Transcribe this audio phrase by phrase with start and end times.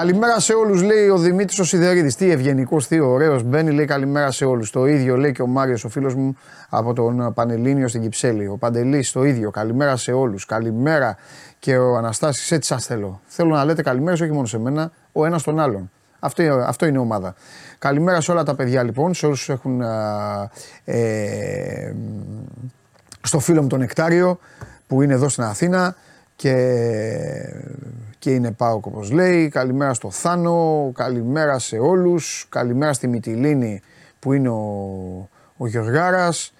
[0.00, 2.16] Καλημέρα σε όλους, λέει ο Δημήτρης ο Σιδερίδης.
[2.16, 3.42] Τι ευγενικός, τι ωραίος.
[3.42, 4.70] Μπαίνει, λέει καλημέρα σε όλους.
[4.70, 6.36] Το ίδιο λέει και ο Μάριος, ο φίλος μου
[6.68, 8.46] από τον Πανελίνιο στην Κυψέλη.
[8.46, 9.50] Ο Παντελής, το ίδιο.
[9.50, 10.46] Καλημέρα σε όλους.
[10.46, 11.16] Καλημέρα
[11.58, 13.20] και ο Αναστάσης, έτσι σας θέλω.
[13.26, 15.90] Θέλω να λέτε καλημέρα όχι μόνο σε μένα, ο ένας τον άλλον.
[16.18, 17.34] Αυτό, αυτό είναι η ομάδα.
[17.78, 19.80] Καλημέρα σε όλα τα παιδιά λοιπόν, σε όλους έχουν
[20.84, 21.94] ε,
[23.22, 24.38] στο φίλο μου τον Εκτάριο
[24.86, 25.94] που είναι εδώ στην Αθήνα
[26.36, 26.54] και,
[28.20, 29.48] και είναι πάω όπως λέει.
[29.48, 33.82] Καλημέρα στο Θάνο, καλημέρα σε όλους, καλημέρα στη Μυτιλίνη
[34.18, 36.52] που είναι ο, ο Γιωργάρας.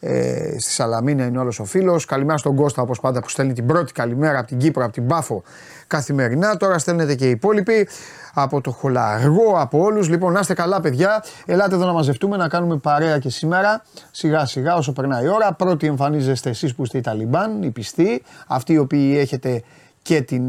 [0.00, 2.04] Ε, στη Σαλαμίνα είναι όλος ο φίλος.
[2.04, 5.06] Καλημέρα στον Κώστα, όπως πάντα, που στέλνει την πρώτη καλημέρα από την Κύπρο, από την
[5.06, 5.42] Πάφο
[5.86, 6.56] καθημερινά.
[6.56, 7.88] Τώρα στέλνετε και οι υπόλοιποι
[8.34, 10.08] από το χολαργό, από όλους.
[10.08, 11.24] Λοιπόν, να είστε καλά, παιδιά.
[11.46, 13.82] Ελάτε εδώ να μαζευτούμε, να κάνουμε παρέα και σήμερα.
[14.10, 15.52] Σιγά σιγά, όσο περνάει η ώρα.
[15.52, 19.62] Πρώτοι εμφανίζεστε εσείς που είστε οι Ταλιμπάν, οι πιστοί, αυτοί οι οποίοι έχετε
[20.08, 20.46] και την,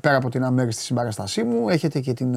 [0.00, 2.34] πέρα από την αμέριστη συμπαραστασή μου, έχετε και την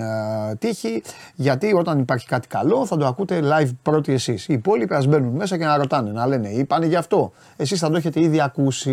[0.59, 1.03] τύχη,
[1.35, 4.47] γιατί όταν υπάρχει κάτι καλό θα το ακούτε live πρώτοι εσείς.
[4.47, 7.31] Οι υπόλοιποι ας μπαίνουν μέσα και να ρωτάνε, να λένε ή πάνε γι' αυτό.
[7.55, 8.91] Εσείς θα το έχετε ήδη ακούσει.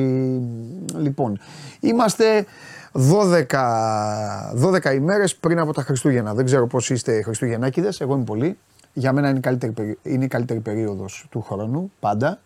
[0.97, 1.39] Λοιπόν,
[1.81, 2.47] είμαστε
[2.93, 3.47] 12,
[4.55, 6.35] 12 ημέρες πριν από τα Χριστούγεννα.
[6.35, 8.59] Δεν ξέρω πώς είστε Χριστουγεννάκηδες, εγώ είμαι πολύ.
[8.93, 12.41] Για μένα είναι η καλύτερη, είναι η καλύτερη περίοδος του χρόνου, πάντα.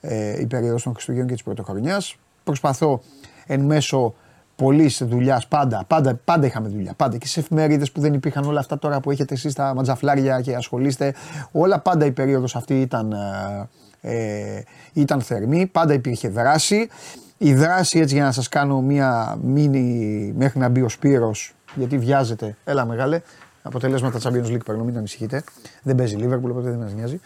[0.00, 2.16] Ε, η περίοδος των Χριστουγέννων και της Πρωτοχρονιάς.
[2.44, 3.00] Προσπαθώ
[3.46, 4.14] εν μέσω
[4.56, 6.92] πολλή δουλειά πάντα, πάντα, πάντα είχαμε δουλειά.
[6.96, 10.40] Πάντα και σε εφημερίδες που δεν υπήρχαν όλα αυτά τώρα που έχετε εσείς τα ματζαφλάρια
[10.40, 11.14] και ασχολείστε.
[11.52, 13.12] Όλα πάντα η περίοδος αυτή ήταν,
[14.00, 14.16] ε,
[14.56, 14.62] ε,
[14.92, 16.88] ήταν θερμή, πάντα υπήρχε δράση.
[17.38, 21.98] Η δράση έτσι για να σας κάνω μία μίνι μέχρι να μπει ο Σπύρος, γιατί
[21.98, 23.20] βιάζεται, έλα μεγάλε,
[23.62, 25.44] αποτελέσματα Champions League παίρνω, μην ανησυχείτε.
[25.82, 27.20] Δεν παίζει Liverpool, οπότε δεν μας νοιάζει.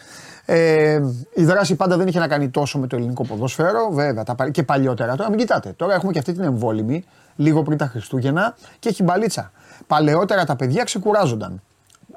[0.44, 1.00] Ε,
[1.34, 4.62] η δράση πάντα δεν είχε να κάνει τόσο με το ελληνικό ποδόσφαιρο, βέβαια, τα, και
[4.62, 5.16] παλιότερα.
[5.16, 7.04] Τώρα μην κοιτάτε, τώρα έχουμε και αυτή την εμβόλυμη,
[7.38, 9.52] λίγο πριν τα Χριστούγεννα και έχει μπαλίτσα.
[9.86, 11.62] Παλαιότερα τα παιδιά ξεκουράζονταν.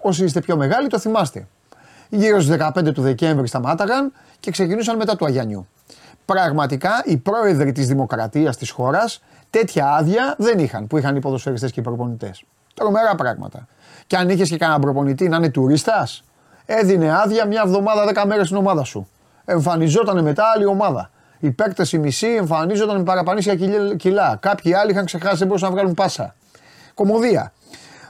[0.02, 1.48] Όσοι είστε πιο μεγάλοι το θυμάστε.
[2.10, 5.68] Γύρω στις 15 του Δεκέμβρη σταμάταγαν και ξεκινούσαν μετά του Αγιανιού
[6.34, 11.72] πραγματικά οι πρόεδροι της δημοκρατίας της χώρας τέτοια άδεια δεν είχαν που είχαν οι ποδοσφαιριστές
[11.72, 12.44] και οι προπονητές.
[12.74, 13.68] Τρομερά πράγματα.
[14.08, 16.24] Και αν είχες και κανέναν προπονητή να είναι τουρίστας,
[16.66, 19.08] έδινε άδεια μια εβδομάδα, δέκα μέρες στην ομάδα σου.
[19.46, 21.10] Εμφανιζόταν μετά άλλη ομάδα.
[21.42, 23.56] Οι παίκτες οι μισοί εμφανίζονταν με παραπανήσια
[23.96, 24.38] κιλά.
[24.42, 26.36] Κάποιοι άλλοι είχαν ξεχάσει, δεν μπορούσαν να βγάλουν πάσα.
[26.94, 27.54] Κομμωδία.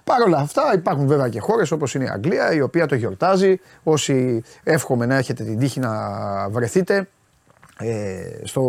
[0.03, 3.59] Παρ' όλα αυτά υπάρχουν βέβαια και χώρες όπως είναι η Αγγλία η οποία το γιορτάζει.
[3.83, 5.91] Όσοι εύχομαι να έχετε την τύχη να
[6.49, 7.03] βρεθείτε ε,
[8.43, 8.61] στο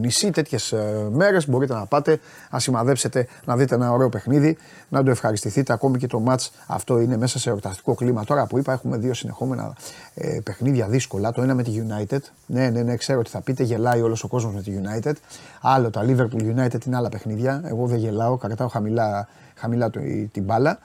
[0.00, 0.74] νησί τέτοιες
[1.10, 2.20] μέρες μπορείτε να πάτε,
[2.50, 4.56] να σημαδέψετε, να δείτε ένα ωραίο παιχνίδι,
[4.88, 5.72] να το ευχαριστηθείτε.
[5.72, 8.24] Ακόμη και το ματ αυτό είναι μέσα σε εορταστικό κλίμα.
[8.24, 9.74] Τώρα που είπα, έχουμε δύο συνεχόμενα
[10.14, 11.32] ε, παιχνίδια δύσκολα.
[11.32, 12.20] Το ένα με τη United.
[12.46, 15.12] Ναι, ναι, ναι, ξέρω ότι θα πείτε, γελάει όλος ο κόσμος με τη United.
[15.60, 17.62] Άλλο τα Liverpool United είναι άλλα παιχνίδια.
[17.64, 20.00] Εγώ δεν γελάω, κρατάω χαμηλά, χαμηλά το,
[20.32, 20.78] την μπάλα.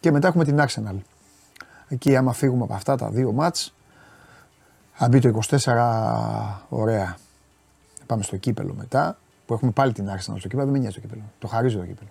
[0.00, 0.96] Και μετά έχουμε την Arsenal.
[1.88, 3.74] Εκεί, άμα φύγουμε από αυτά τα δύο μάτς,
[5.02, 5.58] αν μπει το 24,
[6.68, 7.16] ωραία.
[8.06, 10.62] Πάμε στο κύπελο μετά, που έχουμε πάλι την άρχιση στο κύπελο.
[10.62, 11.22] Δεν με νοιάζει το κύπελο.
[11.38, 12.08] Το χαρίζω το κύπελο.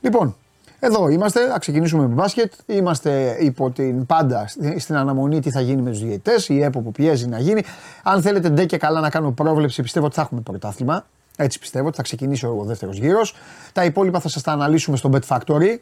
[0.00, 0.36] Λοιπόν,
[0.80, 2.52] εδώ είμαστε, θα ξεκινήσουμε με μπάσκετ.
[2.66, 6.92] Είμαστε υπό την πάντα στην αναμονή τι θα γίνει με τους διαιτητές, η ΕΠΟ που
[6.92, 7.62] πιέζει να γίνει.
[8.02, 11.06] Αν θέλετε ντε και καλά να κάνω πρόβλεψη, πιστεύω ότι θα έχουμε πρωτάθλημα.
[11.36, 13.34] Έτσι πιστεύω ότι θα ξεκινήσει ο δεύτερος γύρος.
[13.72, 15.76] Τα υπόλοιπα θα σας τα αναλύσουμε στο Bet Factory.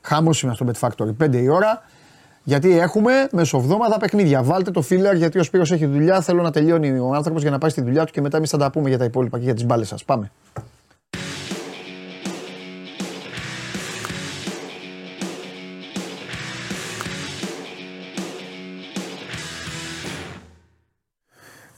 [0.00, 1.82] Χάμο στο Bet Factory 5 η ώρα.
[2.44, 4.42] Γιατί έχουμε μεσοβδόμαδα παιχνίδια.
[4.42, 6.20] Βάλτε το φίλερ γιατί ο Σπύρος έχει δουλειά.
[6.20, 8.58] Θέλω να τελειώνει ο άνθρωπος για να πάει στη δουλειά του και μετά εμείς θα
[8.58, 10.04] τα πούμε για τα υπόλοιπα και για τις μπάλες σας.
[10.04, 10.30] Πάμε.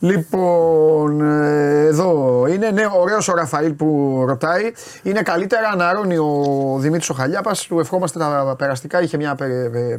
[0.07, 4.73] Λοιπόν, ε, εδώ είναι ναι, ωραίος ο Ραφαήλ που ρωτάει.
[5.03, 7.67] Είναι καλύτερα να αρώνει ο Δημήτρης ο Χαλιάπας.
[7.67, 9.03] Του ευχόμαστε τα περαστικά.
[9.03, 9.37] Είχε μια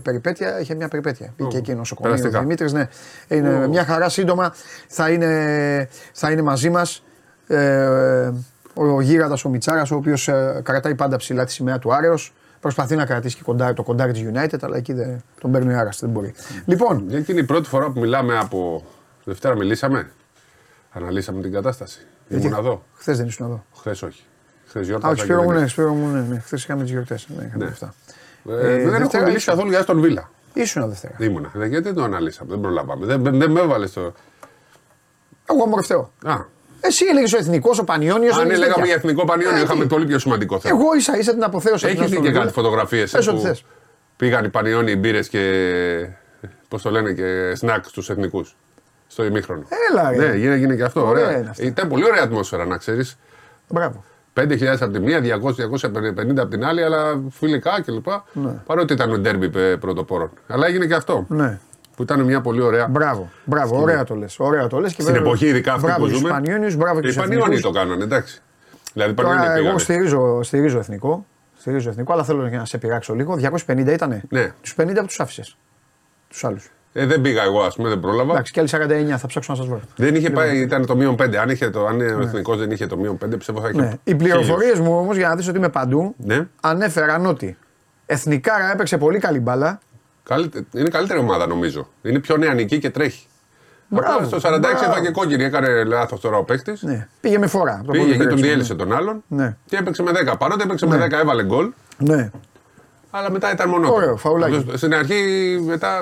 [0.04, 0.60] περιπέτεια.
[0.60, 1.34] Είχε μια περιπέτεια.
[1.36, 2.74] Πήγε εκεί νοσοκομείο ο Δημήτρης.
[2.74, 2.88] Ναι,
[3.28, 4.54] είναι μια χαρά σύντομα.
[4.88, 7.04] Θα είναι, θα είναι μαζί μας.
[7.48, 8.32] Ε,
[8.74, 12.34] ο Γίγαντα ο Μιτσάρας, ο οποίος ε, κρατάει πάντα ψηλά τη σημαία του Άρεος.
[12.60, 15.90] Προσπαθεί να κρατήσει και κοντά, το κοντάρι της United, αλλά εκεί δεν, τον παίρνει ο
[16.00, 16.34] Δεν μπορεί.
[16.66, 17.04] Λοιπόν.
[17.08, 18.84] Γιατί είναι η πρώτη φορά που μιλάμε από
[19.28, 20.12] Δευτέρα μιλήσαμε.
[20.92, 22.00] Αναλύσαμε την κατάσταση.
[22.28, 22.84] Ήμουν εδώ.
[22.94, 23.66] Χθες δεν ήσουν εδώ.
[23.76, 24.24] Χθες όχι.
[24.68, 25.08] Χθες γιορτά.
[25.08, 26.40] Α, όχι, σπίρο μου, ναι, σπίρο μου, ναι, ναι.
[26.40, 27.28] Χθες είχαμε τις γιορτές.
[27.38, 27.66] Ναι, ναι.
[27.66, 27.94] Αυτά.
[28.50, 30.30] Ε, ε, δεν έχω μιλήσει καθόλου για τον Βίλα.
[30.54, 31.16] Ήσουν Δευτέρα.
[31.20, 31.52] Ήμουνα.
[31.56, 33.06] Ε, γιατί δεν το αναλύσαμε, δεν προλάβαμε.
[33.06, 34.14] Δεν, δεν, δεν με έβαλες το.
[35.50, 36.12] Εγώ αμορφτέω.
[36.24, 36.36] Α.
[36.82, 38.38] Εσύ έλεγες ο εθνικός, ο Πανιόνιος.
[38.38, 40.80] Αν έλεγαμε για εθνικό Πανιόνιο, είχαμε πολύ πιο σημαντικό θέμα.
[40.80, 41.88] Εγώ ίσα ίσα την αποθέωσα.
[41.88, 43.16] Έχει δει και κάτι φωτογραφίες.
[44.16, 46.10] Πήγαν οι Πανιόνιοι μπύρες και.
[46.68, 48.56] Πώς το λένε και σνακ στους εθνικούς
[49.08, 49.64] στο ημίχρονο.
[49.92, 50.16] Έλα, ρε.
[50.16, 51.08] Ναι, γίνει, γίνει και αυτό.
[51.08, 51.26] Ωραία.
[51.26, 51.54] ωραία.
[51.58, 53.18] Ήταν πολύ ωραία ατμόσφαιρα, να ξέρεις.
[53.68, 54.04] Μπράβο.
[54.34, 58.08] 5.000 από τη μία, 200-250 από την άλλη, αλλά φιλικά κλπ.
[58.34, 58.52] Ναι.
[58.66, 60.32] Παρότι ήταν ντέρμπι πρωτοπόρων.
[60.48, 61.26] Αλλά έγινε και αυτό.
[61.28, 61.60] Ναι.
[61.96, 62.88] Που ήταν μια πολύ ωραία.
[62.88, 63.80] Μπράβο, μπράβο, Στην...
[63.80, 64.40] ωραία το λες.
[64.40, 65.30] Ωραία το λες και Στην βέβαια...
[65.30, 66.30] εποχή, ειδικά αυτή μπράβο που ζούμε.
[66.30, 68.42] Σπανιόνιους, μπράβο και Οι Ισπανιόνι το κάνανε, εντάξει.
[68.94, 71.26] Δηλαδή, Τώρα, εγώ στηρίζω, στηρίζω εθνικό.
[71.60, 73.38] Στηρίζω εθνικό, αλλά θέλω να σε πειράξω λίγο.
[73.68, 74.22] 250 ήταν.
[74.30, 74.54] Ναι.
[74.62, 75.58] Τους 50 που τους άφησες.
[76.28, 76.72] Τους άλλους.
[77.00, 78.32] Ε, δεν πήγα εγώ, ας πούμε, δεν πρόλαβα.
[78.32, 79.82] Εντάξει, και άλλοι 49 θα ψάξω να σας βρω.
[79.96, 80.64] Δεν είχε πάει, λοιπόν.
[80.64, 81.36] ήταν το μείον 5.
[81.36, 82.06] Αν, είχε το, αν ναι.
[82.06, 83.82] ο εθνικός δεν είχε το μείον 5, πιστεύω θα είχε.
[83.82, 83.94] Ναι.
[84.04, 86.48] Οι πληροφορίες μου όμως, για να δεις ότι είμαι παντού, ναι.
[86.62, 87.58] ανέφεραν ότι
[88.06, 89.80] εθνικά έπαιξε πολύ καλή μπάλα.
[90.74, 91.88] Είναι καλύτερη ομάδα νομίζω.
[92.02, 93.28] Είναι πιο νεανική και τρέχει.
[93.88, 96.82] Μπράβο, στο 46 έφαγε κόκκινη, έκανε λάθος τώρα ο παίκτης.
[96.82, 97.08] Ναι.
[97.22, 97.82] Πήγε με φορά.
[97.92, 99.24] Πήγε και τον διέλυσε τον άλλον.
[99.28, 99.56] Ναι.
[99.66, 100.34] Και έπαιξε με 10.
[100.40, 100.98] Παρότι έπαιξε ναι.
[100.98, 101.72] με 10, έβαλε γκολ.
[101.98, 102.30] Ναι.
[103.12, 103.94] Αλλά μετά ήταν μόνο.
[103.94, 104.66] Ωραίο, φαουλάκι.
[104.76, 105.24] Στην αρχή
[105.66, 106.02] μετά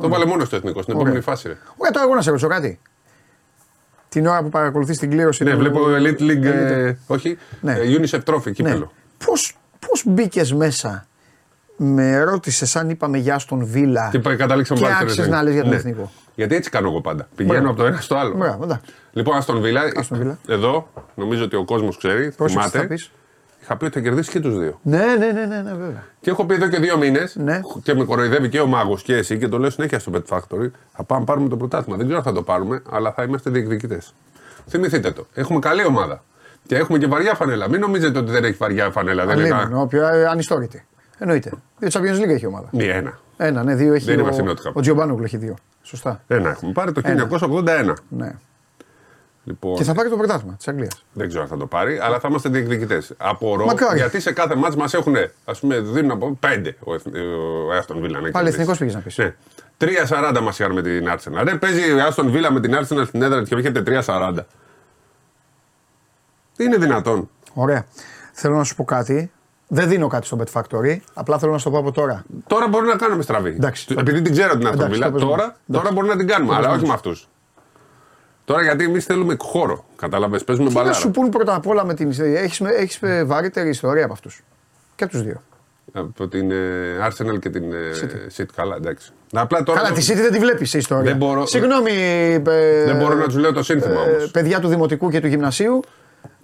[0.00, 1.56] το βάλε μόνο στο εθνικό, στην επόμενη φάση.
[1.76, 2.80] Ωραία, τώρα εγώ να σε ρωτήσω κάτι.
[4.08, 5.44] Την ώρα που παρακολουθείς την κλήρωση.
[5.44, 6.44] Ναι, βλέπω Elite League.
[6.44, 7.72] Ε, όχι, ναι.
[7.72, 8.78] Ε, UNICEF Trophy, κύπελο.
[8.78, 9.26] Ναι.
[9.78, 11.06] Πώς μπήκες μέσα
[11.76, 14.08] με ρώτησες αν είπαμε για στον Βίλα.
[14.10, 15.76] Και καταλήξαμε και άξιζε να λες για τον ναι.
[15.76, 16.12] εθνικό.
[16.34, 17.28] Γιατί έτσι κάνω εγώ πάντα.
[17.36, 18.34] Πηγαίνω από το ένα στο άλλο.
[18.34, 18.80] Μπράβο,
[19.12, 19.82] λοιπόν, Αστον Βίλα.
[20.48, 22.30] Εδώ νομίζω ότι ο κόσμος ξέρει.
[22.30, 22.88] Θυμάται.
[23.64, 24.80] Είχα πει ότι θα κερδίσει και τους δύο.
[24.82, 26.02] Ναι, ναι, ναι, ναι, ναι, βέβαια.
[26.20, 27.60] Και έχω πει εδώ και δύο μήνες ναι.
[27.82, 30.70] και με κοροϊδεύει και ο μάγος και εσύ και το λέω συνέχεια στο Pet Factory.
[30.92, 31.96] Θα πάμε πάρουμε το πρωτάθλημα.
[31.96, 34.14] Δεν ξέρω αν θα το πάρουμε, αλλά θα είμαστε διεκδικητές.
[34.68, 35.26] Θυμηθείτε το.
[35.34, 36.22] Έχουμε καλή ομάδα.
[36.66, 37.68] Και έχουμε και βαριά φανέλα.
[37.68, 39.26] Μην νομίζετε ότι δεν έχει βαριά φανέλα.
[39.26, 39.68] Δεν είναι.
[39.72, 40.86] Όποια ε, ανιστόρητη.
[41.18, 41.50] Εννοείται.
[41.78, 42.68] Δύο Champions League έχει ομάδα.
[42.72, 43.18] Μία, ένα.
[43.36, 44.14] Ένα, ναι, δύο έχει.
[44.14, 45.56] Δεν ο, ο Τζιομπάνογκλου έχει δύο.
[45.82, 46.22] Σωστά.
[46.26, 47.94] Ένα έχουμε πάρει το 1981.
[48.08, 48.34] Ναι.
[49.44, 51.04] Λοιπόν, και θα πάρει το πρωτάθλημα της Αγγλίας.
[51.12, 53.12] Δεν ξέρω αν θα το πάρει, αλλά θα είμαστε διεκδικητές.
[53.16, 55.14] Απορώ γιατί σε κάθε μάτσο μας έχουν,
[55.44, 56.92] ας πούμε, δίνουν από πέντε ο,
[57.78, 58.30] Άστον Βίλα.
[58.30, 59.18] Πάλι εθνικός πήγες να πεις.
[59.18, 59.34] Ναι.
[59.78, 61.44] 3-40 μας είχαν με την Άρσενα.
[61.44, 64.34] Ρε, παίζει ο Άστον Βίλα με την Άρσενα στην έδρα και έχετε 3-40.
[66.56, 67.30] Τι είναι δυνατόν.
[67.54, 67.86] Ωραία.
[68.32, 69.32] Θέλω να σου πω κάτι.
[69.68, 70.96] Δεν δίνω κάτι στο Bet Factory.
[71.14, 72.24] Απλά θέλω να σου το πω από τώρα.
[72.46, 73.50] Τώρα μπορεί να κάνουμε στραβή.
[73.50, 76.54] Εντάξει, Επειδή την ξέρω την Άστον Βίλα, τώρα, τώρα μπορεί να την κάνουμε.
[76.54, 77.28] Αλλά όχι με αυτούς.
[78.44, 79.84] Τώρα γιατί εμείς θέλουμε χώρο.
[79.96, 80.86] Κατάλαβες, παίζουμε μπαλά.
[80.86, 84.42] Θα σου πούν πρώτα απ' όλα με την ιστορία; Έχεις έχεις βαρύτερη ιστορία από αυτούς.
[84.96, 85.42] Και από τους δύο.
[85.92, 86.56] Από την ε,
[87.08, 88.40] Arsenal και την ε, City.
[88.40, 88.46] City.
[88.54, 89.12] Καλά, εντάξει.
[89.32, 91.04] Απλά τώρα Καλά, τη City δεν τη βλέπεις σε ιστορία.
[91.04, 91.46] Δεν μπορώ...
[91.46, 91.90] Συγγνώμη.
[91.90, 92.38] Ε,
[92.84, 94.30] δεν μπορώ να τους λέω το σύνθημα όμως.
[94.30, 95.80] παιδιά του Δημοτικού και του Γυμνασίου.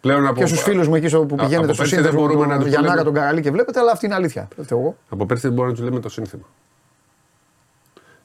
[0.00, 0.40] Πλέον από...
[0.40, 3.80] Και στους φίλους μου εκεί που πηγαίνετε στο σύνθημα τους Γιαννάρα τον Καραλή και βλέπετε,
[3.80, 4.48] αλλά αυτή είναι αλήθεια.
[5.08, 6.44] Από πέρσι δεν μπορώ να τους λέμε το σύνθημα.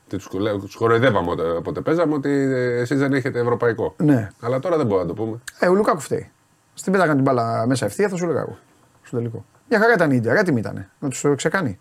[0.07, 2.29] Τους χοροϊδεύαμε όποτε παίζαμε ότι
[2.79, 3.93] εσείς δεν έχετε ευρωπαϊκό.
[3.97, 4.29] Ναι.
[4.39, 5.39] Αλλά τώρα δεν μπορούμε να το πούμε.
[5.59, 6.31] Ε, ο Λουκάκου φταίει.
[6.73, 8.57] Στην πέταγαν την μπάλα μέσα ευθεία, θα σου έλεγα εγώ.
[9.01, 9.45] Στο τελικό.
[9.69, 10.89] Μια χαρά ήταν η Ιντερ, έτοιμη ήταν.
[10.99, 11.79] Να τους ξεκάνει.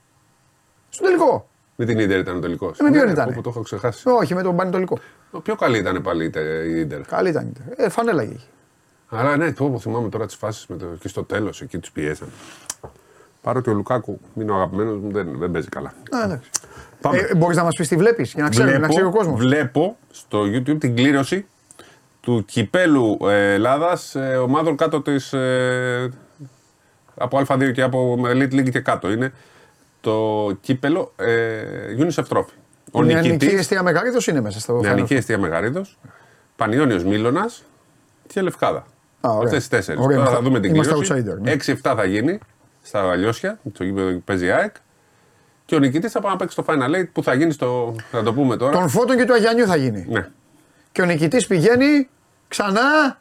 [0.88, 1.48] Στο τελικό.
[1.76, 2.66] Με την Ιντερ ήταν το τελικό.
[2.66, 3.32] Ε, με ποιον ναι, ήταν.
[3.34, 4.08] Που το έχω ξεχάσει.
[4.08, 4.98] Όχι, με τον Πανετολικό.
[5.30, 7.00] Το πιο καλή ήταν πάλι η Ιντερ.
[7.00, 7.86] Καλή ήταν η Ιντερ.
[7.86, 8.40] Ε, φανέλα είχε.
[9.08, 10.76] Αλλά ναι, το θυμάμαι τώρα τις φάσεις το...
[11.00, 12.28] και στο τέλος εκεί τους πιέσαν.
[13.42, 15.94] Παρότι ο Λουκάκου είναι ο αγαπημένος μου, δεν, δεν παίζει καλά.
[16.10, 16.50] Α, εντάξει.
[17.13, 19.41] Ε, Μπορείς να μας πεις τι βλέπεις για να ξέρει, να ξέρει ο κόσμος.
[19.41, 21.46] Βλέπω στο YouTube την κλήρωση
[22.20, 25.32] του κυπέλου ε, Ελλάδας ε, ομάδων κάτω της.
[25.32, 26.11] Ε,
[27.17, 29.11] από Α2 και από Elite League και κάτω.
[29.11, 29.32] Είναι
[30.01, 31.63] το κύπελο ε,
[31.99, 32.55] UNICEF Trophy.
[32.93, 35.99] Ο η νεανική αιστεία Μεγαρίδος είναι μέσα στο Νεανική αιστεία Μεγαρίδος.
[36.56, 37.51] Πανιόνιος Μίλωνα
[38.27, 38.87] και Λευκάδα.
[39.20, 40.01] Αυτές τις τέσσερις.
[40.01, 41.25] Τώρα θα δούμε την κλήρωση.
[41.25, 41.58] 6-7 ναι.
[41.82, 42.39] θα γίνει
[42.82, 44.75] στα Αλλιώσια, το γήπεδο που παίζει ΑΕΚ.
[45.74, 47.94] Και ο νικητής θα πάει να παίξει το Final Eight που θα γίνει στο.
[48.10, 48.72] Θα το πούμε τώρα.
[48.72, 50.06] Τον Φώτον και του Αγιανιού θα γίνει.
[50.08, 50.28] Ναι.
[50.93, 52.08] Και ο νικητής πηγαίνει
[52.48, 53.20] ξανά.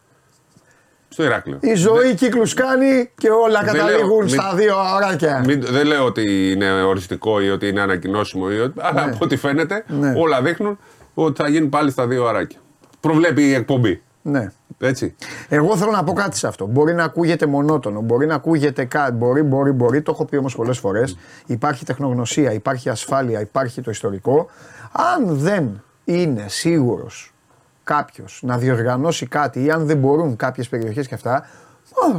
[1.10, 1.58] Στο Ηράκλειο.
[1.62, 2.16] Η ζωή δεν...
[2.16, 5.44] κύκλους κάνει και όλα καταλήγουν στα δύο ωράκια.
[5.60, 9.12] δεν λέω ότι είναι οριστικό ή ότι είναι ανακοινώσιμο, ή ότι, αλλά ναι.
[9.12, 10.14] από ό,τι φαίνεται ναι.
[10.18, 10.80] όλα δείχνουν
[11.14, 12.60] ότι θα γίνει πάλι στα δύο ωράκια.
[13.00, 14.02] Προβλέπει η εκπομπή.
[14.26, 14.52] Ναι.
[14.80, 15.16] Έτσι.
[15.50, 16.66] Εγώ θέλω να πω κάτι σε αυτό.
[16.66, 19.12] Μπορεί να ακούγεται μονότονο, μπορεί να ακούγεται κάτι.
[19.12, 20.02] Μπορεί, μπορεί, μπορεί.
[20.02, 21.18] Το έχω πει όμως πολλές φορές.
[21.46, 24.50] Υπάρχει τεχνογνωσία, υπάρχει ασφάλεια, υπάρχει το ιστορικό.
[24.92, 27.34] Αν δεν είναι σίγουρος
[27.84, 31.48] κάποιος να διοργανώσει κάτι ή αν δεν μπορούν κάποιες περιοχές και αυτά.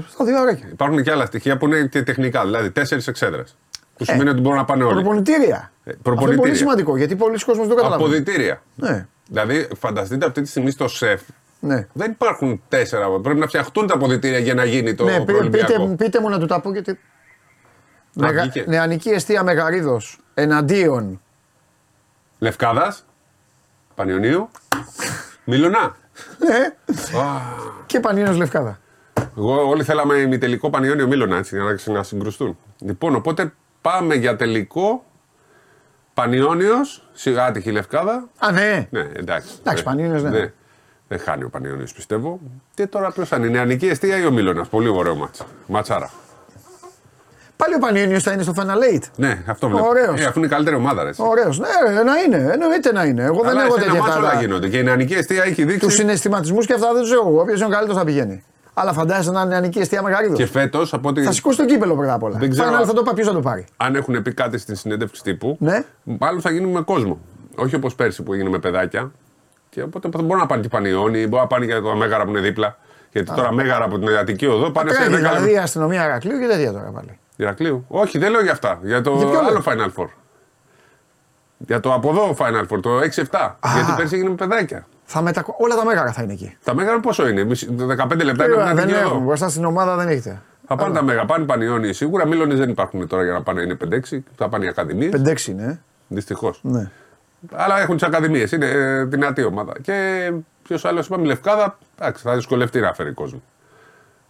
[0.09, 0.59] στα δύο ώρια.
[0.71, 2.45] Υπάρχουν και άλλα στοιχεία που είναι και τεχνικά.
[2.45, 3.57] Δηλαδή τέσσερις εξέδρες.
[3.97, 4.95] Που σημαίνει ε, ότι μπορούν να πάνε όλοι.
[4.95, 5.73] Προπονητήρια.
[5.85, 6.13] Ε, προπονητήρια.
[6.13, 8.13] Αυτό είναι πολύ σημαντικό γιατί πολλοί κόσμοι δεν το καταλαβαίνουν.
[8.13, 8.63] Αποδητήρια.
[8.75, 9.07] Ναι.
[9.29, 11.21] Δηλαδή, φανταστείτε αυτή τη στιγμή στο σεφ
[11.65, 11.87] ναι.
[11.93, 13.21] Δεν υπάρχουν τέσσερα.
[13.21, 16.47] Πρέπει να φτιαχτούν τα αποδητήρια για να γίνει το ναι, πείτε, πείτε μου να του
[16.47, 16.99] τα πω γιατί.
[18.15, 18.53] Μεγα...
[18.67, 21.21] Νεανική αιστεία Μεγαρίδος εναντίον.
[22.39, 23.05] Λευκάδας.
[23.95, 24.49] Πανιωνίου.
[25.45, 25.97] Μίλωνα.
[26.39, 26.75] Ναι.
[27.87, 28.79] Και Πανιόνιος Λευκάδα.
[29.37, 32.59] Εγώ όλοι θέλαμε ημιτελικό Πανιόνιο Μίλωνα έτσι για να συγκρουστούν.
[32.79, 35.05] Λοιπόν, οπότε πάμε για τελικό
[36.15, 38.29] Πανιόνιος, σιγά άτυχη Λευκάδα.
[38.39, 38.89] Α, ναι.
[38.91, 39.55] Ναι, εντάξει.
[39.61, 40.31] Εντάξει, Πανιόνιος ναι.
[40.31, 40.53] ναι.
[41.09, 42.41] Δεν χάνει ο Πανιόνιο πιστεύω.
[42.75, 45.45] Και τώρα ποιος θα είναι, η νεανική αιστεία ή ο Μίλωνας; Πολύ ωραίο μάτσα.
[45.67, 46.11] Ματσάρα.
[47.57, 49.03] Πάλι ο Πανιόνιο θα είναι στο Final Eight.
[49.17, 49.87] Ναι, αυτό βλέπω.
[49.87, 50.21] Ωραίος.
[50.21, 51.03] Ε, αφού είναι η καλύτερη ομάδα.
[51.03, 51.11] Ρε.
[51.17, 51.59] Ωραίος.
[51.59, 51.67] Ναι,
[52.05, 52.51] να είναι.
[52.53, 53.23] Εννοείται να είναι.
[53.23, 54.41] Εγώ δεν Αλλά έχω σε ένα τέτοια μάτσο όλα χαρά.
[54.41, 54.69] γίνονται.
[54.69, 55.79] Και η νεανική αιστεία έχει δείξει.
[55.79, 57.41] Τους συναισθηματισμούς και αυτά δεν τους έχω.
[57.41, 58.45] Όποιος είναι ο καλύτερος θα πηγαίνει.
[58.75, 60.39] Αλλά φαντάζεσαι να είναι νεανική αιστεία μεγαλύτερος.
[60.39, 61.23] Και φέτος, από ό,τι.
[61.23, 62.39] Θα σηκώσει το κύπελο πρώτα απ' όλα.
[62.39, 62.69] Δεν ξέρω.
[62.69, 65.57] Final θα το πάει, ποιος θα το πάρει; αν έχουν πει κάτι στην συνέντευξη τύπου,
[65.61, 65.85] Ναι.
[66.05, 67.19] μάλλον θα γίνουν με κόσμο.
[67.57, 69.13] Όχι όπως πέρσι που έγινε με παιδάκια.
[69.75, 72.41] Και οπότε μπορούν να πάνε και πανιόνι, μπορεί να πάνε και τα μέγαρα που είναι
[72.41, 72.79] δίπλα.
[73.13, 75.63] Γιατί τώρα μέγαρα από την Αττική Οδό πάνε σε Τρέχει 10 δηλαδή η λεπτά.
[75.63, 77.19] αστυνομία Αρακλείου και τέτοια τώρα πάλι.
[77.37, 77.85] Ηρακλείου.
[77.89, 78.79] Όχι, δεν λέω για αυτά.
[78.83, 80.07] Για το Για ποιο άλλο λέω; Final Four.
[81.59, 83.03] Για το από εδώ Final Four, το 6-7.
[83.75, 84.87] Γιατί πέρσι έγινε με παιδάκια.
[85.05, 85.57] Θα μετακο...
[85.59, 86.57] Όλα τα μέγαρα θα είναι εκεί.
[86.65, 89.11] Τα μέγαρα πόσο είναι, μισή- 15 λεπτά είναι από την δεν Αττική έχουν.
[89.17, 89.21] Οδό.
[89.25, 90.43] Μπροστά στην ομάδα δεν έχετε.
[90.67, 92.27] Θα πάνε τα μέγα, πάνε πανιόνι σίγουρα.
[92.27, 93.77] Μήλωνε δεν υπάρχουν τώρα για να πάνε, είναι
[94.13, 94.19] 5-6.
[94.37, 95.13] Θα πάνε οι ακαδημίες.
[95.25, 95.63] 5-6 είναι.
[95.65, 95.79] ε.
[96.09, 96.59] Δυστυχώς.
[96.63, 96.91] Ναι.
[97.53, 98.53] Αλλά έχουν τις ακαδημίες.
[98.53, 99.73] Είναι ε, δυνατή ομάδα.
[99.83, 100.31] Και
[100.63, 103.43] ποιος άλλος είπαμε, Λευκάδα, εντάξει, θα δυσκολευτεί να φέρει κόσμο.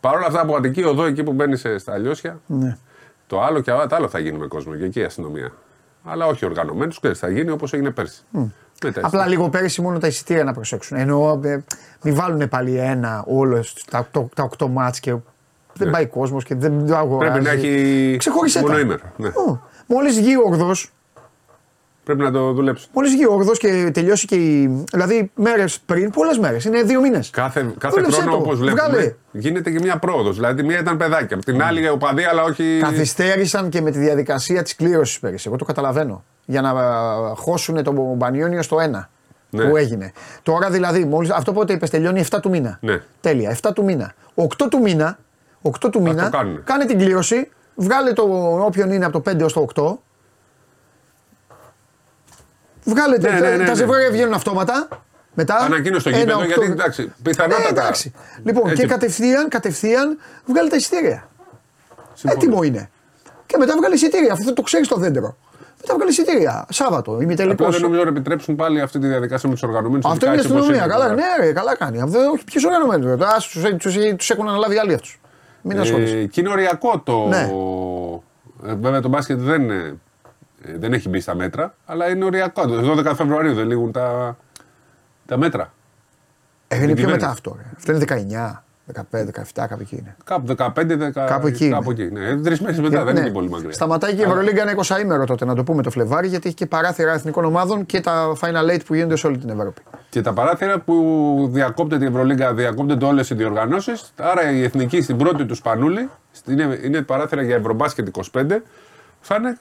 [0.00, 2.76] Παρ' όλα αυτά από Αττική Οδό, εκεί που μπαίνει σε- στα λιώσια, ναι.
[3.26, 4.74] το άλλο και το άλλο θα γίνει με κόσμο.
[4.74, 5.52] Και εκεί η αστυνομία.
[6.04, 8.22] Αλλά όχι οργανωμένους, ξέρεις, θα γίνει όπως έγινε πέρσι.
[8.84, 10.96] Με τα Απλά λίγο πέρυσι μόνο τα εισιτήρια να προσέξουν.
[10.98, 11.64] Εννοώ, ε,
[12.02, 15.14] μην βάλουν πάλι ένα όλο τα, το- τα 8 μάτς και
[15.72, 17.38] δεν πάει κόσμος και δεν το αγοράζει.
[17.38, 17.42] Ναι.
[17.44, 18.66] Πρέπει να έχει Ξεχώρισε τα.
[18.68, 19.00] μονοήμερο.
[19.16, 19.30] Ναι.
[19.86, 20.90] Μόλις βγει ο 8
[22.04, 22.88] Πρέπει να το δουλέψουν.
[22.92, 24.84] Μόλις βγει ο 8 και τελειώσει και η.
[24.92, 26.64] Δηλαδή μέρες πριν, πολλές μέρες.
[26.64, 27.30] Είναι δύο μήνες.
[27.30, 28.42] Κάθε, κάθε Δούλεψέ χρόνο το.
[28.42, 29.14] όπως βλέπουμε Βγάλε.
[29.32, 30.34] γίνεται και μια πρόοδος.
[30.34, 31.36] Δηλαδή, μία ήταν παιδάκια.
[31.36, 32.78] Απ' την άλλη οπαδοί, αλλά όχι.
[32.80, 35.44] Καθυστέρησαν και με τη διαδικασία της κλήρωσης πέρυσι.
[35.48, 36.24] Εγώ το καταλαβαίνω.
[36.44, 36.74] Για να ε,
[37.36, 39.08] χώσουν τον Μπανιόνιο στο 1.
[39.50, 39.64] Ναι.
[39.64, 40.12] Που έγινε.
[40.42, 42.78] Τώρα δηλαδή, μόλις, αυτό πότε είπες, τελειώνει 7 του μήνα.
[42.80, 43.02] Ναι.
[43.20, 44.14] Τέλεια, 7 του μήνα.
[44.34, 45.18] 8 του μήνα,
[45.62, 46.60] 8 του μήνα κάνουνε.
[46.64, 48.22] κάνε την κλήρωση, βγάλε το
[48.66, 49.96] όποιον είναι από το 5 έω το 8.
[52.84, 53.74] Βγάλε Ναι, τα, ναι, ναι, τα ναι.
[53.74, 54.88] ζευγάρια βγαίνουν αυτόματα.
[55.34, 55.56] Μετά.
[55.56, 57.62] Ανακοίνωσε το ένα γήπεδο, οκτώ- γιατί, εντάξει, πιθανότατα.
[57.62, 58.12] Ναι, εντάξει.
[58.42, 58.82] Λοιπόν, Έτσι.
[58.82, 61.28] και κατευθείαν, κατευθείαν βγάλε τα εισιτήρια.
[62.14, 62.42] Συμφωνώ.
[62.42, 62.90] Έτοιμο είναι.
[63.46, 65.36] Και μετά βγάλει εισιτήρια, αφού το ξέρεις το δέντρο.
[65.80, 66.66] Μετά βγάλει εισιτήρια.
[66.70, 67.52] Σάββατο, ημιτελικό.
[67.64, 70.04] Απλά δεν νομίζω να επιτρέψουν πάλι αυτή τη διαδικασία με τους οργανωμένους.
[70.04, 70.86] Αυτό είναι η αστυνομία.
[70.86, 72.00] Καλά, ναι, ρε, καλά κάνει.
[72.00, 73.16] Αυτό, όχι, ποιο οργανωμένο.
[73.16, 73.36] Τώρα
[74.16, 75.20] του έχουν αναλάβει άλλοι αυτούς.
[75.62, 76.16] Μην ασχολείσαι.
[76.18, 77.26] Ε, και είναι οριακό το.
[77.28, 77.50] Ναι.
[78.70, 79.94] Ε, βέβαια το μπάσκετ δεν, ε,
[80.78, 82.66] δεν έχει μπει στα μέτρα, αλλά είναι οριακό.
[82.66, 84.36] Το 12 Φεβρουαρίου δεν λήγουν τα,
[85.26, 85.72] τα μέτρα.
[86.68, 87.20] Ε, είναι πιο κυβέρνηση.
[87.20, 87.56] μετά αυτό.
[87.58, 87.64] Ρε.
[87.76, 88.62] Αυτό είναι 19,
[88.94, 90.16] 15, 17, κάπου εκεί είναι.
[90.24, 92.02] Κάπου 15, 10, Κάπου εκεί Κάπου είναι.
[92.02, 92.12] εκεί.
[92.14, 93.20] Ναι, Τρεις μέρες μετά, Και- δεν ναι.
[93.20, 93.72] είναι πολύ μακριά.
[93.72, 96.56] Σταματάει και η Ευρωλίγκα ένα 20 ημέρο τότε, να το πούμε το Φλεβάρι, γιατί έχει
[96.56, 99.82] και παράθυρα εθνικών ομάδων και τα Final Eight που γίνονται σε όλη την Ευρώπη.
[100.10, 104.12] Και τα παράθυρα που διακόπτεται η Ευρωλίγκα, διακόπτεται όλες οι διοργανώσεις.
[104.16, 106.10] Άρα η εθνική στην πρώτη τους σπανούλη,
[106.48, 108.62] είναι, είναι παράθυρα για Ευρωμπάσκετ 25,
[109.20, 109.58] θα είναι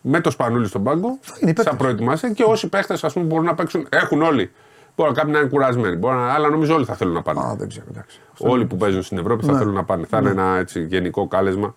[0.00, 1.64] με το σπανούλι στον πάγκο, είναι οι παίκτες.
[1.64, 4.52] σαν προετοιμασία και όσοι παίχτες μπορούν να παίξουν, έχουν όλοι.
[4.96, 7.40] Μπορεί κάποιοι να είναι κουρασμένοι, μπορεί να, αλλά νομίζω όλοι θα θέλουν να πάνε.
[7.40, 8.20] Α, δεν ξέρω, εντάξει.
[8.38, 9.58] Όλοι που παίζουν στην Ευρώπη θα Ναι.
[9.58, 10.06] θέλουν να πάνε.
[10.06, 11.74] Θα είναι ένα έτσι, γενικό κάλεσμα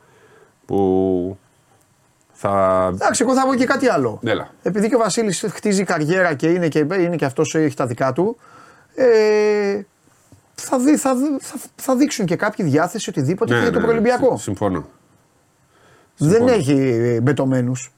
[0.66, 1.38] που
[2.32, 2.90] θα.
[2.94, 4.20] Εντάξει, εγώ θα πω και κάτι άλλο.
[4.24, 4.50] Έλα.
[4.64, 8.14] Επειδή και ο Βασίλης χτίζει καριέρα και είναι και, είναι και αυτός έχει τα δικά
[8.14, 8.38] του,
[8.96, 9.82] ε,
[10.56, 13.76] θα, δει, θα, δει- θα, θα δείξουν και κάποιοι διάθεση οτιδήποτε Ναι, και για ναι,
[13.76, 14.36] το ναι, προελυμπιακό.
[14.36, 14.86] συ- Συμφωνώ.
[16.18, 16.52] Δεν συμφωνώ.
[16.52, 17.92] έχει μπετωμένους.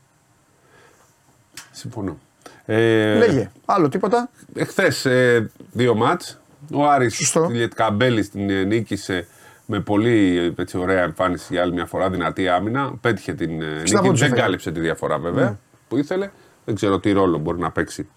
[1.75, 2.17] Συμφωνώ.
[2.65, 3.51] Ε, Λέγε.
[3.65, 6.39] Άλλο τίποτα; Εχθές ε, δύο μάτς.
[6.73, 7.49] Ο Άρης Σωστό.
[7.75, 9.27] Καμπέλη την ε, νίκησε
[9.65, 12.91] με πολύ ε, έτσι, ωραία εμφάνιση για άλλη μια φορά, δυνατή άμυνα.
[13.01, 13.93] Πέτυχε την ε, νίκη.
[13.93, 14.41] πόντους Δεν έφερε.
[14.41, 16.29] κάλυψε τη διαφορά βέβαια που ήθελε.
[16.65, 18.07] Δεν ξέρω τι ρόλο μπορεί να παίξει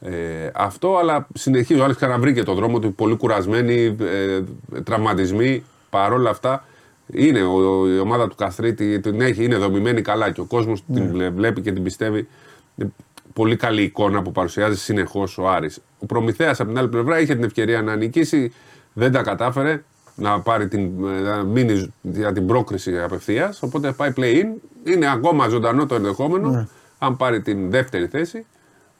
[0.00, 0.10] ε,
[0.54, 1.80] αυτό, αλλά συνεχίζει.
[1.80, 4.40] Ο Άρης ξαναβρήκε το δρόμο του, πολύ κουρασμένοι, ε,
[4.84, 5.64] τραυματισμοί.
[5.90, 6.64] Παρ' όλα αυτά,
[7.06, 10.84] είναι ο, ο- η ομάδα του Καστρίτη, την έχει, είναι δομημένη καλά και ο κόσμος
[10.94, 12.28] την βλέ- βλέπει και την πιστεύει.
[12.74, 12.92] Είναι
[13.32, 15.80] Πολύ καλή εικόνα που παρουσιάζει συνεχώς ο Άρης.
[15.98, 18.52] Ο Προμηθέας από την άλλη πλευρά είχε την ευκαιρία να νικήσει,
[18.92, 19.82] δεν τα κατάφερε
[20.14, 23.62] να, πάρει την, να μείνει για την πρόκριση απευθείας.
[23.62, 24.46] Οπότε πάει play-in.
[24.84, 28.46] Είναι ακόμα ζωντανό το ενδεχόμενο, αν πάρει την δεύτερη θέση,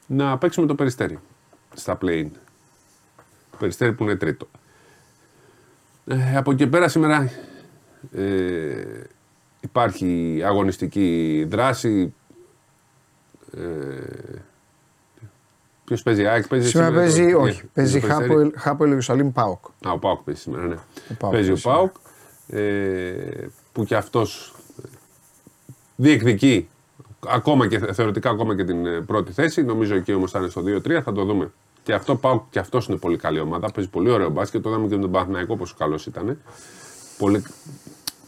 [0.06, 1.18] να παίξει με το περιστέρι
[1.74, 2.28] στα play-in.
[3.58, 4.48] Περιστέρι που είναι τρίτο.
[6.06, 7.30] Ε, από εκεί πέρα σήμερα
[8.12, 8.22] ε,
[9.60, 12.14] υπάρχει αγωνιστική δράση.
[13.56, 13.62] Ε,
[15.84, 18.34] Ποιος παίζει, ΑΕΚ παίζει Σήμερα σήμερα το- παίζει, ναι, όχι, παίζει το Περιστέρι.
[18.42, 19.64] Χάπο- Χάπο Ιερουσαλήμ Πάοκ.
[19.86, 20.74] Α, ο Πάουκ παίζει σήμερα, ναι.
[21.18, 21.94] Πάοκ παίζει ο παίζει Πάουκ.
[22.46, 24.54] Ε, που και αυτός
[25.96, 26.68] διεκδικεί
[27.28, 29.62] ακόμα και θεωρητικά ακόμα και την ε, πρώτη θέση.
[29.62, 31.50] Νομίζω εκεί όμως θα είναι στο 2-3, θα το δούμε.
[31.82, 33.70] Και αυτό Πάουκ και αυτός είναι πολύ καλή ομάδα.
[33.72, 34.62] Παίζει πολύ ωραίο μπάσκετ.
[34.62, 36.38] Το είδαμε και με τον Παναθηναϊκό πόσο καλός ήταν.
[37.18, 37.44] Πολύ...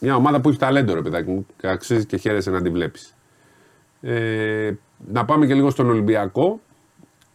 [0.00, 1.46] Μια ομάδα που έχει ταλέντο, ρε παιδάκι μου.
[1.60, 3.14] Και αξίζει και χαίρεσαι να την βλέπεις.
[4.00, 4.72] Ε,
[5.12, 6.60] να πάμε και λίγο στον Ολυμπιακό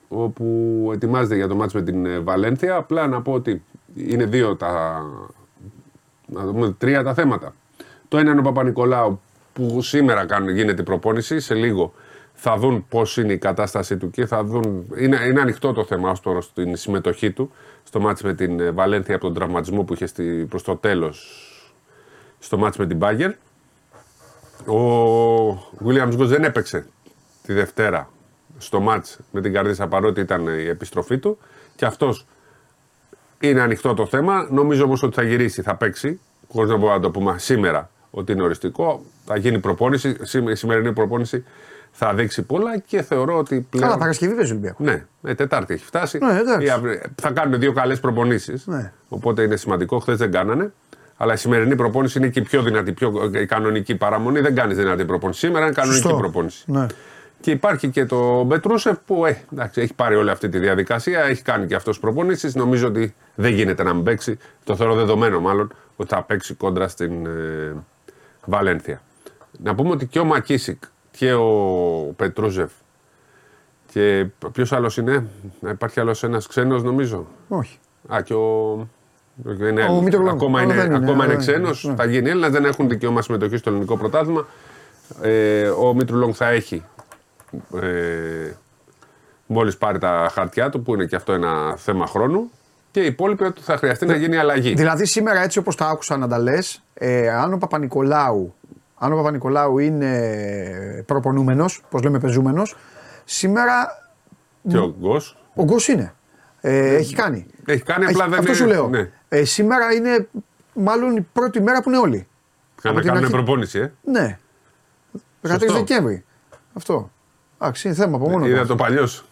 [0.08, 2.76] όπου ετοιμάζεται για το μάτς με την ε, Βαλένθια.
[2.76, 3.64] Απλά να πω ότι
[3.96, 5.02] είναι δύο τα.
[6.26, 7.54] Να δούμε τρία τα θέματα.
[8.08, 9.20] Το ένα είναι ο Παπα-Νικολάου
[9.54, 11.40] που σήμερα κάνουν, γίνεται η προπόνηση.
[11.40, 11.94] Σε λίγο
[12.34, 14.86] θα δουν πώς είναι η κατάστασή του και θα δουν.
[14.98, 17.52] Είναι, είναι ανοιχτό το θέμα ως τώρα στην συμμετοχή του
[17.84, 21.44] στο μάτς με την ε, Βαλένθια από τον τραυματισμό που είχε στη, προς το τέλος
[22.40, 23.32] στο μάτς με την Μπάγκερ.
[24.66, 25.50] Ο
[25.86, 26.88] Williams Γκος δεν έπαιξε
[27.50, 28.10] τη Δευτέρα
[28.58, 31.38] στο μάτς με την Καρδίσα παρότι ήταν η επιστροφή του
[31.76, 32.26] και αυτός
[33.40, 34.48] είναι ανοιχτό το θέμα.
[34.50, 36.20] Νομίζω όμως ότι θα γυρίσει, θα παίξει,
[36.52, 39.04] χωρίς να μπορούμε να το πούμε σήμερα ότι είναι οριστικό.
[39.26, 40.18] Θα γίνει προπόνηση,
[40.50, 41.44] η σημερινή προπόνηση
[41.92, 43.88] θα δείξει πολλά και θεωρώ ότι πλέον.
[43.88, 44.86] Καλά, Παρασκευή παίζει Ολυμπιακός.
[44.86, 46.18] Ναι, ε, Τετάρτη έχει φτάσει.
[46.18, 46.68] Ναι, εντάξει.
[47.22, 48.68] θα κάνουν δύο καλές προπονήσεις.
[48.68, 48.92] Ναι.
[49.10, 50.00] Οπότε είναι σημαντικό.
[50.00, 50.74] Χθες δεν κάνανε.
[51.18, 54.40] Αλλά η σημερινή προπόνηση είναι και η πιο δυνατή, πιο η κανονική παραμονή.
[54.40, 55.40] Δεν κάνεις δυνατή προπόνηση.
[55.40, 56.18] Σήμερα είναι κανονική Σωστό.
[56.18, 56.64] προπόνηση.
[56.72, 56.86] Ναι.
[57.42, 61.42] Και υπάρχει και το Μπετρούσεφ που ε, εντάξει, έχει πάρει όλη αυτή τη διαδικασία, έχει
[61.42, 62.56] κάνει και αυτός προπονήσεις.
[62.56, 64.38] Νομίζω ότι δεν γίνεται να μην παίξει.
[64.64, 67.76] Το θεωρώ δεδομένο μάλλον ότι θα παίξει κόντρα στην ε,
[68.46, 69.02] Βαλένθια.
[69.64, 71.48] Να πούμε ότι και ο Μακίσικ και ο
[72.16, 72.72] Πετρούζεφ
[73.92, 75.28] και ποιος άλλος είναι,
[75.60, 77.78] να υπάρχει άλλος ένας ξένος νομίζω; Όχι.
[78.14, 78.88] Α, και ο.
[79.60, 80.30] Είναι, Ο Μήτρογλου.
[80.30, 81.98] ακόμα Α, είναι, δεν είναι, ακόμα είναι δεν ξένος, είναι, ναι.
[81.98, 84.48] θα γίνει Έλληνας, δεν έχουν δικαίωμα συμμετοχή στο ελληνικό πρωτάθλημα.
[85.22, 86.84] Ε, ο Μήτρου θα έχει
[87.82, 88.52] ε,
[89.46, 92.52] μόλις πάρει τα χαρτιά του, που είναι και αυτό ένα θέμα χρόνου.
[92.92, 94.74] Και οι υπόλοιποι ότι θα χρειαστεί να γίνει αλλαγή.
[94.74, 98.54] Δηλαδή σήμερα έτσι όπως τα άκουσα να τα λες, ε, αν ο Παπα-Νικολάου,
[98.98, 102.76] αν ο Παπα-Νικολάου είναι προπονούμενος, πώς λέμε πεζούμενος,
[103.26, 103.74] σήμερα
[104.70, 106.14] Και ο Γκος ο Γκος είναι.
[106.62, 107.46] Ε, έχει κάνει.
[107.66, 108.54] έχει κάνει, απλά δεν αυτό είναι.
[108.56, 108.88] σου λέω.
[108.88, 109.10] Ναι.
[109.30, 110.28] Ε, σήμερα είναι
[110.74, 112.28] μάλλον η πρώτη μέρα που είναι όλοι.
[112.84, 113.36] Να Από την κάνουν αρχή.
[113.36, 113.92] προπόνηση, ε.
[114.04, 114.40] Ναι.
[115.42, 115.74] 13 Σωστό.
[115.74, 116.26] Δεκέμβρη.
[116.74, 117.12] Αυτό.
[117.62, 118.50] Εντάξει, είναι θέμα από μόνο του.
[118.50, 118.76] Είδα αυτό.
[118.76, 119.24] το παλιός.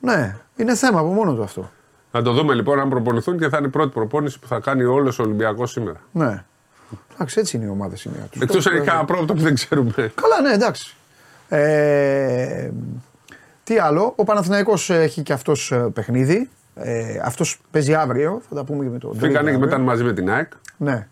[0.00, 1.70] Ναι, είναι θέμα από μόνο του αυτό.
[2.12, 4.82] Θα το δούμε λοιπόν αν προπονηθούν και θα είναι η πρώτη προπόνηση που θα κάνει
[4.84, 6.00] όλος ο Ολυμπιακός σήμερα.
[6.12, 6.44] Ναι.
[7.14, 8.24] Εντάξει, έτσι είναι οι ομάδε σήμερα.
[8.30, 9.92] Τους Εκτός αν το- έχει κανένα πρόβλημα που δεν ξέρουμε.
[9.96, 10.96] Καλά, ναι, εντάξει.
[11.48, 12.70] Ε,
[13.64, 16.50] τι άλλο, ο Παναθηναϊκός έχει και αυτός ε, παιχνίδι.
[16.74, 19.58] Ε, αυτός παίζει αύριο, θα τα πούμε και με τον Φύγανε και αύριο.
[19.58, 20.52] μετά μαζί με την ΑΕΚ.
[20.76, 21.08] Ναι.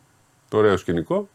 [0.48, 1.28] Το ωραίο σκηνικό.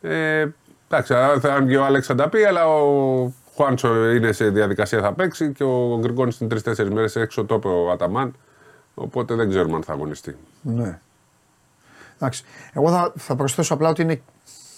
[0.00, 0.46] Ε,
[0.88, 5.00] εντάξει, θα αν και ο Άλεξ θα τα πει, αλλά ο Χουάντσο είναι σε διαδικασία
[5.00, 8.34] θα παίξει και ο Γκριγκόνη είναι τρει-τέσσερι μέρες έξω το είπε ο Αταμάν.
[8.94, 10.36] Οπότε δεν ξέρουμε αν θα αγωνιστεί.
[10.62, 10.98] Ναι.
[12.16, 12.44] Εντάξει.
[12.72, 14.20] Εγώ θα, θα προσθέσω απλά ότι είναι.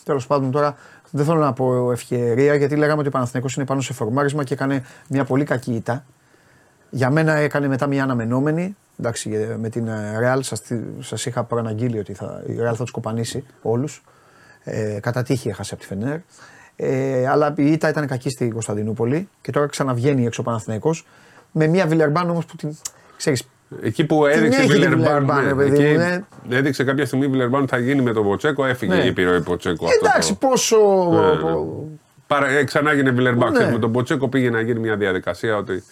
[0.05, 0.77] Τέλος πάντων τώρα
[1.11, 4.55] δεν θέλω να πω ευκαιρία γιατί λέγαμε ότι ο Παναθηναϊκός είναι πάνω σε φορμάρισμα και
[4.55, 6.05] έκανε μια πολύ κακή ήττα.
[6.91, 8.77] Για μένα έκανε μετά μια αναμενόμενη.
[8.99, 10.63] Εντάξει, ε, με την ε, Real σας,
[11.01, 14.03] σας είχα προαναγγείλει ότι θα, η Real θα τους κοπανίσει όλους.
[14.65, 16.19] Ε, κατά τύχη έχασε από τη Φενέρ.
[16.83, 21.07] Ε, αλλά η ήττα ήταν κακή στην Κωνσταντινούπολη και τώρα ξαναβγαίνει έξω ο Παναθηναϊκός
[21.53, 22.77] με μια Βιλερμπάν όμως που την,
[23.17, 23.43] ξέρεις,
[23.83, 24.99] Εκεί που έδειξε η έχει τη Βιλερμπάν.
[25.05, 26.57] Βιλερμπάν, ναι, ρε παιδί εκεί μου, ναι.
[26.57, 29.05] Έδειξε κάποια στιγμή η Βιλερμπάν θα γίνει με τον Ποτσέκο, έφυγε Ναι.
[29.05, 29.85] η επιρροή Ποτσέκο.
[29.87, 30.77] αυτό Εντάξει, το- πόσο.
[31.13, 31.57] Ναι, ναι.
[32.27, 33.49] Παρα, ε, ξανά έγινε Βιλερμπάν.
[33.51, 33.55] Ναι.
[33.55, 35.83] Ξέρεις, Με τον Ποτσέκο πήγε να γίνει μια διαδικασία ότι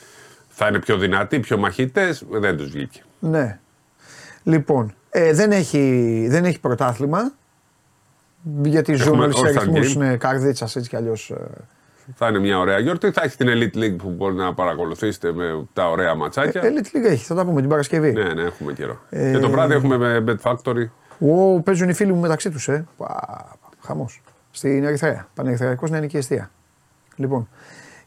[0.48, 2.24] θα είναι πιο δυνατοί, πιο μαχητές.
[2.30, 3.00] Δεν τους βγήκε.
[3.18, 3.58] Ναι.
[4.42, 7.32] Λοιπόν, ε, δεν, έχει, δεν έχει πρωτάθλημα.
[8.62, 9.94] Γιατί ζούμε Έχουμε όλοι σε All-Star αριθμούς Game.
[9.96, 11.32] είναι καρδίτσας έτσι κι αλλιώς.
[12.14, 13.10] Θα είναι μια ωραία γιορτή.
[13.10, 16.62] Θα έχεις την Elite League που μπορεί να παρακολουθήσετε με τα ωραία ματσάκια.
[16.64, 18.12] Elite League έχεις, θα τα πούμε την Παρασκευή.
[18.12, 18.98] Ναι, ναι, έχουμε καιρό.
[19.10, 20.86] Ε, Και το βράδυ έχουμε με Bet Factory.
[21.18, 22.84] Ω, παίζουν οι φίλοι μου μεταξύ τους, ε.
[23.80, 24.22] Χαμός.
[24.50, 25.28] Στην Ερυθρέα.
[25.34, 26.50] Πανερυθραϊκό να είναι και η αιστεία.
[27.16, 27.48] Λοιπόν.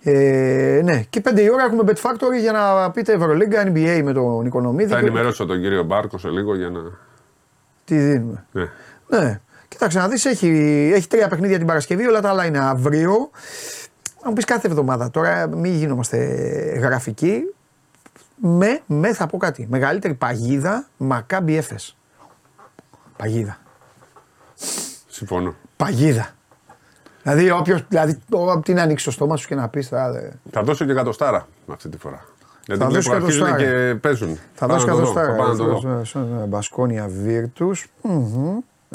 [0.04, 4.14] Ε, ναι, και 5 η ώρα έχουμε Bet Factory για να πείτε Ευρωλίγκα, NBA με
[4.14, 4.90] τον Οικονομίδη.
[4.90, 6.80] Θα και- ενημερώσω τον κύριο Μπάρκο σε λίγο για να.
[7.86, 8.46] Τι δίνουμε.
[8.52, 8.68] Ναι.
[9.08, 9.40] Ναι.
[9.72, 10.48] Κοίταξε να δεις, έχει,
[10.96, 13.12] έχει τρία παιχνίδια την Παρασκευή, όλα τα άλλα είναι αύριο.
[13.14, 16.18] Αν μου πεις κάθε εβδομάδα, τώρα μην γινόμαστε
[16.82, 17.42] γραφικοί.
[18.44, 21.98] Με, με θα πω κάτι, μεγαλύτερη παγίδα, Μακάμπι Έφες.
[23.18, 23.58] Παγίδα.
[25.08, 25.56] Συμφωνώ.
[25.78, 26.30] Παγίδα.
[27.24, 30.30] Δηλαδή, όποιος, δηλαδή, ο- τι να ανοίξει το στόμα σου και να πεις, θα, δε-
[30.52, 32.26] Θα δώσω και εκατοστάρα αυτή τη φορά.
[32.66, 33.92] Γιατί Θα βλέπω δώσεις αρχίζουν εκατοστάρα.
[33.92, 34.40] και παίζουν.
[34.54, 35.14] θα Πάω δώσει να το δω,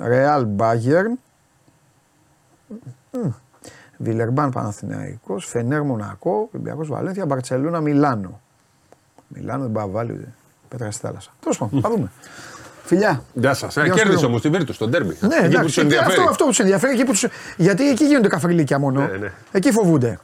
[0.01, 0.39] καθοστάρα.
[0.39, 0.55] θα πάω να το δω.
[0.55, 1.19] Μπασκόνια Βίρτους, Ρεάλ Μπάγερν,
[3.99, 8.41] Βιλερμπάν Παναθηναϊκός, Φενέρ Μονακό, Ολυμπιακός Βαλένθια, Μπαρτσελούνα Μιλάνο.
[9.29, 10.35] Μιλάνο δεν πάει να βάλει
[10.69, 11.31] πέτρα στη θάλασσα.
[11.41, 12.11] Τέλος πάντων, θα δούμε.
[12.85, 13.23] Φιλιά.
[13.35, 13.75] Γεια σας.
[13.75, 14.27] Γεια σου, Κέρδισε Γιώργο.
[14.27, 15.17] όμως τη Βίρτου στον τέρμι.
[15.21, 15.65] Ναι, Εκεί που εντάξει.
[15.67, 16.11] τους ενδιαφέρει.
[16.17, 16.93] Αυτό, αυτό που τους ενδιαφέρει.
[16.93, 17.27] Εκεί που τους...
[17.57, 19.01] Γιατί εκεί γίνονται καφριλίκια μόνο.
[19.01, 19.33] Ναι, ναι.
[19.53, 20.19] Εκεί φοβούνται.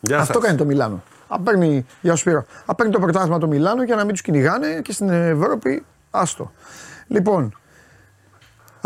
[0.00, 0.42] Γεια Αυτό σας.
[0.42, 1.02] κάνει το Μιλάνο.
[1.28, 4.22] Αν παίρνει, γεια σου Σπύρο, αν παίρνει το πρωτάθλημα το Μιλάνο για να μην τους
[4.22, 6.52] κυνηγάνε και στην Ευρώπη, άστο.
[7.06, 7.58] Λοιπόν,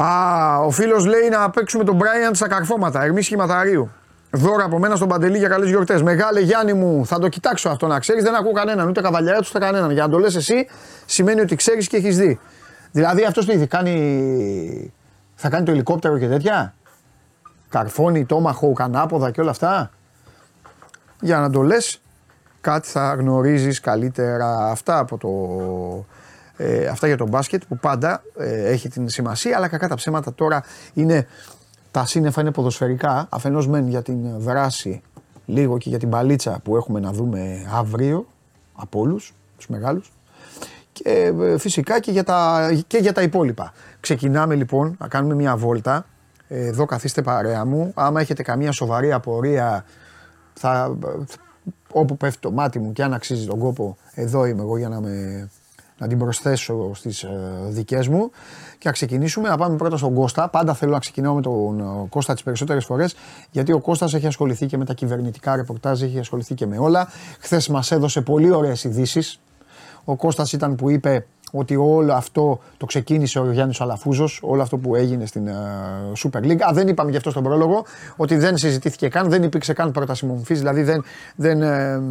[0.02, 3.90] α, ο φίλος λέει να παίξουμε τον Μπράιαντ στα καρφώματα, Ερμή Σχηματαρίου.
[4.32, 6.02] Δώρα από μένα στον Παντελή για καλές γιορτές.
[6.02, 8.22] Μεγάλε Γιάννη μου, θα το κοιτάξω αυτό να ξέρεις.
[8.22, 9.90] Δεν ακούω κανέναν, ούτε καβαλιά τους, ούτε κανέναν.
[9.90, 10.66] Για να το λες εσύ,
[11.06, 12.40] σημαίνει ότι ξέρεις και έχεις δει.
[12.92, 14.92] Δηλαδή αυτός τι κάνει.
[15.34, 16.74] Θα κάνει το ελικόπτερο και τέτοια;
[17.68, 19.90] Καρφώνει, τόμαχο, κανάποδα και όλα αυτά;
[21.20, 22.00] Για να το λες,
[22.60, 24.70] κάτι θα γνωρίζεις καλύτερα.
[24.70, 25.28] Αυτά από το.
[26.62, 30.34] Ε, αυτά για τον μπάσκετ που πάντα ε, έχει την σημασία, αλλά κακά τα ψέματα
[30.34, 30.62] τώρα
[30.94, 31.26] είναι
[31.90, 35.02] τα σύννεφα είναι ποδοσφαιρικά, αφενός μεν για την δράση,
[35.46, 38.26] λίγο και για την παλίτσα που έχουμε να δούμε αύριο
[38.74, 40.12] από όλους τους μεγάλους
[40.92, 43.72] και ε, φυσικά και για, τα, και για τα υπόλοιπα.
[44.00, 46.06] Ξεκινάμε λοιπόν να κάνουμε μια βόλτα.
[46.48, 47.92] Εδώ καθίστε παρέα μου.
[47.94, 49.84] Άμα έχετε καμία σοβαρή απορία,
[50.54, 50.96] θα,
[51.92, 55.00] όπου πέφτει το μάτι μου και αν αξίζει τον κόπο, εδώ είμαι εγώ για να
[55.00, 55.48] με
[56.00, 57.28] να την προσθέσω στις ε,
[57.68, 58.30] δικές μου
[58.78, 60.48] και να ξεκινήσουμε να πάμε πρώτα στον Κώστα.
[60.48, 63.14] Πάντα θέλω να ξεκινάω με τον ε, Κώστα τις περισσότερες φορές
[63.50, 67.08] γιατί ο Κώστας έχει ασχοληθεί και με τα κυβερνητικά ρεπορτάζ, έχει ασχοληθεί και με όλα.
[67.40, 69.40] Χθες μας έδωσε πολύ ωραίες ειδήσεις.
[70.04, 74.76] Ο Κώστας ήταν που είπε ότι όλο αυτό το ξεκίνησε ο Γιάννης Αλαφούζος, όλο αυτό
[74.76, 76.60] που έγινε στην uh, Super League.
[76.60, 77.84] Α, δεν είπαμε γι' αυτό στον πρόλογο,
[78.16, 81.04] ότι δεν συζητήθηκε καν, δεν υπήρξε καν πρόταση μομφής, δηλαδή δεν,
[81.36, 82.02] δεν, ε,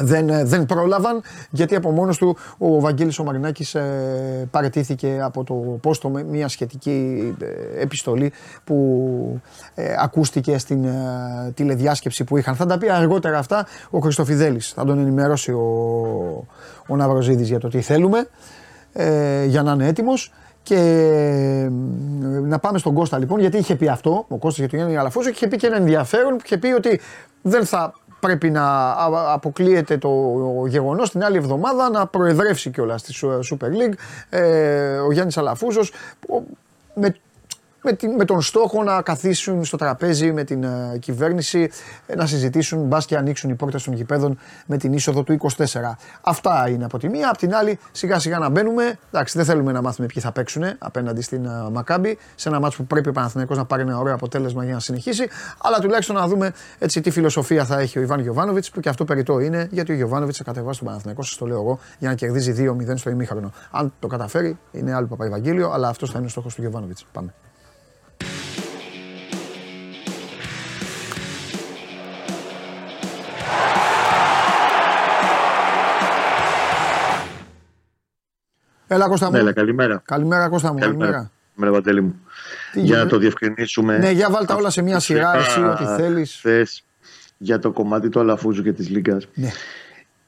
[0.00, 5.44] δεν, ε, δεν πρόλαβαν γιατί από μόνος του ο Βαγγέλης ο Μαρινάκης ε, παρετήθηκε από
[5.44, 8.32] το πόστο με μια σχετική ε, επιστολή
[8.64, 9.40] που
[9.74, 12.54] ε, ακούστηκε στην ε, τηλεδιάσκεψη που είχαν.
[12.54, 14.72] Θα τα πει αργότερα αυτά ο Χριστοφιδέλης.
[14.72, 15.66] Θα τον ενημερώσει ο,
[16.86, 18.28] ο Ναυροζίδης για το τι θέλουμε
[18.92, 20.32] ε, για να είναι έτοιμος.
[20.62, 21.68] Και
[22.42, 25.28] να πάμε στον Κώστα λοιπόν, γιατί είχε πει αυτό, ο Κώστας για τον Γιάννη Αλαφούζο,
[25.28, 27.00] και είχε πει και ένα ενδιαφέρον που είχε πει ότι
[27.42, 28.94] δεν θα πρέπει να
[29.32, 30.10] αποκλείεται το
[30.66, 33.14] γεγονός την άλλη εβδομάδα να προεδρεύσει κιόλας στη
[33.50, 33.94] Super League
[34.30, 35.92] ε, ο Γιάννης Αλαφούζος
[36.94, 37.14] με
[37.88, 41.70] με, με τον στόχο να καθίσουν στο τραπέζι με την uh, κυβέρνηση
[42.06, 45.64] ε, να συζητήσουν μπας και ανοίξουν οι πόρτες των γηπέδων με την είσοδο του 24.
[46.20, 47.28] Αυτά είναι από τη μία.
[47.28, 48.98] Απ' την άλλη, σιγά σιγά να μπαίνουμε.
[49.12, 52.78] Εντάξει, δεν θέλουμε να μάθουμε ποιοι θα παίξουν απέναντι στην uh, Μακάμπη σε ένα μάτσο
[52.78, 55.28] που πρέπει ο Παναθηναϊκός να πάρει ένα ωραίο αποτέλεσμα για να συνεχίσει.
[55.62, 59.04] Αλλά τουλάχιστον να δούμε έτσι τι φιλοσοφία θα έχει ο Ιβάν Γιοβάνοβιτ που και αυτό
[59.04, 62.14] περιττό είναι γιατί ο Γιοβάνοβιτ θα κατεβάσει τον Παναθηναϊκό, σας το λέω εγώ, για να
[62.14, 63.52] κερδίζει 2-0 στο ημίχρονο.
[63.70, 66.98] Αν το καταφέρει, είναι άλλο Παπαϊβαγγέλιο, αλλά αυτός θα είναι ο στόχος του Γιοβάνοβιτ.
[67.12, 67.34] Πάμε.
[78.90, 79.36] Έλα Κώστα μου.
[79.36, 80.02] Έλα, καλημέρα.
[80.04, 80.78] Καλημέρα Κώστα μου.
[80.78, 81.30] Καλημέρα.
[81.54, 82.20] Καλημέρα Βατέλη μου.
[82.72, 83.98] Τι για να το διευκρινίσουμε.
[83.98, 86.38] Ναι, για βάλτε όλα σε μια σειρά εσύ ό,τι θέλεις.
[86.40, 86.84] Θες
[87.38, 89.26] για το κομμάτι του Αλαφούζου και της Λίγκας.
[89.34, 89.50] Ναι.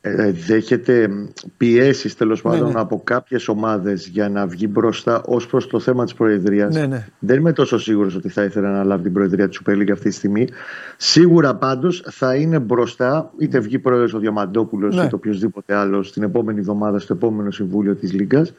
[0.02, 1.08] Ε, δέχεται
[1.56, 2.80] πιέσεις τέλος ναι, πάντων ναι.
[2.80, 6.74] από κάποιες ομάδες για να βγει μπροστά ως προς το θέμα της Προεδρίας.
[6.74, 7.06] Ναι, ναι.
[7.18, 10.08] Δεν είμαι τόσο σίγουρος ότι θα ήθελα να λάβει την Προεδρία της Super League αυτή
[10.08, 10.48] τη στιγμή.
[10.96, 15.04] Σίγουρα πάντως θα είναι μπροστά είτε βγει πρόεδρος ο Διαμαντόπουλος ναι.
[15.04, 18.52] είτε οποιοδήποτε άλλος την επόμενη εβδομάδα στο επόμενο Συμβούλιο της Λίγκας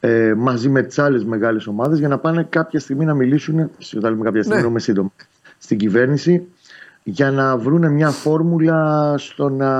[0.00, 3.70] ε, μαζί με τις άλλες μεγάλες ομάδες για να πάνε κάποια στιγμή να μιλήσουν.
[3.96, 4.78] Όταν κάποια στιγμή, ναι.
[4.78, 5.12] σύντομα,
[5.58, 6.46] στην κυβέρνηση
[7.02, 9.70] για να βρουν μια φόρμουλα στο να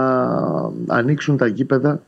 [0.87, 2.01] ανοίξουν τα γήπεδα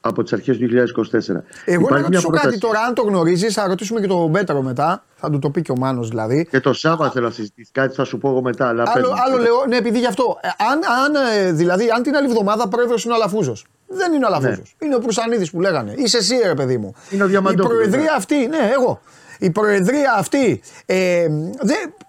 [0.00, 1.42] από τις αρχές του 2024.
[1.64, 5.04] Εγώ να ρωτήσω κάτι τώρα, αν το γνωρίζεις, θα ρωτήσουμε και τον Πέτρο μετά.
[5.14, 6.46] Θα του το πει και ο Μάνος δηλαδή.
[6.50, 8.68] Και το Σάββατο θέλω να συζητήσεις κάτι, θα σου πω εγώ μετά.
[8.68, 10.38] Αλλά άλλο, άλλο λέω, ναι, επειδή γι' αυτό.
[10.40, 11.14] Ε, αν, αν,
[11.46, 13.66] ε, δηλαδή, αν την άλλη εβδομάδα πρόεδρος είναι ο Αλαφούζος.
[13.86, 14.76] Δεν είναι ο Αλαφούζος.
[14.78, 14.86] Ναι.
[14.86, 15.94] Είναι ο Προυσανίδης που λέγανε.
[15.96, 16.94] Είσαι εσύ, ρε παιδί μου.
[17.10, 18.16] Είναι ο Η προεδρία ναι.
[18.16, 19.00] αυτή, ναι, εγώ
[19.38, 21.26] η προεδρία αυτή ε,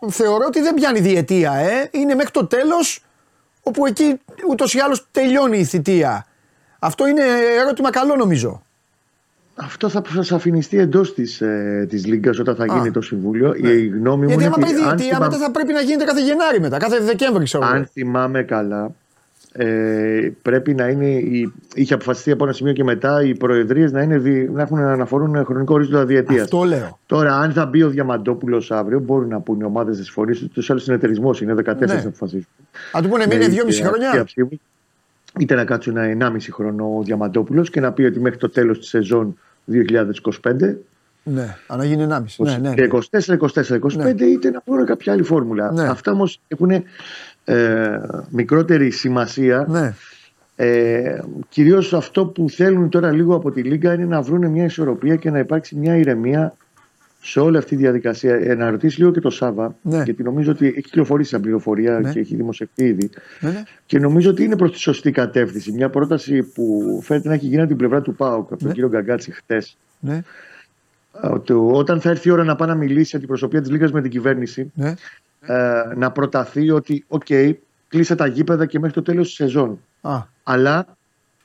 [0.09, 1.53] θεωρώ ότι δεν πιάνει διετία.
[1.53, 1.89] Ε.
[1.91, 3.03] Είναι μέχρι το τέλος
[3.63, 6.25] όπου εκεί ούτως ή άλλως τελειώνει η θητεία.
[6.79, 7.23] Αυτό είναι
[7.61, 8.63] ερώτημα καλό νομίζω.
[9.55, 13.55] Αυτό θα αφινιστεί εντός της ε, της Λίγκας όταν θα γίνει το Συμβούλιο.
[13.59, 13.69] Ναι.
[13.69, 16.77] Η γνώμη Γιατί μου άμα πάει διετία, μετά θα πρέπει να γίνεται κάθε Γενάρη μετά,
[16.77, 17.65] κάθε Δεκέμβρη, ξέρω.
[17.65, 18.91] Αν θυμάμαι καλά,
[19.57, 21.05] ε, πρέπει να είναι.
[21.05, 24.05] Η, είχε αποφασιστεί από ένα σημείο και μετά οι προεδρίες να,
[24.51, 26.41] να έχουν να αναφορούν χρονικό ορίζοντα διετίας.
[26.41, 26.99] Αυτό λέω.
[27.05, 30.49] Τώρα, αν θα μπει ο Διαμαντόπουλος αύριο, μπορούν να πούνε οι ομάδες της φορή του.
[30.49, 31.85] Τους άλλους συνεταιρισμό είναι 14 ναι.
[31.85, 32.47] να αποφασίσουν.
[32.91, 34.27] Αν του πούνε μείνει 2,5 χρόνια.
[35.39, 38.79] Είτε να κάτσουν ένα 1,5 χρόνο ο Διαμαντόπουλος και να πει ότι μέχρι το τέλος
[38.79, 39.39] της σεζόν
[39.71, 40.75] 2025
[41.27, 42.21] ναι, αν γίνει 1,5.
[42.37, 44.25] Ναι, ναι, 24, 24, 25 ναι.
[44.25, 45.71] είτε να βρουν κάποια άλλη φόρμουλα.
[45.71, 45.87] Ναι.
[45.87, 46.71] Αυτά όμως έχουν
[47.45, 49.65] ε, μικρότερη σημασία.
[49.69, 49.93] Ναι.
[50.55, 55.15] Ε, κυρίως αυτό που θέλουν τώρα λίγο από τη Λίγκα είναι να βρουν μια ισορροπία
[55.15, 56.55] και να υπάρξει μια ηρεμία
[57.21, 58.35] σε όλη αυτή τη διαδικασία.
[58.35, 60.03] Ε, να ρωτήσει λίγο και το Σάβα, ναι.
[60.03, 62.11] γιατί νομίζω ότι έχει κυκλοφορήσει σαν πληροφορία ναι.
[62.11, 63.09] και έχει δημοσιευτεί ήδη.
[63.39, 63.63] Ναι, ναι.
[63.85, 65.71] Και νομίζω ότι είναι προς τη σωστή κατεύθυνση.
[65.71, 68.89] Μια πρόταση που φαίνεται να έχει γίνει από την πλευρά του ΠΑΟΚ, από τον κύριο
[68.89, 69.77] Γκαγκάτση χτες.
[69.99, 70.21] Ναι.
[71.21, 74.11] Ότι όταν θα έρθει η ώρα να πάει να μιλήσει αντιπροσωπεία της Λίγκα με την
[74.11, 74.93] κυβέρνηση, ναι
[75.47, 77.53] ε, να προταθεί ότι, OK, okay,
[77.87, 79.79] κλείσε τα γήπεδα και μέχρι το τέλος της σεζόν.
[80.01, 80.23] Α.
[80.43, 80.97] Αλλά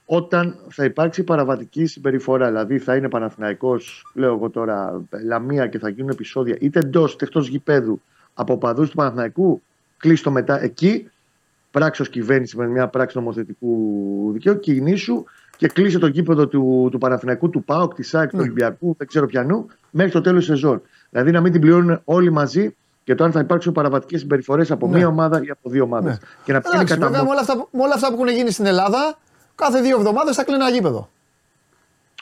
[0.05, 5.89] όταν θα υπάρξει παραβατική συμπεριφορά, δηλαδή θα είναι Παναθηναϊκός, λέω εγώ τώρα, Λαμία και θα
[5.89, 8.01] γίνουν επεισόδια είτε εντός είτε εκτός γηπέδου
[8.35, 9.63] από παδού του Παναθηναϊκού,
[9.97, 11.11] κλείστο μετά εκεί,
[11.71, 15.25] πράξω κυβέρνηση με μια πράξη νομοθετικού δικαίου, κινήσου
[15.57, 18.43] και κλείσε το γήπεδο του, του Παναθηναϊκού, του ΠΑΟΚ, της ΣΑΚ, του Ναι.
[18.43, 20.83] Ολυμπιακού, δεν ξέρω πιανού, μέχρι το τέλος της σεζόν.
[21.11, 24.89] Δηλαδή να μην την πληρώνουν όλοι μαζί και το αν θα υπάρξουν παραβατικές συμπεριφορές από
[24.89, 24.97] Ναι.
[24.97, 26.13] μία ομάδα ή από δύο ομάδες.
[26.13, 26.19] Ναι.
[26.45, 28.29] Και να πηγαίνει Εντάξει, κατά βέβαια, με όλα, αυτά, που- με όλα αυτά που έχουν
[28.29, 29.19] γίνει στην Ελλάδα,
[29.55, 31.09] κάθε δύο εβδομάδες θα κλείνει ένα γήπεδο.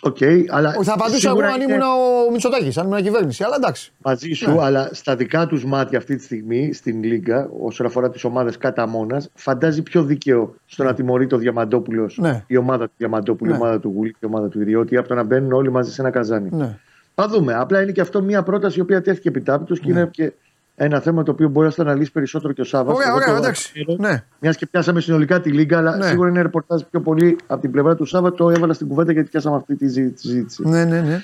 [0.03, 0.17] Οκ,
[0.49, 1.83] αλλά Όχι, θα απαντούσα εγώ σίγουρα αν είναι ήμουν
[2.29, 3.45] ο Μητσοτάκης, αν ήμουν κυβέρνηση.
[3.45, 3.93] Αλλά εντάξει.
[4.03, 4.63] μαζί σου, Ναι.
[4.65, 8.87] αλλά στα δικά τους μάτια αυτή τη στιγμή στην Λίγκα, όσον αφορά τις ομάδες κατά
[8.87, 12.45] μόνας, φαντάζει πιο δίκαιο στο να τιμωρεί το Διαμαντόπουλος Ναι.
[12.47, 13.57] η ομάδα του Διαμαντόπουλου, Ναι.
[13.57, 15.93] η ομάδα του Γουλή και η ομάδα του Ιδιώτη, από το να μπαίνουν όλοι μαζί
[15.93, 16.49] σε ένα καζάνι.
[16.53, 16.79] Ναι.
[17.15, 17.55] Θα δούμε.
[17.55, 20.33] Απλά είναι και αυτό μια πρόταση η οποία τέθηκε επιτάπητος και είναι και
[20.81, 22.97] ένα θέμα το οποίο μπορεί να το αναλύσει περισσότερο και ο Σάββας.
[22.97, 23.85] Ωραία, ωραία, εντάξει.
[23.99, 24.25] Ναι.
[24.41, 26.07] Μιας και πιάσαμε συνολικά τη Λίγκα, αλλά Ναι.
[26.07, 28.33] σίγουρα είναι ρεπορτάζ πιο πολύ από την πλευρά του Σάββα.
[28.33, 30.69] Το έβαλα στην κουβέντα γιατί πιάσαμε αυτή τη ζή- τη συζήτηση.
[30.69, 31.23] Ναι, ναι, ναι.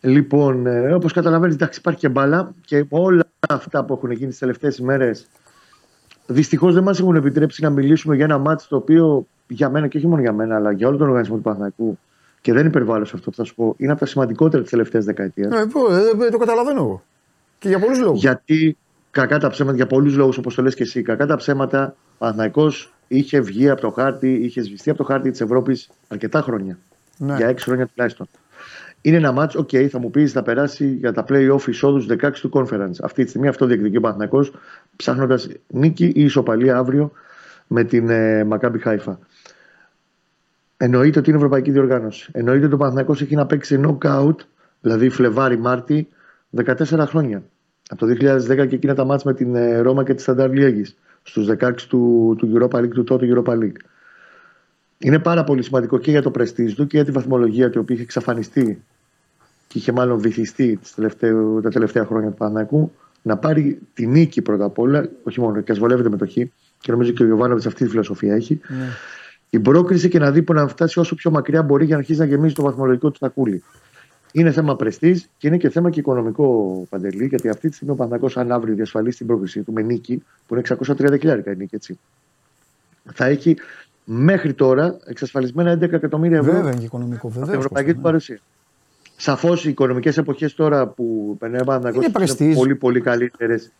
[0.00, 4.38] Λοιπόν, ε, όπως καταλαβαίνεις, εντάξει, υπάρχει και μπάλα και όλα αυτά που έχουν γίνει τις
[4.38, 5.26] τελευταίες ημέρες
[6.26, 9.96] δυστυχώς δεν μας έχουν επιτρέψει να μιλήσουμε για ένα μάτσο το οποίο για μένα και
[9.96, 11.98] όχι μόνο για μένα, αλλά για όλο τον οργανισμό του Παναθηναϊκού
[12.40, 15.04] και δεν υπερβάλλω σε αυτό που θα σου πω, είναι από τα σημαντικότερα της τελευταίας
[15.04, 15.48] δεκαετίας.
[15.52, 17.02] Ναι, πω, ε, ε, το καταλαβαίνω εγώ.
[17.60, 18.20] Και για πολλούς λόγους.
[18.20, 18.76] Γιατί
[19.10, 22.14] κακά τα ψέματα, για πολλούς λόγους όπως το λες και εσύ, κακά τα ψέματα, ο
[22.18, 26.78] Παναθηναϊκός είχε βγει από το χάρτη, είχε σβηστεί από το χάρτη της Ευρώπης αρκετά χρόνια.
[27.16, 27.36] Ναι.
[27.36, 28.26] Για έξι χρόνια τουλάχιστον.
[29.00, 32.30] Είναι ένα μάτσο, οκ, θα μου πεις, θα περάσει για τα play-off εισόδου στους 16
[32.40, 32.94] του Conference.
[33.02, 34.52] Αυτή τη στιγμή αυτό διεκδικεί ο Παναθηναϊκός
[34.96, 37.12] ψάχνοντας νίκη ή ισοπαλία αύριο
[37.66, 39.18] με την ε, Maccabi Χάιφα.
[40.76, 42.30] Εννοείται ότι είναι ευρωπαϊκή διοργάνωση.
[42.32, 44.36] Εννοείται ότι ο Παναθηναϊκός έχει να παίξει knockout,
[44.80, 46.08] δηλαδή Φλεβάρι-Μάρτι,
[46.56, 47.42] 14 χρόνια.
[47.88, 50.92] Από το 2010 και εκείνα τα μάτς με την ε, Ρώμα και τη Σταντάρ Liège
[51.22, 53.76] στους 16 του, του Europa League, του τότε Europa League.
[54.98, 57.94] Είναι πάρα πολύ σημαντικό και για το πρεστίζ του και για τη βαθμολογία του, οποία
[57.94, 58.82] είχε εξαφανιστεί
[59.66, 64.42] και είχε μάλλον βυθιστεί τις τελευταίου- τα τελευταία χρόνια του Παναθηναϊκού, να πάρει τη νίκη
[64.42, 66.32] πρώτα απ' όλα, όχι μόνο, και ασβολεύεται με το χ,
[66.80, 68.60] και νομίζω και ο Ιωβάνοβιτς αυτή τη φιλοσοφία έχει.
[68.68, 68.88] Ναι.
[69.50, 72.18] Την πρόκριση και να δει που να φτάσει όσο πιο μακριά μπορεί για να αρχίσει
[72.18, 73.62] να γεμίζει το βαθμολογικό του τακούλι.
[74.32, 77.96] Είναι θέμα πρεστής και είναι και θέμα και οικονομικό παντελή, γιατί αυτή τη στιγμή ο
[77.96, 81.74] Παναθηναϊκός αν αύριο διασφαλίσει την πρόκρισή του με νίκη, που είναι 630 χιλιάρικα η νίκη,
[81.74, 81.98] έτσι.
[83.12, 83.56] Θα έχει
[84.04, 87.26] μέχρι τώρα εξασφαλισμένα 11 εκατομμύρια ευρώ Βέβαια είναι και οικονομικό.
[87.26, 87.58] από την Βεβαίω.
[87.58, 88.38] ευρωπαϊκή του παρουσία.
[89.16, 92.54] Σαφώς οι οικονομικές εποχές τώρα που περνάει ο Παναθηναϊκός Είναι είναι πρεστίζ.
[92.56, 93.72] πολύ, πολύ καλύτερες.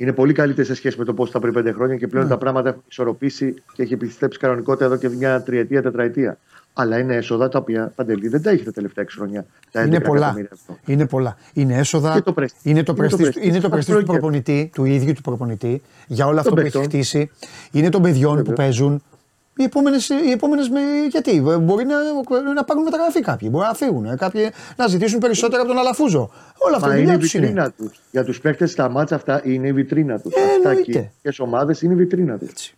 [0.00, 2.30] Είναι πολύ καλύτερε σε σχέση με το πώς ήταν πριν πέντε χρόνια και πλέον Ναι.
[2.30, 6.38] τα πράγματα έχουν ισορροπήσει και έχει επιστρέψει κανονικότητα εδώ και μια τριετία, τετραετία.
[6.72, 9.46] Αλλά είναι έσοδα τα οποία παντελή δεν τα έχει τα τελευταία 6 χρόνια.
[9.70, 10.18] Τα 11 Είναι πολλά.
[10.26, 10.78] εκατομμύρια ευρώ.
[10.86, 11.36] Είναι πολλά.
[11.52, 12.14] Είναι έσοδα.
[12.14, 12.44] Και το prestige.
[12.62, 13.42] Είναι το Είναι το prestige, prestige.
[13.44, 14.06] είναι το prestige του Βαθμολογία.
[14.06, 16.82] προπονητή, του ίδιου του προπονητή, για όλο αυτό που έχει παιχτών.
[16.84, 17.30] χτίσει.
[17.72, 18.54] Είναι των παιδιών που Βέβαια.
[18.54, 19.02] παίζουν.
[19.56, 20.08] Οι επόμενες.
[20.08, 24.86] Οι επόμενες με, γιατί, μπορεί να, να πάρουν μεταγραφή κάποιοι, μπορεί να φύγουν, κάποιοι να
[24.86, 26.30] ζητήσουν περισσότερα από τον Αλαφούζο.
[26.58, 27.46] Όλα αυτά Μα η είναι η δουλειά του είναι.
[27.46, 28.00] βιτρίνα τους.
[28.10, 30.34] Για τους παίκτες στα μάτσα αυτά είναι η βιτρίνα τους.
[30.34, 31.12] Ε, Αυτά εννοείται.
[31.22, 32.48] και οι ομάδες είναι η βιτρίνα τους.
[32.48, 32.74] Έτσι.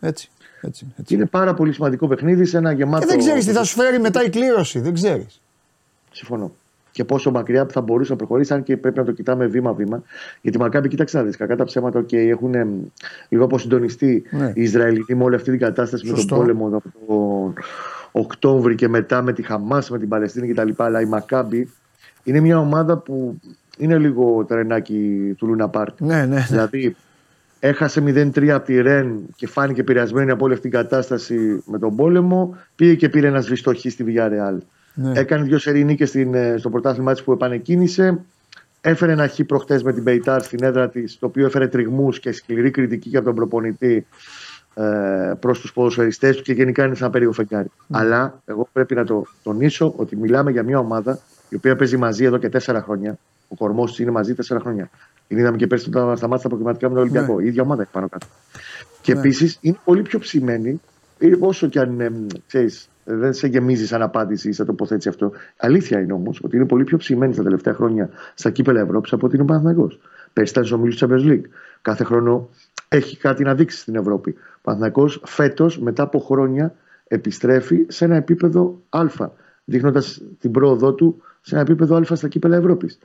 [0.00, 0.30] Έτσι.
[0.60, 1.14] έτσι, έτσι.
[1.14, 3.06] Είναι πάρα πολύ σημαντικό παιχνίδι σε ένα γεμάτο.
[3.06, 4.80] Και δεν ξέρεις τι θα σου φέρει μετά η κλήρωση.
[4.80, 5.40] Δεν ξέρεις.
[6.12, 6.52] Συμφωνώ.
[6.96, 10.02] Και πόσο μακριά θα μπορούσε να προχωρήσει, αν και πρέπει να το κοιτάμε βήμα-βήμα.
[10.40, 12.68] Γιατί Μακάμπη, κοίταξε να δεις, κακά τα ψέματα, και έχουν εμ,
[13.28, 14.52] λίγο αποσυντονιστεί Ναι.
[14.54, 16.22] οι Ισραηλινοί με όλη αυτή την κατάσταση Σωστό.
[16.22, 17.54] με τον πόλεμο από τον
[18.12, 20.68] Οκτώβρη και μετά με τη Χαμάς, με την Παλαιστίνη κτλ.
[20.76, 21.70] Αλλά η Μακάμπη
[22.24, 23.40] είναι μια ομάδα που
[23.78, 26.00] είναι λίγο τρενάκι του Λούνα Πάρκ.
[26.00, 26.46] Ναι, ναι, ναι.
[26.48, 26.96] Δηλαδή,
[27.60, 31.96] έχασε 0-3 από τη Ρεν και φάνηκε επηρεασμένη από όλη αυτή την κατάσταση με τον
[31.96, 32.56] πόλεμο.
[32.76, 34.58] Πήγε και πήρε ένα σβηστό χ στη Villarreal.
[34.98, 35.18] Ναι.
[35.18, 38.18] Έκανε δύο σερή νίκες στην, ε, στο πρωτάθλημά της που επανεκκίνησε.
[38.80, 42.32] Έφερε ένα χ προχτές με την Μπεϊτάρ στην έδρα της, το οποίο έφερε τριγμούς και
[42.32, 44.06] σκληρή κριτική και από τον προπονητή
[44.74, 47.70] ε, προς τους ποδοσφαιριστές του και γενικά είναι σαν περίεργο φεγγάρι.
[47.90, 52.24] Αλλά εγώ πρέπει να το τονίσω ότι μιλάμε για μια ομάδα η οποία παίζει μαζί
[52.24, 53.18] εδώ και τέσσερα χρόνια.
[53.48, 54.90] Ο κορμός της είναι μαζί τέσσερα χρόνια.
[55.28, 57.40] Την είδαμε και πέρσι όταν σταμάτησε τα προκριματικά με τον Ολυμπιακό.
[57.40, 58.26] Η ίδια ομάδα έχει πάνω κάτω.
[59.00, 59.18] Και Ναι.
[59.18, 60.80] επίσης είναι πολύ πιο ψημένη,
[61.18, 65.08] ε, όσο και αν είναι, μ, ξέρεις, δεν σε γεμίζει σαν απάντηση ή σαν τοποθέτηση
[65.08, 65.32] αυτό.
[65.56, 69.26] Αλήθεια είναι όμως ότι είναι πολύ πιο ψημένη τα τελευταία χρόνια στα κύπελα Ευρώπης από
[69.26, 70.00] ότι είναι ο Παναθηναϊκός.
[70.32, 71.48] Πέρσι ήταν στου ομίλου Champions League.
[71.82, 72.48] Κάθε χρόνο
[72.88, 74.30] έχει κάτι να δείξει στην Ευρώπη.
[74.30, 76.74] Ο Παναθηναϊκός φέτος, μετά από χρόνια,
[77.08, 79.04] επιστρέφει σε ένα επίπεδο Α,
[79.64, 82.98] δείχνοντας την πρόοδό του σε ένα επίπεδο Α στα κύπελα Ευρώπης.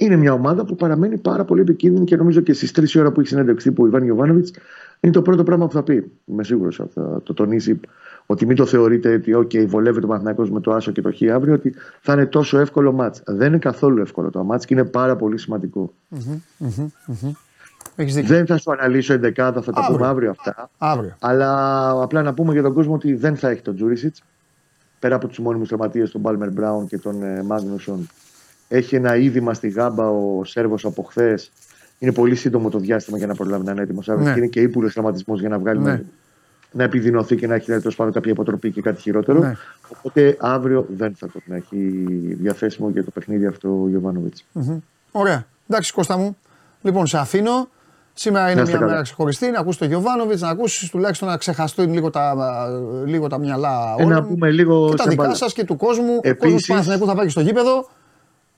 [0.00, 3.20] Είναι μια ομάδα που παραμένει πάρα πολύ επικίνδυνη και νομίζω και στις 3 ώρα που
[3.20, 4.46] έχει συνέντευξη που ο Ιβάν Γιοβάνοβιτ
[5.00, 6.10] είναι το πρώτο πράγμα που θα πει.
[6.24, 7.80] Είμαι σίγουρος θα το τονίσει
[8.26, 11.32] ότι μην το θεωρείτε ότι OK, βολεύει το Παναθηναϊκός με το Άσο και το Χ
[11.32, 13.22] αύριο, ότι θα είναι τόσο εύκολο μάτς.
[13.26, 15.92] Δεν είναι καθόλου εύκολο το μάτς και είναι πάρα πολύ σημαντικό.
[17.96, 18.34] Έχεις δίκιο.
[18.34, 19.96] Δεν θα σου αναλύσω εντεκάδα, θα τα Αύριο.
[19.96, 20.70] πούμε αύριο αυτά.
[20.78, 21.16] Αύριο.
[21.20, 24.22] Αλλά απλά να πούμε για τον κόσμο ότι δεν θα έχει τον Τζούρισιτς.
[24.98, 28.08] Πέρα από τους μόνιμους τερματίε, τον Μπάλμερ Μπράουν και τον ε, Μάγνουσον,
[28.72, 31.50] έχει ένα είδημα στη γάμπα ο Σέρβος από χθες.
[31.98, 34.26] Είναι πολύ σύντομο το διάστημα για να προλάβει να είναι έτοιμος αύριο.
[34.26, 34.32] Ναι.
[34.32, 35.90] Και είναι και ύπουλο τραυματισμός για να βγάλει Ναι.
[35.90, 36.02] να,
[36.72, 39.38] να επιδεινωθεί και να έχει τέλος πάντων κάποια υποτροπή και κάτι χειρότερο.
[39.38, 39.52] Ναι.
[39.98, 41.76] Οπότε αύριο δεν θα τον έχει
[42.40, 44.44] διαθέσιμο για το παιχνίδι αυτό ο Γιωβάνοβιτς.
[44.52, 44.78] Μμμ.
[45.10, 45.44] Ωραία.
[45.68, 46.36] Εντάξει, Κώστα μου.
[46.82, 47.68] Λοιπόν, σε αφήνω.
[48.14, 48.90] Σήμερα είναι Να είστε μια καλά.
[48.90, 49.50] μέρα ξεχωριστή.
[49.50, 52.34] Να ακούσει τον Γιωβάνοβιτς, να ακούσεις τουλάχιστον να ξεχαστούν λίγο τα,
[53.06, 54.26] λίγο τα μυαλά Ε, να όλων.
[54.28, 55.34] πούμε λίγο και τα σε δικά μπάλα.
[55.34, 56.14] σας και του κόσμου.
[56.14, 57.88] Ο Επίσης- κόσμος του Παναθηναϊκού θα πάει και στο γήπεδο.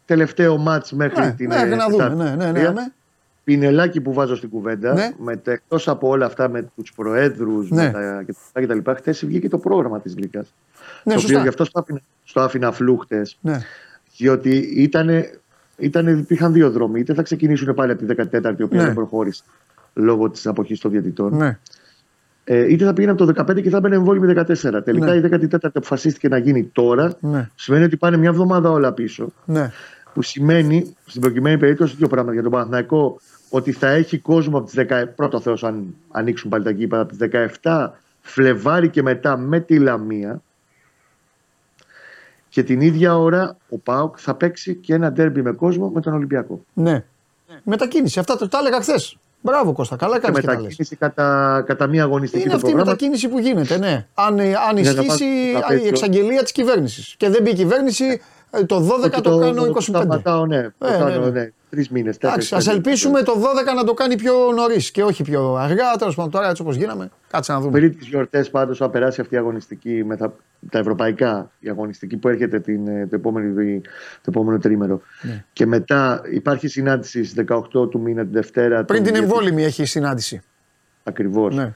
[0.04, 1.48] Τελευταίο μάτς μέχρι Ναι, την.
[1.48, 1.96] ναι, ε, να δούμε.
[2.02, 2.16] Τετάρτη.
[2.16, 2.86] Ναι, ναι, ναι, ναι.
[3.44, 5.10] Πινελάκι που βάζω στην κουβέντα, Ναι.
[5.18, 7.82] με, εκτός από όλα αυτά με τους προέδρους Ναι.
[7.84, 10.54] με τα, και τα, και τα λοιπά, χτες βγήκε το πρόγραμμα της Λίκας.
[11.04, 11.32] Ναι, το σωστά.
[11.32, 13.58] οποίο γι' αυτό στο άφηνα, στο άφηνα φλού χτες, Ναι.
[14.16, 15.38] διότι ήτανε,
[15.76, 17.00] ήτανε, υπήρχαν δύο δρόμοι.
[17.00, 18.84] Είτε θα ξεκινήσουν πάλι από τη 14η, η οποία Ναι.
[18.84, 19.42] δεν προχώρησε
[19.94, 21.36] λόγω της αποχής των διαιτητών.
[21.36, 21.58] ναι.
[22.54, 24.80] Ε, είτε θα πήγαινε από το 15 και θα μπαινε εμβόλυμη με 14.
[24.84, 25.14] Τελικά Ναι.
[25.14, 27.12] η 14η αποφασίστηκε να γίνει τώρα.
[27.20, 27.48] Ναι.
[27.54, 29.32] Σημαίνει ότι πάνε μια εβδομάδα όλα πίσω.
[29.44, 29.70] ναι.
[30.14, 34.66] Που σημαίνει στην προκειμένη περίπτωση δύο πράγματα για τον Παναθηναϊκό ότι θα έχει κόσμο από
[34.66, 35.04] τις 10.
[35.16, 37.28] Πρώτο Θεός, αν ανοίξουν πάλι τα γήπεδα, από τις
[37.62, 37.88] 17
[38.20, 40.42] Φλεβάρι και μετά με τη Λαμία.
[42.48, 46.12] Και την ίδια ώρα ο Πάουκ θα παίξει και ένα ντέρμπι με κόσμο με τον
[46.14, 46.64] Ολυμπιακό.
[46.72, 47.04] ναι.
[47.64, 48.18] Μετακίνηση.
[48.18, 49.16] Αυτά το τα έλεγα χθες.
[49.44, 50.62] Μπράβο Κώστα, καλά Και κάνεις και τα λες.
[50.62, 52.90] μετακίνηση κατά, κατά μία αγωνιστική Είναι το αυτή η πρόγραμμα.
[52.92, 54.06] μετακίνηση που γίνεται, ναι.
[54.14, 57.14] Αν, ε, αν Για να ισχύσει πας στο η τραπέζι, εξαγγελία της κυβέρνησης.
[57.18, 59.72] Και δεν μπει η κυβέρνηση, ε, το 12 Ότι το, κάνω 25.
[59.74, 60.62] Το σταματάω, ναι.
[60.78, 61.50] Το Ε, κάνω, ναι, ναι.
[61.72, 61.78] Ναι.
[61.78, 62.16] Τρεις μήνες.
[62.16, 65.96] Εντάξει, ας ελπίσουμε το 12 να το κάνει πιο νωρίς και όχι πιο αργά.
[65.98, 67.78] Τέλος πάντων, τώρα έτσι όπως γίναμε, κάτσε να δούμε.
[67.78, 70.34] Πριν τις γιορτές, πάντως, θα περάσει αυτή η αγωνιστική με τα,
[70.70, 73.54] τα ευρωπαϊκά, η αγωνιστική που έρχεται την, ε, το, επόμενο,
[74.22, 75.00] το επόμενο τρίμερο.
[75.22, 75.44] Ναι.
[75.52, 78.84] Και μετά υπάρχει συνάντηση στις 18 του μήνα την Δευτέρα.
[78.84, 80.40] Πριν την εμβόλυμη έχει συνάντηση.
[81.02, 81.54] Ακριβώς.
[81.54, 81.72] Ναι.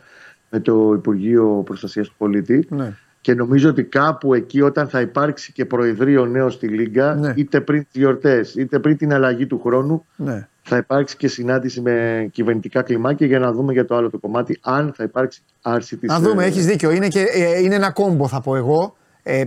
[0.50, 2.66] Με το Υπουργείο Προστασίας του Πολίτη.
[2.70, 2.96] Ναι.
[3.26, 7.32] Και νομίζω ότι κάπου εκεί, όταν θα υπάρξει και προεδρείο νέο στη Λίγκα, Ναι.
[7.36, 10.48] είτε πριν τις γιορτές, είτε πριν την αλλαγή του χρόνου, ναι.
[10.62, 14.58] θα υπάρξει και συνάντηση με κυβερνητικά κλιμάκια για να δούμε για το άλλο το κομμάτι,
[14.62, 16.08] αν θα υπάρξει άρση της.
[16.08, 16.90] Να δούμε, έχεις δίκιο.
[16.90, 18.96] Είναι, και, ε, είναι ένα κόμπο, θα πω εγώ.
[19.22, 19.44] Ε,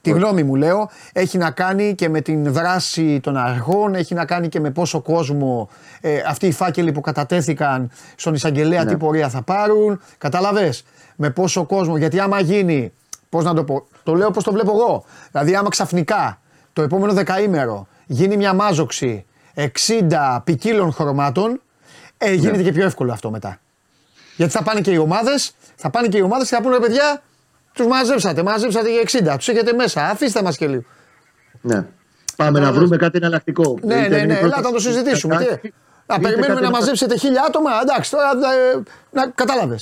[0.00, 4.24] τη γνώμη μου λέω, έχει να κάνει και με την δράση των αρχών, έχει να
[4.24, 5.68] κάνει και με πόσο κόσμο
[6.00, 8.90] ε, αυτοί οι φάκελοι που κατατέθηκαν στον εισαγγελέα Ναι.
[8.90, 10.00] τι πορεία θα πάρουν.
[10.18, 10.84] Κατάλαβες,
[11.16, 12.92] με πόσο κόσμο, γιατί άμα γίνει,
[13.28, 15.04] πώς να το πω, το λέω πώς το βλέπω εγώ.
[15.30, 16.40] Δηλαδή άμα ξαφνικά
[16.72, 21.60] το επόμενο δεκαήμερο γίνει μια μάζοξη 60 ποικίλων χρωμάτων,
[22.18, 23.60] ε, γίνεται και πιο εύκολο αυτό μετά.
[24.36, 26.80] Γιατί θα πάνε και οι ομάδες, θα πάνε και οι ομάδες και θα πούνε ρε
[26.80, 27.22] παιδιά,
[27.72, 30.82] τους μαζέψατε, μαζέψατε για 60, τους έχετε μέσα, αφήστε μας και λίγο.
[31.60, 31.74] Ναι.
[31.74, 32.68] Πάμε Κατάλαβες.
[32.68, 33.78] να βρούμε κάτι εναλλακτικό.
[33.82, 35.34] Ναι, Είτε ναι, είναι ναι, η ελάτε πρόταση να το συζητήσουμε.
[35.36, 35.72] κάτι, Τι,
[36.06, 39.78] να είτε περιμένουμε κάτι να μαζέψετε χίλια άτομα, εντάξει, τώρα ε, να κατάλαβε.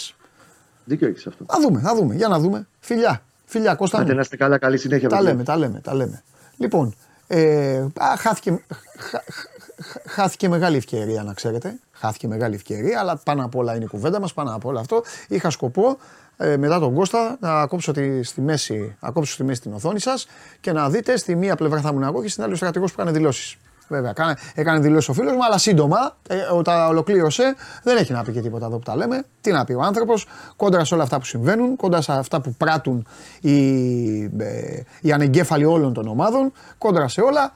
[0.84, 1.44] Δίκιο έχεις αυτό.
[1.48, 2.66] Θα δούμε, θα δούμε, για να δούμε.
[2.80, 4.14] Φιλιά, φιλιά, Κώστα Άντε μου.
[4.14, 5.08] να είστε καλά, καλή συνέχεια.
[5.08, 5.30] Τα παιδιά.
[5.30, 6.22] λέμε, τα λέμε, τα λέμε.
[6.56, 6.94] Λοιπόν,
[7.26, 8.60] ε, α, χάθηκε,
[8.98, 11.78] χα- χα- χάθηκε μεγάλη ευκαιρία να ξέρετε.
[11.92, 15.02] Χάθηκε μεγάλη ευκαιρία, αλλά πάνω απ' όλα είναι η κουβέντα μας, πάνω απ' όλα αυτό.
[15.28, 15.96] Είχα σκοπό
[16.36, 20.00] ε, μετά τον Κώστα να κόψω τη, στη μέση, να κόψω στη μέση την οθόνη
[20.00, 20.26] σας
[20.60, 23.00] και να δείτε στη μία πλευρά θα ήμουν εγώ και στην άλλη ο στρατηγός που
[23.00, 23.56] έκανε δηλώσεις.
[23.88, 28.22] Βέβαια, έκανε, έκανε δηλώσεις ο φίλος μου, αλλά σύντομα ε, όταν ολοκλήρωσε δεν έχει να
[28.24, 29.24] πει και τίποτα εδώ που τα λέμε.
[29.40, 32.54] Τι να πει ο άνθρωπος, κόντρα σε όλα αυτά που συμβαίνουν, κόντρα σε αυτά που
[32.54, 33.06] πράττουν
[33.40, 37.52] οι, ε, οι ανεγκέφαλοι όλων των ομάδων, κόντρα σε όλα.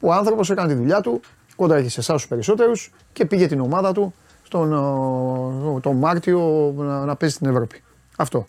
[0.00, 1.20] Ο άνθρωπος έκανε τη δουλειά του,
[1.56, 6.72] κόντρα και σε εσάς τους περισσότερους και πήγε την ομάδα του στον ο, τον Μάρτιο
[6.76, 7.82] να, να παίζει στην Ευρώπη.
[8.16, 8.46] Αυτό.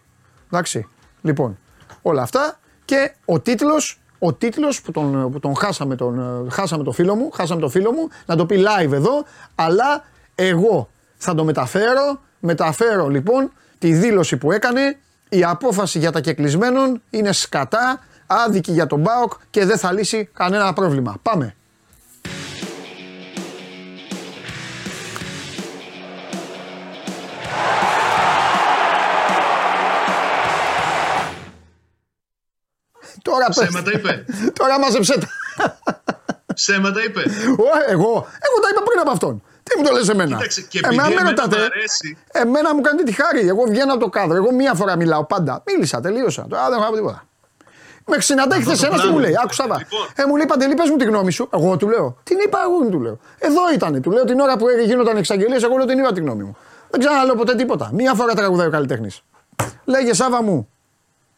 [0.52, 0.88] Εντάξει.
[1.21, 1.58] Λοιπόν,
[2.02, 6.91] όλα αυτά και ο τίτλος ο τίτλος που τον, που τον χάσαμε, τον, χάσαμε το
[6.91, 9.24] φίλο μου, χάσαμε το φίλο μου, να το πει live εδώ,
[9.56, 10.04] αλλά
[10.36, 14.98] εγώ θα το μεταφέρω, μεταφέρω λοιπόν τη δήλωση που έκανε,
[15.30, 20.30] η απόφαση για τα κεκλεισμένων είναι σκατά, άδικη για τον ΜΠΑΟΚ και δεν θα λύσει
[20.34, 21.16] κανένα πρόβλημα.
[21.22, 21.56] Πάμε.
[33.22, 33.55] Τώρα πες.
[33.67, 34.26] Ψέματα είπε.
[34.59, 35.28] Τώρα μάζεψέ τα.
[36.53, 37.19] Ψέματα είπε.
[37.65, 38.11] Ω, εγώ,
[38.47, 39.43] εγώ τα είπα πριν από αυτόν.
[39.63, 41.57] Τι μου το λες εμένα; Κοίταξε, και εμένα επειδή με εμένα ρωτάτε.
[41.61, 43.47] μου αρέσει- Εμένα μου κάνετε τη χάρη.
[43.47, 44.36] Εγώ βγαίνω από το κάδρο.
[44.36, 45.63] Εγώ μία φορά μιλάω πάντα.
[45.67, 46.45] Μίλησα, τελείωσα.
[46.49, 47.26] Τώρα δεν έχω να πω τίποτα.
[48.05, 49.30] Με συναντάει Αυτό χθε το ένας τι μου πράγμα.
[49.30, 49.39] λέει.
[49.43, 49.78] Άκουσα βα.
[49.78, 50.07] Λοιπόν.
[50.15, 51.49] Ε, μου λέει Παντελή, πες μου τη γνώμη σου.
[51.53, 52.17] Εγώ του λέω.
[52.24, 53.19] Την είπα, εγώ του λέω.
[53.39, 54.01] Εδώ ήταν.
[54.01, 56.57] Του λέω την ώρα που γίνονταν εξαγγελίες, εγώ λέω την είπα τη γνώμη μου.
[56.89, 57.89] Δεν ξαναλέω ποτέ τίποτα.
[57.93, 59.22] Μία φορά τραγουδάει ο καλλιτέχνης.
[59.86, 60.69] Λέγε Σάβα μου.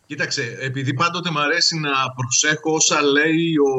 [0.05, 3.71] Κοίταξε, επειδή πάντοτε μου αρέσει να προσέχω όσα λέει ο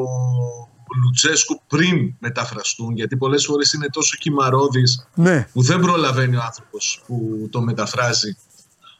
[1.03, 5.47] Λουτσέσκου πριν μεταφραστούν, γιατί πολλές φορές είναι τόσο κυμαρόδης Ναι.
[5.53, 8.37] που δεν προλαβαίνει ο άνθρωπος που το μεταφράζει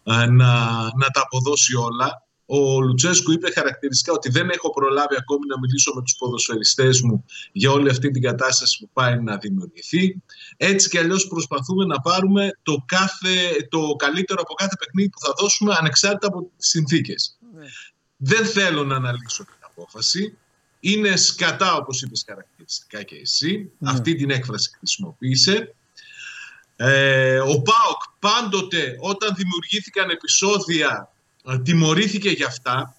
[0.04, 0.54] ε, να,
[0.96, 2.25] να τα αποδώσει όλα.
[2.46, 7.26] Ο Λουτσέσκου είπε χαρακτηριστικά ότι δεν έχω προλάβει ακόμη να μιλήσω με τους ποδοσφαιριστές μου
[7.52, 10.24] για όλη αυτή την κατάσταση που πάει να δημιουργηθεί.
[10.58, 15.34] Έτσι κι αλλιώς προσπαθούμε να πάρουμε το, κάθε, το καλύτερο από κάθε παιχνίδι που θα
[15.38, 17.38] δώσουμε ανεξάρτητα από τις συνθήκες.
[18.18, 20.38] Δεν θέλω να αναλύσω την απόφαση.
[20.80, 23.72] Είναι σκατά όπως είπες χαρακτηριστικά και εσύ.
[23.84, 25.76] Αυτή την έκφραση χρησιμοποίησε.
[26.76, 31.15] Ε, ο ΠΑΟΚ πάντοτε όταν δημιουργήθηκαν επεισόδια ε,
[31.64, 32.96] τιμωρήθηκε για αυτά.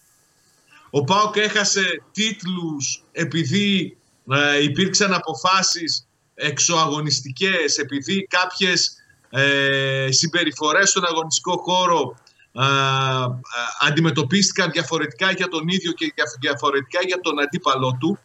[0.91, 3.97] Ο ΠΑΟΚ έχασε τίτλους επειδή
[4.31, 8.97] ε, υπήρξαν αποφάσεις εξωαγωνιστικές, επειδή κάποιες
[9.31, 12.17] ε, συμπεριφορές στον αγωνιστικό χώρο
[12.53, 18.19] ε, ε, αντιμετωπίστηκαν διαφορετικά για τον ίδιο και διαφορετικά για τον αντίπαλό του.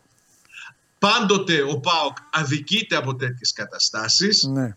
[0.99, 4.75] Πάντοτε ο ΠΑΟΚ αδικείται από τέτοιες καταστάσεις ναι.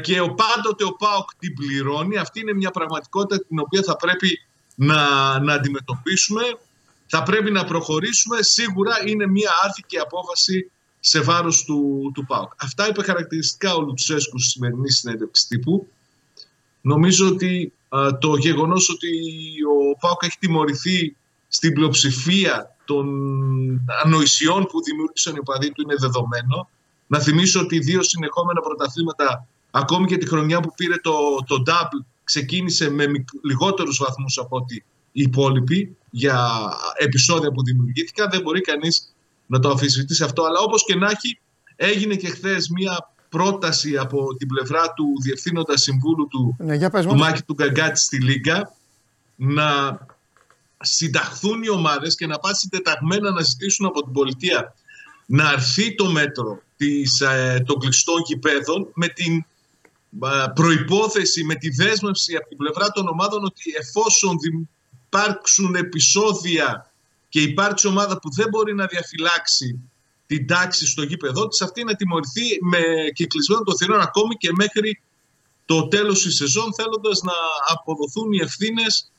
[0.00, 2.16] και ο, πάντοτε ο ΠΑΟΚ την πληρώνει.
[2.16, 4.38] Αυτή είναι μια πραγματικότητα την οποία θα πρέπει
[4.82, 6.42] να, να αντιμετωπίσουμε.
[7.06, 8.42] Θα πρέπει να προχωρήσουμε.
[8.42, 10.70] Σίγουρα είναι μια άρθικη απόφαση
[11.00, 12.52] σε βάρος του, του ΠΑΟΚ.
[12.56, 15.88] Αυτά είπε χαρακτηριστικά ο Λουτσέσκου στη σημερινή συνέντευξη τύπου.
[16.80, 19.08] Νομίζω ότι α, το γεγονός ότι
[19.92, 21.16] ο ΠΑΟΚ έχει τιμωρηθεί
[21.48, 23.06] στην πλειοψηφία των
[24.04, 26.68] ανοησιών που δημιούργησαν οι οπαδοί του είναι δεδομένο.
[27.06, 31.12] Να θυμίσω ότι δύο συνεχόμενα πρωταθλήματα, ακόμη και τη χρονιά που πήρε το,
[31.46, 33.04] το double, ξεκίνησε με
[33.42, 36.50] λιγότερους βαθμούς από ότι οι υπόλοιποι για
[36.98, 38.30] επεισόδια που δημιουργήθηκαν.
[38.30, 39.14] Δεν μπορεί κανείς
[39.46, 40.42] να το αμφισβητήσει αυτό.
[40.42, 41.38] Αλλά όπως και να έχει,
[41.76, 47.06] έγινε και χθες μια πρόταση από την πλευρά του Διευθύνοντα Συμβούλου του, ναι, για πες
[47.06, 48.74] του Μάκη του Γκαγκάτη στη Λίγκα
[49.36, 49.98] να
[50.80, 54.74] συνταχθούν οι ομάδες και να πάνε συντεταγμένα να ζητήσουν από την πολιτεία
[55.26, 59.44] να αρθεί το μέτρο της, ε, των κλειστών γηπέδων με την
[60.54, 64.36] προϋπόθεση, με τη δέσμευση από την πλευρά των ομάδων ότι εφόσον
[65.06, 66.92] υπάρξουν επεισόδια
[67.28, 69.80] και υπάρξει ομάδα που δεν μπορεί να διαφυλάξει
[70.26, 72.82] την τάξη στο γήπεδό της, αυτή να τιμωρηθεί με
[73.14, 75.00] κυκλισμένο των θηρών ακόμη και μέχρι
[75.64, 77.32] το τέλος της σεζόν θέλοντας να
[77.68, 79.12] αποδοθούν οι ευθύνες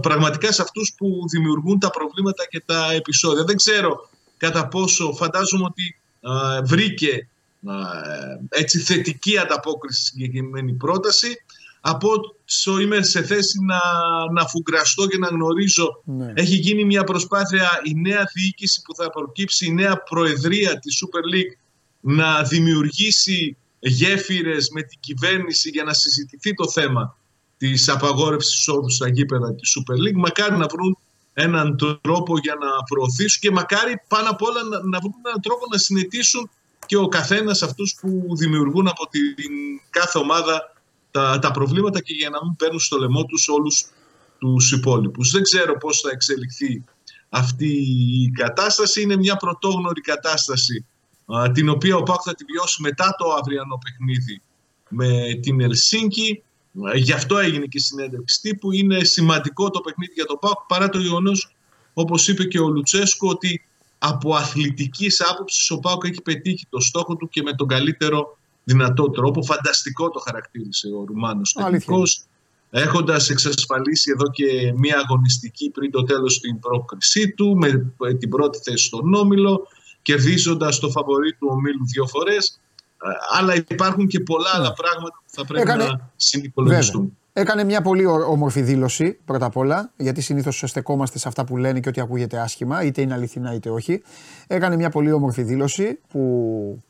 [0.00, 3.44] πραγματικά σε αυτούς που δημιουργούν τα προβλήματα και τα επεισόδια.
[3.44, 6.00] Δεν ξέρω κατά πόσο φαντάζομαι ότι
[6.64, 7.28] βρήκε
[8.48, 11.36] έτσι θετική ανταπόκριση στη συγκεκριμένη πρόταση.
[11.80, 12.08] Από
[12.48, 13.80] όσο είμαι σε θέση να,
[14.32, 16.32] να φουγκραστώ και να γνωρίζω Ναι.
[16.34, 21.34] έχει γίνει μια προσπάθεια η νέα διοίκηση που θα προκύψει, η νέα προεδρία της Super
[21.34, 21.56] League
[22.00, 27.16] να δημιουργήσει γέφυρες με την κυβέρνηση για να συζητηθεί το θέμα
[27.56, 30.16] της απαγόρευσης εισόδου στα γήπεδα της Super League.
[30.20, 30.98] Μακάρι να βρουν
[31.34, 35.64] έναν τρόπο για να προωθήσουν και μακάρι πάνω απ' όλα να, να βρουν έναν τρόπο
[35.72, 36.50] να συνετήσουν
[36.88, 39.52] και ο καθένας αυτούς που δημιουργούν από την
[39.90, 40.72] κάθε ομάδα
[41.10, 43.86] τα, τα προβλήματα και για να μην παίρνουν στο λαιμό τους όλους
[44.38, 45.30] τους υπόλοιπους.
[45.30, 46.84] Δεν ξέρω πώς θα εξελιχθεί
[47.28, 47.68] αυτή
[48.24, 49.02] η κατάσταση.
[49.02, 50.86] Είναι μια πρωτόγνωρη κατάσταση
[51.26, 54.42] α, την οποία ο Πάκ θα τη βιώσει μετά το αυριανό παιχνίδι
[54.88, 56.42] με την Ελσίνκη.
[56.88, 58.72] Α, Γι' αυτό έγινε και η συνέντευξη τύπου.
[58.72, 61.54] Είναι σημαντικό το παιχνίδι για το ΠΑΟΚ παρά το γεγονός,
[61.94, 63.67] όπως είπε και ο Λουτσέσκο, ότι
[63.98, 69.10] από αθλητικής άποψης ο ΠΑΟΚ έχει πετύχει το στόχο του και με τον καλύτερο δυνατό
[69.10, 69.42] τρόπο.
[69.42, 71.78] Φανταστικό το χαρακτήρισε ο Ρουμάνος Αλήθεια.
[71.78, 72.22] τεχνικός
[72.70, 78.58] έχοντας εξασφαλίσει εδώ και μία αγωνιστική πριν το τέλος την πρόκρισή του με την πρώτη
[78.62, 79.66] θέση στον Όμιλο
[80.02, 82.60] κερδίζοντας το φαβορή του ομίλου δύο φορές
[83.02, 87.00] Ε, αλλά υπάρχουν και πολλά άλλα πράγματα που θα πρέπει Έκανε- να συνυπολογιστούν.
[87.00, 87.16] Βέβαια.
[87.40, 91.56] Έκανε μια πολύ ω- όμορφη δήλωση πρώτα απ' όλα, γιατί συνήθως στεκόμαστε σε αυτά που
[91.56, 94.02] λένε και ότι ακούγεται άσχημα, είτε είναι αληθινά είτε όχι.
[94.46, 96.82] Έκανε μια πολύ όμορφη δήλωση που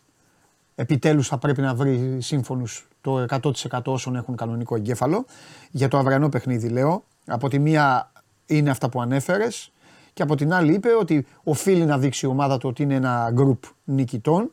[0.74, 5.24] επιτέλους θα πρέπει να βρει σύμφωνους το 100% όσων έχουν κανονικό εγκέφαλο.
[5.70, 7.04] Για το αυριανό παιχνίδι, λέω.
[7.26, 8.12] Από τη μία
[8.46, 9.72] είναι αυτά που ανέφερες,
[10.12, 13.30] και από την άλλη είπε ότι οφείλει να δείξει η ομάδα του ότι είναι ένα
[13.32, 14.50] γκρουπ νικητών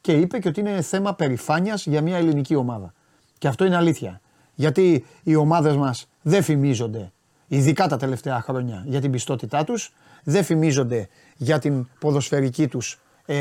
[0.00, 2.92] και είπε και ότι είναι θέμα περηφάνειας για μια ελληνική ομάδα.
[3.38, 4.20] Και αυτό είναι αλήθεια.
[4.56, 7.12] Γιατί οι ομάδες μας δεν φημίζονται,
[7.48, 9.92] ειδικά τα τελευταία χρόνια, για την πιστότητά τους,
[10.24, 13.36] δεν φημίζονται για την ποδοσφαιρική τους ε,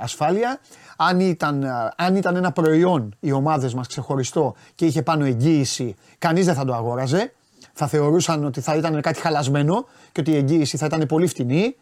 [0.00, 0.60] ασφάλεια.
[0.96, 1.64] Αν ήταν,
[1.96, 6.64] αν ήταν ένα προϊόν οι ομάδες μας ξεχωριστό και είχε πάνω εγγύηση, κανείς δεν θα
[6.64, 7.32] το αγόραζε.
[7.72, 11.76] Θα θεωρούσαν ότι θα ήταν κάτι χαλασμένο και ότι η εγγύηση θα ήταν πολύ φτηνή.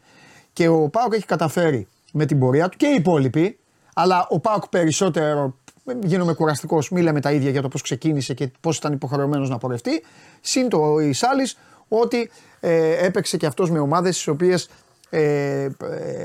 [0.52, 3.58] Και ο Πάοκ έχει καταφέρει με την πορεία του και οι υπόλοιποι,
[3.94, 5.54] αλλά ο Πάοκ περισσότερο.
[6.02, 9.58] Γίνομαι κουραστικός, μη λέμε τα ίδια για το πώς ξεκίνησε και πώς ήταν υποχρεωμένος να
[9.58, 10.02] πορευτεί.
[10.40, 11.56] Συν το η Σάλης
[11.88, 12.30] ότι
[12.60, 14.68] ε, έπαιξε και αυτός με ομάδες τι οποίες
[15.16, 15.70] Ε, ε,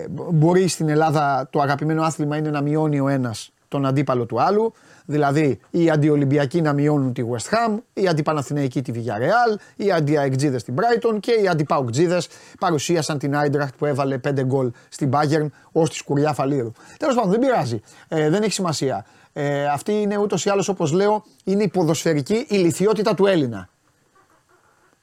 [0.09, 4.73] μπορεί στην Ελλάδα το αγαπημένο άθλημα είναι να μειώνει ο ένας τον αντίπαλο του άλλου.
[5.05, 10.75] Δηλαδή οι αντιολυμπιακοί να μειώνουν τη West Ham, οι αντιπαναθηναϊκοί τη Villarreal, οι αντιαεκτζίδες την
[10.77, 12.27] Brighton και οι αντιπαοκτζίδες
[12.59, 16.71] παρουσίασαν την Eintracht που έβαλε 5 γκολ στην Bayern ως τη σκουριά φαλήρου.
[16.97, 19.05] Τέλος πάντων δεν πειράζει, ε, δεν έχει σημασία.
[19.33, 23.69] Ε, αυτή είναι ούτως ή άλλως όπως λέω είναι η ποδοσφαιρική ηλικιότητα του Έλληνα.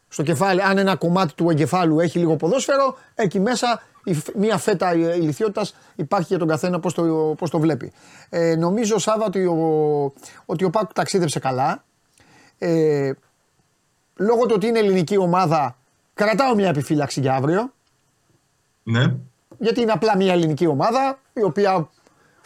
[0.09, 3.83] Στο κεφάλι, αν ένα κομμάτι του εγκεφάλου έχει λίγο ποδόσφαιρο, εκεί μέσα
[4.35, 7.93] μία φέτα ηλικιότητας υπάρχει για τον καθένα πώς το, πώς το βλέπει.
[8.29, 10.13] Ε, νομίζω, Σάβα, ότι ο,
[10.47, 11.85] ότι ο Πάκου ταξίδεψε καλά.
[12.59, 13.13] Ε,
[14.17, 15.77] λόγω του ότι είναι ελληνική ομάδα,
[16.15, 17.73] κρατάω μια επιφύλαξη για αύριο.
[18.83, 19.15] Ναι.
[19.59, 21.89] Γιατί είναι απλά μια ελληνική ομάδα, η οποία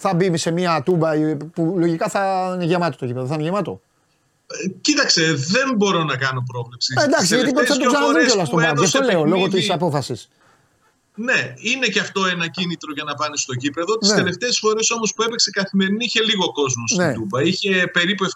[0.03, 1.11] θα μπει σε μια τούμπα
[1.53, 3.27] που λογικά θα είναι γεμάτο το γήπεδο.
[3.27, 3.81] Θα είναι γεμάτο.
[4.47, 6.95] Ε, κοίταξε, δεν μπορώ να κάνω πρόβλεψη.
[6.99, 8.79] Ε, εντάξει, γιατί θα το ξαναδούν κιόλας στο μάτι.
[8.79, 10.29] Γι' αυτό λέω, λόγω της απόφασης.
[11.29, 13.99] Ναι, είναι και αυτό ένα κίνητρο για να πάνε στο γήπεδο.
[13.99, 14.17] Τις ναι.
[14.17, 17.13] τελευταίες φορές όμως που έπαιξε καθημερινή είχε λίγο κόσμο στην ναι.
[17.15, 17.43] Τούμπα.
[17.43, 18.31] Είχε περίπου 7.000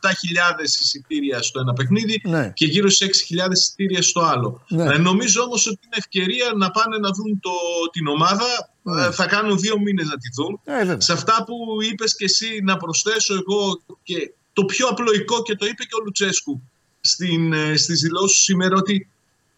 [0.65, 2.53] εισιτήρια στο ένα παιχνίδι ναι.
[2.55, 4.65] και γύρω στις 6.000 εισιτήρια στο άλλο.
[4.69, 4.85] Ναι.
[4.85, 7.51] Ε, νομίζω όμως ότι είναι ευκαιρία να πάνε να δουν το,
[7.93, 8.73] την ομάδα.
[8.83, 9.07] Ναι.
[9.07, 10.61] Ε, θα κάνουν δύο μήνες να τη δουν.
[10.65, 15.55] Ε, Σε αυτά που είπες και εσύ, να προσθέσω εγώ και το πιο απλοϊκό και
[15.55, 16.63] το είπε και ο Λουτσέσκου
[17.01, 19.09] στην, ε, στις δηλώσεις σήμερα ότι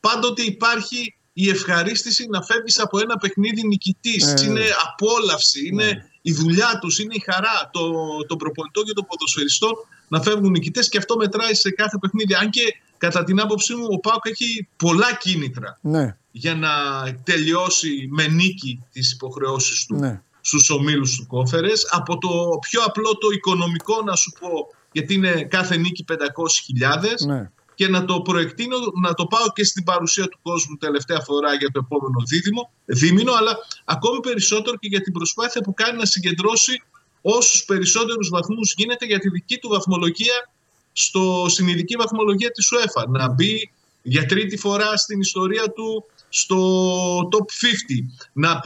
[0.01, 4.25] πάντοτε υπάρχει η ευχαρίστηση να φεύγεις από ένα παιχνίδι νικητής.
[4.25, 6.05] Ε, είναι απόλαυση, είναι ναι.
[6.23, 7.93] η δουλειά τους, είναι η χαρά των
[8.27, 9.73] το προπονητών και των ποδοσφαιριστών
[10.09, 12.35] να φεύγουν νικητές και αυτό μετράει σε κάθε παιχνίδι.
[12.35, 12.63] Αν και
[12.99, 16.17] κατά την άποψή μου ο Πάουκ έχει πολλά κίνητρα ναι.
[16.31, 16.71] για να
[17.25, 20.23] τελειώσει με νίκη τις υποχρεώσεις του ναι.
[20.41, 21.89] στους ομίλους του κόφερες.
[21.91, 22.29] Από το
[22.61, 24.49] πιο απλό το οικονομικό να σου πω,
[24.93, 27.27] γιατί είναι κάθε νίκη 500.000.
[27.27, 31.55] Ναι και να το προεκτείνω, να το πάω και στην παρουσία του κόσμου τελευταία φορά
[31.55, 36.05] για το επόμενο δίδυμο, δίμηνο, αλλά ακόμη περισσότερο και για την προσπάθεια που κάνει να
[36.05, 36.83] συγκεντρώσει
[37.23, 40.51] όσους περισσότερους βαθμούς γίνεται για τη δική του βαθμολογία
[40.93, 43.05] στο, στην ειδική βαθμολογία της UEFA.
[43.09, 43.71] Να μπει
[44.03, 46.59] για τρίτη φορά στην ιστορία του στο
[47.33, 47.47] top 50,
[48.33, 48.61] να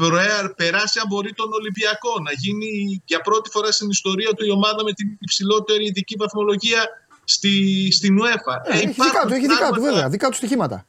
[0.56, 4.84] περάσει αν μπορεί τον Ολυμπιακό, να γίνει για πρώτη φορά στην ιστορία του η ομάδα
[4.84, 6.88] με την υψηλότερη ειδική βαθμολογία
[7.30, 8.72] στη, στην UEFA.
[8.72, 10.86] Ε, έχει δικά του, έχει δικά του βέβαια, δικά του στοιχήματα.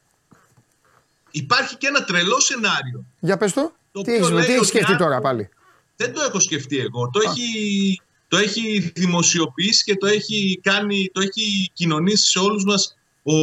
[1.32, 3.06] Υπάρχει και ένα τρελό σενάριο.
[3.20, 5.50] Για πες το, το τι έχεις, σκεφτεί τώρα πάλι;
[5.96, 7.10] Δεν το έχω σκεφτεί εγώ.
[7.10, 12.98] Το έχει, το έχει δημοσιοποιήσει και το έχει, κάνει, το έχει κοινωνήσει σε όλους μας
[13.24, 13.36] ο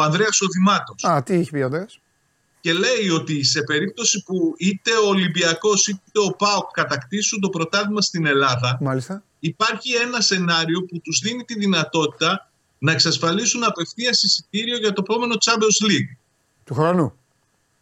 [0.00, 1.04] Ανδρέας Οδημάτος.
[1.04, 2.00] Α, τι έχει πει ο Ανδρέας;
[2.60, 8.00] Και λέει ότι σε περίπτωση που είτε ο Ολυμπιακός είτε ο ΠΑΟΚ κατακτήσουν το πρωτάθλημα
[8.00, 14.76] στην Ελλάδα Μάλιστα υπάρχει ένα σενάριο που τους δίνει τη δυνατότητα να εξασφαλίσουν απευθείας εισιτήριο
[14.76, 16.16] για το επόμενο Champions League.
[16.64, 17.12] Του χρόνου.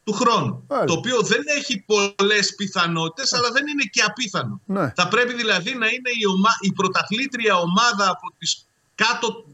[0.04, 0.64] Του χρόνου.
[0.86, 4.60] Το οποίο δεν έχει πολλές πιθανότητες, αλλά δεν είναι και απίθανο.
[4.64, 4.92] Ναι.
[4.96, 6.50] Θα πρέπει δηλαδή να είναι η, ομα...
[6.60, 9.44] η πρωταθλήτρια ομάδα από τις κάτω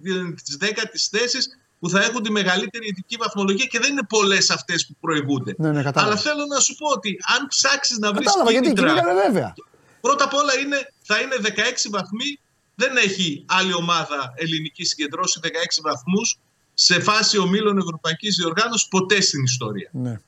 [0.44, 4.86] τις δέκατες θέσεις που θα έχουν τη μεγαλύτερη ειδική βαθμολογία και δεν είναι πολλές αυτές
[4.86, 5.55] που προηγούνται.
[5.59, 8.92] Ναι, ναι, Αλλά θέλω να σου πω ότι αν ψάξεις να βρεις κίνητρα.
[8.92, 9.55] Γιατί βέβαια.
[10.00, 11.50] Πρώτα απ' όλα είναι, θα είναι 16
[11.90, 12.38] βαθμοί.
[12.74, 15.46] Δεν έχει άλλη ομάδα ελληνική συγκεντρώσει 16
[15.82, 16.38] βαθμούς
[16.74, 19.88] σε φάση ομίλων Ευρωπαϊκής Διοργάνωσης ποτέ στην ιστορία.
[19.92, 20.20] Ναι.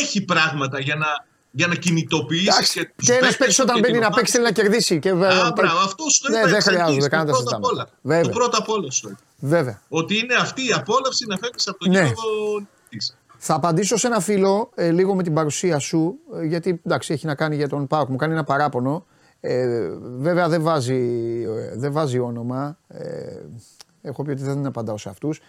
[0.00, 1.06] Έχει πράγματα για να,
[1.50, 4.98] για να κινητοποιήσει και τους Και ένας παίξει όταν μπαίνει να παίξει θέλει να κερδίσει.
[4.98, 7.42] Και βέβαια, Α, μπράβο, αυτό στο ναι, δεν χρειάζεται καν να το
[8.22, 9.82] Το πρώτο απ' όλα στο Βέβαια.
[9.88, 11.98] Ότι είναι αυτή η απόλαυση να φεύγει από το ναι.
[11.98, 12.96] γήπεδο τη.
[13.38, 17.26] Θα απαντήσω σε ένα φίλο ε, λίγο με την παρουσία σου, ε, γιατί εντάξει, έχει
[17.26, 18.08] να κάνει για τον Πάοκ.
[18.08, 19.06] Μου κάνει ένα παράπονο.
[19.44, 19.88] Ε,
[20.18, 20.94] βέβαια δεν βάζει,
[21.48, 22.78] ε, δεν βάζει όνομα.
[22.88, 23.36] Ε,
[24.02, 25.40] έχω πει ότι δεν απαντάω σε αυτούς.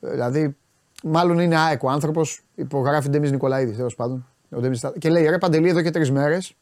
[0.00, 0.56] Δηλαδή,
[1.02, 2.42] μάλλον είναι άεκο άνθρωπος.
[2.54, 4.26] Υπογράφει Ντέμις Νικολαίδης, τέλος πάντων.
[4.98, 6.54] Και λέει: Ρε Παντελή, εδώ και τρεις μέρες.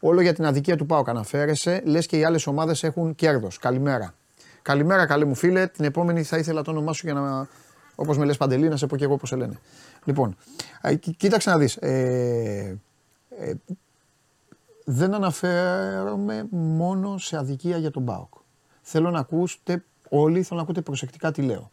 [0.00, 1.82] Όλο για την αδικία του Πάοκ αναφέρεσαι.
[1.84, 3.58] Λες και οι άλλες ομάδες έχουν κέρδος.
[3.58, 4.14] Καλημέρα.
[4.62, 5.66] Καλημέρα, καλή μου φίλε.
[5.66, 7.48] Την επόμενη θα ήθελα το όνομά σου για να.
[7.94, 9.58] Όπως με λες Παντελή, να σε πω και εγώ πώς σε λένε.
[10.04, 10.36] Λοιπόν,
[11.16, 11.76] κοίταξε να δεις.
[11.76, 12.78] Ε,
[13.38, 13.52] ε,
[14.88, 18.34] δεν αναφέρομαι μόνο σε αδικία για τον ΠΑΟΚ.
[18.82, 21.70] Θέλω να ακούσετε όλοι, θέλω να ακούτε προσεκτικά τι λέω.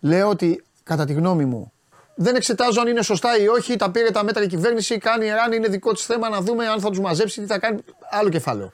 [0.00, 1.72] Λέω ότι κατά τη γνώμη μου
[2.14, 5.52] δεν εξετάζω αν είναι σωστά ή όχι, τα πήρε τα μέτρα η κυβέρνηση, κάνει εράν,
[5.52, 7.80] είναι δικό της θέμα να δούμε αν θα τους μαζέψει, τι θα κάνει.
[8.10, 8.70] Άλλο κεφάλαιο.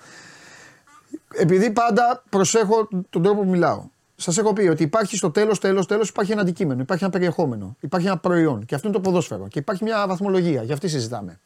[1.35, 3.85] Επειδή πάντα προσέχω τον τρόπο που μιλάω.
[4.17, 7.77] Σας έχω πει ότι υπάρχει στο τέλος, τέλος, τέλος υπάρχει ένα αντικείμενο, υπάρχει ένα περιεχόμενο,
[7.81, 10.63] υπάρχει ένα προϊόν και αυτό είναι το ποδόσφαιρο και υπάρχει μια βαθμολογία.
[10.63, 11.41] Για αυτή συζητάμε.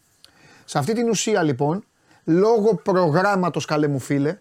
[0.64, 1.84] Σε αυτή την ουσία λοιπόν
[2.25, 4.39] λόγω προγράμματος, καλέ μου φίλε,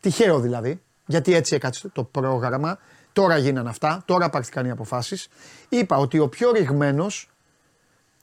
[0.00, 2.78] τυχαίο δηλαδή, γιατί έτσι έκατσε το πρόγραμμα,
[3.12, 5.28] τώρα γίνανε αυτά, τώρα πάρθηκαν οι αποφάσεις.
[5.68, 7.28] Είπα ότι ο πιο ρηγμένος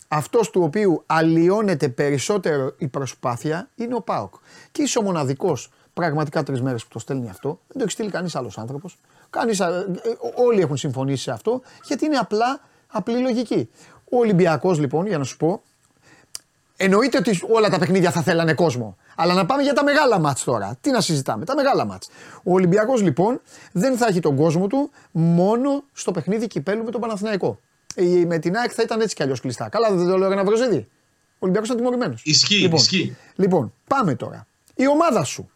[0.08, 4.34] αυτός του οποίου αλλοιώνεται περισσότερο η προσπάθεια είναι ο Πάοκ.
[4.72, 7.60] Και είσαι ο μοναδικός πραγματικά τρεις μέρες που το στέλνει αυτό.
[7.68, 8.98] Δεν το έχει στείλει κανείς άλλος άνθρωπος.
[9.30, 9.86] Κανείς, ε,
[10.36, 13.70] όλοι έχουν συμφωνήσει σε αυτό γιατί είναι απλά απλή λογική.
[14.10, 15.62] Ο Ολυμπιακός λοιπόν, για να σου πω,
[16.82, 18.98] εννοείται ότι όλα τα παιχνίδια θα θέλανε κόσμο.
[19.16, 20.78] Αλλά να πάμε για τα μεγάλα μάτς τώρα.
[20.82, 22.10] Τι να συζητάμε, τα μεγάλα μάτς.
[22.44, 27.02] Ο Ολυμπιακός λοιπόν δεν θα έχει τον κόσμο του μόνο στο παιχνίδι κυπέλου με τον
[27.02, 27.60] Παναθηναϊκό.
[28.28, 29.70] Με την ΑΕΚ θα ήταν έτσι κι αλλιώς κλειστά.
[29.70, 30.46] Καλά, δεν το λέω για να Ο
[31.40, 32.22] Ολυμπιακός ήταν τιμωρημένος.
[32.26, 33.16] Ισχύει, λοιπόν, ισχύει.
[33.36, 34.48] Λοιπόν, πάμε τώρα.
[34.76, 35.50] Η ομάδα σου.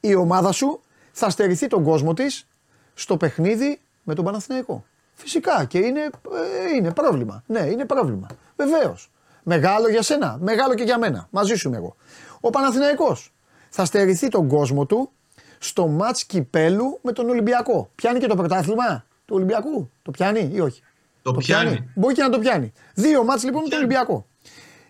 [0.00, 0.80] Η ομάδα σου
[1.12, 2.46] θα στερηθεί τον κόσμο της
[2.94, 4.84] στο παιχνίδι με τον Παναθηναϊκό.
[5.14, 7.42] Φυσικά και είναι, ε, είναι πρόβλημα.
[7.46, 8.26] Ναι, είναι πρόβλημα.
[8.56, 9.10] Βεβαίως.
[9.52, 11.28] Μεγάλο για σένα, μεγάλο και για μένα.
[11.30, 11.96] Μαζί σου είμαι εγώ.
[12.40, 13.32] Ο Παναθηναϊκός
[13.70, 15.10] θα στερηθεί τον κόσμο του
[15.58, 17.90] στο μάτς κυπέλου με τον Ολυμπιακό.
[17.94, 20.82] Πιάνει και το πρωτάθλημα του Ολυμπιακού; Το πιάνει ή όχι;
[21.22, 21.90] Το, πιάνει.
[21.94, 22.72] Μπορεί και να το πιάνει.
[22.94, 24.26] Δύο μάτς λοιπόν με τον Ολυμπιακό.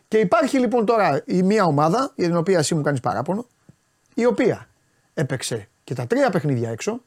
[0.09, 3.47] Και υπάρχει λοιπόν τώρα η μία ομάδα, για την οποία εσύ μου κάνεις παράπονο,
[4.15, 4.69] η οποία
[5.15, 7.01] έπαιξε και τα τρία παιχνίδια έξω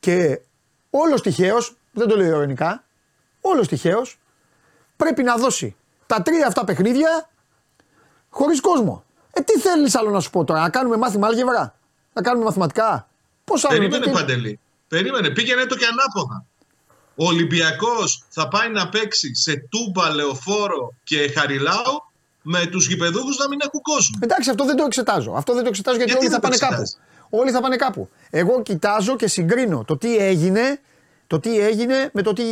[0.00, 0.40] και
[0.90, 2.84] όλος τυχαίως, δεν το λέω ειρωνικά,
[3.40, 4.18] όλος τυχαίως
[4.96, 5.76] πρέπει να δώσει
[6.14, 7.28] τα τρία αυτά παιχνίδια
[8.30, 9.04] χωρίς κόσμο.
[9.32, 11.74] Ε, τι θέλεις άλλο να σου πω τώρα, να κάνουμε μάθημα άλγευρα,
[12.12, 13.08] να κάνουμε μαθηματικά;
[13.44, 14.10] Πώς άλλο Περίμενε, τι...
[14.10, 14.60] Παντελή.
[14.88, 16.44] Περίμενε, πήγαινε το και ανάποδα.
[17.14, 22.10] Ο Ολυμπιακός θα πάει να παίξει σε Τούμπα, Λεωφόρο και Χαριλάου
[22.42, 24.18] με τους γηπεδούχους να μην έχουν κόσμο.
[24.22, 25.32] Εντάξει, αυτό δεν το εξετάζω.
[25.32, 26.82] Αυτό δεν το εξετάζω γιατί, γιατί όλοι θα πάνε κάπου.
[27.30, 28.08] Όλοι θα πάνε κάπου.
[28.30, 30.80] Εγώ κοιτάζω και συγκρίνω το τι έγινε,
[31.26, 32.44] το τι έγινε με, το τι,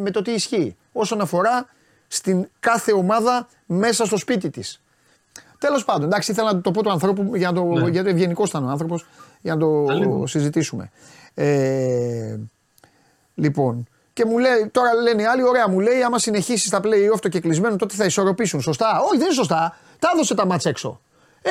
[0.00, 0.76] με το τι ισχύει.
[0.92, 1.68] Όσον αφορά
[2.08, 4.80] στην κάθε ομάδα μέσα στο σπίτι της.
[5.58, 7.64] Τέλος πάντων, εντάξει, ήθελα να το πω του ανθρώπου για να το.
[7.64, 7.88] Ναι.
[7.88, 9.06] Γιατί ευγενικός ήταν ο άνθρωπος,
[9.40, 10.90] για να το συζητήσουμε.
[11.34, 12.36] Ε,
[13.34, 17.20] λοιπόν, και μου λέει, τώρα λένε οι άλλοι, ωραία, μου λέει, άμα συνεχίσεις τα play-off
[17.20, 18.60] το κεκλεισμένο, τότε θα ισορροπήσουν.
[18.60, 19.76] Σωστά; Όχι, δεν είναι σωστά.
[19.98, 21.00] Τα έδωσε τα μάτσα έξω.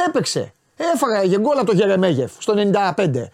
[0.08, 0.54] Έπαιξε.
[0.76, 2.54] Έφαγε γκολ το Γερεμέγεφ στο
[2.96, 3.30] 95.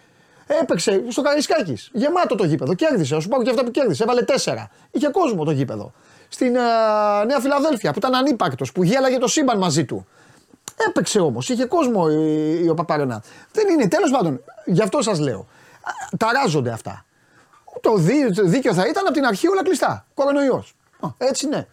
[0.60, 1.78] Έπαιξε στο Καρισκάκη.
[1.92, 2.74] Γεμάτο το γήπεδο.
[2.74, 3.20] Κέρδισε.
[3.20, 4.02] Σου πάω και αυτά που κέρδισε.
[4.02, 4.66] Έβαλε 4.
[4.90, 5.92] Είχε κόσμο το γήπεδο.
[6.32, 10.06] Στην uh, Νέα Φιλαδέλφια που ήταν ανύπακτο, που γέλαγε το σύμπαν μαζί του.
[10.88, 11.48] Έπαιξε όμως.
[11.48, 13.22] Είχε κόσμο η, η, ο Παπαρενά.
[13.52, 13.88] Δεν είναι.
[13.88, 15.46] Τέλος πάντων, γι' αυτό σας λέω.
[16.16, 17.04] Ταράζονται αυτά.
[17.80, 17.94] Το
[18.44, 20.06] δίκαιο θα ήταν από την αρχή όλα κλειστά.
[20.14, 20.74] Κορονοϊός.
[21.18, 21.66] Έτσι ναι.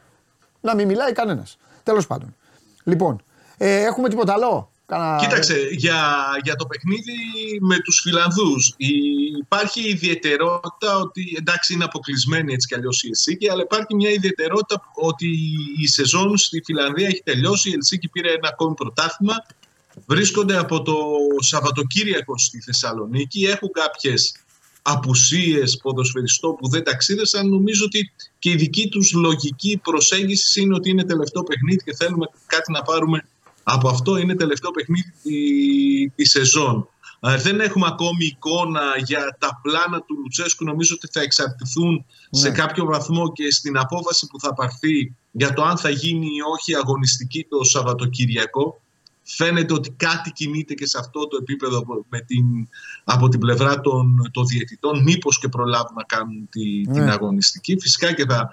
[0.61, 1.57] Να μην μιλάει κανένας.
[1.83, 2.35] Τέλος πάντων.
[2.83, 3.23] Λοιπόν,
[3.57, 4.71] ε, έχουμε τίποτα άλλο;
[5.19, 7.13] Κοίταξε, για, για το παιχνίδι
[7.61, 8.73] με τους Φιλανδούς
[9.39, 14.81] υπάρχει ιδιαιτερότητα ότι εντάξει είναι αποκλεισμένη έτσι κι αλλιώς η Ελσίκη αλλά υπάρχει μια ιδιαιτερότητα
[14.95, 15.27] ότι
[15.77, 19.45] η σεζόν στη Φιλανδία έχει τελειώσει η Ελσίκη πήρε ένα ακόμη πρωτάθλημα
[20.05, 20.95] βρίσκονται από το
[21.39, 24.35] Σαββατοκύριακο στη Θεσσαλονίκη έχουν κάποιες
[24.81, 30.89] απουσίες ποδοσφαιριστών που δεν ταξίδεσαν νομίζω ότι και η δική τους λογική προσέγγισης είναι ότι
[30.89, 33.23] είναι τελευταίο παιχνίδι και θέλουμε κάτι να πάρουμε
[33.71, 36.87] από αυτό είναι τελευταίο παιχνίδι τη σεζόν.
[37.19, 40.63] Ε, δεν έχουμε ακόμη εικόνα για τα πλάνα του Λουτσέσκου.
[40.63, 42.55] Νομίζω ότι θα εξαρτηθούν σε ναι.
[42.55, 46.75] κάποιο βαθμό και στην απόφαση που θα πάρθει για το αν θα γίνει ή όχι
[46.75, 48.81] αγωνιστική το Σαββατοκύριακο.
[49.23, 52.45] Φαίνεται ότι κάτι κινείται και σε αυτό το επίπεδο με την,
[53.03, 55.03] από την πλευρά των, των διαιτητών.
[55.03, 57.11] Μήπως και προλάβουν να κάνουν τη, την ναι.
[57.11, 57.77] αγωνιστική.
[57.79, 58.49] Φυσικά και θα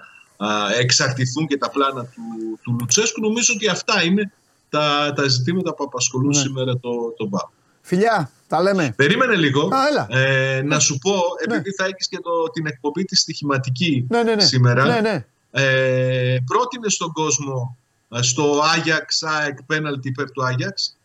[0.79, 3.21] εξαρτηθούν και τα πλάνα του, του Λουτσέσκου.
[3.21, 4.31] Νομίζω ότι αυτά είναι
[4.69, 6.41] τα, τα ζητήματα που απασχολούν ναι.
[6.41, 7.51] σήμερα το, το ΜΠΑ.
[7.81, 8.93] Φιλιά, τα λέμε.
[8.95, 9.69] Περίμενε λίγο.
[10.07, 11.55] Ε, να σου πω, ναι.
[11.55, 14.41] επειδή θα έχεις και το, την εκπομπή της στοιχηματική ναι, ναι, ναι.
[14.41, 14.85] σήμερα.
[14.85, 15.25] Ναι, ναι.
[15.51, 17.77] Ε, πρότεινε στον κόσμο
[18.15, 20.97] ε, στο Άγιαξ ΑΕΚ πέναλτι υπέρ του Άγιαξ.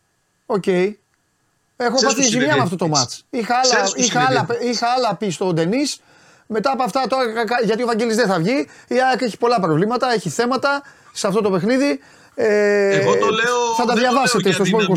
[0.45, 0.63] OK.
[0.65, 0.93] Okay.
[1.75, 3.25] Έχω πάθει ζημιά με αυτό το ματς.
[3.29, 5.81] Είχα άλλα, είχα, άλλα, είχα άλλα πει στον Ντενή.
[6.47, 7.23] Μετά από αυτά, τώρα,
[7.63, 10.81] γιατί ο Βαγγέλης δεν θα βγει, η ΑΕΚ έχει πολλά προβλήματα, έχει θέματα
[11.13, 11.99] σε αυτό το παιχνίδι.
[12.35, 13.73] Ε, Εγώ το λέω.
[13.77, 14.95] Θα τα διαβάσετε στο Sport 24.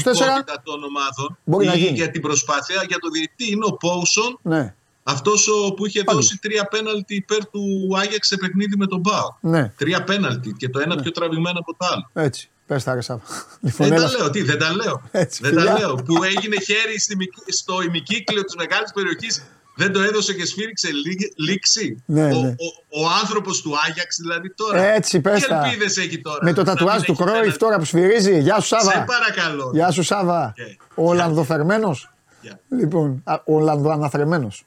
[0.63, 1.97] των ομάδων Μπορεί να γίνει.
[1.97, 4.39] Για την προσπάθεια, για το διαιτητή είναι ο Πόουσον.
[4.43, 4.75] Ναι.
[5.03, 9.37] Αυτός που είχε δώσει τρία πέναλτι υπέρ του Άγιαξ σε παιχνίδι με τον Μπάου.
[9.41, 9.73] Ναι.
[9.77, 11.03] Τρία πέναλτι και το ένα ναι.
[11.03, 12.11] πιο τραβηγμένο από το άλλο.
[12.13, 12.49] Έτσι.
[12.67, 13.21] Πες τα ρεσά.
[13.61, 15.03] Λοιπόν, δεν τα λέω, τι, δεν τα λέω.
[15.11, 15.95] Έτσι, δεν τα λέω.
[15.95, 16.99] Που έγινε χέρι
[17.47, 19.43] στο ημικύκλιο της μεγάλης περιοχής
[19.77, 20.89] δεν το έδωσε και σφύριξε
[21.37, 22.03] λήξη.
[22.07, 22.49] Ναι, ο, ναι.
[22.49, 24.85] ο, ο άνθρωπος του Άγιαξ δηλαδή τώρα.
[24.85, 25.47] Έτσι, πες.
[25.47, 28.39] Τι ελπίδες έχει τώρα; Με το τατουάζ του Κρόιφ τώρα που σφυρίζει.
[28.39, 28.91] Γεια σου Σάβα.
[28.91, 29.71] Σε παρακαλώ.
[29.73, 30.55] Γεια σου Σάβα.
[30.57, 30.77] Okay.
[30.95, 32.11] Ο Ολλανδοφερμένος.
[32.43, 32.57] Yeah.
[32.69, 34.65] Λοιπόν, ο Ολλανδοαναθρεμένος.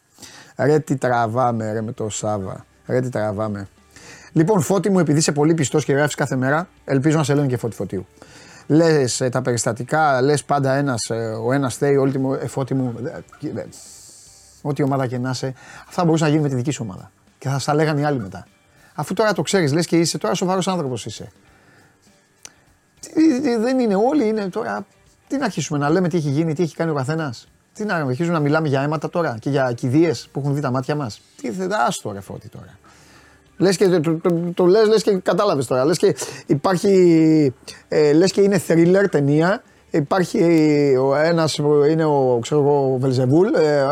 [0.57, 2.65] Ρε τι τραβάμε ρε με το Σάβα.
[2.87, 3.67] Ρε τι τραβάμε.
[4.33, 7.47] Λοιπόν, φώτη μου, επειδή είσαι πολύ πιστός και γράφεις κάθε μέρα, ελπίζω να σε λένε
[7.47, 8.07] και φώτη φωτίου.
[8.67, 12.73] Λες ε, τα περιστατικά, λες πάντα ένας, ε, ο ένας θέει, όλη τη ε, φώτη
[12.73, 12.95] μου.
[14.61, 15.53] Ό,τι ομάδα και να είσαι,
[15.87, 17.11] αυτά μπορούσαν να γίνουν με τη δική σου ομάδα.
[17.37, 18.47] Και θα στα λέγανε οι άλλοι μετά.
[18.95, 21.31] Αφού τώρα το ξέρεις, λες και είσαι τώρα σοβαρός άνθρωπος είσαι.
[22.99, 24.85] Τι- τι- Δεν είναι όλοι, είναι τώρα.
[25.27, 27.47] Τι να αρχίσουμε να λέμε τι έχει γίνει, τι έχει κάνει ο καθένας.
[27.73, 30.71] Τι να αρχίσουμε να μιλάμε για αίματα τώρα και για κηδείες που έχουν δει τα
[30.71, 31.21] μάτια μας.
[31.41, 32.77] Τι θε, άστο ρε φώτη τώρα.
[33.57, 35.85] Λες και το, το, το, το λες, λες και κατάλαβες τώρα.
[35.85, 37.53] Λες και υπάρχει,
[37.87, 39.63] ε, λες και είναι thriller ταινία.
[39.91, 43.85] Υπάρχει ε, ο ένας που είναι ο, ξέρω εγώ, ο Βελζεβούλ, ε, ε,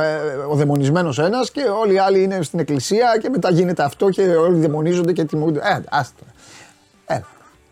[0.50, 4.22] ο δαιμονισμένος ένας και όλοι οι άλλοι είναι στην εκκλησία και μετά γίνεται αυτό και
[4.22, 5.60] όλοι δαιμονίζονται και τιμωρούνται.
[5.60, 6.24] Ε, άστο.
[7.06, 7.20] Ε,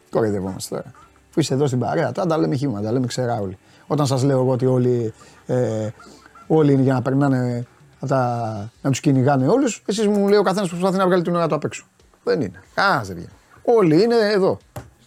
[0.09, 0.91] κοροϊδευόμαστε τώρα.
[1.33, 3.57] Που είστε εδώ στην παρέα, τώρα τα λέμε χήμα, τα λέμε ξερά όλοι.
[3.87, 5.13] Όταν σας λέω εγώ ότι όλοι,
[5.45, 5.89] ε,
[6.47, 7.65] όλοι είναι για να περνάνε
[7.99, 11.23] να, τα, να τους κυνηγάνε όλους, εσείς μου λέει ο καθένας που προσπαθεί να βγάλει
[11.23, 11.85] την ώρα του απ' έξω.
[12.23, 12.61] Δεν είναι.
[12.73, 13.31] Κανένας δεν βγαίνει.
[13.63, 14.57] Όλοι είναι εδώ,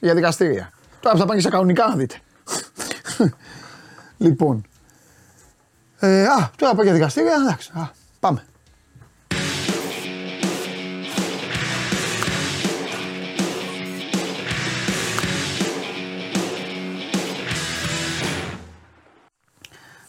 [0.01, 0.71] για δικαστήρια.
[1.01, 2.17] Τώρα θα πάνε και σε κανονικά να δείτε.
[4.25, 4.67] λοιπόν.
[5.99, 7.71] Ε, α, τώρα πάω για δικαστήρια, εντάξει.
[7.75, 7.91] Α,
[8.21, 8.43] πάμε.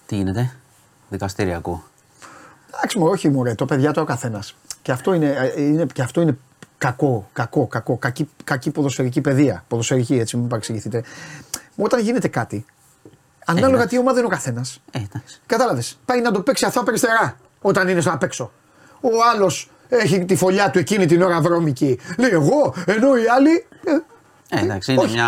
[0.05, 0.53] Τι γίνεται,
[1.10, 1.84] δικαστήρια ακούω.
[2.76, 4.55] Εντάξει, μου, όχι μου, το παιδιά το ο καθένας.
[4.82, 6.38] Και αυτό είναι, ε, είναι, και αυτό είναι
[6.78, 9.64] κακό, κακό, κακό, κακή, κακή ποδοσφαιρική παιδεία.
[9.68, 11.03] Ποδοσφαιρική, έτσι, μην παρεξηγηθείτε.
[11.76, 12.66] Μου, Όταν γίνεται κάτι,
[13.50, 13.88] ανάλογα εντάξει.
[13.95, 15.41] τι ομάδα είναι ο καθένας, Ε, εντάξει.
[15.45, 16.00] κατάλαβες.
[16.06, 18.52] Πάει να το παίξει αυτό αριστερά όταν είναι στο απ' έξω.
[19.02, 22.00] Ο άλλος έχει τη φωλιά του εκείνη την ώρα βρώμικη.
[22.18, 23.66] Λέει εγώ, ενώ οι άλλοι.
[23.86, 23.91] ε,
[24.58, 25.14] Ε, εντάξει, είναι όχι.
[25.14, 25.28] μια...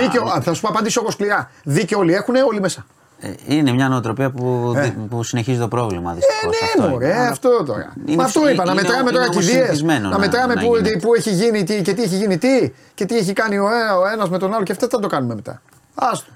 [0.00, 1.50] Δίκαιο, α, θα σου πω απαντήσω εγώ σκληρά.
[1.64, 2.86] Δίκαιο όλοι έχουν, όλοι μέσα.
[3.20, 4.94] Ε, είναι μια νοοτροπία που, Ε.
[5.10, 6.44] που συνεχίζει το πρόβλημα Ε, δυστυχώς.
[6.60, 7.14] ναι, αυτό μωρέ, είναι.
[7.18, 7.92] Αλλά αυτό τώρα.
[8.06, 10.18] είναι Μα αυτό φυ- είπα, να είναι- μετράμε είναι τώρα όμως κηδείες, συνηθισμένο να να-
[10.18, 10.98] μετράμε να που, γίνεται.
[10.98, 13.90] που έχει γίνει τι και τι έχει γίνει τι και τι έχει κάνει ο, ε-
[14.02, 15.62] ο ένας με τον άλλο και αυτά θα το κάνουμε μετά.
[15.94, 16.30] Άστο.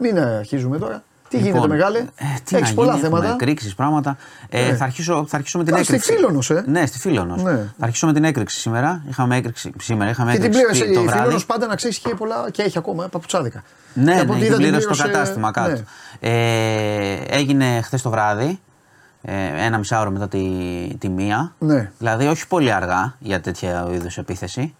[0.00, 1.02] Μην ε, αρχίζουμε τώρα.
[1.28, 2.04] Τι Λοιπόν, γίνεται μεγάλε, ε,
[2.44, 3.34] τι έχεις να πολλά γίνει, έχουμε θέματα.
[3.42, 4.16] Εκρήξεις, πράγματα.
[4.48, 4.76] Ε, Ναι.
[4.76, 6.12] θα, αρχίσω, θα αρχίσω με την Α, στη έκρηξη.
[6.12, 6.64] Φίλωνος, ε.
[6.66, 7.42] Ναι, στη Φίλωνος.
[7.42, 7.50] Ναι.
[7.52, 9.02] Θα αρχίσω με την έκρηξη σήμερα.
[9.08, 11.20] Είχαμε έκρηξη σήμερα, είχαμε Και την έκρηξη πλήρωσε το η βράδυ.
[11.22, 13.62] Φίλωνος πάντα να ξέρεις είχε πολλά και έχει ακόμα ε, παπουτσάδικα.
[13.94, 15.70] Ναι, Και από ναι, ό,τι την είδα, πλήρωσε το πλήρωσε, κατάστημα κάτω.
[15.70, 15.80] ναι.
[16.20, 18.60] Ε, έγινε χθες το βράδυ,
[19.22, 20.40] ε, ένα μισάωρο μετά τη,
[20.98, 21.52] τη μία.
[21.58, 21.90] Ναι.
[21.98, 24.74] Δηλαδή όχι πολύ αργά για τέτοια είδους επίθεση.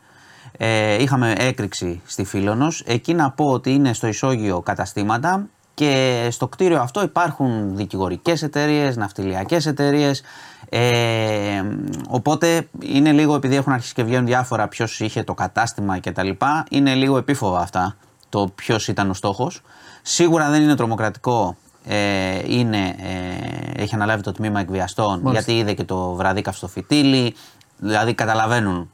[0.62, 2.82] Ε, είχαμε έκρηξη στη Φίλωνος.
[2.86, 8.96] Εκεί να πω ότι είναι στο ισόγειο καταστήματα και στο κτίριο αυτό υπάρχουν δικηγορικές εταιρείες,
[8.96, 10.22] ναυτιλιακές εταιρείες.
[10.68, 11.62] Ε,
[12.08, 16.30] οπότε είναι λίγο, επειδή έχουν αρχίσει και βγαίνουν διάφορα ποιος είχε το κατάστημα κτλ.
[16.70, 17.96] Είναι λίγο επίφοβα αυτά
[18.28, 19.62] το ποιος ήταν ο στόχος.
[20.02, 21.56] Σίγουρα δεν είναι τρομοκρατικό.
[21.84, 27.34] Ε, είναι, ε, έχει αναλάβει το τμήμα εκβιαστών γιατί είδε και το βραδίκα στο φυτίλι.
[27.78, 28.90] Δηλαδή καταλαβαίνουν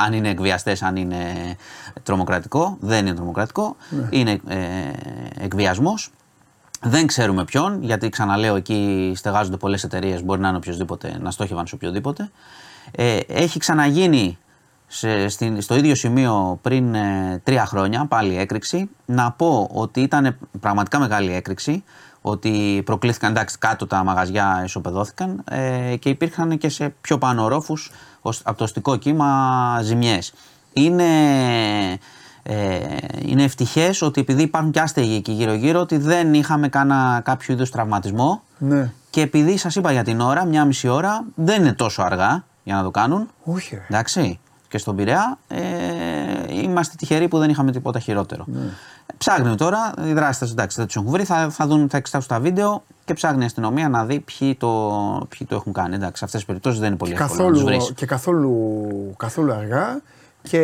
[0.00, 1.16] αν είναι εκβιαστές, αν είναι
[2.02, 2.76] τρομοκρατικό.
[2.80, 3.76] Δεν είναι τρομοκρατικό.
[4.10, 4.56] Είναι ε,
[5.44, 6.10] εκβιασμός.
[6.82, 10.22] Δεν ξέρουμε ποιον, γιατί ξαναλέω εκεί στεγάζονται πολλές εταιρείες.
[10.24, 12.30] Μπορεί να είναι οποιοδήποτε, να στόχευαν σε οποιοδήποτε.
[12.90, 14.38] Ε, έχει ξαναγίνει
[14.86, 18.90] σε, στην, στο ίδιο σημείο πριν ε, τρία χρόνια, πάλι έκρηξη.
[19.06, 21.84] Να πω ότι ήταν πραγματικά μεγάλη έκρηξη,
[22.20, 27.90] ότι προκλήθηκαν, εντάξει, κάτω τα μαγαζιά ισοπεδώθηκαν ε, και υπήρχαν και σε πιο πάνω ορόφους
[27.90, 27.92] ως-
[28.22, 30.32] από το αστικό κύμα ζημιές.
[30.72, 31.04] Είναι,
[32.42, 32.78] ε,
[33.22, 37.70] είναι ευτυχές ότι επειδή υπάρχουν και άστεγοι εκεί γύρω-γύρω, ότι δεν είχαμε κάνα κάποιο είδους
[37.70, 38.92] τραυματισμό Ναι.
[39.10, 42.74] και επειδή σας είπα για την ώρα, μια μισή ώρα, δεν είναι τόσο αργά για
[42.74, 43.28] να το κάνουν.
[43.44, 43.74] Όχι.
[43.74, 43.84] ρε.
[43.88, 44.38] Εντάξει.
[44.68, 45.60] Και στον Πειραιά ε,
[46.62, 48.44] είμαστε τυχεροί που δεν είχαμε τίποτα χειρότερο.
[49.18, 52.40] Ψάχνει τώρα, οι δράστες εντάξει δεν τους έχουν βρει, θα, θα, δουν, θα εξετάσουν τα
[52.40, 54.68] βίντεο και ψάχνει η αστυνομία να δει ποιοι το,
[55.28, 55.94] ποιοι το έχουν κάνει.
[55.94, 57.76] Εντάξει, σε αυτές τις περιπτώσεις δεν είναι πολύ εύκολο να τους βρεις.
[57.76, 60.00] καθόλου, και καθόλου, καθόλου αργά
[60.42, 60.58] και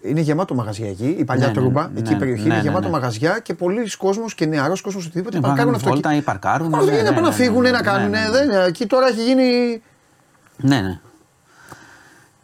[0.00, 2.56] είναι γεμάτο μαγαζιά εκεί, η παλιά Ναι, ναι, Τρούμπα, ναι, εκεί η περιοχή ναι, είναι
[2.56, 2.90] ναι, γεμάτο ναι.
[2.92, 6.20] μαγαζιά και πολλοί κόσμος και νεαρός κόσμος οτιδήποτε Ναι, παρκάρουν πάνε βόλτα αυτοκίνητα.
[6.22, 8.10] ή παρκάρουν, Όχι, ναι, είναι ναι, να ναι, φύγουν, ναι, να ναι, κάνουν.
[8.10, 8.30] ναι, ναι.
[8.30, 9.82] Δεν, εκεί τώρα έχει γίνει.
[10.56, 11.00] Ναι, ναι.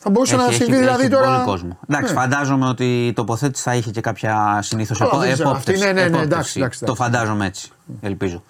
[0.00, 1.32] Θα μπορούσε να Έχει- συμβεί έχει- δηλαδή έχει τώρα.
[1.32, 1.78] Πολύ κόσμο.
[1.88, 2.20] Εντάξει, Ναι.
[2.20, 6.08] φαντάζομαι ότι η τοποθέτηση θα είχε και κάποια συνήθως Καλά, δεν ξέρω, αυτή, ναι, ναι,
[6.08, 7.02] ναι, εντάξει, εντάξει, Το εντάξει.
[7.02, 7.70] φαντάζομαι έτσι.
[8.00, 8.42] Ελπίζω.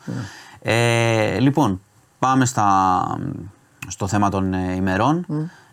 [0.63, 1.81] Ε, λοιπόν,
[2.19, 3.01] πάμε στα,
[3.89, 5.27] στο θέμα των ε, ημερών.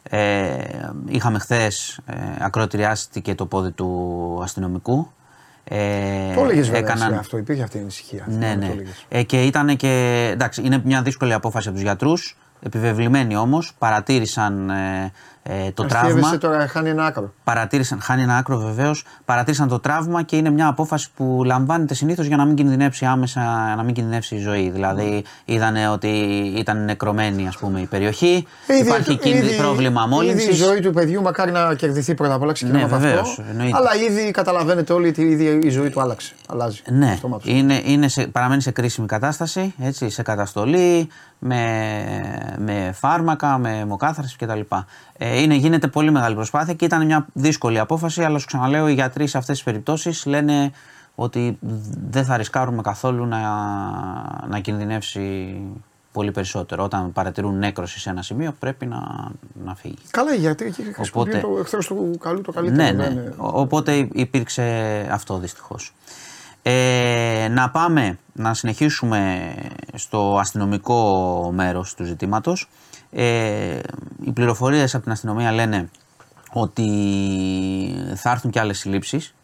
[0.10, 0.58] Ε,
[1.06, 5.08] είχαμε χθες ε, ακροτηριάστηκε το πόδι του αστυνομικού.
[5.64, 8.24] Ε, Το έλεγες βέβαια έκαναν- εσύ αυτό, υπήρχε αυτή η ανησυχία.
[8.28, 8.66] ναι, θυμάμαι, ναι.
[8.66, 9.06] το έλεγες.
[9.10, 9.90] Ε, και ήταν και.
[10.34, 12.38] Εντάξει, είναι μια δύσκολη απόφαση από τους γιατρούς.
[12.66, 15.12] Επιβεβλημένοι όμως, παρατήρησαν ε,
[15.44, 16.10] ε, το τραύμα.
[16.10, 17.34] Αστείευεσαι τώρα, χάνει ένα άκρο.
[17.44, 19.04] Παρατήρησαν, χάνει ένα άκρο βεβαίως.
[19.26, 23.42] Παρατήρησαν το τραύμα και είναι μια απόφαση που λαμβάνεται συνήθως για να μην κινδυνεύσει άμεσα,
[23.78, 24.70] να μην κινδυνεύσει η ζωή.
[24.70, 26.08] Δηλαδή, είδανε ότι
[26.58, 28.46] ήταν νεκρωμένη ας πούμε, η περιοχή.
[28.82, 30.44] Υπάρχει κίνδυνο πρόβλημα μόλυνση.
[30.44, 33.08] Ήδη η ζωή του παιδιού μακάρι να κερδιθεί πρώτα απ' όλα ξεκινάμε Ναι, από αυτό.
[33.08, 33.78] βεβαίως, εννοείται.
[33.78, 36.34] Αλλά ήδη καταλαβαίνετε όλοι ότι ήδη η ζωή του άλλαξε.
[36.48, 36.82] Αλλάζει.
[36.90, 37.52] Ναι, αυτομάτως.
[37.52, 41.08] είναι, είναι σε, παραμένει σε κρίσιμη κατάσταση, έτσι, σε καταστολή.
[41.40, 44.60] Με, με φάρμακα, με μοκάθαρση κτλ.
[45.18, 48.94] Ε, είναι, γίνεται πολύ μεγάλη προσπάθεια και ήταν μια δύσκολη απόφαση, αλλά σου ξαναλέω, οι
[48.94, 50.72] γιατροί σε αυτές τις περιπτώσεις λένε
[51.16, 51.58] ότι
[52.10, 53.40] δεν θα ρισκάρουμε καθόλου να,
[54.48, 55.58] να κινδυνεύσει
[56.12, 56.84] πολύ περισσότερο.
[56.84, 59.32] Όταν παρατηρούν νέκρωση σε ένα σημείο, πρέπει να,
[59.66, 59.98] να φύγει.
[60.12, 62.98] Καλά, γιατί εκεί χρησιμοποιεί το εχθρός του καλού το καλύτερο.
[62.98, 63.30] Ναι, ναι.
[63.38, 64.64] Οπότε υπήρξε
[65.12, 65.94] αυτό δυστυχώς.
[66.68, 69.54] Ε, να πάμε να συνεχίσουμε
[69.94, 72.70] στο αστυνομικό μέρος του ζητήματος.
[73.12, 73.80] Ε,
[74.24, 75.90] οι πληροφορίες από την αστυνομία λένε
[76.54, 76.88] ότι
[78.16, 79.36] θα έρθουν και άλλες συλλήψεις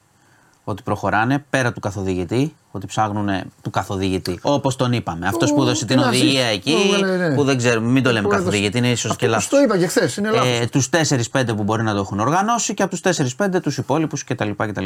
[0.64, 3.30] ότι προχωράνε πέρα του καθοδηγητή, ότι ψάχνουν
[3.62, 4.40] του καθοδηγητή.
[4.42, 5.28] Όπως τον είπαμε.
[5.28, 7.36] Αυτός που έδωσε την οδηγία εκεί, ναι, ναι.
[7.36, 9.48] που δεν ξέρουμε, μην το λέμε καθοδηγητή, είναι ίσως και λάθος.
[9.48, 10.60] Το είπα και χθες, είναι λάθος.
[10.60, 10.90] Ε, τους
[11.32, 14.50] 4-5 που μπορεί να το έχουν οργανώσει και από τους 4-5 τους υπόλοιπους κτλ.
[14.58, 14.86] κτλ.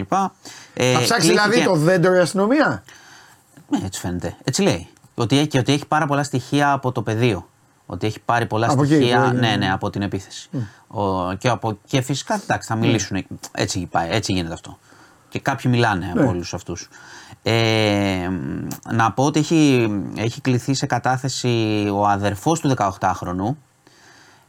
[0.73, 2.83] Ε, θα ψάξει δηλαδή το δέντρο η αστυνομία;
[3.69, 4.35] Ναι, έτσι φαίνεται.
[4.43, 4.87] Έτσι λέει.
[5.15, 7.49] Ότι έχει, ότι έχει πάρα πολλά στοιχεία από το πεδίο.
[7.85, 10.49] Ότι έχει πάρει πολλά από στοιχεία εκεί, ναι, ναι, από την επίθεση.
[10.53, 10.57] Mm.
[10.87, 13.17] Ο, και, από, και φυσικά εντάξει, θα μιλήσουν.
[13.17, 13.35] Mm.
[13.51, 14.77] Έτσι, έτσι γίνεται αυτό
[15.35, 16.21] και κάποιοι μιλάνε ναι.
[16.21, 16.89] από όλους αυτούς.
[17.47, 18.29] Ε,
[18.91, 23.55] να πω ότι έχει, έχει κληθεί σε κατάθεση ο αδερφός του 18χρονου,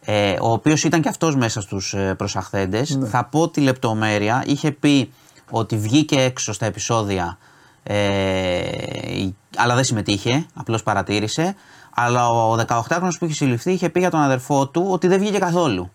[0.01, 2.97] ε, ο οποίος ήταν και αυτός μέσα στους ε, προσαχθέντες.
[2.97, 3.07] Ναι.
[3.07, 4.43] Θα πω τη λεπτομέρεια.
[4.47, 5.13] Είχε πει
[5.51, 7.39] ότι βγήκε έξω στα επεισόδια,
[7.83, 11.55] ε, αλλά δεν συμμετείχε, απλώς παρατήρησε.
[11.95, 15.39] Αλλά ο 18χρονος που είχε συλληφθεί είχε πει για τον αδερφό του ότι δεν βγήκε
[15.39, 15.91] καθόλου.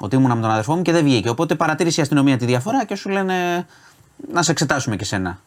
[0.00, 1.28] Ότι ήμουν με τον αδερφό μου και δεν βγήκε.
[1.28, 3.66] Οπότε παρατήρησε η αστυνομία τη διαφορά και σου λένε
[4.32, 5.38] να σε εξετάσουμε και σένα.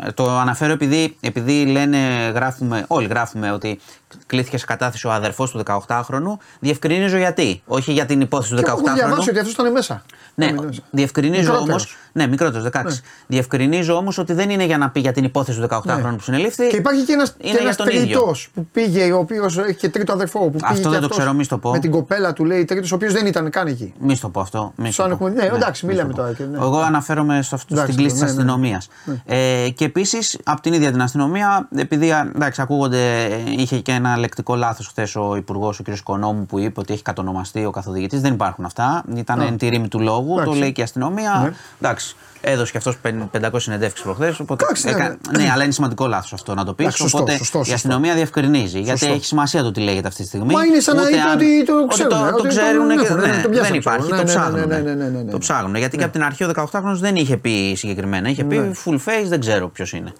[0.00, 1.98] Ε, το αναφέρω επειδή, επειδή λένε,
[2.34, 3.78] γράφουμε, όλοι γράφουμε ότι
[4.26, 6.36] κλήθηκε σε κατάθεση ο αδερφός του 18χρονου.
[6.60, 7.62] Διευκρινίζω γιατί.
[7.66, 8.66] Όχι για την υπόθεση του 18χρονου.
[8.66, 10.02] Έχω διαβάσει ότι αυτός ήταν μέσα.
[10.34, 10.54] Ναι,
[10.90, 11.76] διευκρινίζω όμω.
[12.12, 12.84] Ναι, μικρότερος, 16.
[12.84, 12.90] Ναι.
[13.26, 16.12] Διευκρινίζω όμως ότι δεν είναι για να πει για την υπόθεση του 18χρονου ναι.
[16.12, 16.66] που συνελήφθη.
[16.68, 17.16] Και υπάρχει και
[17.60, 20.38] ένα τρίτος που πήγε, ο οποίος έχει και τρίτο αδερφό.
[20.38, 21.70] Που πήγε αυτό δεν το ξέρω, μη το πω.
[21.70, 23.94] Με την κοπέλα του λέει τρίτος, ο οποίος δεν ήταν καν εκεί.
[23.98, 24.72] Μη το πω αυτό.
[24.76, 25.28] Μη το πω.
[25.28, 26.36] Ναι, εντάξει, μιλάμε τώρα.
[26.54, 28.88] Εγώ αναφέρομαι στην κλίση της αστυνομίας.
[29.24, 32.10] Ε, και επίσης από την ίδια την αστυνομία, επειδή
[32.56, 35.86] ακούγονται, είχε και ένα λεκτικό λάθος χθες ο Υπουργός, ο κ.
[36.02, 38.20] Κονόμου, που είπε ότι έχει κατονομαστεί ο καθοδηγητής.
[38.20, 39.04] Δεν υπάρχουν αυτά.
[39.14, 41.40] Ήταν εν τη ρήμη του λόγου, το λέει και η αστυνομία.
[41.42, 41.52] Ναι.
[41.80, 42.16] Εντάξει.
[42.44, 42.98] Έδωσε και αυτός
[43.32, 44.40] 500 συνεντεύξεις προχθές.
[44.84, 45.42] ναι, ναι.
[45.42, 47.00] ναι, αλλά είναι σημαντικό λάθος αυτό να το πεις.
[47.00, 48.80] Οπότε σωστό, η αστυνομία διευκρινίζει.
[48.80, 50.52] Γιατί έχει σημασία το τι λέγεται αυτή τη στιγμή.
[50.52, 52.36] Μα είναι σαν να είπε ότι το ξέρουν.
[52.36, 52.88] Το ξέρουν
[53.50, 54.10] και δεν υπάρχει.
[54.10, 55.30] Το ψάχνουν.
[55.30, 55.74] Το ψάχνουν.
[55.74, 58.28] Γιατί και από την αρχή ο 18χρονο δεν είχε πει συγκεκριμένα.
[58.28, 60.12] Είχε πει full face, δεν ξέρω ποιος είναι.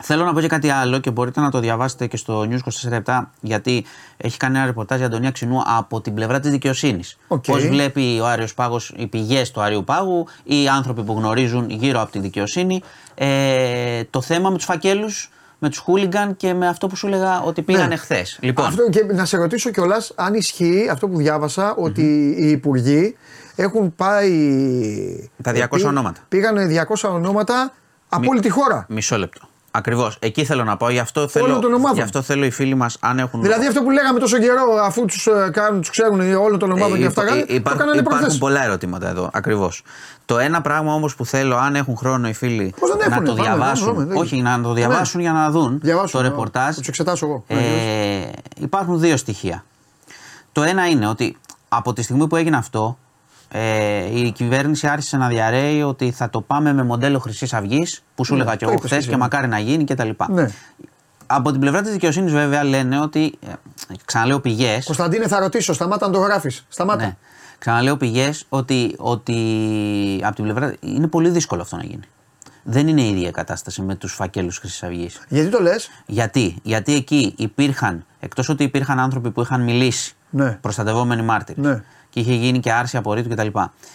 [0.00, 2.58] Ε, Θέλω να πω και κάτι άλλο και μπορείτε να το διαβάσετε και στο News
[3.02, 3.84] 24 γιατί
[4.16, 7.18] έχει κάνει ένα ρεπορτάζ για Αντωνία Ξινού από την πλευρά της δικαιοσύνης.
[7.28, 7.46] Okay.
[7.46, 12.00] Πώς βλέπει ο Άριος Πάγος οι πηγές του Άριου Πάγου, οι άνθρωποι που γνωρίζουν γύρω
[12.00, 12.82] από τη δικαιοσύνη,
[13.14, 17.40] ε, το θέμα με τους φακέλους, με τους χούλιγκαν και με αυτό που σου έλεγα
[17.42, 17.96] ότι πήγανε ναι.
[17.96, 18.38] χθες.
[18.40, 18.66] Λοιπόν.
[18.66, 23.16] Αυτό και να σε ρωτήσω κιόλας αν ισχύει αυτό που διάβασα ότι οι υπουργοί
[23.56, 25.30] έχουν πάει.
[25.42, 26.20] Τα 200 ονόματα.
[26.28, 27.72] Πήγανε 200 ονόματα
[28.08, 28.86] από όλη τη χώρα.
[28.88, 29.49] Μισό λεπτό.
[29.70, 30.16] Ακριβώς.
[30.20, 30.90] Εκεί θέλω να πάω.
[30.90, 31.60] Γι' αυτό θέλω,
[31.94, 33.42] γι αυτό θέλω οι φίλοι μας, αν έχουν.
[33.42, 36.98] Δηλαδή αυτό που λέγαμε τόσο καιρό, αφού τους ε, τους ξέρουν όλων των ομάδων ε,
[36.98, 37.22] και αυτά.
[37.22, 39.30] Ε, υπάρχουν, το υπάρχουν πολλά ερωτήματα εδώ.
[39.32, 39.82] Ακριβώς.
[40.24, 42.74] Το ένα πράγμα όμως που θέλω, αν έχουν χρόνο οι φίλοι
[43.08, 44.12] να το διαβάσουν.
[44.16, 46.74] όχι, να το διαβάσουν για να δουν το ρεπορτάζ.
[46.74, 47.44] Θα τους εξετάσω εγώ.
[47.46, 47.58] Ε,
[48.60, 49.64] υπάρχουν δύο στοιχεία.
[50.52, 51.36] Το ένα είναι ότι
[51.68, 52.98] από τη στιγμή που έγινε αυτό,
[53.52, 58.24] ε, η κυβέρνηση άρχισε να διαρρέει ότι θα το πάμε με μοντέλο Χρυσής Αυγής, που
[58.24, 60.10] σου ναι, έλεγα και εγώ χθες και μακάρι να γίνει κτλ.
[60.28, 60.50] Ναι.
[61.26, 63.38] Από την πλευρά της δικαιοσύνης, βέβαια, λένε ότι.
[63.46, 63.52] Ε,
[64.04, 64.78] ξαναλέω πηγέ.
[64.84, 66.64] Κωνσταντίνε, θα ρωτήσω, σταμάτα να το γράφεις.
[66.68, 67.04] Σταμάτα.
[67.04, 67.16] Ναι.
[67.58, 69.34] Ξαναλέω πηγές ότι, ότι
[70.24, 70.74] από την πλευρά.
[70.80, 72.04] Είναι πολύ δύσκολο αυτό να γίνει.
[72.62, 75.20] Δεν είναι η ίδια κατάσταση με τους φακέλους Χρυσής Αυγής.
[75.28, 80.58] Γιατί το λες, Γιατί, Γιατί εκεί υπήρχαν, εκτός ότι υπήρχαν άνθρωποι που είχαν μιλήσει, ναι.
[80.60, 81.64] προστατευόμενοι μάρτυρες.
[81.64, 83.48] Ναι και είχε γίνει και άρση απορρίτου κτλ.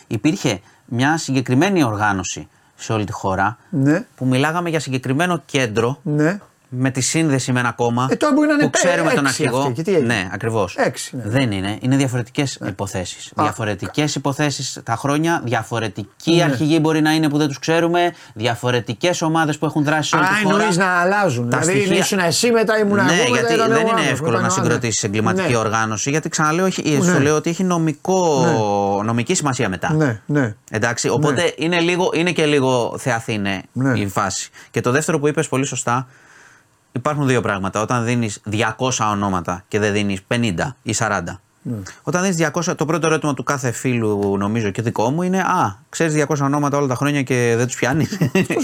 [0.07, 4.05] Υπήρχε μια συγκεκριμένη οργάνωση σε όλη τη χώρα ναι.
[4.15, 6.39] που μιλάγαμε για συγκεκριμένο κέντρο ναι
[6.69, 9.73] με τη σύνδεση με ένα κόμμα ε, μπορεί να είναι που ξέρουμε τον αρχηγό.
[10.05, 10.75] ναι, ακριβώς.
[11.11, 11.21] Ναι.
[11.25, 11.77] Δεν είναι.
[11.81, 12.67] Είναι διαφορετικές ναι.
[12.67, 13.31] υποθέσεις.
[13.35, 16.43] Διαφορετικές υποθέσεις τα χρόνια, διαφορετικοί ναι.
[16.43, 20.25] αρχηγοί μπορεί να είναι που δεν τους ξέρουμε, διαφορετικές ομάδες που έχουν δράσει σε όλη
[20.25, 20.73] τη χώρα.
[20.75, 21.49] να αλλάζουν.
[21.49, 21.97] Τα δηλαδή στοιχεία...
[21.97, 23.33] ήσουν εσύ μετά ήμουν ναι, εγώ.
[23.35, 25.57] γιατί δεν είναι εύκολο να συγκροτήσεις εγκληματική ναι.
[25.57, 26.09] οργάνωση.
[26.09, 27.19] Γιατί ξαναλέω, έχει, ναι.
[27.19, 28.45] λέω ότι έχει νομικό,
[28.97, 29.03] ναι.
[29.03, 29.93] νομική σημασία μετά.
[29.93, 30.55] Ναι, ναι.
[30.71, 33.61] Εντάξει, οπότε είναι, λίγο, είναι και λίγο θεαθήνε
[33.95, 34.49] η φάση.
[34.71, 36.07] Και το δεύτερο που είπες πολύ σωστά,
[36.95, 37.81] υπάρχουν δύο πράγματα.
[37.81, 41.21] Όταν δίνεις 200 ονόματα και δεν δίνεις 50 ή 40.
[41.61, 41.75] Ναι.
[42.03, 45.77] Όταν δίνεις 200, το πρώτο ερώτημα του κάθε φίλου, νομίζω και δικό μου είναι Α,
[45.89, 48.17] ξέρεις 200 ονόματα όλα τα χρόνια και δεν τους πιάνεις;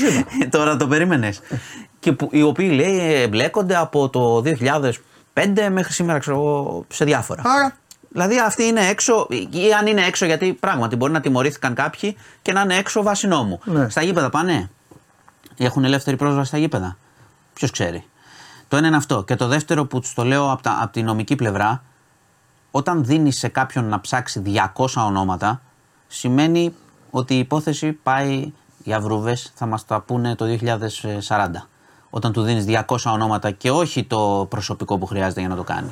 [0.49, 1.41] Τώρα το περίμενες.
[1.99, 4.43] και που, οι οποίοι λέει εμπλέκονται από το
[5.34, 7.41] 2005 μέχρι σήμερα ξέρω εγώ σε διάφορα.
[7.45, 7.75] Άρα.
[8.09, 12.51] Δηλαδή αυτοί είναι έξω, ή αν είναι έξω, γιατί πράγματι μπορεί να τιμωρήθηκαν κάποιοι και
[12.51, 13.59] να είναι έξω βάσει νόμου.
[13.63, 13.89] Ναι.
[13.89, 14.69] Στα γήπεδα πάνε;
[15.57, 16.97] Έχουν ελεύθερη πρόσβαση στα γήπεδα;
[17.53, 18.03] Ποιος ξέρει;
[18.72, 19.24] Το ένα είναι αυτό.
[19.24, 21.84] Και το δεύτερο που τους το λέω από, τα, από τη νομική πλευρά,
[22.72, 24.41] όταν δίνεις σε κάποιον να ψάξει
[24.76, 25.61] 200 ονόματα,
[26.07, 26.74] σημαίνει
[27.11, 28.51] ότι η υπόθεση πάει
[28.84, 30.45] για βρούβε, θα μας τα πούνε το
[31.28, 31.67] 2040.
[32.09, 35.89] Όταν του δίνεις 200 ονόματα και όχι το προσωπικό που χρειάζεται για να το κάνει.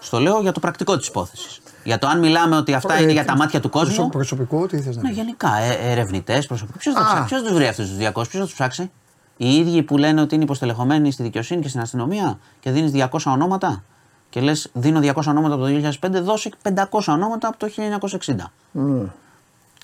[0.00, 1.60] Στο λέω για το πρακτικό της υπόθεσης.
[1.84, 3.94] Για το αν μιλάμε ότι αυτά Ε, είναι για τα μάτια του κόσμου.
[3.94, 5.16] προσω- Προσωπικό, τι θες να Ναι, πεις.
[5.16, 5.56] γενικά.
[5.56, 6.78] Ε, Ερευνητές, προσωπικοί.
[6.78, 7.04] Ποιος θα, Α.
[7.04, 8.90] ψάξει, ποιος θα τους βρει αυτούς τους 200, ποιος θα τους ψάξει;
[9.36, 13.18] Οι ίδιοι που λένε ότι είναι υποστελεχωμένοι στη δικαιοσύνη και στην αστυνομία και δίνεις 200
[13.26, 13.84] ονόματα.
[14.30, 16.72] Και λες, δίνω 200 ονόματα από το 2005, δώσε 500
[17.06, 17.68] ονόματα από το
[18.26, 18.34] 1960.
[18.72, 19.06] Ναι.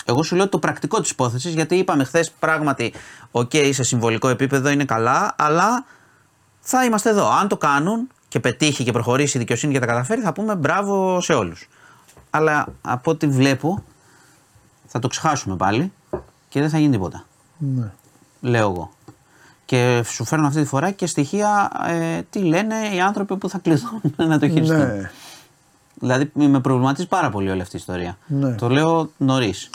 [0.05, 2.93] Εγώ σου λέω το πρακτικό της υπόθεσης, γιατί είπαμε χθες πράγματι,
[3.31, 5.85] οκ, σε συμβολικό επίπεδο είναι καλά, αλλά
[6.61, 7.31] θα είμαστε εδώ.
[7.31, 11.21] Αν το κάνουν και πετύχει και προχωρήσει η δικαιοσύνη και τα καταφέρει, θα πούμε μπράβο
[11.21, 11.69] σε όλους.
[12.31, 13.85] Αλλά από ό,τι βλέπω,
[14.87, 15.93] θα το ξεχάσουμε πάλι
[16.49, 17.25] και δεν θα γίνει τίποτα.
[17.59, 17.93] Ναι.
[18.41, 18.91] Λέω εγώ.
[19.71, 23.59] Και σου φέρνω αυτή τη φορά και στοιχεία ε, τι λένε οι άνθρωποι που θα
[23.59, 24.77] κληθούν να το χειριστούν.
[24.79, 25.11] Ναι.
[25.95, 28.17] Δηλαδή με προβληματίζει πάρα πολύ όλη αυτή η ιστορία.
[28.27, 28.55] Ναι.
[28.55, 29.71] Το λέω νωρίς.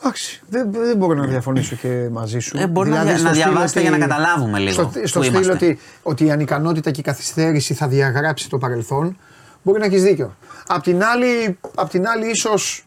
[0.00, 2.56] Εντάξει, δεν, δεν μπορώ να διαφωνήσω και μαζί σου.
[2.58, 5.06] Ε, μπορεί να δια- στο να στυλ διαβάσετε ότι- για να καταλάβουμε λίγο Στο, που
[5.06, 5.52] στο στυλ είμαστε.
[5.52, 9.16] ότι, ότι η ανικανότητα και η καθυστέρηση θα διαγράψει το παρελθόν,
[9.62, 10.36] μπορεί να έχεις δίκιο.
[10.66, 12.86] Απ' την άλλη, απ την άλλη ίσως,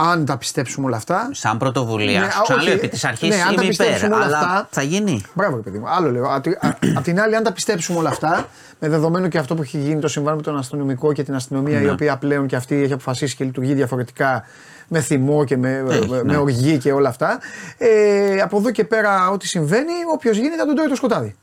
[0.00, 1.28] αν τα πιστέψουμε όλα αυτά.
[1.32, 2.20] Σαν πρωτοβουλία.
[2.20, 3.68] Ναι, Σου ξαναλέω, όχι, επί της αρχής ναι, αν τα είμαι υπέρ.
[3.86, 5.22] πιστέψουμε όλα Αλλά αυτά- θα γίνει.
[5.34, 5.88] Μπράβο, ρε παιδί μου.
[5.88, 6.34] Άλλο λέω.
[6.34, 8.46] Απ' τη- α- Απ' την άλλη, αν τα πιστέψουμε όλα αυτά,
[8.78, 11.78] με δεδομένο και αυτό που έχει γίνει το συμβάν με τον αστυνομικό και την αστυνομία,
[11.80, 11.84] Ναι.
[11.86, 14.44] η οποία πλέον και αυτή έχει αποφασίσει και λειτουργεί διαφορετικά
[14.88, 16.36] με θυμό και με, Έχει, με, ναι.
[16.36, 17.38] οργή και όλα αυτά.
[17.78, 21.36] Ε, από εδώ και πέρα, ό,τι συμβαίνει, όποιος γίνει θα τον τρώει το σκοτάδι.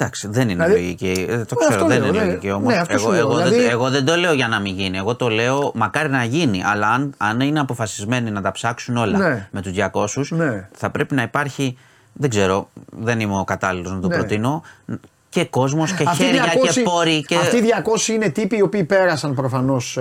[0.00, 1.26] Εντάξει, δεν είναι Δηλαδή- λογική.
[1.28, 2.24] Ε, το Ε, ξέρω, αυτό δεν λέω, είναι ναι.
[2.24, 2.72] λογική όμως.
[2.74, 4.74] Ναι, αυτό σου εγώ, λέω, εγώ, δηλαδή- δεν, εγώ δεν το λέω για να μην
[4.74, 4.98] γίνει.
[4.98, 6.62] Εγώ το λέω μακάρι να γίνει.
[6.64, 9.48] Αλλά αν, αν είναι αποφασισμένοι να τα ψάξουν όλα Ναι.
[9.50, 10.68] με τους 200, Ναι.
[10.72, 11.76] θα πρέπει να υπάρχει.
[12.12, 14.14] Δεν ξέρω, δεν είμαι ο κατάλληλος να το Ναι.
[14.16, 14.62] προτείνω.
[15.30, 17.24] Και κόσμος και Αυτοί οι χέρια 200 και πόροι.
[17.24, 17.36] Και...
[17.36, 17.62] Αυτοί οι
[18.06, 19.98] 200 είναι τύποι οι οποίοι πέρασαν προφανώς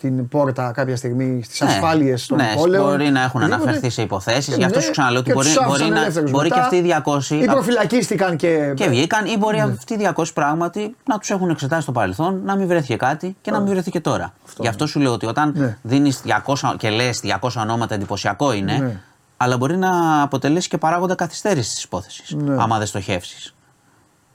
[0.00, 2.84] την πόρτα κάποια στιγμή στις Ναι, ασφάλειες των ναι, πόλεων.
[2.86, 3.62] μπορεί να έχουν Οτιδήποτε.
[3.68, 4.46] αναφερθεί σε υποθέσεις.
[4.46, 6.48] Και Γι' αυτό ναι, σου ξαναλέω ότι και μπορεί, τους μπορεί, άφησαν να, ελεύθερους μπορεί
[6.48, 6.64] και μετά.
[6.64, 7.42] αυτοί οι 200.
[7.42, 8.72] Ή προφυλακίστηκαν και.
[8.76, 9.62] Και βγήκαν ή μπορεί Ναι.
[9.62, 13.50] αυτοί οι 200 πράγματι να τους έχουν εξετάσει στο παρελθόν, να μην βρέθηκε κάτι και
[13.50, 14.32] να μην βρεθεί και τώρα.
[14.58, 15.76] Γι' αυτό σου λέω ότι όταν Ναι.
[15.82, 19.00] δίνεις 200 και λες 200 ονόματα εντυπωσιακό είναι, Ναι.
[19.36, 22.34] αλλά μπορεί να αποτελέσει και παράγοντα καθυστέρησης της υπόθεσης.
[22.34, 22.56] Ναι.
[22.62, 23.54] Άμα δεν στοχεύσεις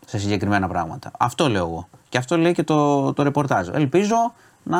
[0.05, 1.11] σε συγκεκριμένα πράγματα.
[1.19, 1.87] Αυτό λέω εγώ.
[2.09, 3.67] Και αυτό λέει και το, το ρεπορτάζ.
[3.67, 4.33] Ελπίζω
[4.63, 4.79] να,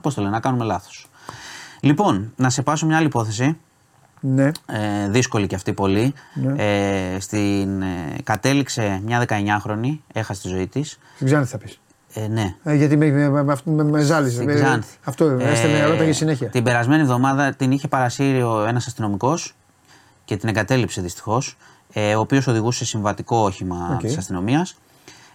[0.00, 1.06] πώς το λένε, να κάνουμε λάθος.
[1.80, 3.56] Λοιπόν, να σε πάσω μια άλλη υπόθεση.
[4.20, 4.50] Ναι.
[4.66, 6.14] Ε, δύσκολη και αυτή πολύ.
[6.34, 6.62] Ναι.
[6.64, 7.86] Ε, στην, ε,
[8.24, 10.98] κατέληξε μια 19χρονη, έχασε τη ζωή της.
[11.14, 11.80] Στην Ξάνθη θα πεις.
[12.12, 14.34] Ε, ναι, Ε, γιατί με, με, με, με, με, με ζάλιζε.
[14.34, 14.96] στην Με- Ξάνθη.
[15.04, 16.48] Αυτό ε, έστελνε ερώτηση συνέχεια.
[16.48, 19.54] Την περασμένη εβδομάδα την είχε παρασύρει ένας αστυνομικός
[20.24, 21.56] και την εγκατέλειψε δυστυχώς.
[21.92, 24.00] Ε, ο οποίος οδηγούσε συμβατικό όχημα Οκ.
[24.00, 24.76] της αστυνομίας.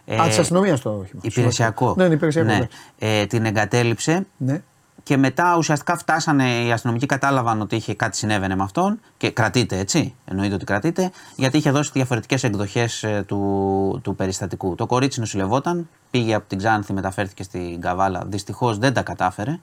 [0.06, 1.22] Ε, Α, της αστυνομίας το όχημα.
[1.24, 1.94] Υπηρεσιακό.
[1.98, 2.48] Ναι, είναι υπηρεσιακό.
[2.48, 2.56] Ναι.
[2.56, 2.78] εντάξει.
[3.00, 4.62] Ε, την εγκατέλειψε Ναι.
[5.04, 9.78] και μετά ουσιαστικά φτάσανε, οι αστυνομικοί κατάλαβαν ότι είχε κάτι συνέβαινε με αυτόν και κρατείται
[9.78, 14.76] έτσι, εννοείται ότι κρατείται, γιατί είχε δώσει διαφορετικές εκδοχές ε, του, του περιστατικού.
[14.76, 19.60] Το κορίτσι νοσηλευόταν, πήγε από την Ξάνθη, μεταφέρθηκε στην Καβάλα, δυστυχώς δεν τα κατάφερε,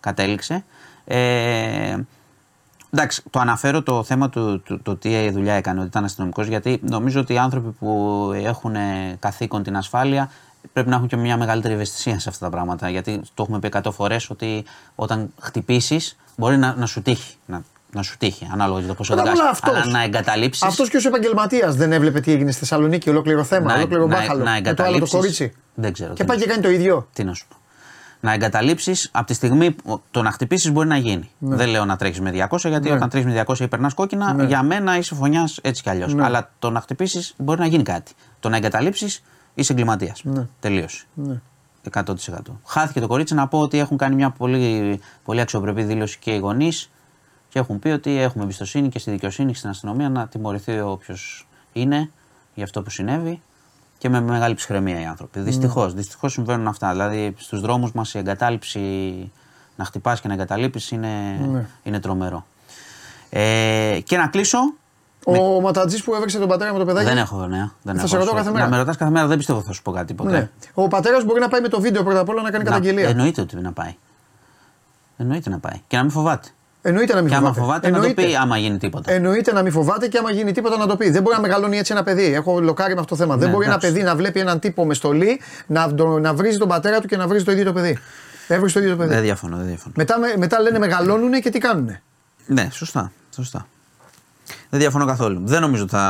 [0.00, 0.64] κατέληξε.
[1.04, 1.96] Ε,
[2.94, 6.80] Εντάξει, το αναφέρω το θέμα του, του, το τι δουλειά έκανε, ότι ήταν αστυνομικός, γιατί
[6.82, 10.30] νομίζω ότι οι άνθρωποι που έχουν ε, καθήκον την ασφάλεια
[10.72, 12.88] πρέπει να έχουν και μια μεγαλύτερη ευαισθησία σε αυτά τα πράγματα.
[12.90, 14.64] Γιατί το έχουμε πει 100 φορές ότι
[14.94, 17.34] όταν χτυπήσεις μπορεί να, να σου τύχει.
[17.46, 19.62] Να, να σου τύχει, ανάλογα με το πόσο Πρώτα απ' δεν όλα κάνεις.
[19.68, 19.82] αυτός.
[19.82, 20.66] Αλλά να εγκαταλείψει.
[20.66, 24.44] Αυτός και ω επαγγελματίας δεν έβλεπε τι έγινε στη Θεσσαλονίκη, ολόκληρο θέμα, ολόκληρο μπάχαλο.
[24.44, 25.52] να με το άλλο το εγκαταλείψεις- κορίτσι.
[25.74, 26.12] Δεν ξέρω.
[26.12, 27.08] Και τι πάει να και σου κάνει το ίδιο.
[27.12, 27.56] τι να σου πω.
[28.24, 31.30] Να εγκαταλείψεις από τη στιγμή που το να χτυπήσεις μπορεί να γίνει.
[31.38, 32.94] Δεν λέω να τρέχεις με 200, γιατί Ναι.
[32.94, 34.44] όταν τρέχεις με 200 ή περνάς κόκκινα, Ναι.
[34.44, 36.14] για μένα είσαι φωνιάς έτσι κι αλλιώς.
[36.14, 36.24] Ναι.
[36.24, 38.12] Αλλά το να χτυπήσεις μπορεί να γίνει κάτι.
[38.40, 39.22] Το να εγκαταλείψεις
[39.54, 40.20] είσαι εγκληματίας.
[40.24, 40.46] Ναι.
[40.60, 41.04] Τελείωσε.
[41.14, 41.40] Ναι.
[41.82, 42.60] 100%.
[42.66, 46.38] Χάθηκε το κορίτσι να πω ότι έχουν κάνει μια πολύ, πολύ αξιοπρεπή δήλωση και οι
[46.38, 46.90] γονείς
[47.48, 51.46] και έχουν πει ότι έχουμε εμπιστοσύνη και στη δικαιοσύνη και στην αστυνομία να τιμωρηθεί όποιος
[51.72, 52.10] είναι
[52.54, 53.42] για αυτό που συνέβη
[54.04, 55.40] και με μεγάλη ψυχραιμία οι άνθρωποι.
[55.40, 56.90] Δυστυχώς, δυστυχώς συμβαίνουν αυτά.
[56.90, 58.80] Δηλαδή στους δρόμους μας η εγκατάλειψη,
[59.76, 61.66] να χτυπάς και να εγκαταλείπεις είναι, Ναι.
[61.82, 62.46] είναι τρομερό.
[63.30, 64.58] Ε, και να κλείσω.
[65.24, 67.06] Ο Ματατζής που έβρεξε τον πατέρα με το παιδάκι.
[67.06, 67.72] Δεν έχω νέα.
[67.82, 68.08] Δεν Θα έχω.
[68.08, 68.64] σε ρωτώ κάθε μέρα.
[68.64, 70.30] Να με ρωτάς κάθε μέρα, δεν πιστεύω θα σου πω κάτι ποτέ.
[70.30, 70.50] Ναι.
[70.74, 73.08] Ο πατέρας μπορεί να πάει με το βίντεο πρώτα απ' όλα να κάνει Να- καταγγελία.
[73.08, 73.94] Εννοείται ότι να πάει.
[75.16, 75.80] Εννοείται να πάει.
[75.86, 76.48] Και να μην φοβάται.
[76.86, 77.60] Εννοείται να μην Και άμα φοβάται.
[77.66, 78.22] φοβάται να το Εννοείται.
[78.26, 79.12] πει, άμα γίνει τίποτα.
[79.12, 81.10] Εννοείται να μην φοβάται και άμα γίνει τίποτα να το πει.
[81.10, 82.24] Δεν μπορεί να μεγαλώνει έτσι ένα παιδί.
[82.34, 83.36] Έχω λοκάρει με αυτό το θέμα.
[83.36, 83.86] Δεν Ναι, μπορεί εντάξει.
[83.86, 87.06] ένα παιδί να βλέπει έναν τύπο με στολή, να, το- να βρίζει τον πατέρα του
[87.08, 87.98] και να βρίζει το ίδιο το παιδί.
[88.48, 89.14] Έβριζε το ίδιο το παιδί.
[89.14, 89.94] Δεν διαφωνώ, δεν διαφωνώ.
[89.96, 92.02] Μετά, με- μετά λένε μεγαλώνουν και τι κάνουνε.
[92.46, 93.12] Ναι, σωστά.
[93.34, 93.66] σωστά.
[94.74, 95.40] Δεν διαφωνώ καθόλου.
[95.44, 96.00] Δεν νομίζω ότι θα.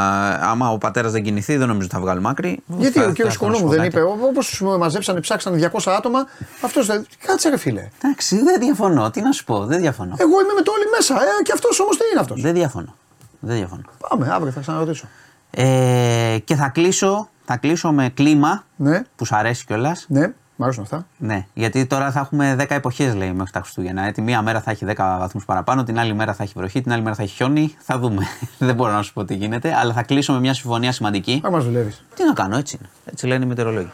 [0.42, 2.62] Άμα ο πατέρας δεν κινηθεί, δεν νομίζω ότι θα βγάλουμε άκρη.
[2.66, 4.24] Γιατί Θα- ο κύριο θα έρθουν να Οικονόμου σου δεν πω είπε, κάτι.
[4.30, 6.18] όπως μαζέψανε, ψάξανε 200 άτομα,
[6.60, 7.06] αυτός δεν.
[7.26, 7.88] Κάτσε ρε φίλε.
[8.02, 9.10] Εντάξει, δεν διαφωνώ.
[9.10, 10.14] Τι να σου πω, δεν διαφωνώ.
[10.18, 11.14] Εγώ είμαι με το όλοι μέσα.
[11.14, 12.94] Ε, και αυτός όμως τι είναι αυτός; Δεν διαφωνώ.
[13.40, 13.82] Δεν διαφωνώ.
[14.08, 15.06] Πάμε, αύριο θα ξαναρωτήσω.
[15.50, 20.04] Ε, και θα κλείσω, θα κλείσω με κλίμα Ναι, που σου αρέσει κιόλας.
[20.08, 24.06] ναι, μ' αρέσουν αυτά; Ναι, γιατί τώρα θα έχουμε 10 εποχές, λέει, μέχρι τα Χριστούγεννα.
[24.06, 26.80] Ε, τη μία μέρα θα έχει 10 βαθμούς παραπάνω, την άλλη μέρα θα έχει βροχή,
[26.80, 27.74] την άλλη μέρα θα έχει χιόνι.
[27.78, 28.22] Θα δούμε.
[28.58, 31.40] Δεν μπορώ να σου πω τι γίνεται, αλλά θα κλείσω με μια συμφωνία σημαντική.
[31.44, 32.04] Αν μας δουλεύεις.
[32.14, 32.90] Τι να κάνω, έτσι είναι.
[33.04, 33.90] Έτσι λένε οι μετεωρολόγοι.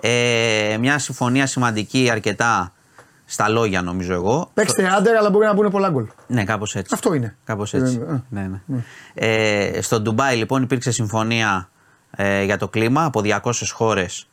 [0.00, 2.72] Ε, μια συμφωνία σημαντική αρκετά
[3.24, 4.50] στα λόγια, νομίζω εγώ.
[4.54, 6.06] Παίξτε άντερ, αλλά μπορεί να μπουν πολλά γκολ.
[6.26, 6.94] Ναι, κάπως έτσι.
[6.94, 7.36] Αυτό είναι.
[7.44, 8.00] Κάπως έτσι.
[8.08, 8.22] Ε, ε.
[8.28, 8.84] ναι, ναι.
[9.14, 11.70] Ε, στο Ντουμπάι, λοιπόν, υπήρξε συμφωνία
[12.10, 14.29] ε, για το κλίμα από 200 χώρες.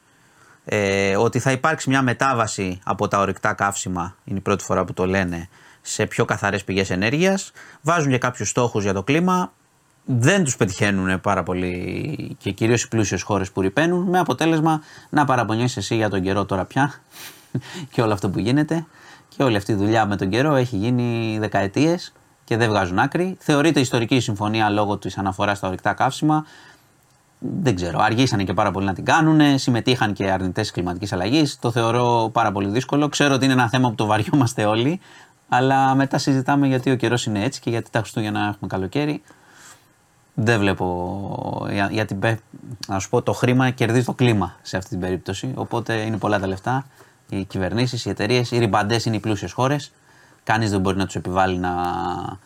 [0.70, 4.94] Ε, ότι θα υπάρξει μια μετάβαση από τα ορυκτά καύσιμα, είναι η πρώτη φορά που
[4.94, 5.50] το λένε,
[5.82, 7.52] σε πιο καθαρές πηγές ενέργειας.
[7.82, 9.52] Βάζουν και κάποιους στόχους για το κλίμα.
[10.06, 15.26] Δεν τους πετυχαίνουν πάρα πολύ και κυρίως οι πλούσιες χώρες που ρηπαίνουν με αποτέλεσμα να
[15.26, 16.94] παραπονιέσαι εσύ για τον καιρό τώρα πια
[17.92, 18.86] και όλο αυτό που γίνεται
[19.28, 22.14] και όλη αυτή η δουλειά με τον καιρό έχει γίνει δεκαετίες
[22.44, 23.38] και δεν βγάζουν άκρη.
[23.40, 26.46] Θεωρείται ιστορική η συμφωνία λόγω της αναφοράς στα ορυκτά καύσιμα
[27.40, 29.60] δεν ξέρω, αργήσανε και πάρα πολύ να την κάνουν.
[29.60, 31.60] Συμμετείχαν και αρνητές κλιματικής αλλαγής.
[31.60, 33.10] Το θεωρώ πάρα πολύ δύσκολο.
[33.10, 35.00] Ξέρω ότι είναι ένα θέμα που το βαριόμαστε όλοι.
[35.50, 39.22] Αλλά μετά συζητάμε γιατί ο καιρός είναι έτσι και γιατί τα Χριστούγεννα έχουμε καλοκαίρι.
[40.34, 41.68] Δεν βλέπω.
[41.72, 42.40] για- Γιατί πε-
[42.88, 45.52] να σου πω, το χρήμα κερδίζει το κλίμα σε αυτή την περίπτωση.
[45.56, 46.86] Οπότε είναι πολλά τα λεφτά.
[47.30, 49.92] Οι κυβερνήσεις, οι εταιρείες, οι ρημπαντέ είναι οι πλούσιες χώρες.
[50.44, 51.72] Κανείς δεν μπορεί να τους επιβάλλει να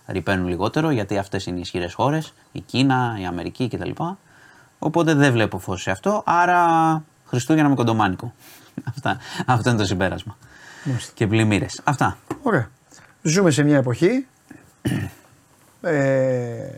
[0.07, 2.33] ρηπαίνουν λιγότερο γιατί αυτές είναι οι ισχυρές χώρες.
[2.51, 3.89] Η Κίνα, η Αμερική κτλ.
[4.84, 6.23] Οπότε δεν βλέπω φως σε αυτό.
[6.25, 8.34] Άρα Χριστούγεννα με κοντομάνικο.
[8.89, 10.38] Αυτά, αυτό είναι το συμπέρασμα.
[11.13, 11.82] Και πλημμύρες.
[11.84, 12.17] Αυτά.
[12.41, 12.69] Ωραία.
[13.21, 14.27] Ζούμε σε μια εποχή
[15.82, 16.69] ε,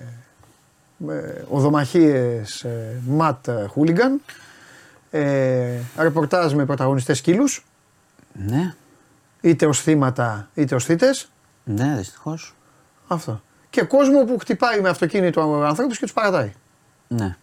[0.98, 4.22] με οδομαχίες ε, ματ χούλιγκαν,
[5.12, 7.66] ε, ρεπορτάζ με πρωταγωνιστές σκύλους,
[8.34, 8.74] Ναι,
[9.42, 11.30] είτε ως θύματα είτε ως θύτες.
[11.64, 12.56] ναι, δυστυχώς.
[13.08, 13.42] Αυτό.
[13.70, 16.54] Και κόσμο που χτυπάει με αυτοκίνητο ανθρώπους και τους παρατάει.
[17.08, 17.36] Ναι.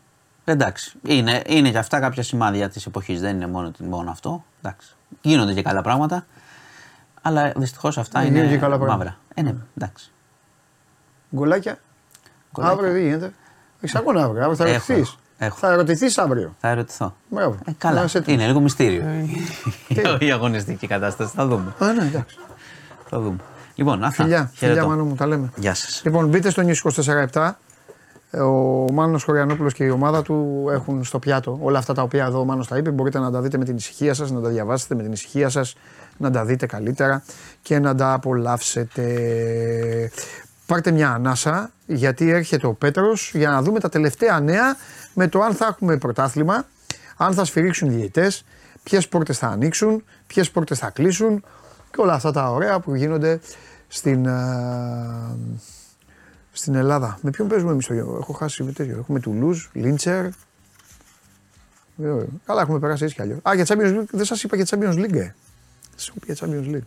[0.45, 0.93] Εντάξει.
[1.07, 3.21] Είναι, είναι και αυτά κάποια σημάδια της εποχής.
[3.21, 4.45] Δεν είναι μόνο, μόνο αυτό.
[4.63, 4.89] Εντάξει.
[5.21, 6.27] Γίνονται και καλά πράγματα.
[7.23, 8.97] Αλλά δυστυχώς αυτά Ναι, είναι γίνονται και καλά πράγματα.
[8.99, 9.17] μαύρα.
[9.35, 10.11] Ε, ναι, εντάξει.
[11.35, 11.79] Γκολάκια.
[12.55, 12.77] Γκολάκια.
[12.79, 13.33] Αύριο τι γίνεται.
[13.81, 14.41] Έχεις αγώνα αύριο.
[14.41, 15.17] Αύριο θα Έχω, ερωτηθείς.
[15.39, 15.57] έχω.
[15.59, 16.55] Θα ερωτηθείς αύριο.
[16.61, 17.17] Θα ερωτηθώ.
[17.29, 17.59] Μπράβο.
[17.65, 17.99] Ε, καλά.
[17.99, 18.39] Να είσαι έτοιμος.
[18.41, 19.03] Είναι λίγο μυστήριο
[20.21, 21.33] η- η αγωνιστική κατάσταση.
[21.37, 21.75] Θα δούμε.
[21.79, 22.37] Α, ναι, εντάξει.
[23.09, 23.37] Θα δούμε.
[23.75, 24.23] Λοιπόν, αυτά.
[24.23, 24.89] Φιλιά, φιλιά Χαιρετώ.
[24.89, 25.53] Μάνο μου, τα λέμε.
[25.57, 26.01] Γεια σας.
[26.05, 26.91] Λοιπόν, μπείτε στο News
[27.33, 27.51] 24-7.
[28.33, 32.41] Ο Μάνος Χωριανόπουλος και η ομάδα του έχουν στο πιάτο όλα αυτά τα οποία εδώ
[32.41, 32.91] ο Μάνος τα είπε.
[32.91, 35.77] Μπορείτε να τα δείτε με την ησυχία σας, να τα διαβάσετε με την ησυχία σας,
[36.17, 37.23] να τα δείτε καλύτερα
[37.63, 40.11] και να τα απολαύσετε.
[40.67, 44.77] Πάρτε μια ανάσα γιατί έρχεται ο Πέτρος για να δούμε τα τελευταία νέα
[45.15, 46.67] με το αν θα έχουμε πρωτάθλημα,
[47.17, 48.45] αν θα σφυρίξουν οι διαιτητές,
[48.83, 51.45] ποιες πόρτες θα ανοίξουν, ποιες πόρτες θα κλείσουν
[51.91, 53.41] και όλα αυτά τα ωραία που γίνονται
[53.89, 55.37] στην, α,
[56.53, 57.19] στην Ελλάδα.
[57.23, 58.97] Με ποιον παίζουμε εμείς το γιο; Έχω χάσει με τέτοιο.
[58.99, 60.25] Έχουμε Τουλούζ, Λίντσερ.
[60.25, 60.33] Ε,
[62.47, 63.39] Καλά, έχουμε περάσει έτσι κι αλλιώς.
[63.43, 65.15] Α, για Champions League, δεν σας είπα για Champions League.
[65.17, 65.35] ε.
[65.97, 66.87] Σας έχω πει για Champions League.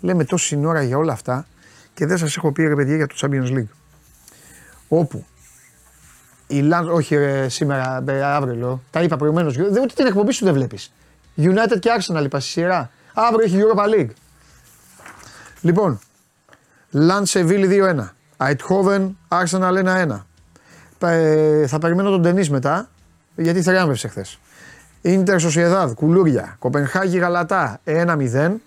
[0.00, 1.46] Λέμε τόση ώρα για όλα αυτά
[1.94, 3.68] και δεν σας έχω πει ρε παιδιά για το Champions League.
[4.88, 5.26] Όπου
[6.46, 6.88] η Λαν...
[6.88, 8.82] Όχι ρε, σήμερα, ε, αύριο λέω.
[8.90, 9.56] Τα είπα προηγουμένως.
[9.56, 10.92] Δεν ούτε την εκπομπή σου δεν βλέπεις.
[11.36, 12.90] United και Arsenal είπα στη σειρά.
[13.14, 14.10] Αύριο έχει Europa League.
[15.60, 15.98] Λοιπόν,
[16.90, 18.08] Λαν Σεβίλη 2-1.
[18.46, 20.24] Αιτχόβεν Arsenal 1-1.
[21.00, 22.88] Ε, θα περιμένω τον Τενή μετά,
[23.36, 24.38] γιατί θριάμβευσε χθες.
[25.00, 26.56] Ιντερ Σοσιεδάδ, κουλούρια.
[26.58, 28.60] Κοπενχάγη Γαλατά 1-0.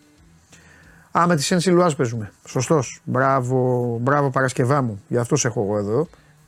[1.17, 2.31] Α, με τη Σένσι Λουάζ παίζουμε.
[2.47, 3.01] Σωστός.
[3.03, 5.03] Μπράβο, μπράβο Παρασκευά μου.
[5.07, 6.07] Γι' αυτό σε έχω εγώ εδώ.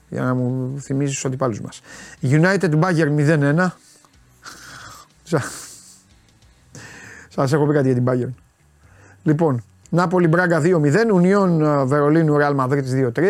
[0.09, 1.81] Για να μου θυμίζεις τους αντιπάλους μας.
[2.21, 3.71] United Bayern 0-1.
[7.27, 8.33] Σας έχω πει κάτι για την Bayern.
[9.23, 9.63] Λοιπόν,
[9.93, 13.21] Νάπολη Μπράγκα 2-0, Ουνιόν ε, Βερολίνου Ρεάλ Μαδρίτης 2-3.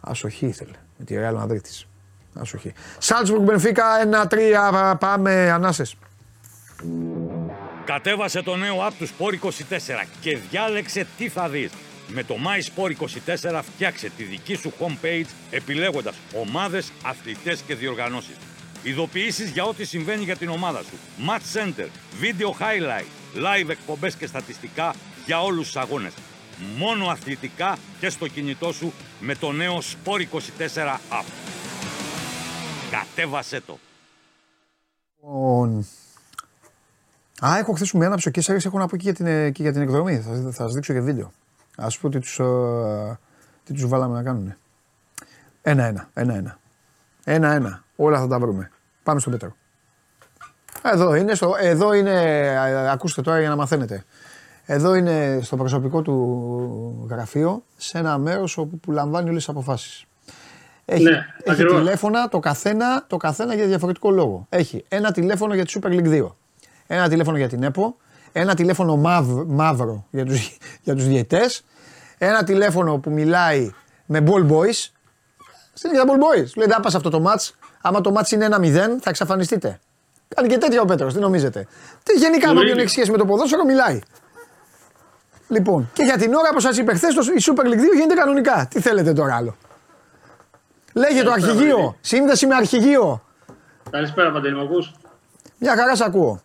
[0.00, 1.86] Ασοχή ήθελε με τη Ρεάλ Μαδρίτης.
[2.34, 2.72] Ασοχή.
[2.98, 3.84] Σάλτσμπουργκ Μπενφίκα
[4.28, 5.96] 1-3, πάμε ανάσες.
[7.84, 9.50] Κατέβασε το νέο app του Sport 24
[10.20, 11.70] και διάλεξε τι θα δεις.
[12.08, 12.92] Με το My Sport
[13.50, 18.36] 24 φτιάξε τη δική σου homepage επιλέγοντας ομάδες, αθλητές και διοργανώσεις.
[18.82, 20.98] Ειδοποιήσεις για ό,τι συμβαίνει για την ομάδα σου.
[21.28, 21.88] Match Center,
[22.22, 24.94] Video Highlight, Live εκπομπές και στατιστικά
[25.26, 26.12] για όλους τους αγώνες.
[26.76, 31.24] μόνο αθλητικά και στο κινητό σου με το νέο Sport 24 app.
[32.90, 33.78] Κατέβασέ το.
[35.22, 35.86] Λοιπόν,
[37.46, 39.50] Α, έχω χθες που με άναψε ο Κέσσαρη, έχω να πω και για την, ε,
[39.50, 40.20] και για την εκδρομή.
[40.20, 41.32] Θα, θα σας δείξω και βίντεο.
[41.76, 43.18] Α πω τι τους ε,
[43.64, 44.54] τι τους βάλαμε να κάνουν.
[45.62, 46.10] Ένα-ένα.
[46.14, 46.58] Ένα-ένα.
[47.24, 47.84] Ένα-ένα.
[47.96, 48.70] Όλα θα τα βρούμε.
[49.02, 49.56] Πάμε στον Πέτρο.
[50.82, 52.56] Εδώ είναι, στο, εδώ είναι,
[52.90, 54.04] ακούστε τώρα για να μαθαίνετε.
[54.66, 60.04] Εδώ είναι στο προσωπικό του γραφείο, σε ένα μέρος όπου που λαμβάνει όλες τις αποφάσεις.
[60.84, 61.76] Έχει, Ναι, έχει ακριβώς.
[61.78, 64.46] τηλέφωνα το καθένα, το καθένα για διαφορετικό λόγο.
[64.48, 66.36] Έχει ένα τηλέφωνο για τη Super League 2,
[66.86, 67.96] ένα τηλέφωνο για την ΕΠΟ,
[68.32, 71.64] ένα τηλέφωνο μαύ- μαύρο για τους, για τους διαιτές,
[72.18, 73.70] ένα τηλέφωνο που μιλάει
[74.06, 74.88] με ball boys.
[75.72, 76.48] Στείλει και τα ball boys.
[76.52, 77.50] Του λέει δεν πας αυτό το match.
[77.82, 79.78] Άμα το match είναι 1-0 θα εξαφανιστείτε.
[80.34, 81.66] Κάνει και τέτοια ο Πέτρος, τι νομίζετε;
[82.02, 82.64] Τι γενικά με Μπορεί.
[82.66, 83.98] όποιον έχει σχέση με το ποδόσφαιρο μιλάει.
[85.48, 88.14] Λοιπόν, και για την ώρα που σας είπε χθες, το- η Super League 2 γίνεται
[88.14, 88.66] κανονικά.
[88.70, 89.56] Τι θέλετε τώρα άλλο;
[90.94, 91.76] Λέγε το Καλησπέρα, αρχηγείο.
[91.76, 91.96] Παντελή.
[92.00, 93.24] Σύνδεση με αρχηγείο.
[93.90, 94.92] Καλησπέρα, Παντελή, μου ακούς;
[95.58, 96.42] Μια χαρά σ' ακούω.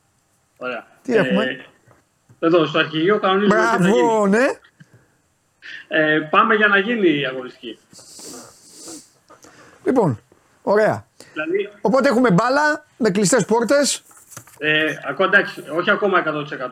[0.58, 0.88] Ωραία.
[1.04, 1.66] Τι έχουμε;
[2.40, 3.92] Εδώ, στο αρχηγείο κανονίζουμε τι θα γίνει.
[3.92, 4.46] Μπράβο, ναι.
[5.88, 7.80] Ε, πάμε για να γίνει η αγωνιστική.
[9.84, 10.20] Λοιπόν,
[10.62, 11.06] ωραία.
[11.34, 14.02] Δηλαδή, Οπότε έχουμε μπάλα με κλειστές πόρτες.
[14.60, 16.24] ε, ακόμα, εντάξει, όχι ακόμα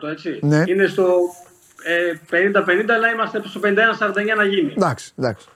[0.04, 0.38] 100% έτσι.
[0.42, 0.62] Ναι.
[0.66, 1.16] Είναι στο
[1.84, 3.68] ε, 50-50, αλλά είμαστε στο 51-49
[4.36, 4.72] να γίνει.
[4.76, 5.46] Εντάξει, εντάξει.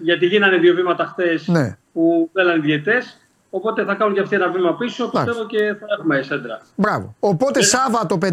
[0.00, 1.76] Γιατί γίνανε δύο βήματα χθες Ναι.
[1.92, 3.14] που θέλανε διαιτές.
[3.52, 5.04] Οπότε θα κάνουν και αυτοί ένα βήμα πίσω.
[5.04, 5.24] Εντάξει.
[5.26, 6.60] Πιστεύω και θα έχουμε σέντρα.
[6.74, 7.14] Μπράβο.
[7.20, 8.28] Οπότε Σάββατο 5.30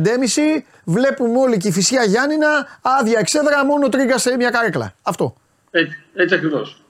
[0.85, 2.47] βλέπουμε όλοι και η Φυσία Γιάννηνα
[2.81, 4.93] άδεια εξέδρα, μόνο τρίγκα σε μια καρέκλα.
[5.01, 5.35] Αυτό.
[5.71, 6.81] Έτσι, έτσι ακριβώς.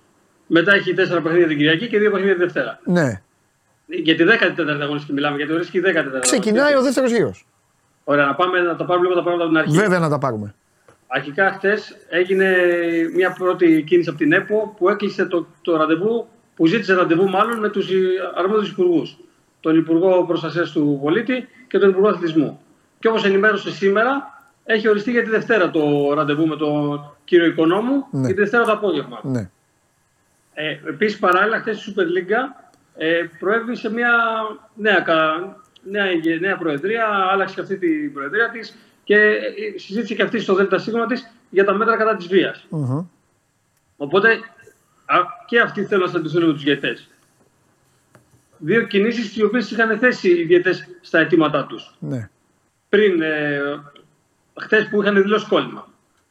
[0.48, 2.80] Μετά έχει τέσσερα παιχνίδια την Κυριακή και δύο παιχνίδια τη Δευτέρα.
[2.84, 3.22] Ναι.
[3.88, 4.24] Για τη
[4.58, 6.20] 14η αγωνιστική μιλάμε, γιατί οριστική 14η.
[6.20, 7.46] Ξεκινάει ο δεύτερος γύρος.
[8.04, 9.78] Ωραία, να πάμε να τα πάρουμε λίγο τα πράγματα από την αρχή.
[9.88, 10.56] Βέβαια να τα πάρουμε.
[11.08, 12.56] Αρχικά χθες έγινε
[13.16, 17.60] μια πρώτη κίνηση από την ΕΠΟ που έκλεισε το, το ραντεβού, που ζήτησε ραντεβού μάλλον
[17.60, 17.88] με τους
[18.36, 19.18] αρμόδιους υπουργούς.
[19.60, 22.60] Τον Υπουργό Προστασίας του Πολίτη και τον Υπουργό Αθλητισμού.
[23.00, 28.06] Και όπως ενημέρωσε σήμερα, έχει οριστεί για τη Δευτέρα το ραντεβού με τον κύριο Οικονόμου
[28.12, 28.20] Ναι.
[28.26, 29.20] για τη Δευτέρα το απόγευμα.
[29.24, 29.50] Ναι.
[30.54, 32.66] Ε, Επίσης, παράλληλα, χθες η Super League
[32.98, 34.12] ε, προέβη σε μια
[34.76, 36.06] νέα, κα- νέα,
[36.40, 40.90] νέα προεδρία, άλλαξε και αυτή την προεδρία της και ε, συζήτησε και αυτή στο ΔΣ
[41.08, 42.66] της για τα μέτρα κατά της βίας.
[42.70, 43.06] Μμμ.
[43.98, 44.30] Οπότε
[45.06, 45.18] α,
[45.48, 47.10] και αυτοί θέλουν να συναντηθούν με τους διαιτές.
[48.58, 52.30] Δύο κινήσεις τι οποίες είχαν θέσει οι διαιτές στα αιτήματά τους Ναι.
[52.90, 53.60] πριν, ε,
[54.60, 55.88] χτες που είχαν δηλώσει κόλλημα.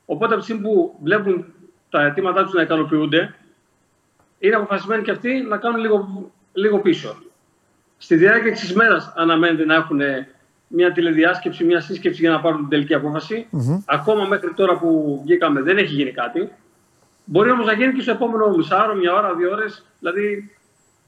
[0.06, 1.44] Οπότε από τη στιγμή που βλέπουν
[1.90, 3.34] τα αιτήματά τους να ικανοποιούνται,
[4.38, 7.16] είναι αποφασισμένοι και αυτοί να κάνουν λίγο, λίγο πίσω.
[7.98, 10.00] Στη διάρκεια της ημέρα αναμένεται να έχουν
[10.68, 13.46] μια τηλεδιάσκεψη, μια σύσκεψη για να πάρουν την τελική απόφαση.
[13.84, 16.50] Ακόμα μέχρι τώρα που βγήκαμε δεν έχει γίνει κάτι.
[17.24, 19.86] Μπορεί όμως να γίνει και στο επόμενο μισάωρο, μια ώρα, δύο ώρες.
[19.98, 20.50] Δηλαδή,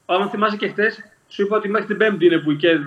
[0.06, 0.98] αν θυμάσαι και χτες,
[1.28, 2.80] σου είπα ότι μέχρι την Πέμπτη είναι που η ΚΕΔ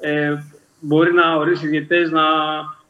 [0.00, 0.36] ε,
[0.80, 2.22] μπορεί να ορίσει διαιτητές να,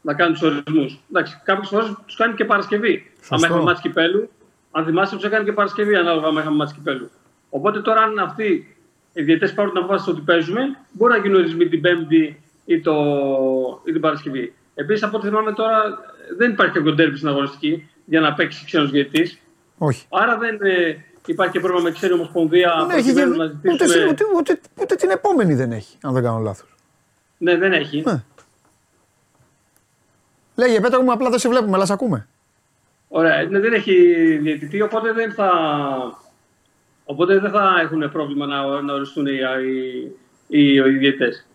[0.01, 0.99] να κάνει τους ορισμούς.
[1.09, 3.11] Εντάξει, κάποιες φορές τους κάνει και Παρασκευή.
[3.29, 4.29] Αν έχουμε μάτς κυπέλου,
[4.71, 7.09] αν θυμάσαι, τους έκανε και Παρασκευή ανάλογα αν είχαμε μάτς κυπέλου.
[7.49, 8.75] Οπότε τώρα, αν αυτοί
[9.13, 10.61] οι διαιτητές πάρουν την απόφαση ότι παίζουμε,
[10.91, 12.93] μπορεί να γίνουν ορισμοί την Πέμπτη ή, το,
[13.85, 14.53] ή την Παρασκευή.
[14.75, 15.99] Επίσης, από ό,τι θυμάμαι τώρα,
[16.37, 19.39] δεν υπάρχει κάποιο τέρμι στην αγωνιστική για να παίξει ξένος διαιτητής.
[19.77, 20.05] Όχι.
[20.09, 23.59] Άρα δεν ε, υπάρχει και πρόβλημα με ξένη ομοσπονδία Δεν έχει προκειμένου γίνει.
[23.63, 24.03] να Ούτε, ζητήσουμε.
[24.05, 26.75] σε- ούτε, ούτε, ούτε την επόμενη δεν έχει, αν δεν κάνω λάθος.
[27.37, 28.03] Ναι, δεν έχει.
[28.05, 28.23] Ναι.
[30.55, 32.27] Λέγε Πέτρο μου, απλά δεν σε βλέπουμε, αλλά σε ακούμε.
[33.07, 33.93] Ωραία, ναι, δεν έχει
[34.41, 35.51] διαιτητή, οπότε δεν θα,
[37.11, 39.39] οπότε δεν θα έχουν πρόβλημα να, να οριστούν οι,
[40.47, 41.47] οι, οι, οι διαιτητές.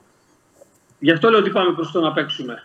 [0.99, 2.63] Γι' αυτό λέω ότι πάμε προς το να παίξουμε.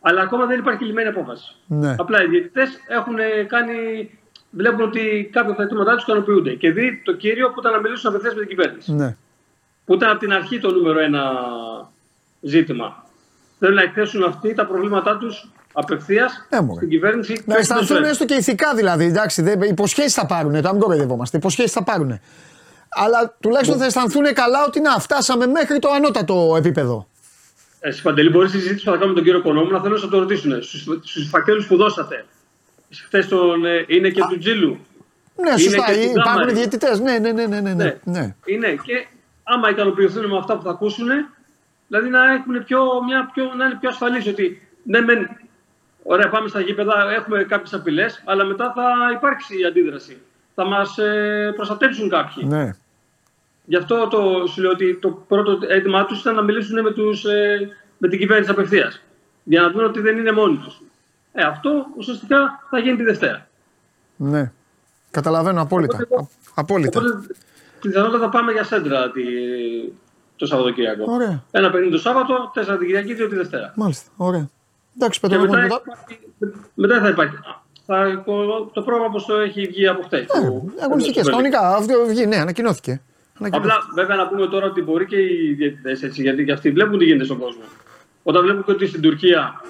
[0.00, 1.54] Αλλά ακόμα δεν υπάρχει λυμμένη απόφαση.
[1.66, 1.96] Ναι.
[1.98, 3.16] Απλά οι διαιτητές έχουν
[3.46, 4.10] κάνει,
[4.50, 6.54] βλέπουν ότι κάποια από τα αιτήματά τους ικανοποιούνται.
[6.54, 8.92] Και δει το κύριο που ήταν να μιλήσουν απευθείας με την κυβέρνηση.
[8.94, 9.16] Ναι.
[9.84, 11.32] Που ήταν από την αρχή το νούμερο ένα
[12.40, 13.04] ζήτημα.
[13.58, 16.76] Θέλουν να εκθέσουν αυτοί τα προβλήματά τους απευθείας Ναι, μωρέ.
[16.76, 17.32] στην κυβέρνηση.
[17.32, 18.10] και Να όχι στο αισθανθούν ΣΟΕ.
[18.10, 19.04] έστω και ηθικά δηλαδή.
[19.04, 21.36] Εντάξει, δεν, υποσχέσεις θα πάρουν, τώρα μην κοροϊδευόμαστε.
[21.36, 22.20] Υποσχέσεις θα πάρουν.
[22.88, 27.08] Αλλά τουλάχιστον θα αισθανθούν καλά ότι να φτάσαμε μέχρι το ανώτατο επίπεδο.
[27.80, 30.08] Εσύ Παντελή, μπορείς στη συζήτηση που θα κάνουμε με τον κύριο Κονόμου να θέλουν να
[30.08, 30.62] το ρωτήσουν.
[31.02, 32.24] Στους φακέλους που δώσατε.
[33.06, 34.78] Χθες τον ε, είναι και του Τζίλου.
[35.42, 35.84] Ναι, σωστά.
[35.86, 36.52] και στην Υπάρχουν Κάμαρη.
[36.52, 37.00] διαιτητές.
[37.00, 37.96] Ναι, ναι, ναι, ναι, ναι, ναι.
[38.04, 38.34] ναι.
[38.44, 39.06] Είναι και
[39.42, 41.06] άμα ικανοποιηθούν με αυτά που θα ακούσουν,
[41.88, 45.28] δηλαδή να, έχουν πιο, μια πιο, να είναι πιο ασφαλεί ότι ναι, μεν,
[46.08, 48.82] ωραία, πάμε στα γήπεδα, έχουμε κάποιες απειλές, αλλά μετά θα
[49.16, 50.18] υπάρξει η αντίδραση.
[50.54, 52.44] Θα μας ε, προστατεύσουν κάποιοι.
[52.48, 52.70] ναι.
[53.64, 57.24] Γι' αυτό το, σου λέω ότι το πρώτο αίτημά τους ήταν να μιλήσουν με, τους,
[57.24, 57.68] ε,
[57.98, 59.02] με την κυβέρνηση απευθείας.
[59.44, 60.80] Για να δουν ότι δεν είναι μόνοι τους.
[61.32, 63.46] ε, αυτό ουσιαστικά θα γίνει τη Δευτέρα.
[64.16, 64.52] Ναι.
[65.10, 65.96] Καταλαβαίνω απόλυτα.
[66.02, 67.00] Οπότε, Α- απόλυτα.
[67.00, 67.26] Οπότε
[67.80, 69.22] πιθανότατα πάμε για σέντρα τη,
[70.36, 71.12] το Σαββατοκύριακο.
[71.12, 71.42] Ωραία.
[71.50, 73.72] Ένα παιχνίδι το Σάββατο, τέσσερα την Κυριακή, δύο τη Δευτέρα.
[73.76, 74.10] Μάλιστα.
[74.16, 74.48] Ωραία.
[75.00, 75.82] Εντάξει, Και Πέτρο, μετά, εγώ μετά.
[75.86, 76.20] υπάρχει-
[76.74, 77.36] μετά θα υπάρχει.
[77.86, 78.22] Θα,
[78.72, 80.26] το πρόγραμμα όπω το έχει βγει από χτες.
[80.84, 81.74] Αγωνιστικές, κανονικά.
[81.76, 83.00] Αυτό βγει, ναι, ανακοινώθηκε.
[83.40, 83.74] Ανακοινώθηκε.
[83.74, 86.98] Απλά βέβαια να πούμε τώρα ότι μπορεί και οι διαιτητές έτσι, γιατί και αυτοί βλέπουν
[86.98, 87.62] τι γίνεται στον κόσμο.
[88.22, 89.60] Όταν βλέπουν και ότι στην Τουρκία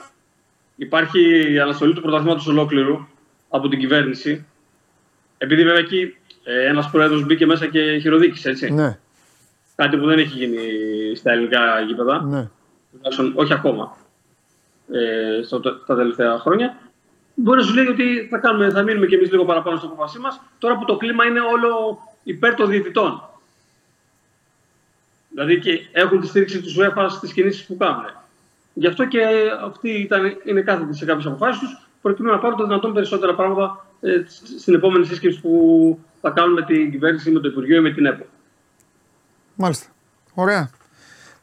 [0.77, 3.07] υπάρχει η αναστολή του πρωταθλήματος ολόκληρου
[3.49, 4.47] από την κυβέρνηση,
[5.39, 8.71] επειδή βέβαια εκεί ε, ένας πρόεδρος μπήκε μέσα και χειροδίκησε, έτσι.
[8.71, 8.99] Ναι,
[9.75, 10.57] Κάτι που δεν έχει γίνει
[11.17, 12.49] στα ελληνικά γήπεδα, ναι.
[12.93, 13.97] τουλάχιστον όχι ακόμα
[14.93, 16.77] ε, στο, τα τελευταία χρόνια.
[17.35, 20.19] Μπορεί να σου λέει ότι θα, κάνουμε, θα μείνουμε κι εμείς λίγο παραπάνω στο απόφασή
[20.19, 23.23] μας, τώρα που το κλίμα είναι όλο υπέρ των διαιτητών.
[25.31, 28.05] Δηλαδή και έχουν τη στήριξη του UEFA στις κινήσεις που κάνουν.
[28.75, 29.21] Γι' αυτό και
[29.65, 33.87] αυτοί ήταν, είναι κάθετοι σε κάποιες αποφάσεις τους, προκειμένου να πάρουν το δυνατόν περισσότερα πράγματα
[34.01, 34.23] ε,
[34.59, 38.07] στην επόμενη σύσκεψη που θα κάνουν με την κυβέρνηση, με το Υπουργείο ή με την
[38.07, 38.27] ΕΠΟ.
[39.55, 39.87] Μάλιστα.
[40.35, 40.71] Ωραία.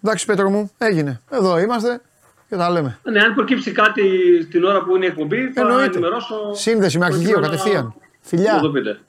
[0.04, 1.22] Εντάξει, Πέτρο μου, έγινε.
[1.30, 2.02] Εδώ είμαστε
[2.50, 3.00] και τα λέμε.
[3.04, 4.02] Ναι, αν προκύψει κάτι
[4.52, 5.86] την ώρα που είναι η εκπομπή, θα Εννοείται.
[5.86, 6.36] ενημερώσω.
[6.54, 7.94] Σύνδεση με αρχηγείο προκειμένου να- κατευθείαν.
[8.22, 8.54] Φιλιά.
[8.54, 9.00] Να το πείτε.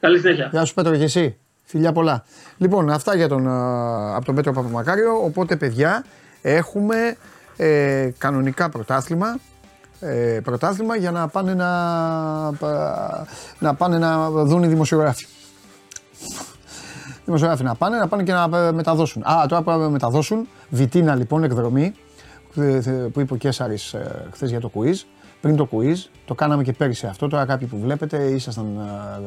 [0.00, 0.48] Καλή συνέχεια.
[0.52, 1.36] Γεια σου Πέτρο και εσύ.
[1.64, 2.24] Φιλιά πολλά.
[2.56, 5.24] Λοιπόν, αυτά για τον, α, από τον Πέτρο Παπαμακάριο.
[5.24, 6.04] Οπότε, παιδιά,
[6.42, 7.16] έχουμε
[7.56, 9.38] ε, κανονικά πρωτάθλημα.
[10.00, 11.66] Ε, πρωτάθλημα για να πάνε να,
[12.58, 13.26] πα-
[13.58, 15.26] να πάνε να δουν οι δημοσιογράφοι.
[17.24, 19.22] Δημοσιογράφοι να πάνε, να πάνε και να ε, μεταδώσουν.
[19.22, 20.48] Α, τώρα πρέπει να μεταδώσουν.
[20.68, 21.94] Βιτίνα λοιπόν, εκδρομή ε, ε,
[23.12, 24.94] που είπε ο Κέσσαρης ε, χθες για το quiz.
[25.40, 27.28] Πριν το quiz, το κάναμε και πέρυσι αυτό.
[27.28, 28.78] Τώρα κάποιοι που βλέπετε ήσασταν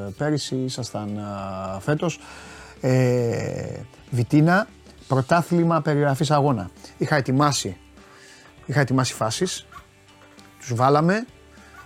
[0.07, 2.19] ε, πέρυσι, ήσασταν ε, φέτος.
[2.81, 3.79] Ε,
[4.09, 4.67] Βιτίνα,
[5.07, 6.69] πρωτάθλημα περιγραφής αγώνα.
[6.97, 7.77] Είχα ετοιμάσει,
[8.65, 9.65] είχα ετοιμάσει φάσεις,
[10.59, 11.25] τους βάλαμε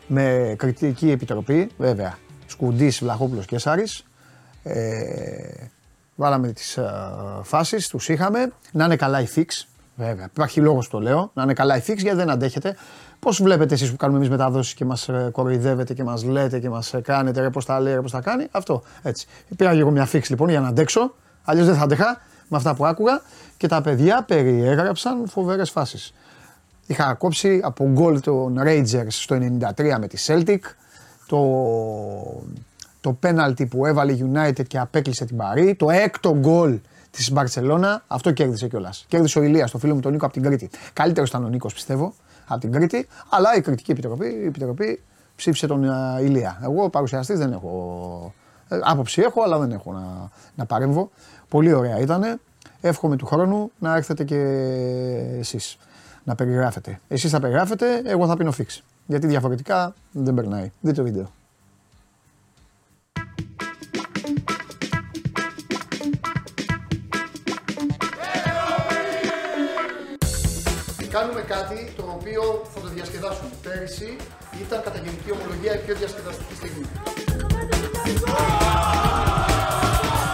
[0.08, 4.04] με κριτική επιτροπή, βέβαια, Σκουντής, Βλαχόπουλος και Σάρης.
[4.64, 5.68] Ε,
[6.16, 6.92] βάλαμε τις ε,
[7.44, 8.52] φάσεις, τους είχαμε.
[8.72, 9.46] Να είναι καλά η fix,
[9.98, 10.26] βέβαια.
[10.26, 11.32] Υπάρχει λόγος που το λέω.
[11.34, 12.76] Να είναι καλά η fix γιατί δεν αντέχετε.
[13.20, 16.70] Πώς βλέπετε εσείς που κάνουμε εμείς μεταδόσεις και μας ε, κοροϊδεύετε και μας λέτε και
[16.70, 18.48] μας ε, κάνετε ρε πώς τα λέει, ρε πώς τα κάνει.
[18.52, 19.28] Αυτό, έτσι.
[19.56, 21.16] Πήρα και εγώ μια fix λοιπόν για να αντέξω.
[21.44, 23.22] Αλλιώς δεν θα αντέχα με αυτά που άκουγα.
[23.58, 26.14] Και τα παιδιά περιέγραψαν φοβερές φάσεις.
[26.88, 29.38] Είχα κόψει από γκολ των Rangers στο
[29.76, 30.60] 93 με τη Celtic,
[31.28, 31.42] το,
[33.02, 36.80] το πέναλτι που έβαλε η United και απέκλεισε την Παρή, το έκτο γκολ
[37.18, 39.06] της Μπαρσελόνα, αυτό κέρδισε κιόλας.
[39.08, 40.70] Κέρδισε ο Ηλίας, το φίλο μου τον Νίκο από την Κρήτη.
[40.94, 42.14] Καλύτερο ήταν ο Νίκος, πιστεύω,
[42.48, 45.02] από την Κρήτη, αλλά η κριτική επιτροπή, η επιτροπή
[45.36, 46.60] ψήφισε τον ε, Ηλία.
[46.64, 48.34] Εγώ παρουσιαστής δεν έχω.
[48.68, 51.10] ε, άποψη έχω, αλλά δεν έχω να, να παρέμβω.
[51.50, 52.40] Πολύ ωραία ήταν.
[52.82, 54.40] Εύχομαι του χρόνου να έρθετε και
[55.40, 55.78] εσείς
[56.24, 57.00] να περιγράφετε.
[57.08, 58.84] Εσείς θα περιγράφετε, εγώ θα πίνω φίξ.
[59.06, 60.72] Γιατί διαφορετικά δεν περνάει.
[60.82, 61.32] Δείτε το βίντεο.
[71.68, 73.50] Κάτι το οποίο θα το διασκεδάσουμε.
[73.64, 74.16] Πέρυσι
[74.64, 76.86] ήταν κατά γενική ομολογία η πιο διασκεδαστική στιγμή.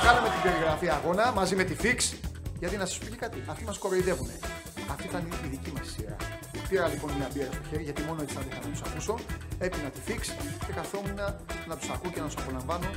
[0.06, 2.00] Κάναμε την περιγραφή αγώνα μαζί με τη Fix.
[2.60, 4.30] Γιατί να σας πει και κάτι, αυτοί μας κοροϊδεύουν.
[4.92, 6.16] Αυτή ήταν η δική μας σειρά.
[6.70, 9.16] Πήρα λοιπόν μια μπύρα στο χέρι, γιατί μόνο έτσι θα ήθελα να τους ακούσω.
[9.58, 10.22] Έπεινα τη Fix
[10.66, 11.20] και καθόμουν
[11.70, 12.88] να τους ακούω και να τους απολαμβάνω.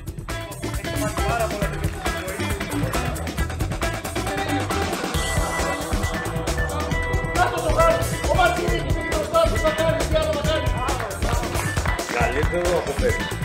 [12.19, 13.37] Καλύτερο από πέρυσι.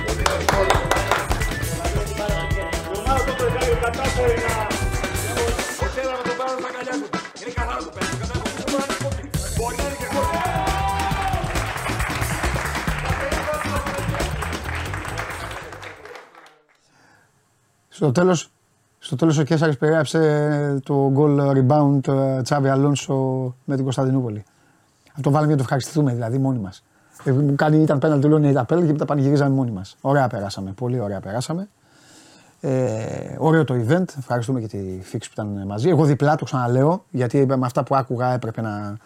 [17.89, 18.51] Στο τέλος,
[18.99, 23.15] στο τέλος ο Κέσσαρης περιέγραψε το goal rebound ε, Τσάβι Αλόνσο
[23.65, 24.43] με την Κωνσταντινούπολη.
[25.15, 26.83] Αυτό βάλαμε για να το ευχαριστηθούμε δηλαδή μόνοι μας.
[27.23, 29.97] Ε, μου κάνει, ήταν πέναλτι, λέω ναι, ήταν πέναλτι και μετά πανηγυρίζαμε μόνοι μας.
[30.01, 31.69] Ωραία περάσαμε, πολύ ωραία περάσαμε.
[32.61, 35.89] Ε, ωραίο το event, ευχαριστούμε και τη Φίξ που ήταν μαζί.
[35.89, 38.97] Εγώ διπλά το ξαναλέω, γιατί με αυτά που άκουγα έπρεπε να,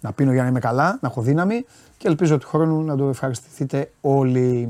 [0.00, 1.64] να πίνω για να είμαι καλά, να έχω δύναμη
[1.96, 4.68] και ελπίζω του χρόνου να το ευχαριστηθείτε όλοι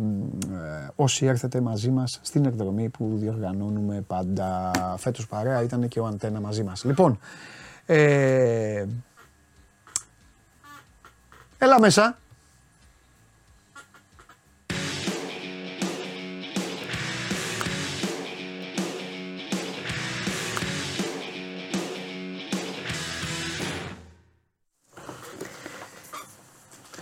[0.53, 4.71] ε, όσοι έρθετε μαζί μας στην εκδρομή που διοργανώνουμε πάντα.
[4.97, 6.85] Φέτος παρέα ήταν και ο Αντένα μαζί μας.
[6.85, 7.19] Λοιπόν,
[7.87, 8.85] ε,
[11.59, 12.19] έλα μέσα.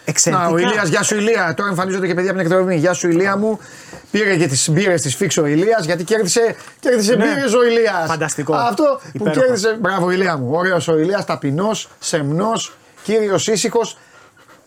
[0.05, 0.49] Εξαιρετικά.
[0.49, 1.55] Να, ο Ηλίας, γεια σου Ηλία.
[1.57, 2.77] Τώρα εμφανίζονται και παιδιά από την εκδρομή.
[2.77, 3.59] Γεια σου Ηλία μου.
[4.11, 7.25] Πήρε και τις μπύρες της φίξο ο Ηλίας γιατί κέρδισε, κέρδισε Ναι.
[7.35, 8.07] μπύρες ο Ηλίας.
[8.09, 8.55] Φανταστικό.
[8.55, 9.41] Αυτό που Υπέροχο.
[9.41, 9.77] κέρδισε.
[9.81, 10.51] Μπράβο Ηλία μου.
[10.53, 13.99] Ωραίος ο Ηλίας, ταπεινός, σεμνός, κύριος ήσυχος.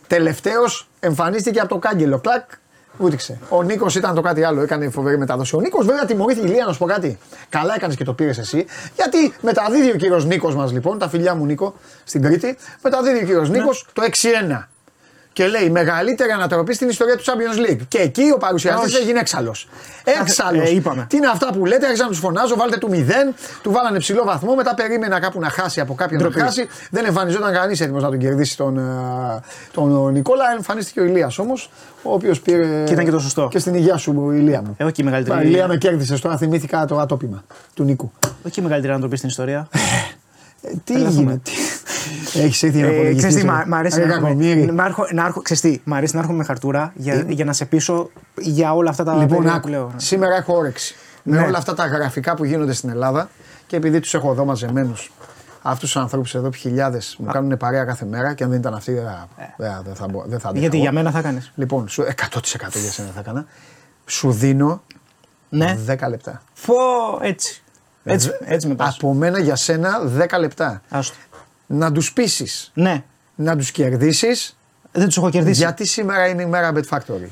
[0.09, 2.19] Τελευταίος εμφανίστηκε από το κάγκελο.
[2.19, 2.49] Κλακ.
[2.97, 3.39] Βούτυξε.
[3.49, 5.55] Ο Νίκος ήταν το κάτι άλλο, έκανε φοβερή μετάδοση.
[5.55, 7.17] Ο Νίκος βέβαια τιμωρήθηκε ηλία, να σου πω κάτι.
[7.49, 8.65] Καλά έκανες και το πήρες εσύ.
[8.95, 11.73] Γιατί μεταδίδει ο κύριος Νίκος μας λοιπόν, τα φιλιά μου Νίκο
[12.03, 13.57] στην Κρήτη, μεταδίδει ο κύριος Ναι.
[13.57, 14.69] Νίκος το 6-1.
[15.33, 17.79] Και λέει μεγαλύτερη ανατροπή στην ιστορία του Champions League.
[17.87, 19.01] Και εκεί ο παρουσιαστής Όχι.
[19.03, 19.67] έγινε έξαλλος.
[20.21, 20.69] Έξαλλος.
[20.69, 21.05] ε, είπαμε.
[21.09, 24.23] Τι είναι αυτά που λέτε, άρχισα να τους φωνάζω, βάλτε του 0, του βάλανε ψηλό
[24.23, 26.45] βαθμό, μετά περίμενα κάπου να χάσει από κάποιον να Ντροπή.
[26.45, 26.67] χάσει.
[26.91, 28.81] Δεν εμφανιζόταν κανείς έτοιμος να τον κερδίσει τον, ε,
[29.73, 30.43] τον Νικόλα.
[30.55, 31.69] Εμφανίστηκε ο Ηλίας όμως,
[32.03, 32.83] ο οποίος πήρε.
[32.85, 33.47] Και ήταν και το σωστό.
[33.51, 34.73] Και στην υγεία σου, Ηλία μου.
[34.77, 37.43] Έχω και η μεγαλύτερη- Η Ηλία με κέρδισες, τώρα θυμήθηκα το ατόπιμα
[37.73, 38.11] του Νίκου.
[38.47, 39.67] Όχι η μεγαλύτερη ανατροπή στην ιστορία.
[40.61, 41.51] Ε, τι Έλα, γίνεται.
[42.35, 43.51] Έχεις έρθει να Ε, απολογηθείς, ξέρεις τι, ρε.
[43.51, 44.71] μ' μ' αρέσει Ρε να έρχομαι- κακομοίρη.
[44.71, 47.53] να έρχω- να έρχω- ξέρεις τι, μ' αρέσει να έρχομαι με χαρτούρα για, για να
[47.53, 48.09] σε πείσω
[48.39, 49.91] για όλα αυτά τα Λοιπόν, περίεργα άκου, που λέω.
[49.95, 50.95] σήμερα έχω όρεξη.
[51.23, 51.45] Με Ναι.
[51.47, 53.29] όλα αυτά τα γραφικά που γίνονται στην Ελλάδα
[53.67, 55.11] και επειδή τους έχω εδώ μαζεμένους
[55.61, 58.93] αυτούς τους ανθρώπους εδώ, χιλιάδες, μου κάνουν παρέα κάθε μέρα και αν δεν ήταν αυτοί,
[58.93, 59.27] δεν θα,
[59.57, 60.83] δεν- δεν θα, μπο- δεν θα αντέχα Γιατί εγώ.
[60.83, 61.51] για μένα θα κάνεις.
[61.55, 63.45] Λοιπόν, σου, 100% για σένα θα έκανα.
[64.05, 64.81] Σου δίνω
[65.49, 65.77] Ναι.
[65.85, 66.41] 10 λεπτά.
[66.53, 66.73] Φω,
[67.21, 67.63] έτσι.
[68.13, 68.95] Έτσι, έτσι με πας.
[68.95, 70.81] Από μένα για σένα 10 λεπτά.
[70.89, 71.15] Άστο.
[71.65, 73.03] Να τους πείσεις, Ναι,
[73.35, 74.57] να τους κερδίσεις,
[74.91, 75.59] δεν τους έχω κερδίσει.
[75.61, 77.27] γιατί σήμερα είναι η μέρα Bet Factory.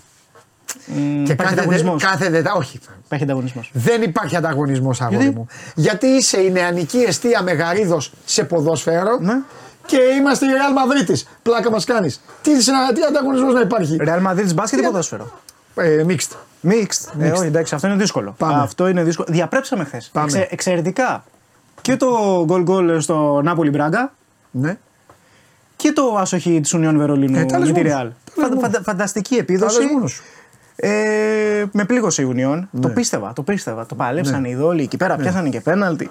[0.85, 2.03] Μ, Και υπάρχει κάθε, ανταγωνισμός.
[2.03, 3.71] κάθε δετα, όχι, Υπάρχει ανταγωνισμός.
[3.73, 5.47] Δεν υπάρχει ανταγωνισμός, αγόρι Γιατί; μου.
[5.75, 9.33] Γιατί είσαι η νεανική αιστεία μεγαρίδος σε ποδόσφαιρο Ναι.
[9.85, 11.15] και είμαστε η Real Madrid.
[11.41, 12.21] Πλάκα μας κάνεις.
[12.41, 15.39] Τι, συνα- τι ανταγωνισμός να υπάρχει; Real Madrid μπάσκετ ή Τι- ποδόσφαιρο;
[15.75, 16.35] Ε, mixed.
[16.63, 17.19] Mixed.
[17.19, 18.35] Ε, όχι, εντάξει, αυτό είναι δύσκολο.
[18.37, 18.61] Πάμε.
[18.61, 19.27] Αυτό είναι δύσκολο.
[19.31, 20.09] Διαπρέψαμε χθες.
[20.13, 20.47] Πάμε.
[20.49, 21.23] εξαιρετικά.
[21.81, 24.13] Και το γκολ γκολ στο Νάπολι Μπράγκα
[24.51, 24.77] Ναι.
[25.75, 28.05] και το άσοχη της Union Βερολίνου Ε, τα λες με τη μόνος Real.
[28.05, 28.13] σου.
[28.25, 29.81] Τα λες Φαντα- μόνος φαντα- φανταστική Τα επίδοση.
[29.81, 30.23] λες μόνος σου.
[30.75, 32.63] Ε, με πλήγωσε η Union.
[32.71, 32.81] Ναι.
[32.81, 33.85] Το πίστευα, το πίστευα.
[33.85, 36.09] Το παλέψαν οι δόλοι εκεί πέρα, πιάσανε και πέναλτι.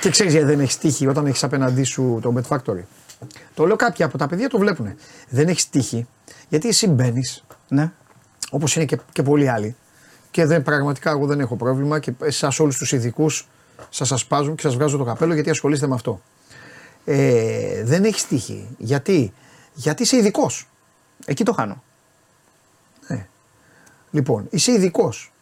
[0.00, 2.82] Και ξέρεις γιατί δεν έχεις τύχη όταν έχεις απέναντί σου το Bet Factory;
[3.54, 4.94] Το λέω κάποια από τα παιδιά το βλέπουν.
[5.28, 6.06] Δεν έχεις τύχη
[6.48, 7.90] γιατί εσύ μπαίνεις Ναι.
[8.50, 9.76] Όπως είναι και, και πολλοί άλλοι.
[10.30, 13.48] Και δεν, πραγματικά εγώ δεν έχω πρόβλημα και εσάς όλους τους ειδικούς
[13.90, 16.20] σας ασπάζουν και σας βγάζω το καπέλο γιατί ασχολείστε με αυτό.
[17.04, 18.68] Ε, δεν έχεις τύχη.
[18.78, 19.32] Γιατί,
[19.74, 20.68] γιατί είσαι ειδικός.
[21.24, 21.82] Εκεί το χάνω.
[24.10, 25.32] Λοιπόν, είσαι ειδικός.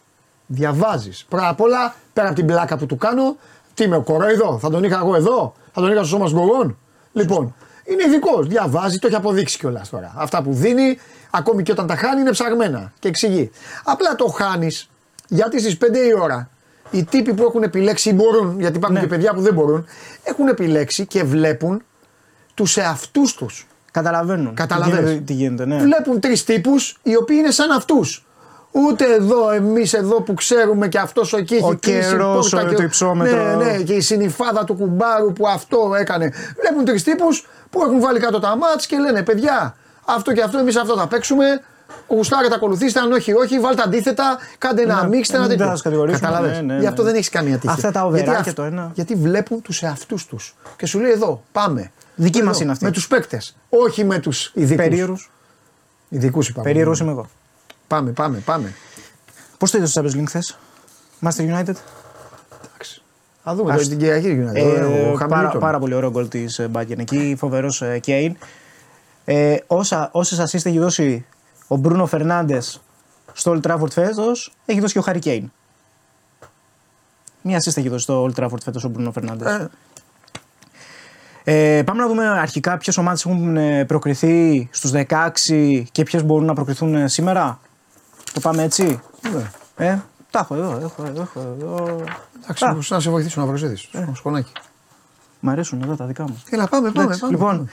[0.46, 1.24] Διαβάζεις.
[1.28, 3.36] Πρώτα απ' όλα, πέρα από την πλάκα που του κάνω,
[3.74, 6.78] τι είμαι, ο κορόιδο, θα τον είχα εγώ εδώ, θα τον είχα στο σώμα σγκογών.
[7.12, 7.54] Λοιπόν,
[7.86, 8.46] είναι ειδικός.
[8.46, 10.12] Διαβάζει, το έχει αποδείξει κιόλας τώρα.
[10.16, 10.98] Αυτά που δίνει,
[11.30, 13.50] ακόμη και όταν τα χάνει, είναι ψαγμένα και εξηγεί.
[13.84, 14.88] Απλά το χάνεις
[15.28, 16.50] γιατί στις 5 η ώρα
[16.90, 19.06] οι τύποι που έχουν επιλέξει ή μπορούν, γιατί υπάρχουν Ναι.
[19.06, 19.86] και παιδιά που δεν μπορούν,
[20.22, 21.82] έχουν επιλέξει και βλέπουν
[22.54, 23.66] τους εαυτούς τους.
[23.90, 24.54] Καταλαβαίνουν.
[24.54, 24.98] Καταλαβαίνεις.
[24.98, 25.78] Τι γίνεται, τι γίνεται, ναι.
[25.78, 28.25] Βλέπουν τρεις τύπους οι οποίοι είναι σαν αυτούς.
[28.86, 32.68] Ούτε εδώ, εμείς εδώ που ξέρουμε και αυτός εκεί έχει Ο κλείσει καιρός, πόρτα ο-
[32.70, 33.56] και το υψόμετρο.
[33.56, 36.32] Ναι, ναι, και η συνυφάδα του κουμπάρου που αυτό έκανε.
[36.60, 40.58] Βλέπουν τρεις τύπους που έχουν βάλει κάτω τα μάτς και λένε: Παιδιά, αυτό και αυτό,
[40.58, 41.44] εμείς αυτό θα παίξουμε.
[42.08, 43.00] Γουστάρετε, ακολουθήστε.
[43.00, 44.38] Αν όχι, όχι, βάλτε αντίθετα.
[44.58, 45.72] Κάντε ένα Ναι, μίξτε, ένα μην τέτοιο.
[45.74, 46.56] τα κατηγορήσουμε, Κατάλαβες.
[46.56, 46.86] ναι, ναι, Γι' ναι.
[46.88, 47.72] αυτό δεν έχεις καμία τύχη.
[47.72, 48.90] Αυτά τα Γιατί οβεράκια αυ- το ένα.
[48.94, 50.54] Γιατί βλέπουν τους εαυτούς τους.
[50.76, 51.90] Και σου λέει: Εδώ, πάμε.
[52.14, 52.84] Δική Εδώ, μας είναι αυτή.
[52.84, 53.56] Με τους παίκτες.
[53.68, 54.76] Όχι με τους ειδικούς.
[54.84, 55.16] Περίεργου.
[56.08, 56.64] Ειδικούς είπαμε.
[56.66, 57.26] Περίεργο είμαι εγώ.
[57.88, 58.72] Πάμε, πάμε, πάμε.
[59.58, 60.58] Πώς το είδες στο Champions League χθες,
[61.20, 61.74] Master United;
[62.64, 63.02] Εντάξει.
[63.44, 64.54] Θα δούμε Ας- τώρα την Κυριακή United.
[64.56, 65.60] Ε, ο πάρα, Χαμιλτον.
[65.60, 68.36] πάρα πολύ ωραίο γκολ της Μπάγκεν εκεί, φοβερός Κέιν.
[69.24, 71.26] Ε, όσα, όσες assist έχει δώσει
[71.66, 72.58] ο Μπρούνο Φερνάντε
[73.32, 75.52] στο Old Trafford φέτος, έχει δώσει και ο Χαρι Κέιν.
[77.42, 79.50] Μία assist έχει δώσει στο Old Trafford φέτος ο Μπρούνο Φερνάντε.
[79.54, 79.66] Ε,
[81.48, 86.44] Ε, πάμε να δούμε αρχικά ποιες ομάδες έχουν ε, προκριθεί στους 16 και ποιες μπορούν
[86.46, 87.60] να προκριθούν ε, σήμερα.
[88.36, 89.00] Το πάμε έτσι;
[89.32, 89.50] ναι.
[89.86, 89.98] Ε,
[90.30, 92.04] τα έχω εδώ, έχω εδώ, έχω εδώ.
[92.42, 92.76] Εντάξει, Α.
[92.88, 93.88] να σε βοηθήσω να προσέδεις.
[93.92, 94.08] Ε.
[94.14, 94.52] Σκονάκι.
[95.40, 96.42] Μ' αρέσουν εδώ τα δικά μου.
[96.50, 97.02] Έλα, πάμε, πάμε.
[97.02, 97.32] Εντάξει, πάμε.
[97.32, 97.68] λοιπόν,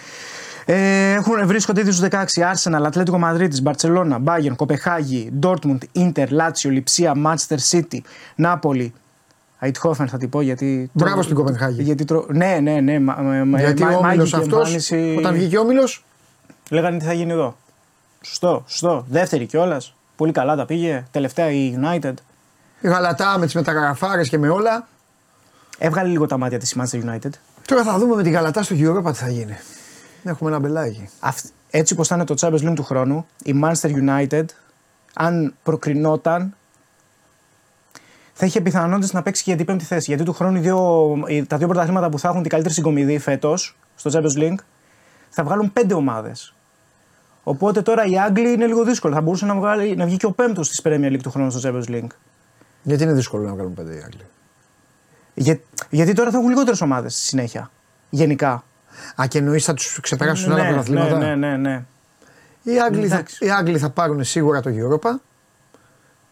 [0.66, 2.24] ε, έχουν, βρίσκονται ήδη στους 16
[2.54, 8.00] Arsenal, Ατλέτικο Μαδρίτη, Μπαρσελόνα, Bayern, Κοπεχάγη, Dortmund, Inter, Λάτσιο, Λιψία, Manchester City,
[8.36, 8.94] Νάπολη.
[9.60, 10.90] Αιτχόφεν θα την πω γιατί.
[10.94, 11.84] Μπράβο στην Κοπενχάγη.
[11.84, 12.26] Γιατί τρο...
[12.30, 13.00] Ναι, ναι, ναι.
[13.00, 13.14] Μα,
[13.46, 15.16] μα, Γιατί μα- ο όμιλος μάγικη αυτός, εμφάνιση.
[15.18, 16.06] όταν βγήκε ο όμιλος,
[16.70, 17.56] Λέγανε τι θα γίνει εδώ.
[18.22, 19.06] Σωστό, σωστό.
[19.10, 19.96] Δεύτερη κιόλας.
[20.16, 21.06] Πολύ καλά τα πήγε.
[21.12, 22.14] Τελευταία η United.
[22.82, 24.88] η Γαλατά με τις μεταγραφάρες και με όλα.
[25.78, 27.30] Έβγαλε λίγο τα μάτια της Manchester United.
[27.68, 29.58] Τώρα θα δούμε με την Γαλατά στο Europa τι θα γίνει.
[30.24, 31.10] Έχουμε ένα μπελάκι.
[31.20, 34.46] Αυτ- έτσι όπως θα είναι το Champions League του χρόνου, η Manchester United,
[35.14, 36.56] αν προκρινόταν,
[38.34, 40.06] θα είχε πιθανότητες να παίξει και για την πέμπτη θέση.
[40.08, 43.20] Γιατί του χρόνου οι δύο, οι- τα δύο πρωταθλήματα που θα έχουν την καλύτερη συγκομιδή
[43.20, 44.58] φέτος στο Champions League
[45.30, 46.54] θα βγάλουν πέντε ομάδες.
[47.44, 49.14] Οπότε τώρα οι Άγγλοι είναι λίγο δύσκολο.
[49.14, 51.70] Θα μπορούσε να, βγάλει, να βγει και ο πέμπτος της Premier League του χρόνου στο
[51.70, 52.12] Champions League.
[52.84, 54.26] Γιατί είναι δύσκολο να βγάλουν πέντε οι Άγγλοι;
[55.34, 55.60] Για,
[55.90, 57.72] γιατί τώρα θα έχουν λιγότερες ομάδες στη συνέχεια.
[58.10, 58.64] Γενικά.
[59.22, 61.18] Α, και εννοείς θα τους ξεπεράσουν άλλα ναι, πρωταθλήματα.
[61.18, 61.84] ναι, ναι, ναι, ναι.
[62.64, 63.46] Οι, Άγγλοι θα, Εντάξει.
[63.46, 65.10] οι Άγγλοι θα πάρουν σίγουρα το Europa.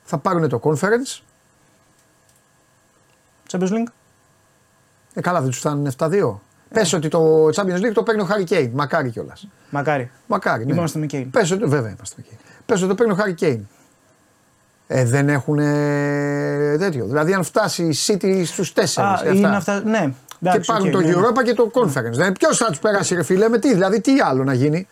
[0.04, 1.22] Θα πάρουν το Conference.
[3.52, 3.92] Champions League.
[5.14, 6.40] Ε, καλά, δεν τους φτάνουν 7-2.
[6.74, 8.70] Πες ότι το Champions League το παίρνει ο Harry Kane.
[8.74, 9.48] Μακάρι κιόλας.
[9.70, 10.12] Μακάρι.
[10.28, 10.66] Μακάρι.
[10.66, 10.74] Ναι.
[10.74, 11.28] Είμαστε με Kane.
[11.32, 12.38] Πες ότι, βέβαια είμαστε εκεί.
[12.66, 13.62] Πες ότι το παίρνει ο Harry Kane.
[14.88, 17.06] Ε, δεν έχουν ε, τέτοιο.
[17.06, 19.82] Δηλαδή, αν φτάσει η City στους 4 Α, είναι αυτά.
[19.86, 20.00] Ναι.
[20.00, 21.14] και Εντάξει, πάρουν οκ, το ναι.
[21.16, 22.12] Europa και το Conference.
[22.12, 24.88] Δηλαδή, Ποιος θα τους περάσει, ρε φίλε, με τι, δηλαδή, τι άλλο να γίνει;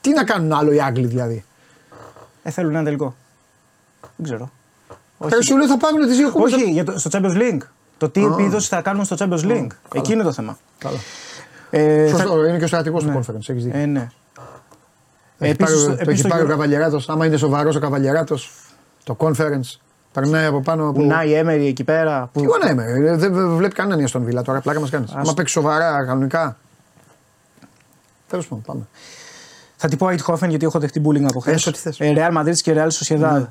[0.00, 1.44] Τι να κάνουν άλλο οι Άγγλοι δηλαδή;
[2.42, 3.14] Ε, θέλουν ένα τελικό.
[4.16, 4.50] Δεν ξέρω.
[5.18, 5.42] Όχι.
[5.42, 6.52] σου λέω θα πάρουν τις δύο κούπες.
[6.52, 7.60] Όχι, για το, στο Champions League.
[8.00, 9.66] Το τι επίδοση θα κάνουν στο Champions League.
[9.94, 10.58] Εκεί είναι το θέμα.
[10.78, 10.96] Καλά.
[11.70, 13.12] Ε, Σωστό, είναι και ο στρατηγός Ναι.
[13.12, 13.48] του Conference.
[13.48, 13.80] Έχεις δίκιο.
[13.80, 14.08] Ε, ναι.
[14.34, 17.08] Το έχει Επίσης, πάρει, το επίσης έχει το πάρει ο Euro- Καβαλιεράτος.
[17.08, 18.50] Άμα είναι σοβαρός ο Καβαλιεράτος,
[19.04, 19.78] το Conference
[20.12, 21.02] περνάει από πάνω από.
[21.02, 22.28] Ουνάι Έμερι εκεί πέρα.
[22.32, 22.40] Που...
[22.40, 25.12] Τι γονά είμαι, ε, δεν βλέπει κανέναν στον Βίλα τώρα, πλάκα μας κάνεις.
[25.12, 26.56] Άμα παίξει σοβαρά, κανονικά.
[28.28, 28.82] Τέλος πάντων, πάμε.
[29.76, 31.52] Θα την πω Eindhoven γιατί έχω δεχτεί bullying από χθες.
[31.54, 32.00] Πες ό,τι θες.
[32.00, 33.46] Ε, Real Madrid και Real Sociedad.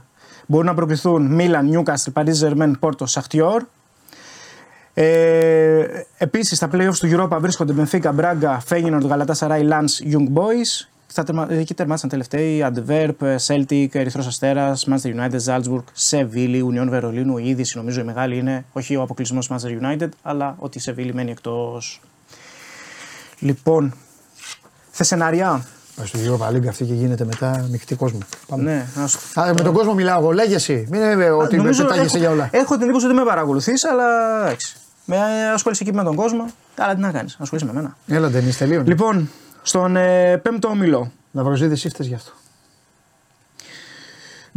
[0.45, 3.59] Μπορούν να προκριθούν Milan, Newcastle, Paris Germain, Porto, Sachtior.
[4.93, 5.85] Ε,
[6.17, 10.87] Επίσης, στα playoffs του Europa βρίσκονται Benfica, Braga, Feyenoord, Galatasaray, Lens, Young Boys.
[11.07, 11.47] Στα τερμα...
[11.49, 17.37] Εκεί τερμάτισαν τελευταίοι Adverb, Celtic, Ερυθρός Αστέρας, Manchester United, Salzburg, Seville, Union Βερολίνου.
[17.37, 21.11] Η είδηση νομίζω η μεγάλη είναι όχι ο αποκλεισμός Manchester United, αλλά ότι η Seville
[21.13, 22.01] μένει εκτός.
[23.39, 23.93] Λοιπόν,
[24.91, 25.65] θεσεναριά.
[25.99, 28.19] Πάει στο Europa League αυτή και γίνεται μετά μεικτή κόσμο.
[28.47, 28.63] Πάμε.
[28.63, 30.87] Ναι, να σου Α, με τον κόσμο μιλάω εγώ, λέγε εσύ.
[30.89, 32.49] Μην είναι ότι με Νομίζω πετάγεσαι έχω, για όλα.
[32.51, 34.05] Έχω την εντύπωση ότι με παρακολουθείς, αλλά
[34.45, 34.75] εντάξει.
[35.05, 35.17] Με
[35.53, 36.45] ασχολείσαι εκεί με τον κόσμο.
[36.77, 37.97] Αλλά τι να κάνεις, ασχολείσαι με μένα.
[38.07, 38.83] Έλα, δεν είσαι τελείω.
[38.85, 39.29] Λοιπόν,
[39.61, 41.11] στον ε, πέμπτο όμιλο.
[41.31, 42.31] Να βραζίδε ύφτε γι' αυτό.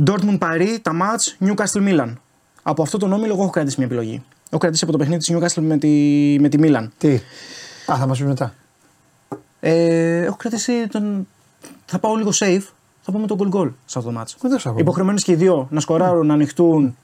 [0.06, 2.12] Dortmund Paris, τα match, Newcastle Milan.
[2.62, 4.22] Από αυτό τον όμιλο εγώ έχω κρατήσει μια επιλογή.
[4.50, 5.88] Έχω κρατήσει από το παιχνίδι της Newcastle με τη,
[6.40, 6.88] με τη Milan.
[6.98, 7.14] Τι;
[7.92, 8.54] Α, θα μας πεις μετά.
[9.64, 11.28] Ε, έχω κρατήσει τον.
[11.84, 12.62] Θα πάω λίγο safe.
[13.02, 14.34] Θα πάμε τον goal goal σε αυτό το match.
[14.40, 14.74] Δεν ξέρω.
[14.78, 16.96] Υποχρεωμένε και οι δύο να σκοράρουν, να ανοιχτούν.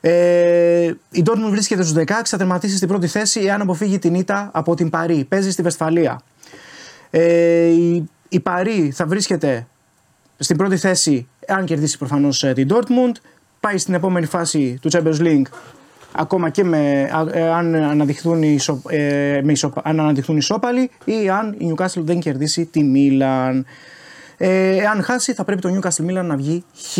[0.00, 4.50] Ε, η Dortmund βρίσκεται στους 16, θα τερματίσει στην πρώτη θέση εάν αποφύγει την ήττα
[4.52, 5.24] από την Παρή.
[5.24, 6.20] Παίζει στη Βεσφαλία.
[7.10, 9.66] Ε, η, η Παρή θα βρίσκεται
[10.38, 13.16] στην πρώτη θέση εάν κερδίσει προφανώς την Dortmund.
[13.60, 15.46] Πάει στην επόμενη φάση του Champions League
[16.12, 20.90] ακόμα και με, α, ε, αν, αναδειχθούν οι, ισο- ε, με ισο- αν αναδειχθούν ισόπαλοι
[21.04, 23.62] ή αν η Newcastle δεν κερδίσει τη Milan.
[24.36, 26.98] Ε, αν χάσει θα πρέπει το Newcastle Milan να βγει χ.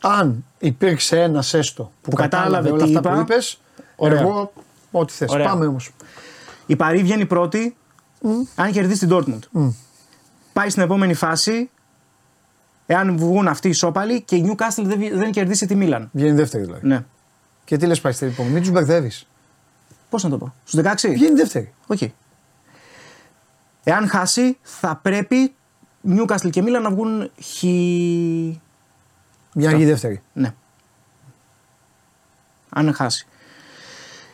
[0.00, 3.14] Αν υπήρξε ένα έστω που, Που κατάλαβε όλα τι αυτά είπα.
[3.14, 3.60] που είπες,
[3.96, 4.20] Ωραία.
[4.20, 4.52] εγώ
[4.90, 5.30] ό,τι θες.
[5.32, 5.46] Ωραία.
[5.46, 5.90] Πάμε όμως.
[6.66, 7.76] Η Παρή βγαίνει πρώτη
[8.54, 9.68] αν κερδίσει την Dortmund.
[10.52, 11.70] Πάει στην επόμενη φάση
[12.86, 16.06] εάν βγουν αυτοί οι ισόπαλοι και η Newcastle δεν, βγει- δεν κερδίσει τη Milan.
[16.12, 16.86] Βγαίνει δεύτερη δηλαδή.
[16.86, 17.04] Ναι.
[17.64, 19.26] Και τι λες πάει στην επόμενη, μην τους μπερδεύεις.
[20.10, 21.12] Πώς να το πω, στους 16.
[21.12, 21.74] Βγαίνει δεύτερη.
[21.86, 21.98] Οκ.
[23.84, 25.54] Εάν χάσει, θα πρέπει
[26.08, 27.62] Newcastle και Milan να βγουν χ.
[29.54, 30.22] Μια βγει δεύτερη.
[30.32, 30.54] Ναι.
[32.68, 33.26] Αν χάσει.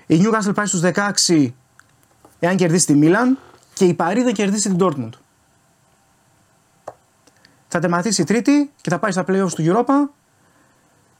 [0.07, 0.81] Η Newcastle πάει στους
[1.27, 1.53] 16
[2.39, 3.37] εάν κερδίσει τη Milan
[3.75, 5.11] και η Παρή δεν κερδίσει την Dortmund.
[7.69, 10.13] Θα τερματίσει η τρίτη και θα πάει στα playoffs του Europa.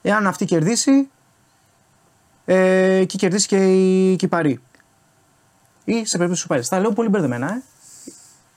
[0.01, 1.09] Εάν αυτή κερδίσει
[2.51, 4.59] ε, και κερδίσει και η, και η Παρή.
[5.85, 6.61] Ή σε περίπτωση που πάει.
[6.69, 7.61] Τα λέω πολύ μπερδεμένα, ε.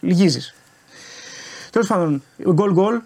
[0.00, 0.54] Λυγίζεις.
[1.70, 3.00] Τέλος πάντων, γκολ γκολ.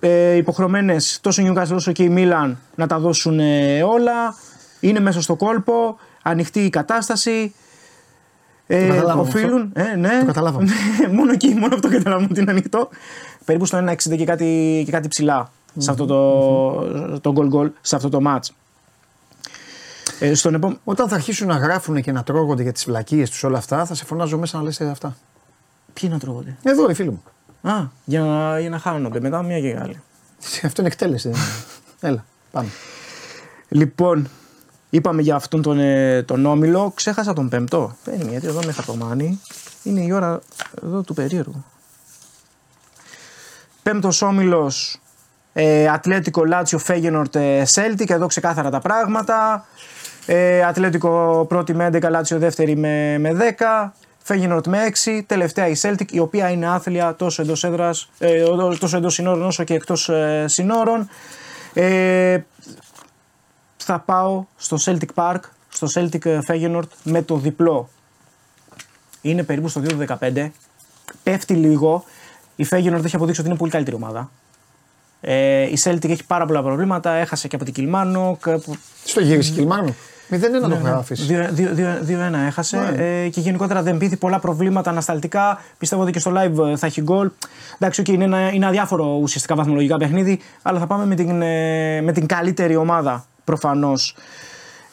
[0.00, 4.34] Ε, Υποχρεωμένες τόσο η Newcastle όσο και η Milan να τα δώσουν ε, όλα.
[4.80, 5.96] Είναι μέσα στο κόλπο.
[6.22, 7.54] Ανοιχτή η κατάσταση.
[8.66, 9.70] Ε, καταλάβαμε οφείλουν.
[9.74, 10.18] Ε, ναι.
[10.20, 10.68] Το καταλάβαμε.
[11.16, 12.88] μόνο εκεί, μόνο αυτό καταλάβαμε ότι είναι ανοιχτό.
[13.44, 17.96] Περίπου στο 1,60 και κάτι, και κάτι ψηλά σε αυτό το, το goal goal, σε
[17.96, 18.65] αυτό το match.
[20.18, 20.80] Ε, στον επόμενο.
[20.84, 23.94] Όταν θα αρχίσουν να γράφουν και να τρώγονται για τις βλακίες τους όλα αυτά, θα
[23.94, 25.16] σε φωνάζω μέσα να λες αυτά.
[25.92, 27.22] Ποιοι να τρώγονται; Εδώ, οι φίλοι μου.
[27.62, 30.02] Α, για να, για να χάνονται μετά μία και άλλη.
[30.62, 31.28] Αυτό είναι εκτέλεση.
[31.28, 31.38] δεν
[32.10, 32.12] είναι.
[32.12, 32.68] Έλα, πάμε.
[33.68, 34.28] Λοιπόν,
[34.90, 36.92] είπαμε για αυτόν τον, ε, τον όμιλο.
[36.94, 37.96] Ξέχασα τον πέμπτο.
[38.04, 39.40] Παίρνει γιατί εδώ με χαρτομάνι.
[39.82, 40.40] Είναι η ώρα
[40.84, 41.64] εδώ του περίεργου.
[43.82, 45.00] Πέμπτος όμιλος
[45.58, 48.10] ε, Ατλέτικο Λάτσιο Φέγενορτ Σέλτικ.
[48.10, 49.66] Εδώ ξεκάθαρα τα πράγματα.
[50.26, 53.90] Ε, Ατλέτικο πρώτη με 11, Λάτσιο δεύτερη με, με 10.
[54.22, 55.20] Φέγενορτ με 6.
[55.26, 58.44] Τελευταία η Celtic η οποία είναι άθλια τόσο εντός, έδρας, ε,
[58.78, 61.08] τόσο εντός συνόρων όσο και εκτός ε, συνόρων.
[61.72, 62.38] Ε,
[63.76, 67.88] θα πάω στο Celtic Park, στο Celtic Feyenoord με το διπλό.
[69.20, 70.50] Είναι περίπου στο 2.15.
[71.22, 72.04] Πέφτει λίγο.
[72.56, 74.30] Η Feyenoord έχει αποδείξει ότι είναι πολύ καλύτερη ομάδα.
[75.28, 77.10] Ε, η Celtic έχει πάρα πολλά προβλήματα.
[77.10, 78.38] Έχασε και από την Κιλμάνο.
[79.04, 79.94] Στο γύρισε Κιλμάνο.
[80.30, 81.14] 0-1 το Ναι, γράφει.
[82.08, 85.60] 2-1 έχασε ε, και γενικότερα δεν πείθει πολλά προβλήματα ανασταλτικά.
[85.78, 87.30] Πιστεύω ότι και στο live ε, θα έχει γκολ.
[87.74, 92.00] Εντάξει, okay, είναι, ένα, είναι αδιάφορο ουσιαστικά βαθμολογικά παιχνίδι, αλλά θα πάμε με την, ε,
[92.00, 94.16] με την καλύτερη ομάδα προφανώς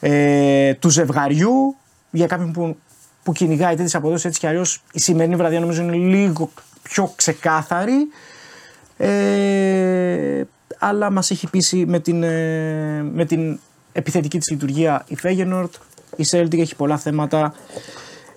[0.00, 1.76] ε, του ζευγαριού.
[2.10, 2.76] Για κάποιον που,
[3.22, 6.50] που κυνηγάει τέτοιες αποδόσεις έτσι κι αλλιώς, η σημερινή βραδιά νομίζω είναι λίγο
[6.82, 8.08] πιο ξεκάθαρη.
[8.96, 10.42] Ε,
[10.78, 13.58] αλλά μας έχει πείσει με την, ε, με την
[13.92, 15.70] επιθετική της λειτουργία η Feyenoord.
[16.16, 17.54] Η Celtic έχει πολλά θέματα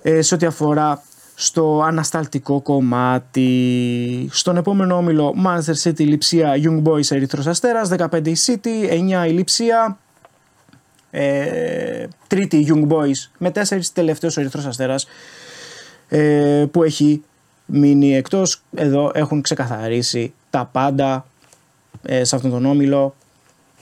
[0.01, 1.03] ε, σε ό,τι αφορά
[1.35, 4.29] στο ανασταλτικό κομμάτι.
[4.31, 8.89] Στον επόμενο όμιλο Manchester City, Λιψία, Young Boys, Ερυθρός Αστέρας, 15 η City,
[9.23, 9.97] 9 η Λιψία,
[11.11, 15.07] ε, τρίτη η Young Boys με 4 τελευταίος ο Ερυθρός Αστέρας
[16.07, 17.23] ε, που έχει
[17.65, 18.61] μείνει εκτός.
[18.75, 21.25] Εδώ έχουν ξεκαθαρίσει τα πάντα
[22.01, 23.15] ε, σε αυτόν τον όμιλο.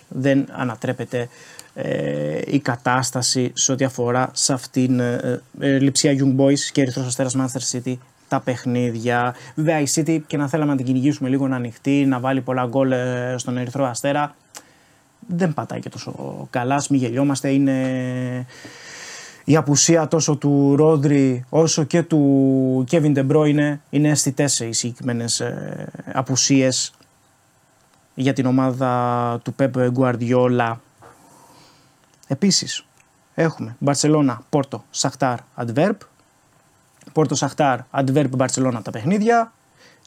[0.07, 1.29] Δεν ανατρέπεται
[1.77, 7.05] ε, η κατάσταση σε ό,τι αφορά σε αυτήν ε, ε, Λιψία Young Boys και Ερυθρός
[7.05, 7.95] Αστέρας Manchester City
[8.27, 9.35] τα παιχνίδια.
[9.55, 12.65] Βέβαια η City και να θέλαμε να την κυνηγήσουμε λίγο να ανοιχτεί, να βάλει πολλά
[12.65, 14.35] γκολ ε, στον Ερυθρό Αστέρα.
[15.27, 17.49] Δεν πατάει και τόσο καλά, ας μην γελιόμαστε.
[17.49, 18.45] Είναι
[19.45, 25.43] η απουσία τόσο του Ρόντρι όσο και του Kevin De Bruyne είναι αισθητές οι συγκεκριμένες
[26.13, 26.93] απουσίες
[28.15, 30.75] για την ομάδα του Pep Guardiola.
[32.27, 32.85] Επίσης
[33.33, 35.95] έχουμε Barcelona, Porto, Σαχτάρ, Adverb.
[37.13, 39.53] Porto, Σαχτάρ, Adverb, Barcelona τα παιχνίδια.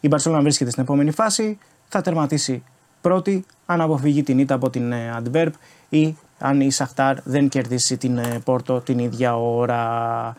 [0.01, 1.59] Η Barcelona βρίσκεται στην επόμενη φάση.
[1.89, 2.63] Θα τερματίσει
[3.01, 5.51] πρώτη αν αποφύγει την ήττα από την ε, Adverb
[5.89, 10.37] ή αν η Σαχτάρ δεν κερδίσει την Πόρτο την ίδια ώρα.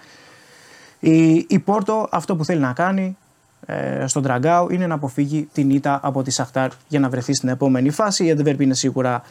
[1.00, 3.18] Η, η Πόρτο αυτό που θέλει να κάνει
[3.66, 7.50] ε, στον Τραγκάου είναι να αποφύγει την ήττα από τη Σαχτάρ για να βρεθεί στην
[7.50, 8.26] επόμενη φάση.
[8.26, 9.22] Η Adverb είναι σίγουρα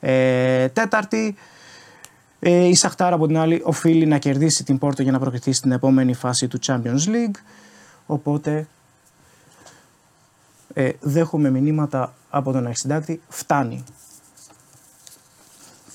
[0.00, 1.34] ε, τέταρτη.
[2.40, 5.72] Ε, η Σαχτάρ από την άλλη οφείλει να κερδίσει την Πόρτο για να προκριθεί στην
[5.72, 7.36] επόμενη φάση του Champions League.
[8.06, 8.66] Οπότε
[10.74, 13.20] ε, δέχομαι μηνύματα από τον αρχισυντάκτη.
[13.28, 13.84] Φτάνει.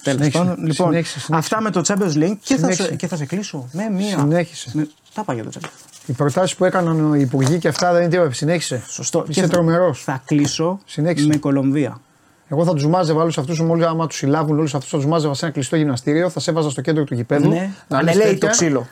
[0.04, 0.38] Τέλος Συνέχισε.
[0.44, 1.56] πάντων, λοιπόν, Συνέχισε, συνέχισε.
[1.56, 2.84] αυτά με το Champions League και θα, Συνέχισε.
[2.84, 4.18] σε, και θα σε κλείσω με μία.
[4.18, 4.70] Συνέχισε.
[4.74, 5.90] Με, τα πάει για το Champions.
[6.06, 8.34] Οι προτάσεις που έκαναν οι υπουργοί και αυτά δεν είναι τίποτα.
[8.34, 8.84] Συνέχισε.
[8.88, 9.26] Σωστό.
[9.28, 10.04] Είσαι Και θα- τρομερός.
[10.04, 11.28] Θα κλείσω Συνέχισε.
[11.28, 12.00] με Κολομβία.
[12.48, 15.34] Εγώ θα τους μάζευα όλους αυτούς, μόλις άμα τους συλλάβουν όλους αυτούς, θα τους μάζευα
[15.34, 17.50] σε ένα κλειστό γυμναστήριο, θα σε έβαζα στο κέντρο του γηπέδου.
[17.50, 18.88] Ναι, να λες ανελαίει τέτοια το ξύλο.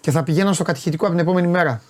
[0.00, 1.80] Και θα πηγαίναν στο κατηχητικό από την επόμενη μέρα.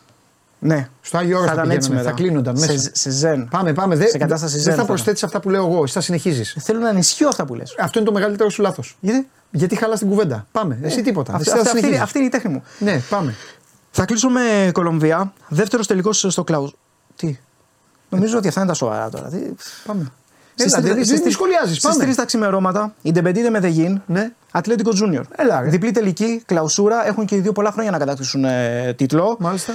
[0.67, 0.89] Ναι.
[1.01, 2.17] Στο Άγιο Όρος θα, ήταν έτσι πηγαίνανε, μετά.
[2.17, 2.79] θα κλείνονταν μέσα.
[2.79, 3.49] Σε, σε ζεν.
[3.51, 3.97] Πάμε, πάμε.
[3.97, 5.83] Δεν Σε κατάσταση δεν ζεν θα θα προσθέτει αυτά που λέω εγώ.
[5.83, 6.57] Εσύ θα συνεχίζεις.
[6.61, 7.75] Θέλω να ενισχύω αυτά που λες.
[7.79, 8.97] Αυτό είναι το μεγαλύτερο σου λάθος.
[9.01, 10.47] Γιατί; Γιατί χαλάς την κουβέντα.
[10.53, 10.79] Πάμε.
[10.83, 11.33] Εσύ τίποτα.
[11.35, 12.03] Αυτή, Εσύ θα αυτή, αυτή, συνεχίζεις.
[12.03, 12.63] αυτή είναι η τέχνη μου.
[12.79, 13.35] Ναι, πάμε.
[13.91, 15.33] Θα κλείσω με Κολομβία.
[15.49, 16.73] Δεύτερος τελικός στο Κλάου.
[17.17, 17.39] Τι;
[18.09, 19.29] Νομίζω ότι αυτά είναι τα σοβαρά τώρα.
[19.29, 19.37] Τι...
[19.87, 20.13] πάμε.
[20.55, 22.05] Στις Έλα, τρεις- δεν- στις δεν τρεις- σχολιάζεις, Στις πάμε.
[22.13, 24.31] 3 τα ξημερώματα, η Ιντεπεντιέντε Μεδεγίν, Ναι.
[24.53, 25.25] Ατλέτικο Τζούνιορ.
[25.37, 25.69] Έλα, ρε.
[25.69, 27.07] Διπλή τελική, κλαουσούρα.
[27.07, 29.37] Έχουν και οι δύο πολλά χρόνια να κατακτήσουν ε, τίτλο.
[29.39, 29.73] Μάλιστα.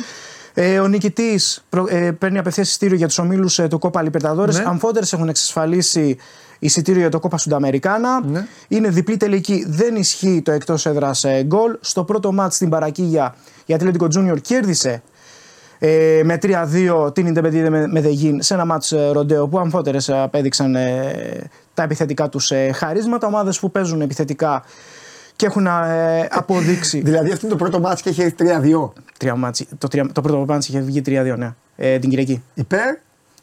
[0.53, 4.51] Ε, ο νικητής ε, παίρνει απευθείας εισιτήριο για τους ομίλους ε, του Κόπα Λιμπερταδόρες.
[4.51, 4.63] Ναι.
[4.65, 6.17] Αμφότερες έχουν εξασφαλίσει
[6.59, 8.25] εισιτήριο για το Κόπα Σουνταμερικάνα.
[8.25, 8.47] Ναι.
[8.67, 11.77] Είναι διπλή τελική, δεν ισχύει το εκτός έδρας γκολ.
[11.79, 13.35] Στο πρώτο ματς στην Μπαρανκίγια
[13.65, 15.01] η Ατλέτικο Τζούνιορ κέρδισε
[15.79, 20.75] ε, με 3-2 την Ιντεμπεντίδε Μεδεγίν σε ένα μάτς ε, ροντέο που αμφότερες ε, απέδειξαν
[20.75, 23.27] ε, τα επιθετικά τους ε, χαρίσματα.
[23.27, 24.63] Ομάδες που παίζουν επιθετικά
[25.39, 26.99] και έχουν ε, αποδείξει.
[27.05, 28.89] Δηλαδή αυτό είναι το πρώτο μάτι και έχει 3-2.
[29.17, 32.43] Τρία μάτς, το, τρία- το πρώτο μάτς είχε βγει 3-2, ναι, ε, την Κυριακή.
[32.53, 32.95] Υπέρ;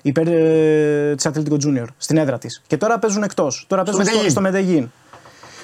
[0.03, 2.63] Υπέρ ε, της Ατλέτικο Junior στην έδρα της.
[2.67, 3.65] Και τώρα παίζουν εκτός.
[3.69, 4.31] Τώρα παίζουν στο, Medellín.
[4.31, 4.87] στο Medellín.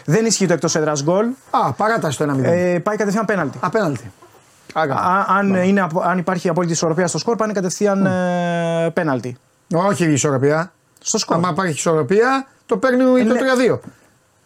[0.05, 1.27] Δεν ισχύει το εκτός έδρας γκολ.
[1.51, 2.43] Α, παράταση το 1-0.
[2.45, 3.59] Ε, πάει κατευθείαν πέναλτι.
[3.61, 4.11] Απέναντι.
[4.73, 4.95] Άγα.
[4.95, 9.37] Α, αν, είναι, απο- αν υπάρχει απόλυτη ισορροπία στο σκορ, πάνε κατευθείαν ε, πέναλτι.
[9.75, 10.73] Όχι η ισορροπία.
[11.01, 11.37] Στο σκορ.
[11.37, 13.41] Αν υπάρχει ισορροπία, το παίρνει το ναι.
[13.75, 13.79] 3-2.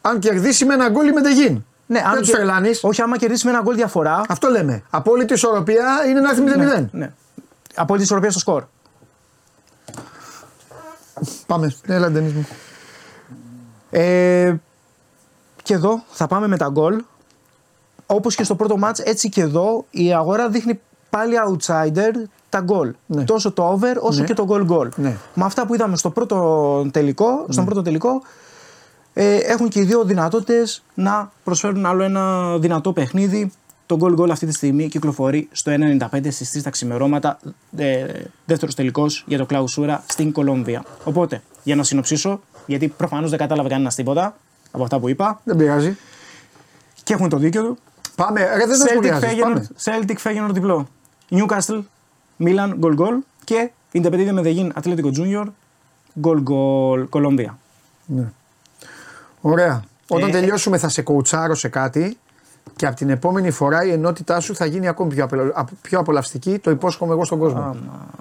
[0.01, 1.65] Αν κερδίσει με ένα γκολ η Μεντεγίν.
[1.87, 2.71] Ναι, δεν τους και- τρελάνει.
[2.83, 4.23] Όχι, άμα κερδίσεις με ένα γκολ διαφορά.
[4.29, 4.83] Αυτό λέμε.
[4.91, 6.57] Απόλυτη ισορροπία είναι να έρθει 0-0.
[6.57, 7.13] ναι, ναι.
[7.75, 8.65] Απόλυτη ισορροπία στο σκορ.
[11.47, 11.75] Πάμε.
[11.87, 12.47] Έλα, Ντενίς μου.
[13.91, 14.55] Ε,
[15.63, 17.03] και εδώ θα πάμε με τα γκολ.
[18.07, 20.81] Όπως και στο πρώτο μάτς, έτσι και εδώ η αγορά δείχνει
[21.11, 22.13] πάλι outsider
[22.49, 22.95] τα γκολ.
[23.07, 23.25] Ναι.
[23.25, 24.27] Τόσο το over όσο Ναι.
[24.27, 24.89] και το goal goal.
[24.97, 25.17] Ναι.
[25.35, 28.23] Με αυτά που είδαμε στο πρώτο τελικό, στον πρώτο τελικό
[29.18, 33.52] ε, έχουν και οι δύο δυνατότητες να προσφέρουν άλλο ένα δυνατό παιχνίδι.
[33.86, 35.72] Το goal goal αυτή τη στιγμή κυκλοφορεί στο
[36.10, 37.38] 1.95 στις 3 τα ξημερώματα.
[37.76, 38.05] Ε,
[38.44, 40.84] δεύτερος τελικός για το Κλαουσούρα στην Κολομβία.
[41.05, 44.36] Οπότε, για να συνοψίσω, γιατί προφανώς δεν κατάλαβε κανένας τίποτα
[44.70, 45.97] από αυτά που είπα Δεν πειράζει.
[47.02, 47.78] και έχουν το δίκιο του.
[48.14, 48.40] Πάμε.
[48.40, 49.28] Ρε, δεν το Celtic σχολιάζεις.
[49.28, 49.68] Feyenoord, Πάμε.
[49.82, 50.88] Celtic Feyenoord διπλό.
[51.30, 51.80] Newcastle,
[52.44, 53.14] Milan, goal goal
[53.44, 55.44] και Independiente Medellín, Atlético Junior,
[56.20, 57.59] γκολ γκολ Κολομβία.
[58.06, 58.32] Ναι.
[59.51, 59.85] Ωραία.
[60.09, 62.16] Όταν Ε, τελειώσουμε θα σε κοουτσάρω σε κάτι
[62.77, 65.98] και από την επόμενη φορά η ενότητά σου θα γίνει ακόμη πιο, απελα- απ- πιο
[65.98, 66.59] απολαυστική.
[66.59, 67.77] Το υπόσχομαι εγώ στον κόσμο.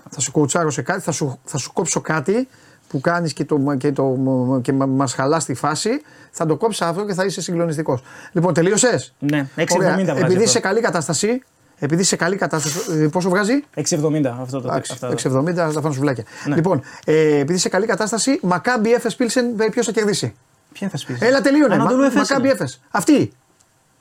[0.09, 2.47] Θα σου κοουτσάρω σε κάτι, θα σου, θα σου κόψω κάτι
[2.87, 4.17] που κάνεις και, το, και, το,
[4.61, 5.89] και μα- μας χαλάς τη φάση.
[6.31, 8.03] Θα το κόψω αυτό και θα είσαι συγκλονιστικός.
[8.31, 9.89] Λοιπόν, τελείωσες; Ναι, 6,70 Ωραία.
[9.93, 10.41] βγάζει Επειδή αυτό.
[10.41, 11.41] είσαι σε καλή κατάσταση,
[11.79, 15.07] επειδή είσαι σε καλή κατάσταση, ε, πόσο βγάζει; 6,70 αυτό το Εντάξει, αυτά.
[15.09, 16.23] 6,70 θα φάνε σουβλάκια.
[16.45, 16.55] Ναι.
[16.55, 20.33] Λοιπόν, ε, επειδή είσαι σε καλή κατάσταση, Μακάμπι Έφε Πίλσεν, ποιος θα κερδίσει;
[20.75, 21.25] Ποια θα σπίσει.
[21.25, 21.73] Έλα, τελείωνε.
[21.73, 22.57] Ανατολού Μα, Εφές Μακάμπι είναι.
[22.61, 22.73] Έφε.
[22.91, 23.31] Αυτή.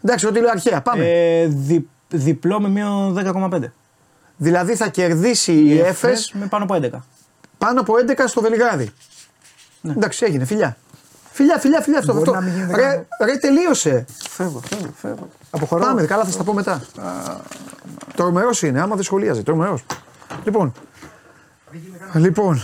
[0.05, 0.80] Εντάξει, ό,τι λέω αρχαία.
[0.82, 1.05] Πάμε.
[1.05, 3.14] Ε, δι, διπλό με μείον
[3.52, 3.60] 10,5.
[4.36, 6.90] δηλαδή θα κερδίσει η Έφε με πάνω από 11.
[7.59, 8.92] πάνω από 11 στο Βελιγράδι.
[9.82, 10.44] Εντάξει, έγινε.
[10.44, 10.76] Φιλιά.
[11.32, 12.12] Φιλιά, φιλιά, φιλιά αυτό.
[12.12, 12.18] Ναι.
[12.18, 12.44] Μπορεί αυτό.
[12.44, 14.05] να μην γίνει Ρε, ρε, τελείωσε.
[14.28, 15.28] Φεύγω, φεύγω, φεύγω.
[15.51, 15.84] Αποχωρώ.
[15.84, 16.82] Πάμε, καλά θα στα πω μετά.
[18.16, 19.42] Τρομερός είναι, άμα δεν σχολίαζε.
[19.42, 19.84] Τρομερός.
[20.44, 20.72] Λοιπόν.
[22.14, 22.62] Λοιπόν.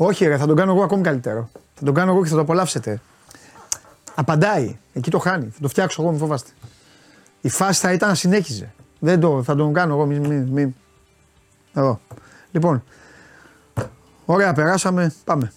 [0.00, 1.50] Όχι, ρε, θα τον κάνω εγώ ακόμη καλύτερο.
[1.74, 3.00] Θα τον κάνω εγώ και θα το απολαύσετε.
[4.14, 4.78] Απαντάει.
[4.92, 5.44] Εκεί το χάνει.
[5.44, 6.50] Θα το φτιάξω εγώ, μην φοβάστε.
[7.40, 8.74] Η φάση θα ήταν να συνέχιζε.
[8.98, 10.06] Δεν το, θα τον κάνω εγώ.
[10.06, 10.74] Μη, μη, μη.
[11.74, 12.00] Εδώ.
[12.50, 12.84] Λοιπόν.
[14.24, 15.14] Ωραία, περάσαμε.
[15.24, 15.52] Πάμε.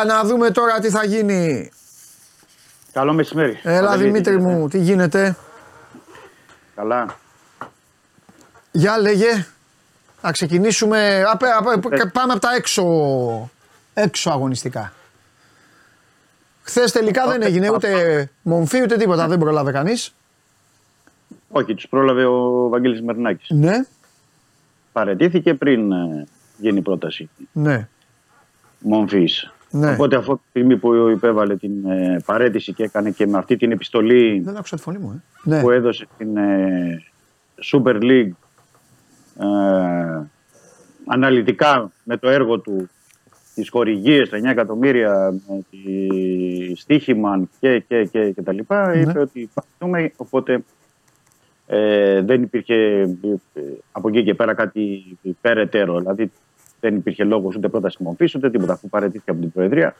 [0.00, 1.70] Α, να δούμε τώρα τι θα γίνει.
[2.98, 3.58] Καλό μεσημέρι.
[3.62, 5.36] Έλα Παντελή, τι Δημήτρη γίνεται; μου, τι γίνεται;
[6.74, 7.16] Καλά.
[8.72, 9.46] Για λέγε.
[10.22, 11.24] Να ξεκινήσουμε.
[11.32, 12.04] Απέ, απέ, Ε.
[12.12, 12.84] πάμε από τα έξω,
[13.94, 14.92] έξω αγωνιστικά.
[16.62, 19.28] Χθες τελικά δεν έγινε ούτε μομφή ούτε τίποτα.
[19.28, 20.14] Δεν προλάβε κανείς.
[21.48, 23.50] Όχι, τους πρόλαβε ο Βαγγέλης Μερνάκης.
[23.50, 23.84] Ναι,
[24.92, 26.26] Παρετήθηκε πριν ε,
[26.56, 27.88] γίνει η πρόταση ναι,
[28.78, 29.52] μομφής.
[29.70, 29.92] Ναι.
[29.92, 33.56] Οπότε αφού από τη στιγμή που υπέβαλε την ε, παρέτηση και έκανε και με αυτή
[33.56, 35.48] την επιστολή Δεν άκουσα τη φωνή μου, ε.
[35.48, 37.02] Ναι, που έδωσε στην ε,
[37.72, 38.30] Super League
[39.38, 40.22] ε,
[41.06, 42.88] αναλυτικά με το έργο του
[43.54, 49.00] τις χορηγίες, τα 9 εκατομμύρια, με τη στοίχημα και, και, και, και τα λοιπά, Ναι.
[49.00, 50.64] είπε ότι παρετούμε, οπότε
[51.66, 53.60] ε, δεν υπήρχε ε,
[53.92, 55.04] από εκεί και πέρα κάτι
[55.40, 55.98] περαιτέρω.
[55.98, 56.30] Δηλαδή
[56.80, 59.96] δεν υπήρχε λόγος ούτε πρόταση μορφής ούτε τίποτα αφού παρετήθηκε από την Προεδρία.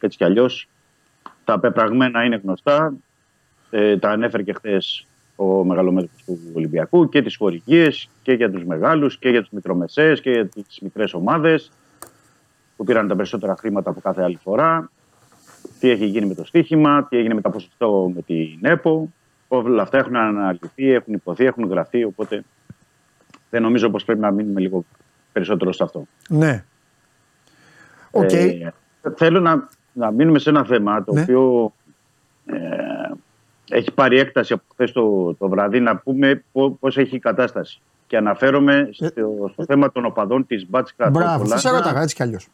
[0.00, 0.68] Έτσι κι αλλιώς
[1.44, 2.94] τα πεπραγμένα είναι γνωστά.
[3.70, 5.06] Ε, τα ανέφερε και χθες
[5.36, 10.20] ο μεγαλομέτρης του Ολυμπιακού και τις χορηγίες και για τους μεγάλους και για τους μικρομεσαίες
[10.20, 11.70] και για τις μικρές ομάδες
[12.76, 14.90] που πήραν τα περισσότερα χρήματα από κάθε άλλη φορά.
[15.80, 19.12] Τι έχει γίνει με το στοίχημα, τι έγινε με τα ποσοστό με την ΕΠΟ.
[19.48, 22.04] Όλα αυτά έχουν αναλυθεί, έχουν ειπωθεί, έχουν γραφτεί.
[22.04, 22.44] Οπότε
[23.50, 24.84] δεν νομίζω πως πρέπει να μείνουμε λίγο
[25.32, 26.06] περισσότερο σε αυτό.
[26.28, 26.64] ναι.
[28.10, 28.32] Οκ.
[28.32, 28.72] Ε,
[29.16, 31.20] θέλω να, να μείνουμε σε ένα θέμα το Ναι.
[31.20, 31.72] οποίο
[32.46, 32.56] ε,
[33.70, 37.80] έχει πάρει έκταση από χθες το, το βράδυ να πούμε πώ πώς έχει η κατάσταση.
[38.06, 41.06] Και αναφέρομαι στο, στο θέμα των οπαδών της Μπάτσκα.
[41.06, 42.48] Ε, Μπράβο, θα σε ρώταγα έτσι κι αλλιώς.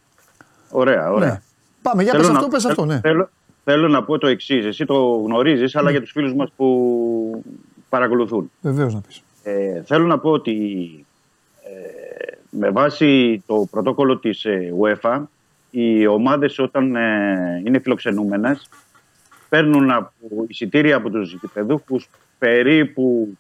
[0.71, 1.29] Ωραία, ωραία.
[1.31, 1.41] Ναι.
[1.83, 3.01] Πάμε, για Θέλω πες να- αυτό, πες αυτό, ναι.
[3.01, 3.29] Θέλω,
[3.65, 4.65] θέλω να πω το εξής.
[4.65, 7.45] Εσύ το γνωρίζεις, αλλά για τους φίλους μας που
[7.89, 8.51] παρακολουθούν.
[8.61, 9.23] Βεβαίως να πεις.
[9.43, 10.53] Ε, θέλω να πω ότι
[10.89, 11.05] ε,
[12.51, 15.23] με βάση το πρωτόκολλο της ε, UEFA
[15.71, 18.69] οι ομάδες όταν ε, είναι φιλοξενούμενες
[19.49, 20.15] παίρνουν από
[20.49, 22.09] εισιτήρια από τους γηπεδούχους
[22.39, 23.37] περίπου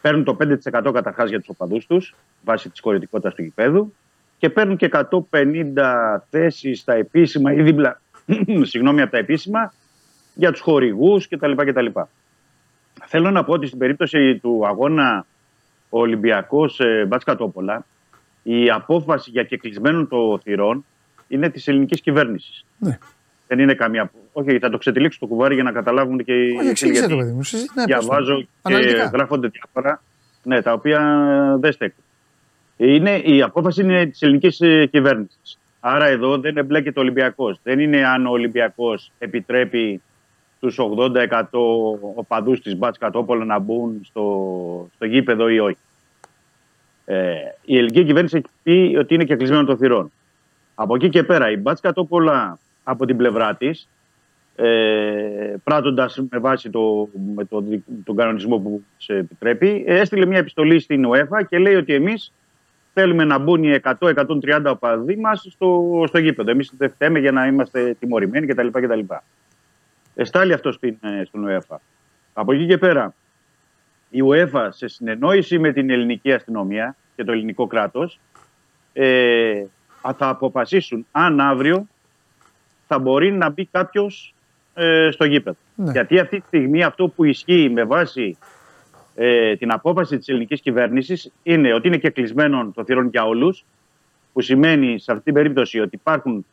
[0.00, 2.14] παίρνουν το 5% καταρχάς για τους οπαδούς τους
[2.44, 3.94] βάσει της χωρητικότητας του γηπέδου
[4.38, 8.00] και παίρνουν και 150 θέσεις στα επίσημα ή δίπλα
[8.70, 9.72] συγγνώμη, από τα επίσημα
[10.34, 11.52] για τους χορηγούς κτλ.
[11.52, 11.86] κτλ.
[13.06, 15.26] Θέλω να πω ότι στην περίπτωση του αγώνα
[15.88, 17.84] ο Ολυμπιακός ε, Μπάτς Κατόπολα
[18.42, 20.84] η απόφαση για κεκλεισμένων των θυρών
[21.28, 22.64] είναι της ελληνικής κυβέρνησης.
[22.78, 22.98] Ναι.
[23.46, 24.10] Δεν είναι καμία.
[24.32, 27.18] Όχι, θα το ξετυλίξω το κουβάρι για να καταλάβουν και οι Όχι, εξήγησε γιατί το
[27.18, 27.42] παιδί μου.
[27.42, 28.00] Συζή- ναι, πες το.
[28.00, 29.10] διαβάζω και Αναλυτικά.
[29.14, 30.02] γράφονται διάφορα
[30.42, 31.00] ναι, τα οποία
[31.60, 32.04] δεν στέκουν.
[32.76, 34.60] Είναι, η απόφαση είναι της ελληνικής
[34.90, 35.58] κυβέρνησης.
[35.80, 37.60] Άρα εδώ δεν εμπλέκεται ο Ολυμπιακός.
[37.62, 40.02] Δεν είναι αν ο Ολυμπιακός επιτρέπει
[40.60, 41.42] τους 80%
[42.14, 45.76] οπαδούς της Μπάτς Κατόπολο να μπουν στο, στο γήπεδο ή όχι.
[47.12, 50.12] Ε, η ελληνική κυβέρνηση έχει πει ότι είναι και κλεισμένο των θυρών.
[50.74, 53.88] Από εκεί και πέρα η Μπάτ Κατόπολα από την πλευρά της,
[54.56, 60.26] ε, πράττοντας με βάση το, με το, δι- τον κανονισμό που σε επιτρέπει, ε, έστειλε
[60.26, 62.32] μια επιστολή στην ΟΕΦΑ και λέει ότι εμείς
[62.92, 66.50] θέλουμε να μπουν οι 100-130 οπαδοί μας στο, στο γήπεδο.
[66.50, 68.66] Εμείς δεν φταίμε για να είμαστε τιμωρημένοι κτλ.
[68.66, 69.00] κτλ.
[70.14, 71.80] Εστάλει αυτό στην, ε, στην ΟΕΦΑ.
[72.32, 73.14] Από εκεί και πέρα,
[74.10, 78.20] η UEFA σε συνεννόηση με την ελληνική αστυνομία, και το ελληνικό κράτος
[78.92, 79.64] ε,
[80.16, 81.86] θα αποφασίσουν αν αύριο
[82.86, 84.34] θα μπορεί να μπει κάποιος
[84.74, 85.56] ε, στο γήπεδο.
[85.74, 85.90] Ναι.
[85.90, 88.38] Γιατί αυτή τη στιγμή αυτό που ισχύει με βάση
[89.14, 93.64] ε, την απόφαση της ελληνικής κυβέρνησης είναι ότι είναι και κλεισμένο το θηρόν για όλους
[94.32, 96.46] που σημαίνει σε αυτή την περίπτωση ότι υπάρχουν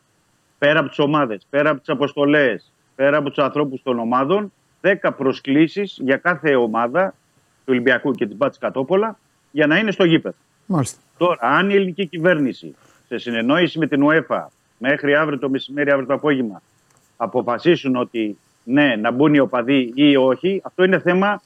[0.58, 4.94] πέρα από τις ομάδες, πέρα από τις αποστολές, πέρα από τους ανθρώπους των ομάδων 10
[5.16, 7.14] προσκλήσεις για κάθε ομάδα
[7.68, 9.18] του Ολυμπιακού και της Μπάτης Κατόπολα
[9.50, 10.36] για να είναι στο γήπεδο.
[10.66, 10.98] Μάλιστα.
[11.18, 12.74] Τώρα, αν η ελληνική κυβέρνηση
[13.08, 14.46] σε συνεννόηση με την UEFA
[14.78, 16.62] μέχρι αύριο το μεσημέρι, αύριο το απόγευμα,
[17.16, 21.42] αποφασίσουν ότι ναι, να μπουν οι οπαδοί ή όχι, αυτό είναι θέμα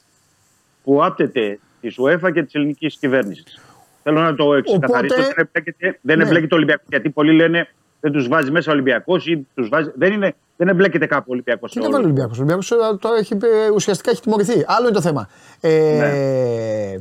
[0.83, 3.59] που άπτεται της UEFA και της ελληνικής κυβέρνησης.
[4.03, 5.15] Θέλω να το ξεκαθαρίσω.
[5.15, 6.23] Οπότε- Δεν εμπλέκεται, δεν Ναι.
[6.23, 6.83] εμπλέκεται ο Ολυμπιακό.
[6.89, 7.67] Γιατί πολλοί λένε
[8.03, 9.91] δεν τους βάζει μέσα ο Ολυμπιακός ή τους βάζει.
[9.95, 11.71] Δεν, είναι, δεν εμπλέκεται κάπου ο Ολυμπιακός.
[11.71, 12.67] Τι να βάλει ο Ολυμπιακός; Ο Ολυμπιακός
[12.99, 14.63] το έχει, ε, ουσιαστικά έχει τιμωρηθεί.
[14.67, 15.29] Άλλο είναι το θέμα.
[15.61, 16.97] Ε,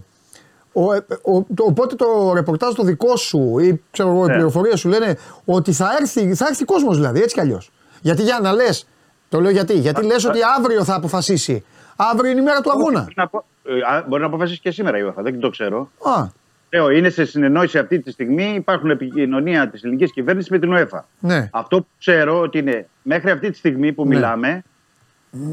[0.72, 4.32] ο, ε, ο, το, οπότε το ρεπορτάζ το δικό σου ή ξέρω εγώ, οι Ναι.
[4.32, 7.70] πληροφορίες σου λένε ότι θα έρθει, θα έρθει κόσμος δηλαδή, έτσι κι αλλιώς.
[8.00, 8.86] Γιατί για να λες,
[9.28, 11.64] το λέω γιατί, γιατί λες ότι αύριο θα αποφασίσει.
[11.96, 13.00] Αύριο είναι η μέρα του αγώνα.
[13.00, 15.22] Μπορεί να, απο- ε, α, μπορεί να αποφασίσεις και σήμερα η UEFA.
[15.22, 15.90] Δεν το ξέρω.
[16.02, 16.26] Α,
[16.74, 18.44] Λέω, είναι σε συνεννόηση αυτή τη στιγμή.
[18.54, 21.00] Υπάρχουν επικοινωνία της ελληνικής κυβέρνησης με την UEFA.
[21.18, 21.48] ναι.
[21.52, 24.14] Αυτό που ξέρω ότι είναι μέχρι αυτή τη στιγμή που Ναι.
[24.14, 24.62] μιλάμε,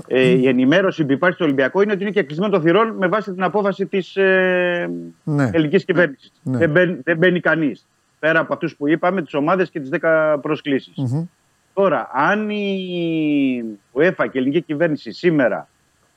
[0.07, 3.07] ε, η ενημέρωση που υπάρχει στο Ολυμπιακό είναι ότι είναι και κλεισμένο το θυρών με
[3.07, 4.89] βάση την απόφαση της ε,
[5.23, 5.49] Ναι.
[5.53, 6.31] ελληνικής κυβέρνησης.
[6.43, 6.57] Ναι.
[6.57, 7.85] Δεν, μπαίνει, δεν μπαίνει κανείς.
[8.19, 10.93] Πέρα από αυτούς που είπαμε, τις ομάδες και τις 10 προσκλήσεις.
[10.97, 11.25] Μμμ.
[11.73, 13.63] Τώρα, αν η
[13.93, 15.67] UEFA και η ελληνική κυβέρνηση σήμερα,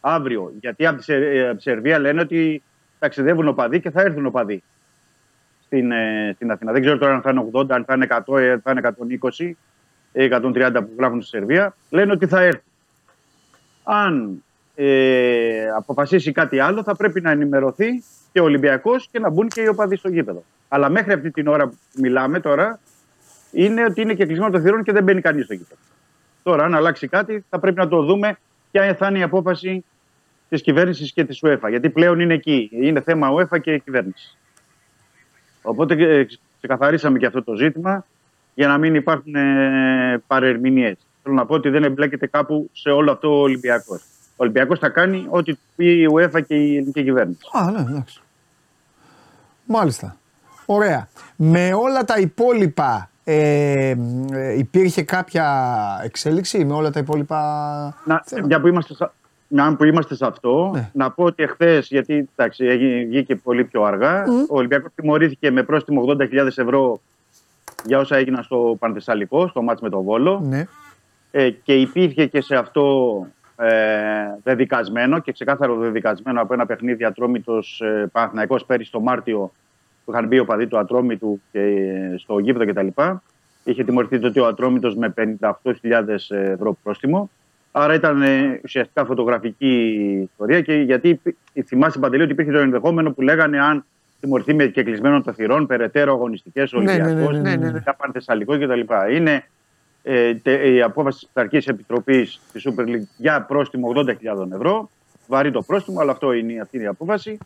[0.01, 2.63] αύριο, γιατί από τη, Σερ- ε, από τη Σερβία λένε ότι
[2.99, 4.63] ταξιδεύουν οπαδοί και θα έρθουν οπαδοί
[5.73, 6.73] στην, ε, στην Αθήνα.
[6.73, 8.81] Δεν ξέρω τώρα αν θα είναι 80, αν θα είναι 100, ε, αν θα είναι
[8.81, 9.57] 120
[10.13, 11.77] ή 130 που γράφουν στη Σερβία.
[11.91, 12.63] Λένε ότι θα έρθουν.
[13.83, 14.43] Αν
[14.75, 19.61] ε, αποφασίσει κάτι άλλο, θα πρέπει να ενημερωθεί και ο Ολυμπιακός και να μπουν και
[19.61, 20.45] οι οπαδοί στο γήπεδο.
[20.69, 22.81] Αλλά μέχρι αυτή την ώρα που μιλάμε τώρα,
[23.51, 25.81] είναι ότι είναι και κλεισμένο το θηρόν και δεν μπαίνει κανείς στο γήπεδο.
[26.43, 28.39] Τώρα, αν αλλάξει κάτι, θα πρέπει να το δούμε
[28.71, 29.85] ποια θα είναι η απόφαση
[30.49, 31.69] της κυβέρνησης και της UEFA.
[31.69, 32.71] Γιατί πλέον είναι εκεί.
[32.73, 34.37] Είναι θέμα UEFA και κυβέρνησης.
[35.63, 36.27] Οπότε ε,
[36.59, 38.05] ξεκαθαρίσαμε και αυτό το ζήτημα
[38.55, 40.97] για να μην υπάρχουν ε, παρερμηνίες.
[41.23, 44.03] Θέλω να πω ότι δεν εμπλέκεται κάπου σε όλο αυτό ο Ολυμπιακός.
[44.31, 47.41] Ο Ολυμπιακός θα κάνει ό,τι του πει η UEFA και η ελληνική κυβέρνηση.
[47.53, 48.21] Α, ναι, εντάξει.
[49.67, 50.17] Μάλιστα.
[50.67, 51.09] Ωραία.
[51.37, 53.95] Με όλα τα υπόλοιπα ε,
[54.33, 55.47] ε, υπήρχε κάποια
[56.05, 57.39] εξέλιξη με όλα τα υπόλοιπα
[58.05, 58.95] Να, θέματα; μια που είμαστε,
[59.57, 60.91] σε- μια που είμαστε σε αυτό, Ναι.
[60.93, 65.63] να πω ότι εχθές, γιατί εντάξει, έγινε- βγήκε πολύ πιο αργά, ο Ολυμπιακός τιμωρήθηκε με
[65.63, 67.01] πρόστιμο 80.000 ευρώ
[67.85, 70.41] για όσα έγιναν στο Πανθεσσαλικό, στο μάτς με τον Βόλο.
[70.45, 70.67] Ναι.
[71.31, 73.27] Ε, και υπήρχε και σε αυτό
[73.57, 73.71] ε,
[74.43, 79.53] δεδικασμένο και ξεκάθαρο δεδικασμένο από ένα παιχνίδι Ατρόμητος ε, Παναθηναϊκός πέρυσι το Μάρτιο
[80.05, 83.03] που είχαν μπει ο παδί του Ατρόμητου και, ε, στο γήπεδο κτλ.
[83.65, 87.31] Είχε τιμωρηθεί τότε ο Ατρόμητος με 58.000 ευρώ πρόστιμο.
[87.73, 89.75] Άρα ήταν ε, ουσιαστικά φωτογραφική
[90.33, 91.37] ιστορία και γιατί υπή-
[91.67, 93.85] θυμάσαι Παντελή ότι υπήρχε το ενδεχόμενο που λέγανε αν
[94.21, 97.79] τιμωρηθεί μες και κλεισμένο των θυρών, περαιτέρω αγωνιστικές Ναι, ναι, ναι, Ολυμπιακός, ναι, ναι, ναι.
[97.83, 98.81] για Πανθεσσαλικό κτλ.
[99.15, 99.45] Είναι
[100.03, 104.15] ε, τε- η απόφαση της Πειθαρχική Επιτροπής της Super League για πρόστιμο 80.000
[104.53, 104.91] ευρώ.
[105.27, 107.39] Βαρύ το πρόστιμο, αλλά αυτό είναι, αυτή είναι η απόφαση.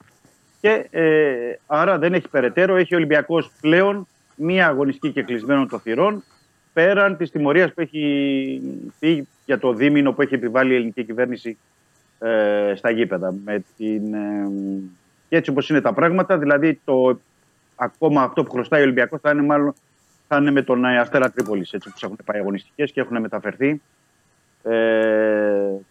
[0.61, 1.31] Και ε,
[1.67, 2.77] άρα δεν έχει περαιτέρω.
[2.77, 6.25] Έχει ο Ολυμπιακός πλέον μία αγωνιστική και κλεισμένο των θυρών
[6.77, 8.61] πέραν της τιμωρίας που έχει
[8.99, 11.59] πει για το δίμηνο που έχει επιβάλει η ελληνική κυβέρνηση
[12.19, 13.35] ε, στα γήπεδα.
[13.45, 14.49] Με την, ε,
[15.29, 17.21] και έτσι όπως είναι τα πράγματα, δηλαδή το,
[17.77, 19.75] ακόμα αυτό που χρωστάει ο Ολυμπιακός θα είναι μάλλον
[20.29, 23.81] θα είναι με τον ε, Αστέρα Τρίπολης, έτσι όπως έχουν πάει αγωνιστικές και έχουν μεταφερθεί.
[24.63, 24.73] Ε,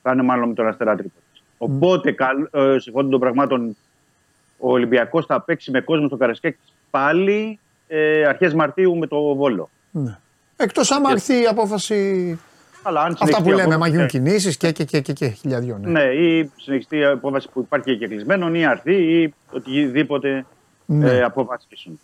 [0.02, 1.44] θα είναι μάλλον με τον Αστέρα Τρίπολης.
[1.58, 3.76] Οπότε, καλ, ε, συμφώνων των πραγμάτων,
[4.58, 6.58] ο Ολυμπιακός θα παίξει με κόσμο στο Καρασκέκη
[6.90, 9.70] πάλι ε, αρχές Μαρτίου με το Βόλο.
[9.92, 10.20] ναι.
[10.58, 12.40] Εκτός άμα έρθει η απόφαση.
[12.84, 14.30] Αλλά αν Αυτά συνεχιστεί που η λέμε, απόφαση- άμα γίνουν ναι.
[14.30, 15.78] κινήσεις και, και, και, και, και χιλιαδιό.
[15.82, 15.90] Ναι.
[15.92, 20.46] Ναι, ή συνεχιστεί η απόφαση που υπάρχει και κλεισμένο, ή αρθεί, ή οτιδήποτε
[20.86, 21.12] Ναι.
[21.12, 22.00] ε, αποφασίσουν.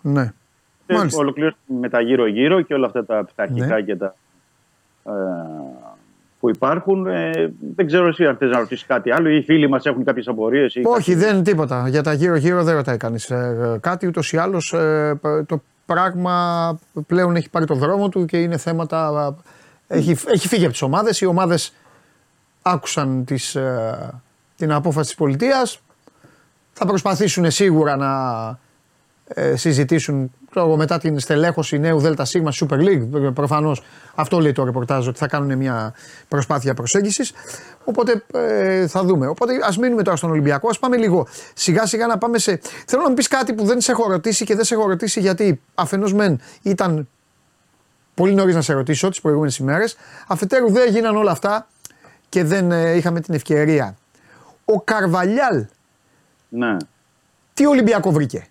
[0.00, 0.32] ναι.
[0.86, 1.18] Και Μάλιστα.
[1.20, 3.82] ολοκληρώσουμε με τα γύρω-γύρω και όλα αυτά τα πειθαρχικά Ναι.
[3.82, 4.14] και τα
[5.04, 5.10] ε,
[6.40, 7.06] που υπάρχουν.
[7.06, 10.04] Ε, δεν ξέρω εσύ αν θες να ρωτήσεις κάτι άλλο ή οι φίλοι μας έχουν
[10.04, 10.74] κάποιες απορίες.
[10.74, 11.88] Ή Όχι, δεν είναι τίποτα.
[11.88, 13.32] Για τα γύρω-γύρω δεν ρωτάει κανείς
[13.80, 14.06] κάτι.
[14.06, 14.74] Ούτως ή άλλως
[15.46, 15.62] το
[15.92, 19.34] πράγμα πλέον έχει πάρει το δρόμο του και είναι θέματα.
[19.86, 21.20] ε, Έχει, έχει φύγει από τις ομάδες.
[21.20, 21.72] Οι ομάδες
[22.62, 24.20] άκουσαν τις, ε,
[24.56, 25.80] την απόφαση της πολιτείας.
[26.72, 28.10] Θα προσπαθήσουν σίγουρα να
[29.34, 33.32] ε, συζητήσουν ξέρω, μετά την στελέχωση νέου ΔΣ Super League.
[33.34, 33.82] Προφανώς
[34.14, 35.94] αυτό λέει το ρεπορτάζ ότι θα κάνουν μια
[36.28, 37.32] προσπάθεια προσέγγισης.
[37.84, 39.26] Οπότε ε, θα δούμε.
[39.26, 42.60] Οπότε ας μείνουμε τώρα στον Ολυμπιακό, ας πάμε λίγο σιγά σιγά να πάμε σε.
[42.86, 45.20] Θέλω να μου πεις κάτι που δεν σε έχω ρωτήσει και δεν σε έχω ρωτήσει
[45.20, 47.08] γιατί αφενός μεν ήταν
[48.14, 49.96] πολύ νωρίς να σε ρωτήσω τις προηγούμενες ημέρες.
[50.26, 51.66] Αφετέρου δεν έγιναν όλα αυτά
[52.28, 53.96] και δεν ε, είχαμε την ευκαιρία.
[54.64, 55.66] Ο Καρβαλιάλ.
[56.48, 56.76] Ναι.
[57.54, 58.46] Τι Ολυμπιακό βρήκε;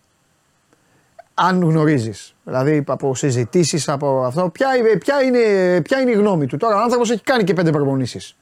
[1.41, 2.35] Αν γνωρίζεις.
[2.43, 4.49] Δηλαδή από συζητήσεις, από αυτό.
[4.49, 4.67] Ποια,
[4.99, 6.57] ποια, είναι, ποια είναι η γνώμη του.
[6.57, 8.35] Τώρα ο άνθρωπος έχει κάνει και πέντε προπονήσεις.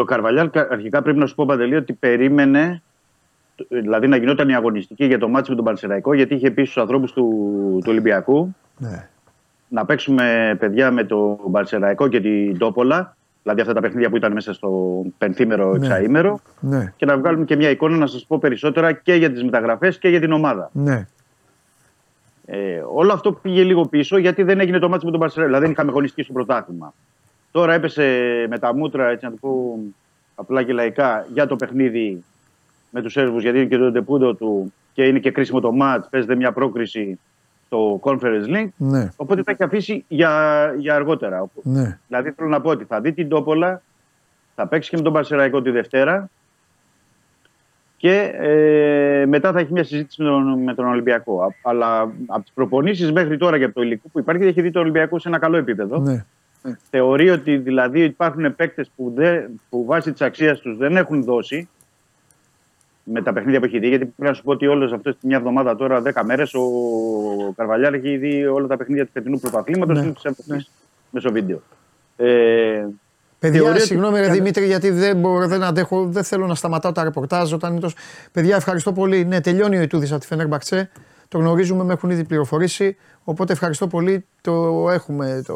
[0.00, 2.82] Ο Καρβαλιάλ αρχικά πρέπει να σου πω Παντελή ότι περίμενε
[3.68, 6.76] δηλαδή να γινόταν η αγωνιστική για το μάτσο με τον Πανσεραϊκό γιατί είχε πει στους
[6.76, 7.24] ανθρώπους του,
[7.80, 9.08] του Ολυμπιακού ναι.
[9.68, 14.32] να παίξουμε παιδιά με τον Πανσεραϊκό και την Τόπολα δηλαδή αυτά τα παιχνίδια που ήταν
[14.32, 15.86] μέσα στο πενθήμερο, Ναι.
[15.86, 19.44] εξαήμερο Ναι, και να βγάλουμε και μια εικόνα να σας πω περισσότερα και για τις
[19.44, 20.70] μεταγραφές και για την ομάδα.
[20.72, 21.06] ναι.
[22.48, 25.46] Ε, όλο αυτό πήγε λίγο πίσω γιατί δεν έγινε το μάτσο με τον Παρσελόνα.
[25.48, 26.94] Δηλαδή δεν είχαμε αγωνιστική στο πρωτάθλημα.
[27.50, 28.02] Τώρα έπεσε
[28.50, 29.78] με τα μούτρα, έτσι να το πω
[30.34, 32.22] απλά και λαϊκά, για το παιχνίδι
[32.90, 36.08] με τους Σέρβους, γιατί είναι και το ντεπούντο του και είναι και κρίσιμο το μάτς.
[36.08, 37.18] Παίζεται μια πρόκριση
[37.66, 38.68] στο Conference League.
[38.76, 41.46] Ναι, Οπότε θα έχει αφήσει για, για αργότερα.
[41.62, 41.98] ναι.
[42.06, 43.82] Δηλαδή θέλω να πω ότι θα δει την Τόπολα,
[44.54, 46.28] θα παίξει και με τον Παρσεραϊκό τη Δευτέρα
[47.96, 51.42] και ε, μετά θα έχει μια συζήτηση με τον, με τον Ολυμπιακό.
[51.42, 54.70] Α- Αλλά από τις προπονήσεις μέχρι τώρα και από το υλικό που υπάρχει, έχει δει
[54.70, 55.98] τον Ολυμπιακό σε ένα καλό επίπεδο.
[55.98, 56.24] ναι.
[56.90, 61.68] Θεωρεί ότι δηλαδή υπάρχουν παίκτες που, δεν- που βάσει της αξίας τους δεν έχουν δώσει
[63.08, 63.88] με τα παιχνίδια που έχει δει.
[63.88, 66.62] Γιατί πρέπει να σου πω ότι όλες αυτές τη μια εβδομάδα τώρα, 10 μέρες, ο
[67.56, 70.04] Καρβαλιάλ έχει δει όλα τα παιχνίδια του φετινού πρωταθλήματος Ναι.
[70.04, 70.12] ναι.
[70.44, 70.56] ναι.
[71.10, 71.62] μέσω βίντεο.
[72.16, 72.86] Ε,
[73.38, 76.92] Παιδιά, Θεωρείς ότι- συγγνώμη ρε Δημήτρη, γιατί δεν, μπορώ, δεν αντέχω, δεν θέλω να σταματάω
[76.92, 77.96] τα ρεπορτάζ όταν είναι τόσο...
[78.32, 79.24] Παιδιά, ευχαριστώ πολύ.
[79.24, 80.90] Ναι, τελειώνει ο Ιτούδης από τη Φενέρμπαξε.
[81.28, 82.96] Το γνωρίζουμε, με έχουν ήδη πληροφορήσει.
[83.24, 84.26] Οπότε ευχαριστώ πολύ.
[84.40, 85.42] Το έχουμε.
[85.46, 85.54] Το...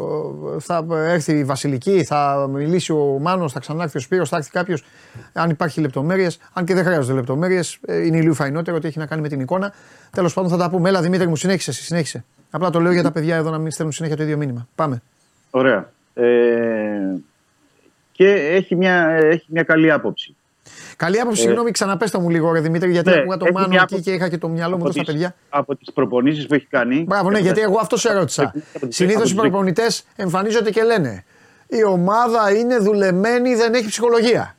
[0.61, 4.85] Θα έρθει η Βασιλική, θα μιλήσει ο Μάνος, θα ξανάρθει ο Σπύρος, θα έρθει κάποιος.
[5.33, 9.23] Αν υπάρχει λεπτομέρειες, αν και δεν χρειάζονται λεπτομέρειες, είναι λίγο φαϊνότερο ότι έχει να κάνει
[9.23, 9.73] με την εικόνα.
[10.11, 10.89] Τέλος πάντων θα τα πούμε.
[10.89, 12.25] Έλα Δημήτρη μου, συνέχισε, εσύ, συνέχισε.
[12.51, 14.69] Απλά το λέω για τα παιδιά εδώ να μην στέλνουν συνέχεια το ίδιο μήνυμα.
[14.75, 15.03] Πάμε.
[15.51, 15.93] Ωραία.
[16.15, 16.25] Ε,
[18.13, 20.37] και έχει μια, έχει μια καλή άποψη.
[20.97, 23.67] Καλή άποψη, Ε, συγγνώμη, ξαναπέστε μου λίγο, ρε Δημήτρη, γιατί ναι, άκουγα το έχει Μάνο
[23.69, 25.35] μια εκεί άποψη και είχα και το μυαλό μου από εδώ στα τις- παιδιά.
[25.49, 27.05] Από τις προπονήσεις που έχει κάνει.
[27.09, 28.43] Μπράβο, ναι, γιατί εγώ αυτό σε ρώτησα.
[28.75, 31.25] από τις- Συνήθως από οι τις- προπονητές εμφανίζονται και λένε
[31.73, 34.57] Η ομάδα είναι δουλεμένη, δεν έχει ψυχολογία.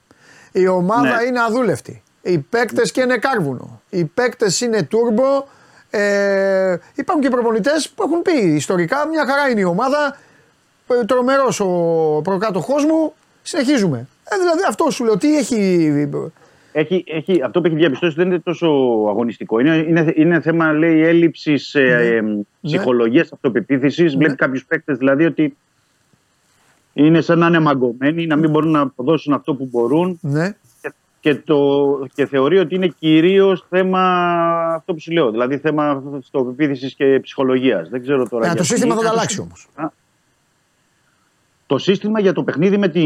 [0.51, 1.23] Η ομάδα Ναι.
[1.27, 2.03] είναι αδούλευτη.
[2.21, 3.81] Οι παίκτες και είναι κάρβουνο.
[3.89, 5.45] Οι παίκτες είναι τούρμπο.
[5.89, 10.17] Ε, υπάρχουν και προπονητές που έχουν πει ιστορικά μια χαρά είναι η ομάδα.
[11.05, 11.65] Τρομερός ο
[12.23, 13.13] προκάτοχός μου.
[13.41, 14.07] Συνεχίζουμε.
[14.33, 15.17] Ε, δηλαδή αυτό σου λέω.
[15.17, 16.07] Τι έχει.
[16.73, 18.67] Έχει, έχει, αυτό που έχει διαπιστώσει δεν είναι τόσο
[19.09, 19.59] αγωνιστικό.
[19.59, 21.81] Είναι, είναι, είναι θέμα, λέει, έλλειψης Ναι.
[21.81, 22.21] ε, ε,
[22.61, 24.15] ψυχολογίας, αυτοπεποίθησης.
[24.15, 25.57] Βλέπει κάποιους παίκτες δηλαδή ότι
[26.93, 30.55] είναι σαν να είναι μαγκωμένοι, να μην μπορούν να αποδώσουν αυτό που μπορούν Ναι.
[30.81, 31.59] και, και, το,
[32.13, 34.01] και θεωρεί ότι είναι κυρίως θέμα
[34.75, 35.31] αυτό που σου λέω.
[35.31, 37.89] Δηλαδή θέμα αυτοπεποίθησης και ψυχολογίας.
[37.89, 38.45] Δεν ξέρω τώρα.
[38.45, 38.67] Ε, το γιατί.
[38.67, 39.67] σύστημα θα το αλλάξει όμως.
[41.71, 43.01] Το σύστημα για το παιχνίδι με, τη,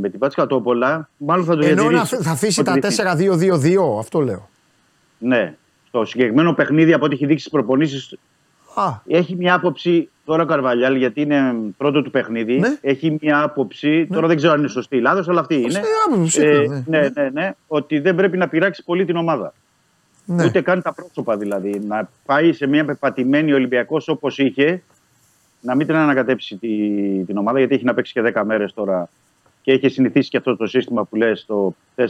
[0.00, 2.16] με την Πάτσκα Τόπολα, μάλλον θα το Ενώ να διατηρήσει.
[2.16, 4.48] θα αφήσει τα Ότι- 4-2-2-2, αυτό λέω.
[5.18, 5.54] Ναι.
[5.88, 8.16] Στο συγκεκριμένο παιχνίδι, από ό,τι έχει δείξει στις προπονήσεις,
[8.74, 10.08] Α, έχει μια άποψη.
[10.24, 12.76] Τώρα ο Καρβαλιάλ, γιατί είναι πρώτο του παιχνίδι, Ναι.
[12.80, 14.06] έχει μια άποψη.
[14.12, 15.70] Τώρα δεν ξέρω αν είναι σωστή η λάθο, αλλά αυτή είναι.
[15.70, 16.82] Σωστή άποψη, Ε, ναι.
[16.98, 19.52] ναι, ναι, ναι, ότι δεν πρέπει να πειράξει πολύ την ομάδα.
[20.24, 20.44] ναι.
[20.44, 21.80] Ούτε καν τα πρόσωπα δηλαδή.
[21.86, 24.82] Να πάει σε μια πεπατημένη Ολυμπιακός όπως είχε,
[25.60, 26.68] να μην την ανακατέψει τη,
[27.24, 29.08] την ομάδα, γιατί έχει να παίξει και 10 μέρες τώρα
[29.62, 32.04] και έχει συνηθίσει και αυτό το σύστημα που λες το 4-2-2-2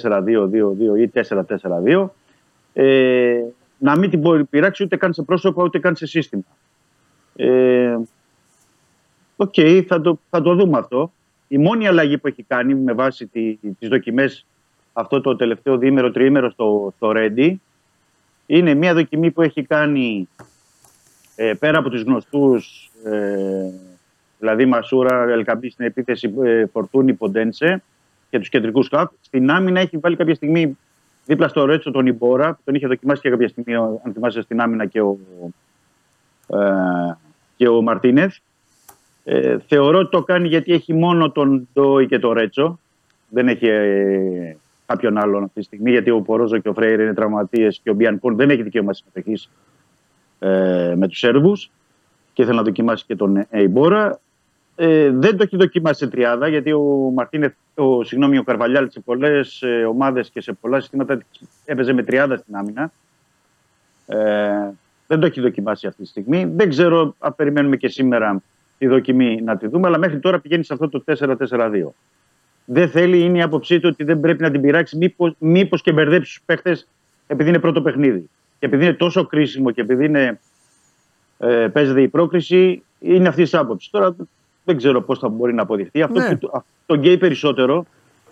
[0.98, 2.08] ή 4-4-2.
[2.72, 3.42] Ε,
[3.78, 6.42] να μην την μπορεί πειράξει ούτε καν σε πρόσωπα ούτε καν σε σύστημα.
[7.36, 7.98] Ε,
[9.36, 9.54] Οκ,
[9.86, 11.12] θα, το, θα το δούμε αυτό.
[11.48, 14.46] Η μόνη αλλαγή που έχει κάνει με βάση τη, τις δοκιμές
[14.92, 17.60] αυτό το τελευταίο διήμερο, τριήμερο στο, στο Ρέντι
[18.46, 20.28] είναι μια δοκιμή που έχει κάνει
[21.36, 23.70] ε, πέρα από τους γνωστούς ε,
[24.38, 27.82] δηλαδή Μασούρα, Ελκαμπή στην επίθεση ε, Φορτούνη, Ποντένσε
[28.30, 29.12] και τους κεντρικούς καπ.
[29.20, 30.78] Στην άμυνα έχει βάλει κάποια στιγμή
[31.26, 34.60] δίπλα στο Ρέτσο τον Ιμπόρα που τον είχε δοκιμάσει και κάποια στιγμή αν θυμάσαι στην
[34.60, 35.18] άμυνα και ο,
[36.46, 37.16] ε,
[37.56, 38.36] και ο Μαρτίνεθ.
[39.24, 42.78] Ε, θεωρώ ότι το κάνει γιατί έχει μόνο τον Ντόι και τον Ρέτσο.
[43.28, 47.14] Δεν έχει ε, κάποιον άλλον αυτή τη στιγμή, γιατί ο Πορόζο και ο Φρέιρ είναι
[47.14, 49.50] τραυματίες και ο Μπιανκούν δεν έχει δικαίωμα συμμετοχής
[50.42, 51.70] ε, με τους Σέρβους
[52.32, 54.20] και ήθελε να δοκιμάσει και τον Εϊμπόρα.
[54.76, 59.00] ε, δεν το έχει δοκιμάσει σε τριάδα γιατί ο Μαρτίνεθ, ο, συγγνώμη, ο Καρβαλιάλ σε
[59.00, 61.20] πολλές ε, ομάδες και σε πολλά συστήματα
[61.64, 62.92] έπαιζε με τριάδα στην άμυνα.
[64.06, 64.70] Ε,
[65.06, 66.44] δεν το έχει δοκιμάσει αυτή τη στιγμή.
[66.56, 68.42] Δεν ξέρω αν περιμένουμε και σήμερα
[68.78, 71.70] τη δοκιμή να τη δούμε, αλλά μέχρι τώρα πηγαίνει σε αυτό το 4-4-2.
[72.64, 75.92] Δεν θέλει, είναι η άποψή του ότι δεν πρέπει να την πειράξει, μήπως μήπως και
[75.92, 76.78] μπερδέψει τους παίχτε
[77.26, 78.30] επειδή είναι πρώτο παιχνίδι.
[78.60, 80.40] Και επειδή είναι τόσο κρίσιμο και επειδή είναι,
[81.38, 83.90] ε, παίζεται η πρόκριση, είναι αυτή της άποψης.
[83.90, 84.14] Τώρα
[84.64, 86.02] δεν ξέρω πώς θα μπορεί να αποδειχθεί.
[86.02, 86.36] Αυτό Ναι.
[86.36, 87.84] που τον καίει περισσότερο.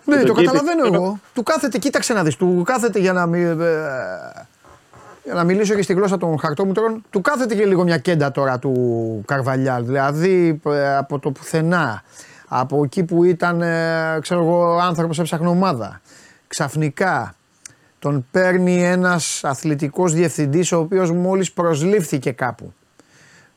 [0.05, 1.19] Ναι, τον τον καίει καταλαβαίνω περισσότερο- εγώ.
[1.33, 2.35] Του κάθεται, κοίταξε να δεις.
[2.35, 3.77] Του κάθεται για να, μι- ε,
[5.23, 7.03] για να μιλήσω και στη γλώσσα των χαρτόμουτρων.
[7.09, 8.73] Του κάθεται και λίγο μια κέντα τώρα του
[9.27, 9.85] Καρβαλιάλ.
[9.85, 12.03] Δηλαδή ε, από το πουθενά.
[12.47, 16.01] Από εκεί που ήταν, ε, ξέρω εγώ, άνθρωπος έψαχνε ομάδα.
[16.47, 17.35] Ξαφνικά
[17.99, 22.73] τον παίρνει ένας αθλητικός διευθυντής ο οποίος μόλις προσλήφθηκε κάπου.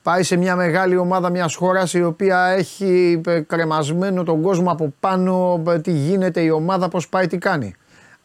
[0.03, 4.95] Πάει σε μια μεγάλη ομάδα μιας χώρας η οποία έχει ε, κρεμασμένο τον κόσμο από
[5.01, 7.75] πάνω, ε, τι γίνεται η ομάδα, πώς πάει, τι κάνει.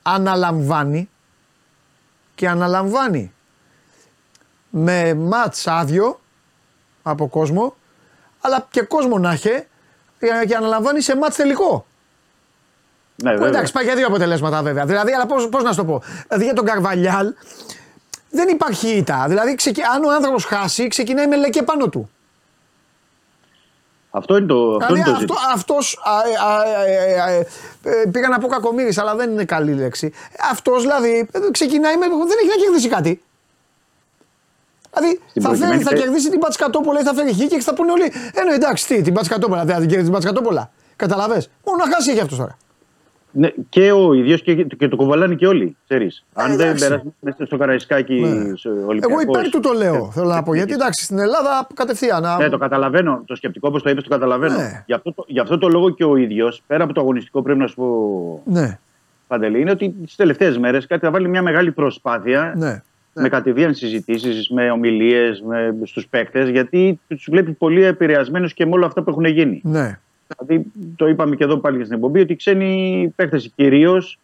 [0.02, 1.10] Αναλαμβάνει
[2.36, 3.32] και αναλαμβάνει
[4.70, 6.20] με μάτς άδειο
[7.04, 7.76] από κόσμο,
[8.42, 9.50] αλλά και κόσμο να έχει
[10.20, 11.86] ε, και αναλαμβάνει σε μάτς τελικό.
[13.24, 13.48] Ναι, Που βέβαια.
[13.50, 14.86] εντάξει, πάει για δύο αποτελέσματα βέβαια.
[14.86, 17.34] Δηλαδή, αλλά πώς, πώς να σου το πω; Δηλαδή για τον Καρβαλιάλ
[18.30, 19.26] δεν υπάρχει ήττα.
[19.28, 19.82] Δηλαδή, ξεκι...
[19.96, 22.10] αν ο άνθρωπος χάσει, ξεκινάει με λεκέ πάνω του.
[24.10, 25.54] Αυτό είναι το, αυτό Δηλαδή είναι το αυτό, ζήτημα.
[25.54, 27.48] αυτός, α, α, α, α, ε,
[27.84, 30.14] ε, πήγα να πω κακομύρης, αλλά δεν είναι καλή λέξη.
[30.52, 33.22] Αυτός δηλαδή ε, ξεκινάει με, δεν έχει να κερδίσει κάτι.
[34.94, 37.62] Δηλαδή Στην θα, φέρει, προκειμένη θα πέ- κερδίσει την Πατσκατόπολα ή θα φέρει χ και
[37.62, 40.72] θα πούνε όλοι Ε, ναι, εντάξει, τι, την Πατσκατόπολα, δεν θα την κερδίσει την Πατσκατόπολα.
[40.96, 41.50] Καταλαβες.
[41.66, 42.58] Μόνο να χάσει έχει αυτός τώρα.
[43.40, 45.76] Ναι, και ο ίδιος και, και το κουβαλάνε και όλοι.
[45.88, 46.26] Ξέρεις.
[46.34, 46.88] Αν δεν Ε, εντάξει.
[46.88, 48.56] περάσει μέσα στο Καραϊσκάκι Ναι.
[48.56, 50.56] στο Ολυμπιακός, Εγώ υπέρ του το λέω, ε, θέλω να πω.
[50.56, 52.22] Γιατί εντάξει, στην Ελλάδα κατευθείαν.
[52.22, 53.22] να- Ναι, το καταλαβαίνω.
[53.26, 54.58] Το σκεπτικό όπως το είπες, το καταλαβαίνω.
[54.58, 54.84] Ναι.
[54.86, 57.60] Γι, αυτό, το- γι' αυτό το λόγο και ο ίδιος, πέρα από το αγωνιστικό, πρέπει
[57.60, 58.80] να σου πω, Ναι,
[59.28, 62.82] Παντελή, είναι ότι τις τελευταίες μέρες κάτι θα βάλει μια μεγάλη προσπάθεια ναι.
[63.14, 65.44] με κατηδίαν συζητήσεις, με ομιλίες
[65.84, 69.62] στους παίκτες, γιατί τους βλέπει πολύ επηρεασμένους και με όλα αυτά που έχουν γίνει.
[69.64, 70.00] Ναι.
[70.28, 74.20] Δηλαδή, το είπαμε και εδώ πάλι στην εκπομπή, ότι οι ξένοι παίκτες κυρίως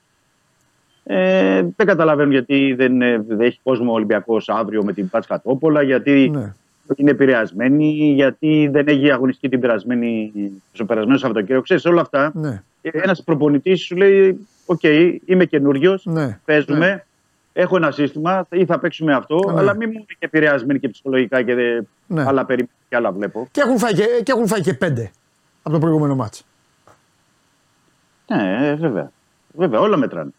[1.04, 5.82] ε, δεν καταλαβαίνουν γιατί δεν, ε, δεν έχει κόσμο ο Ολυμπιακός αύριο με την Πατσκατόπολα,
[5.82, 6.54] γιατί ναι.
[6.96, 10.32] είναι επηρεασμένοι, γιατί δεν έχει αγωνιστική την περασμένη,
[10.74, 11.64] στο περασμένο Σαββατοκύριακο.
[11.64, 12.32] Ξέρεις, όλα αυτά.
[12.36, 12.64] Ναι.
[12.82, 14.84] Ένας προπονητής σου λέει: Οκ,
[15.26, 16.40] είμαι καινούριος, Ναι.
[16.46, 17.06] παίζουμε,
[17.54, 19.60] έχω ένα σύστημα ή θα παίξουμε αυτό, Ναι.
[19.60, 22.24] αλλά μην μου είναι και επηρεασμένοι και ψυχολογικά και δε, Ναι.
[22.28, 23.48] άλλα περιμένω και άλλα βλέπω.
[23.52, 25.12] Και έχουν φάει και, και, έχουν φάει και πέντε
[25.64, 26.46] από το προηγούμενο μάτς.
[28.28, 29.12] Ναι, ε, βέβαια.
[29.54, 30.32] Βέβαια, όλα μετράνε.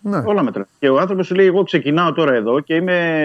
[0.00, 0.22] Ναι.
[0.24, 0.66] Όλα μετράνε.
[0.78, 3.24] Και ο άνθρωπος σου λέει: Εγώ ξεκινάω τώρα εδώ και είμαι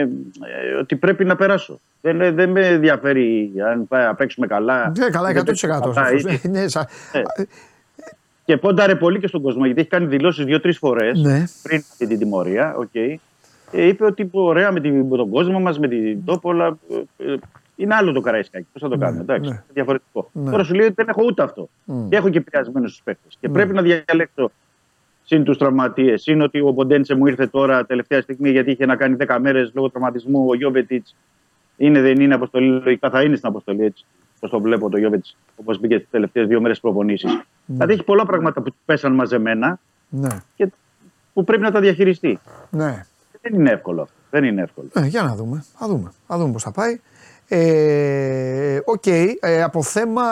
[0.69, 1.79] ε, ότι πρέπει να περάσω.
[2.01, 4.93] Δεν, ε, δεν με ενδιαφέρει αν πάει να παίξουμε καλά.
[4.97, 5.33] Ναι, καλά, 100%.
[5.33, 6.33] δεν παίξουμε καλά, σωστός.
[6.43, 6.87] ή- Ναι, σα- Ε,
[8.45, 11.43] Και πόνταρε πολύ και στον κόσμο γιατί έχει κάνει δηλώσεις δύο-τρεις φορές Ναι.
[11.63, 12.75] πριν αυτή την τιμωρία.
[12.79, 13.15] Okay.
[13.71, 16.77] Ε, είπε ότι ωραία με, την, με τον κόσμο μας, με την Τόπολα.
[17.17, 17.35] ε, ε,
[17.75, 18.67] είναι άλλο το καραϊσκάκι.
[18.73, 19.49] Πώς θα το κάνουμε, εντάξει.
[19.49, 19.63] ναι.
[19.73, 20.29] Διαφορετικό.
[20.33, 20.51] Ναι.
[20.51, 21.69] Τώρα σου λέει ότι δεν έχω ούτε αυτό.
[21.85, 22.09] Μμ.
[22.09, 23.37] Και έχω και επηρεασμένους τους παίκτες.
[23.39, 23.53] Και Ναι.
[23.53, 24.51] πρέπει να διαλέξω
[25.23, 26.21] συν τους τραυματίες.
[26.21, 29.71] Συν ότι ο Μποντέντσε μου ήρθε τώρα τελευταία στιγμή γιατί είχε να κάνει 10 μέρες
[29.73, 30.45] λόγω τραυματισμού.
[30.49, 31.15] Ο Γιώβετιτς
[31.77, 32.81] είναι, δεν είναι αποστολή.
[32.83, 34.05] Λογικά θα είναι στην αποστολή έτσι.
[34.39, 37.41] Πώ το βλέπω το Γιώβετιτς, όπως μπήκε τις τελευταίες δύο μέρες προπονήσεις.
[37.65, 39.79] Δηλαδή έχει πολλά πράγματα που του πέσαν μαζεμένα
[40.09, 40.29] Ναι.
[40.55, 40.71] και
[41.33, 42.39] που πρέπει να τα διαχειριστεί.
[42.69, 43.05] Ναι.
[43.41, 44.15] Δεν είναι εύκολο αυτό.
[44.29, 44.87] Δεν είναι εύκολο.
[44.93, 45.63] Ε, για να δούμε.
[45.77, 46.11] Θα δούμε.
[46.27, 46.99] Θα δούμε πώς θα πάει.
[47.55, 49.05] Ε, Οκ.
[49.05, 50.23] ε, από θέμα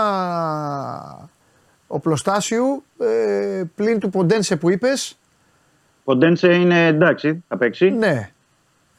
[1.87, 5.15] οπλοστάσιου, ε, πλην του Ποντένσε που είπες,
[6.03, 7.89] Ο Ποντένσε είναι εντάξει, θα παίξει.
[7.89, 8.31] ναι.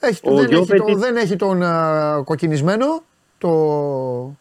[0.00, 3.02] Έχει, Ο δεν, έχει Γιόβετιτς- τον, δεν έχει τον α, κοκκινισμένο.
[3.38, 3.48] Το,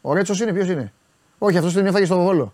[0.02, 0.94] ο Ρέτσος είναι, ποιος είναι;
[1.38, 2.53] Όχι, αυτός τον έφαγε στο Βόλο.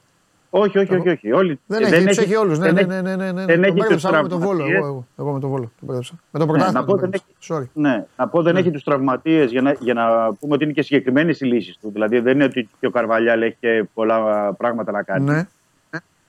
[0.60, 1.10] Όχι, όχι, όχι.
[1.10, 1.32] όχι.
[1.32, 2.60] Όλοι, Δεν έχει, τους έχει όλους.
[2.60, 3.46] Ναι, δεν ναι, έχει- ναι, ναι, ναι, ναι.
[3.46, 4.58] δεν Τον έχει τους μπέρδεψα εγώ με τον Βόλο.
[4.58, 4.78] τραυματίες.
[4.80, 5.64] Εγώ, εγώ, εγώ με τον Βόλο.
[5.80, 6.14] Τον μπέρδεψα.
[6.32, 6.80] Με το Ναι, πρωτάθλημα.
[6.80, 7.56] να πω, τον δεν μπέρδεψα.
[7.56, 7.82] Sorry.
[7.82, 10.82] Ναι, να πω δεν έχει τους τραυματίες για να, για να πούμε ότι είναι και
[10.82, 11.90] συγκεκριμένες οι λύσεις του.
[11.94, 14.20] Δηλαδή δεν είναι ότι και ο Καρβαλιάλ έχει και πολλά
[14.54, 15.46] πράγματα να κάνει Ναι.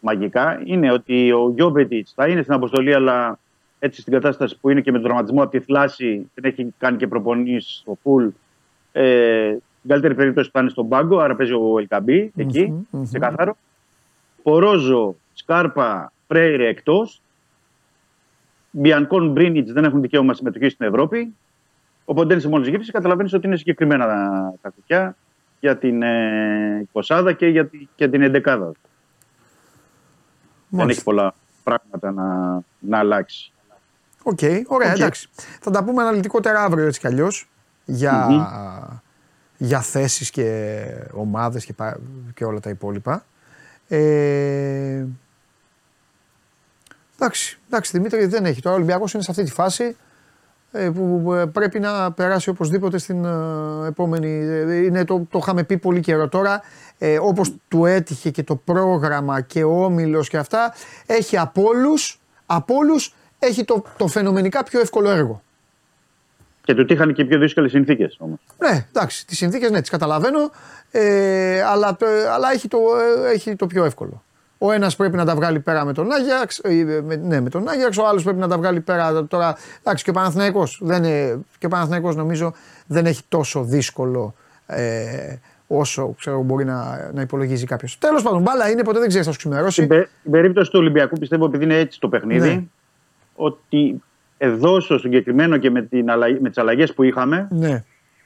[0.01, 0.61] μαγικά.
[0.65, 3.39] Είναι ότι ο Γιώβετιτς θα είναι στην αποστολή, αλλά
[3.79, 6.97] έτσι στην κατάσταση που είναι και με τον τραυματισμό από τη θλάση, δεν έχει κάνει
[6.97, 8.29] και προπονήσεις στο full.
[8.93, 13.03] Ε, στην καλύτερη περίπτωση θα είναι στον πάγκο, άρα παίζει ο Ελκαμπή εκεί, Μμμ, μμμ.
[13.05, 13.57] ξεκάθαρο.
[14.49, 17.23] Πορόζο, Σκάρπα, Φρέιρε εκτός.
[18.71, 21.35] Μπιανκόν, Μπρνιτς δεν έχουν δικαίωμα συμμετοχή στην Ευρώπη.
[22.05, 22.93] Οπότε είναι σε μόλι γύψης.
[22.93, 24.07] Καταλαβαίνεις ότι είναι συγκεκριμένα
[24.63, 25.17] τα κουκιά
[25.61, 28.73] για την ε, 20 και για τη, και την 11 Δεν
[30.69, 30.91] Μάλιστα.
[30.93, 31.35] έχει πολλά
[31.65, 33.53] πράγματα να, να αλλάξει.
[34.23, 34.97] Οκ, ωραία, Οκ.
[34.99, 35.29] εντάξει.
[35.61, 37.49] Θα τα πούμε αναλυτικότερα αύριο έτσι κι αλλιώς
[37.85, 38.27] για,
[39.57, 41.99] για θέσεις και ομάδες και, πα-
[42.35, 43.25] και όλα τα υπόλοιπα.
[43.89, 45.05] Ε,
[47.19, 48.61] εντάξει, εντάξει, Δημήτρη δεν έχει.
[48.61, 49.97] Τώρα ο Ολυμπιακός είναι σε αυτή τη φάση
[50.73, 54.29] ε, που που, ε, πρέπει να περάσει οπωσδήποτε στην ε, επόμενη.
[54.29, 56.63] ε, Είναι το, το είχαμε πει πολύ καιρό τώρα.
[56.99, 60.75] Ε, Όπως του έτυχε και το πρόγραμμα και ο όμιλος και αυτά,
[61.07, 65.43] έχει από όλους, από όλους έχει το, το φαινομενικά πιο εύκολο έργο.
[66.69, 68.39] Και του είχαν και πιο δύσκολες συνθήκες όμως.
[68.59, 70.39] Ναι, εντάξει, τις συνθήκες ναι, τις καταλαβαίνω,
[70.91, 72.79] ε, αλλά, το- αλλά έχει, το,
[73.27, 74.23] ε, έχει το πιο εύκολο.
[74.59, 77.69] Ο ένας πρέπει να τα βγάλει πέρα με τον Άγιαξ, ε, με, ναι, με τον
[77.69, 79.57] Άγιαξ, ο άλλος πρέπει να τα βγάλει πέρα τώρα.
[79.83, 82.53] Εντάξει, και ο Παναθηναϊκός, δεν είναι, και ο Παναθηναϊκός νομίζω
[82.87, 84.35] δεν έχει τόσο δύσκολο
[84.67, 85.37] ε,
[85.67, 87.99] όσο ξέρω, μπορεί να, να υπολογίζει κάποιος.
[87.99, 89.73] Τέλος πάντων, μπάλα είναι, ποτέ δεν ξέρεις, θα σου ξημερώσει.
[89.73, 92.63] Στην, πε- στην περίπτωση του Ολυμπιακού, πιστεύω επειδή είναι έτσι το παιχνίδι, Ναι.
[93.35, 94.03] ότι
[94.39, 97.85] εδώ στο συγκεκριμένο και με, την αλλαγή- με τις αλλαγές που είχαμε, Ναι,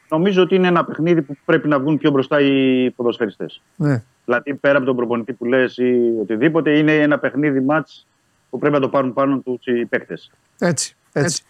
[0.09, 3.62] νομίζω ότι είναι ένα παιχνίδι που πρέπει να βγουν πιο μπροστά οι ποδοσφαιριστές.
[3.76, 4.02] ναι.
[4.24, 8.06] Δηλαδή, πέρα από τον προπονητή που λες ή οτιδήποτε, είναι ένα παιχνίδι μάτς
[8.51, 10.30] που πρέπει να το πάρουν πάνω τους οι παίκτες.
[10.59, 11.43] Έτσι, έτσι.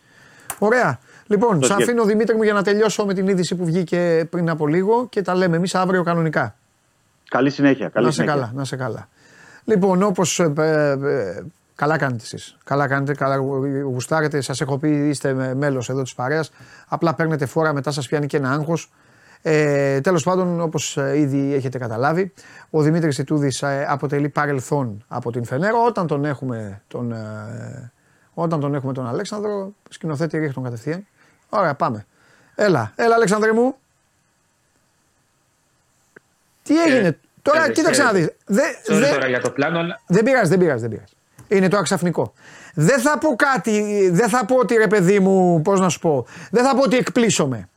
[0.58, 0.98] Ωραία.
[1.26, 1.82] Λοιπόν, Το σε σκέφτομαι.
[1.84, 5.22] αφήνω Δημήτρη μου για να τελειώσω με την είδηση που βγήκε πριν από λίγο και
[5.22, 6.56] τα λέμε εμείς αύριο κανονικά.
[7.28, 7.88] Καλή συνέχεια.
[7.88, 8.40] Καλή να σε συνέχεια.
[8.40, 9.08] καλά, να σε καλά.
[9.64, 10.40] Λοιπόν, όπως.
[11.82, 12.56] Καλά κάνετε εσείς.
[12.64, 13.36] Καλά κάνετε, καλά
[13.82, 14.40] γουστάρετε.
[14.40, 16.50] Σας έχω πει, είστε μέλος εδώ της παρέας.
[16.88, 18.90] Απλά παίρνετε φόρα, μετά σας πιάνει και ένα άγχος.
[19.42, 22.32] Ε, Τέλος πάντων, όπως ήδη έχετε καταλάβει,
[22.70, 23.52] ο Δημήτρης Ιτούδη
[23.88, 25.78] αποτελεί παρελθόν από την Φενέρα.
[25.86, 27.92] Όταν τον έχουμε τον, ε,
[28.34, 31.06] όταν τον, έχουμε τον Αλέξανδρο, σκηνοθέτη ρίχνει τον κατευθείαν.
[31.48, 32.06] Ωραία, πάμε.
[32.54, 33.74] Έλα, έλα, Αλέξανδρε μου.
[36.62, 38.28] Τι έγινε; τώρα, ε, κοίταξε ε, να δεις.
[38.46, 41.12] Δε, Sorry δε- τώρα για το πλάνο, αλλά δεν πειράζει, δεν πειράζει, δεν πειράζει.
[41.52, 42.32] Είναι το αξαφνικό.
[42.74, 46.26] Δεν θα πω κάτι, δεν θα πω ότι ρε παιδί μου, πώς να σου πω,
[46.50, 47.68] δεν θα πω ότι εκπλήσωμαι.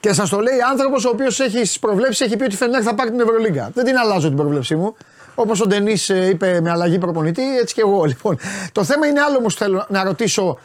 [0.00, 2.94] Και σας το λέει άνθρωπος ο οποίος έχει στις προβλέψεις, έχει πει ότι Φενέρ θα
[2.94, 3.70] πάρει την Ευρωλίγκα.
[3.74, 4.96] Δεν την αλλάζω την προβλέψή μου.
[5.34, 8.04] Όπως ο Ντενής είπε με αλλαγή προπονητή, έτσι και εγώ.
[8.12, 8.38] Λοιπόν,
[8.72, 10.58] το θέμα είναι άλλο όμως θέλω να ρωτήσω.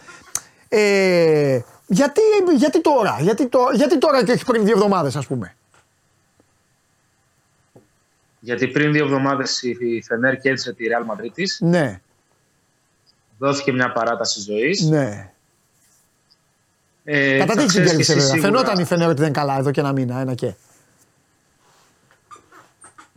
[0.69, 2.21] Ε, γιατί,
[2.55, 5.55] γιατί τώρα, γιατί, το, γιατί τώρα και όχι πριν δύο εβδομάδες, ας πούμε.
[8.45, 11.99] Γιατί πριν δύο εβδομάδες η Φενέρ κέρδισε τη Real Madrid Ναι,
[13.37, 14.81] δόθηκε μια παράταση ζωής.
[14.81, 15.29] ναι.
[17.03, 18.41] Ε, Κατά θα τι την ξέρεις κέρδισε και εσύ βέβαια.
[18.43, 20.53] σίγουρα Φαινόταν η Φενέρ ότι δεν είναι καλά εδώ και ένα μήνα, ένα και.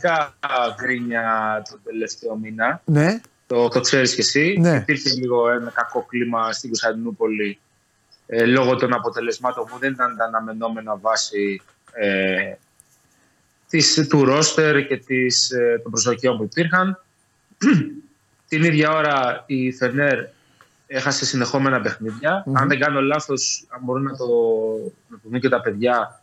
[0.00, 0.34] κα-
[0.76, 2.80] γκρίνια τον τελευταίο μήνα.
[2.84, 4.56] Ναι, Το, το ξέρεις κι εσύ.
[4.60, 4.76] Ναι.
[4.76, 7.58] Υπήρχε λίγο ένα κακό κλίμα στην Κωνσταντινούπολη
[8.26, 12.52] ε, λόγω των αποτελεσμάτων που δεν ήταν τα αναμενόμενα βάση ε,
[13.68, 17.02] της, του ρόστερ και της, ε, των προσδοκιών που υπήρχαν.
[18.48, 20.18] Την ίδια ώρα η Φενέρ
[20.86, 22.42] έχασε συνεχόμενα παιχνίδια.
[22.46, 22.56] Μμμ.
[22.56, 24.26] Αν δεν κάνω λάθος, αν μπορούν να το,
[25.08, 26.22] να το δουν και τα παιδιά,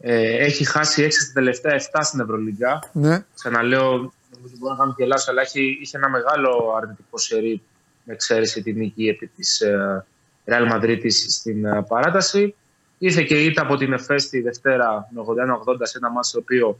[0.00, 2.78] ε, έχει χάσει 6 στα τελευταία 7 στην Ευρωλίγκα.
[2.92, 3.24] ναι.
[3.34, 7.62] Ξαναλέω, νομίζω μπορεί να κάνω και λάθος, αλλά έχει, είχε ένα μεγάλο αρνητικό σερί
[8.04, 10.04] με εξαίρεση την νίκη επί της ε,
[10.44, 12.54] Real Madrid στην ε, παράταση.
[13.04, 15.20] Ήρθε και η ήττα από την ΕΦΕΣ τη Δευτέρα με
[15.66, 16.78] 81-80 σε ένα ματς στο οποίο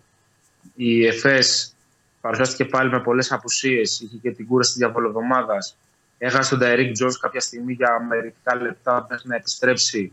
[0.74, 1.74] η ΕΦΕΣ
[2.20, 5.76] παρουσιάστηκε πάλι με πολλές απουσίες, είχε και την κούραση της διαβολοβδομάδας.
[6.18, 10.12] Έχασε τον Ταϊρίκ Τζόουνς κάποια στιγμή για μερικά λεπτά μέχρι να επιστρέψει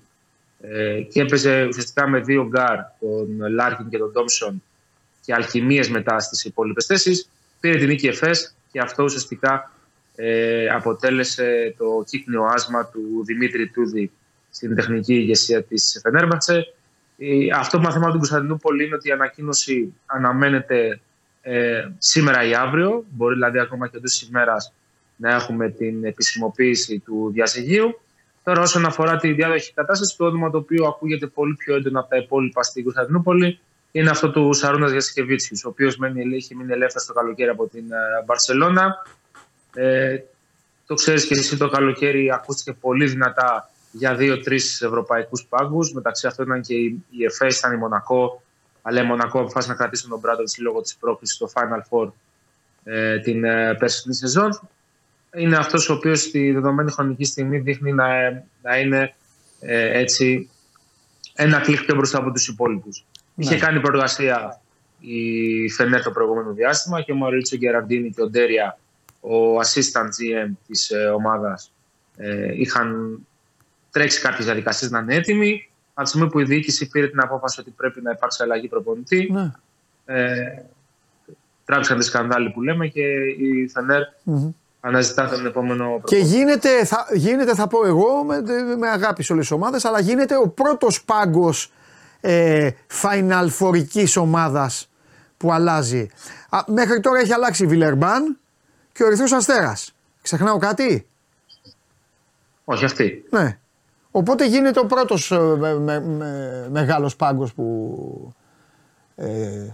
[0.61, 4.63] ε, και έπαιζε ουσιαστικά με δύο γκαρντ, τον Λάρκιν και τον Τόμσον
[5.25, 7.29] και αλχημείες μετά στις υπόλοιπες θέσεις.
[7.59, 9.71] Πήρε την νίκη ΕΦΕΣ και αυτό ουσιαστικά
[10.15, 14.11] ε, αποτέλεσε το κύκνιο άσμα του Δημήτρη Τούδη
[14.49, 16.73] στην τεχνική ηγεσία της Φενέρμπατσε.
[17.17, 20.99] Ε, αυτό που μαθαίνουμε από την Κωνσταντινούπολη είναι ότι η ανακοίνωση αναμένεται
[21.41, 23.05] ε, σήμερα ή αύριο.
[23.09, 24.73] Μπορεί δηλαδή ακόμα και εντός της ημέρας
[25.15, 27.99] να έχουμε την επισημοποίηση του διαζυγίου.
[28.43, 32.09] Τώρα, όσον αφορά τη διάδοχη κατάσταση, το όνομα το οποίο ακούγεται πολύ πιο έντονα από
[32.09, 33.59] τα υπόλοιπα στην Κωνσταντινούπολη
[33.91, 35.97] είναι αυτό του Σαρούνα Γιασκεβίτσιου, ο οποίος
[36.35, 39.05] έχει μείνει ελεύθερος το καλοκαίρι από την ε, Μπαρσελόνα.
[39.73, 40.17] Ε,
[40.85, 45.93] το ξέρεις και εσύ, το καλοκαίρι ακούστηκε πολύ δυνατά για δύο-τρεις ευρωπαϊκούς πάγκους.
[45.93, 48.41] Μεταξύ αυτών ήταν και η, η ΕΦΕ, ήταν η Μονακό.
[48.81, 52.11] Αλλά η Μονακό αποφάσισε να κρατήσει τον Μπράντο της λόγω της πρόκλησης στο Final Four
[52.83, 54.59] ε, την ε, περσινή σεζόν.
[55.33, 58.07] Είναι αυτός ο οποίος στη δεδομένη χρονική στιγμή δείχνει να,
[58.61, 59.15] να είναι
[59.59, 60.49] ε, έτσι
[61.33, 63.05] ένα κλικ πιο μπροστά από τους υπόλοιπους.
[63.35, 63.45] Ναι.
[63.45, 64.61] Είχε κάνει προεργασία
[64.99, 68.79] η Φενέρ το προηγούμενο διάστημα και ο Μαουρίτσο Γκεραντίνη και ο Ντέρια,
[69.19, 71.71] ο assistant GM της ε, ομάδας,
[72.17, 73.19] ε, είχαν
[73.91, 75.69] τρέξει κάποιες διαδικασίες να είναι έτοιμοι.
[75.93, 79.29] Από τη στιγμή που η διοίκηση πήρε την απόφαση ότι πρέπει να υπάρξει αλλαγή προπονητή,
[79.31, 79.51] ναι.
[80.05, 80.63] ε,
[81.65, 83.01] τράβηξαν τη σκανδάλη που λέμε και
[83.39, 84.51] η Φενέρ Μμμ.
[84.79, 86.27] αναζητά τον επόμενο Και προπονητή.
[86.35, 88.41] γίνεται θα, γίνεται, θα πω εγώ, με,
[88.77, 91.71] με αγάπης σε όλες τις ομάδες, αλλά γίνεται ο πρώτος πάγκος
[92.21, 92.69] ε,
[93.01, 94.89] final φορικής ομάδας
[95.37, 96.07] που αλλάζει.
[96.49, 98.37] Α, μέχρι τώρα έχει αλλάξει η Βιλερμπάν
[98.91, 99.93] και ο Ερυθρός Αστέρας.
[100.21, 101.07] Ξεχνάω κάτι;
[102.63, 103.25] Όχι αυτή.
[103.29, 103.57] Ναι.
[104.11, 108.33] Οπότε γίνεται ο πρώτος ε, με, με, με- μεγάλος πάγκος που
[109.15, 109.67] ε,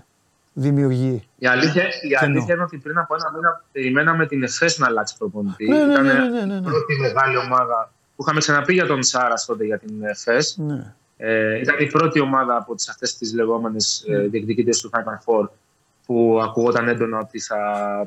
[0.53, 1.27] δημιουργεί.
[1.37, 2.19] Η αλήθεια, η Κενό.
[2.31, 5.67] αλήθεια είναι ότι πριν από ένα μήνα περιμέναμε την ΕΦΕΣ να αλλάξει προπονητή.
[5.67, 6.55] Ναι, ναι, Ήταν ναι, ναι, ναι, ναι.
[6.55, 10.57] η πρώτη μεγάλη ομάδα που είχαμε ξαναπεί για τον Σάρας τότε για την ΕΦΕΣ.
[10.57, 10.93] Ναι.
[11.17, 15.47] Ε, ήταν η πρώτη ομάδα από τις, αυτές τις λεγόμενες ε, διεκδικητές του Final Four
[16.05, 17.55] που ακουγόταν έντονα ότι θα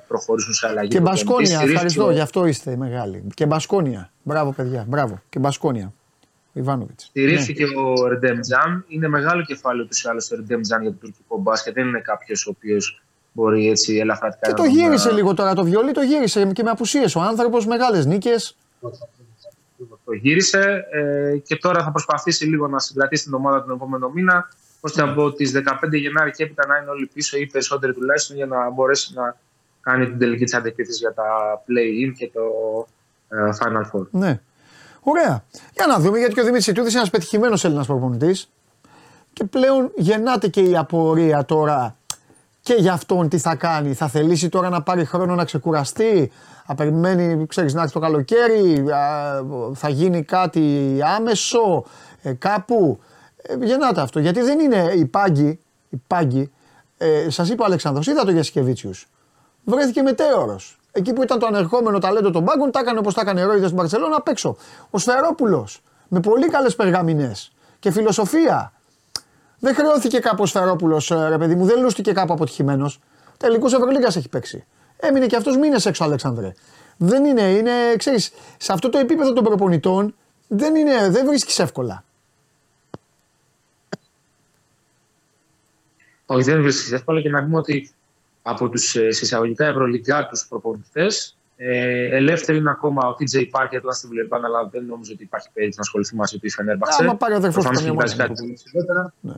[0.08, 0.88] προχωρήσουν σε αλλαγή.
[0.88, 1.24] Και προπονητής.
[1.24, 3.24] Μπασκόνια, Στηρίχθηκε ευχαριστώ, ο- γι' αυτό είστε μεγάλοι.
[3.34, 4.10] Και Μπασκόνια.
[4.22, 5.20] Μπράβο, παιδιά, μπράβο.
[5.28, 5.92] Και Μπασκόνια.
[6.58, 7.04] Ιβάνοβιτς.
[7.04, 8.84] Στηρίχθηκε ο Ρεντέμ Τζαν.
[8.88, 11.74] Είναι μεγάλο κεφάλαιο του ή άλλω το Ρεντέμ Τζαν για το τουρκικό μπάσκετ.
[11.74, 13.02] Δεν είναι κάποιος ο οποίος
[13.32, 16.46] μπορεί έτσι ελαφρατικά Και να το τον, γύρισε ε, λίγο τώρα το βιολί, το γύρισε
[16.52, 18.56] και με απουσίες ο άνθρωπος, μεγάλες νίκες.
[20.04, 24.48] το γύρισε ε, και τώρα θα προσπαθήσει λίγο να συγκρατήσει την ομάδα τον επόμενο μήνα
[24.80, 25.52] ώστε από τις
[25.82, 29.36] 15 Γενάρη και έπειτα να είναι όλοι πίσω ή περισσότεροι τουλάχιστον για να μπορέσει να
[29.80, 31.24] κάνει την τελική της αντεπίθεση για τα
[31.66, 32.42] play-in και το
[33.28, 34.06] ε, Final Four.
[34.10, 34.40] Ναι.
[35.00, 35.44] Ωραία.
[35.74, 38.50] Για να δούμε, γιατί και ο Δημήτρη Ιτούδη είναι ένας πετυχημένος Έλληνας προπονητής.
[39.32, 41.96] Και πλέον γεννάται και η απορία τώρα
[42.60, 43.94] και για αυτόν τι θα κάνει.
[43.94, 46.30] Θα θελήσει τώρα να πάρει χρόνο να ξεκουραστεί,
[46.66, 49.42] να περιμένει, ξέρεις, να έρθει το καλοκαίρι, α,
[49.74, 51.84] θα γίνει κάτι άμεσο
[52.22, 52.98] ε, κάπου;
[53.42, 54.20] Ε, γεννάται αυτό.
[54.20, 56.50] Γιατί δεν είναι οι πάγκοι, οι πάγκοι
[56.98, 59.08] ε, σας είπε ο Αλεξάνδρος, είδα το Γιασκεβίτσιους.
[59.64, 60.77] Βρέθηκε μετέωρος.
[60.92, 63.76] Εκεί που ήταν το ανερχόμενο ταλέντο των πάγκων, τα έκανε όπως τα έκανε ρόιδε στην
[63.76, 64.56] Παρσελόνα απ' έξω.
[64.90, 68.72] Ο Σφερόπουλος με πολύ καλές περγαμηνές και φιλοσοφία.
[69.58, 73.00] Δεν χρεώθηκε κάπου ο Σφερόπουλο, ρε παιδί μου, δεν λούστηκε κάπου αποτυχημένος.
[73.36, 74.66] Τελικούς Ευρωλίγκας έχει παίξει.
[74.96, 76.52] Έμεινε και αυτός μήνες έξω, Αλέξανδρε.
[76.96, 80.14] Δεν είναι, είναι, ξέρεις, σε αυτό το επίπεδο των προπονητών
[80.48, 82.04] δεν, είναι, δεν βρίσκεις εύκολα.
[86.26, 87.90] Όχι, δεν βρίσκεις εύκολα και να πούμε ότι
[88.48, 94.44] από τους συσσαγωγικά ευρωλυγκάτου προπονητές, ε, ελεύθεροι είναι ακόμα ο TJ Parker του Άστι Βιλερμπάν,
[94.44, 97.02] αλλά δεν νομίζω ότι υπάρχει περίπτωση να ασχοληθεί μαζί του η Φενέρμπαξε.
[97.02, 98.28] Άμα πάρει ο αδερφός του Προφανώς καμιά κοιτάζει ομάδα.
[98.34, 99.12] κάτι πολύ ψηλότερα.
[99.20, 99.32] Ναι.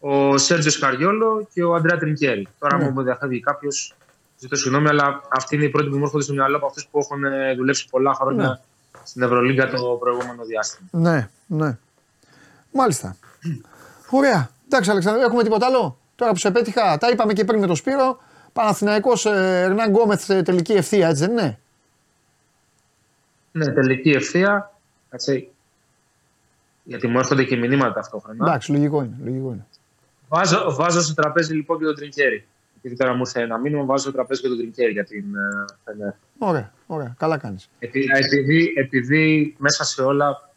[0.00, 2.48] Ο Σέρτζιο Σκαριόλο και ο Αντρέα Τρινκέρι.
[2.58, 2.84] Τώρα, Ναι.
[2.84, 3.94] μου μου διαφεύγει κάποιος,
[4.38, 6.98] ζητώ συγγνώμη, αλλά αυτοί είναι οι πρώτοι που μου έρχονται στο μυαλό από αυτούς που
[6.98, 9.00] έχουν ε, δουλέψει πολλά χρόνια Ναι.
[9.04, 10.88] στην Ευρωλίγκα το προηγούμενο διάστημα.
[10.92, 11.78] Ναι, ναι.
[12.72, 13.16] Μάλιστα.
[14.10, 14.50] Ωραία.
[14.66, 17.76] Εντάξει, Αλεξάνδρε, έχουμε τίποτα άλλο; Τώρα που σε πέτυχα, τα είπαμε και πριν με τον
[17.76, 18.18] Σπύρο.
[18.52, 21.58] Παναθηναϊκός ε, Ερνάν Γκόμεθ ε, τελική ευθεία, έτσι δεν είναι;
[23.52, 24.72] Ναι, τελική ευθεία.
[25.10, 25.46] Κάτσε.
[26.84, 28.46] Γιατί μου έρχονται και μηνύματα ταυτόχρονα.
[28.46, 29.16] Εντάξει, λογικό είναι.
[29.24, 29.66] Λογικό είναι.
[30.28, 32.46] Βάζω, βάζω στο τραπέζι λοιπόν και τον Τρινκέρι.
[32.78, 35.64] Επειδή τώρα μου ήρθε ένα μήνυμα, βάζω στο τραπέζι και τον Τρινκέρι για την ε,
[35.84, 36.12] Φενέρ.
[36.38, 37.14] Ωραία, ωραία.
[37.18, 37.68] Καλά κάνεις.
[37.78, 40.50] Επει- Επειδή, επειδή μέσα σε όλα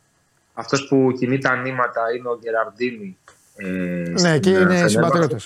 [0.53, 3.18] αυτός που κινεί τα νήματα είναι ο Γκεραρντίνη.
[3.55, 4.89] Ε, Ναι, στην, και ε, είναι Φενέρ.
[4.89, 5.38] συμπατριώτε.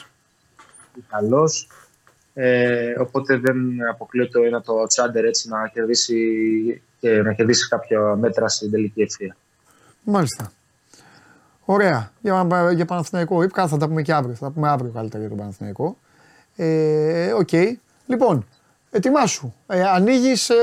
[2.35, 2.49] Καλός.
[2.53, 3.57] Ε, οπότε δεν
[3.91, 9.35] αποκλείεται ένα το Τσάντερ έτσι να κερδίσει, και να κερδίσει κάποια μέτρα στην τελική ευθεία.
[10.03, 10.51] Μάλιστα.
[11.65, 12.11] Ωραία.
[12.21, 14.35] Για, για Παναθηναϊκό ύπκα θα τα πούμε και αύριο.
[14.35, 15.97] Θα τα πούμε αύριο καλύτερα για τον Παναθηναϊκό.
[16.55, 17.49] Ε, Οκ.
[18.05, 18.47] Λοιπόν,
[18.91, 19.53] ετοιμάσου.
[19.67, 20.55] Ε, Ανοίγεις, ε,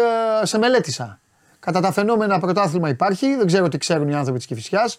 [0.43, 1.21] σε μελέτησα.
[1.61, 3.37] Κατά τα φαινόμενα πρωτάθλημα υπάρχει.
[3.37, 4.99] Δεν ξέρω τι ξέρουν οι άνθρωποι της Κηφισιάς.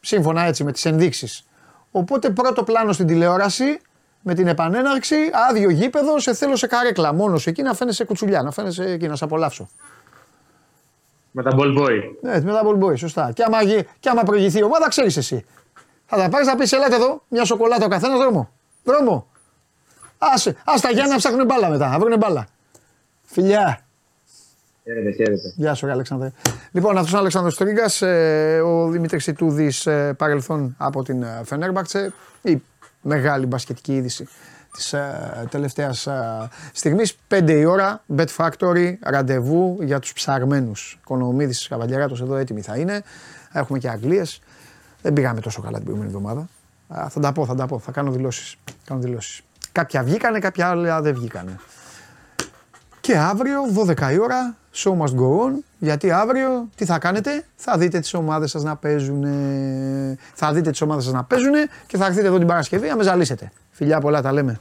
[0.00, 1.44] Σύμφωνα έτσι με τις ενδείξεις.
[1.90, 3.80] Οπότε πρώτο πλάνο στην τηλεόραση
[4.26, 5.16] με την επανέναρξη,
[5.50, 7.12] άδειο γήπεδο, σε θέλω σε καρέκλα.
[7.14, 9.68] Μόνος εκεί να φαίνεσαι κουτσουλιά, να φαίνεσαι εκεί, να σε απολαύσω.
[11.30, 12.00] Με τα ball boy.
[12.22, 13.32] Ναι, με τα ball boy, σωστά.
[13.32, 15.44] Και άμα, γι- και άμα προηγηθεί η ομάδα, ξέρεις εσύ.
[16.06, 18.50] Θα τα πάρεις, θα πεις: Ελάτε εδώ, μια σοκολάτα ο καθένας, δρόμο.
[18.84, 19.26] Δρόμο.
[20.18, 22.46] Άσε, ας τα Γιάννα να ψάχνουν μπάλα μετά, να βρουν μπάλα.
[23.22, 23.78] Φιλιά.
[24.84, 25.52] Χαίρετε, χαίρετε.
[25.56, 26.32] Γεια σου, ρε Αλέξανδρε.
[26.72, 31.40] Λοιπόν, αυτός είναι ο Αλέξανδρος Τρίγκας, ε, ο Δημήτρης Ιτούδης ε, παρελθόν από την ε,
[31.44, 32.62] Φενέρμπαξε, η
[33.04, 34.28] μεγάλη μπασκετική είδηση
[34.72, 37.16] της ε, τελευταίας ε, στιγμής.
[37.28, 40.98] 5 η ώρα, Bet Factory, ραντεβού για τους ψαρμένους.
[41.00, 43.02] Οικονομίδης Καβαλιαράτος εδώ έτοιμοι θα είναι.
[43.52, 44.40] Έχουμε και Αγγλίες.
[45.02, 46.48] Δεν πήγαμε τόσο καλά την προηγούμενη εβδομάδα.
[46.88, 48.56] Α, θα τα πω, θα τα πω, θα κάνω δηλώσεις.
[48.84, 49.42] Κάνω δηλώσεις.
[49.72, 51.58] Κάποια βγήκανε, κάποια άλλα δεν βγήκανε.
[53.04, 57.78] Και αύριο 12 η ώρα show must go on γιατί αύριο τι θα κάνετε; Θα
[57.78, 59.24] δείτε τις ομάδες σας να παίζουν
[60.34, 61.52] θα δείτε τις ομάδες σας να παίζουν
[61.86, 63.52] και θα έρθετε εδώ την Παρασκευή να με ζαλίσετε.
[63.70, 64.60] Φιλιά πολλά τα λέμε.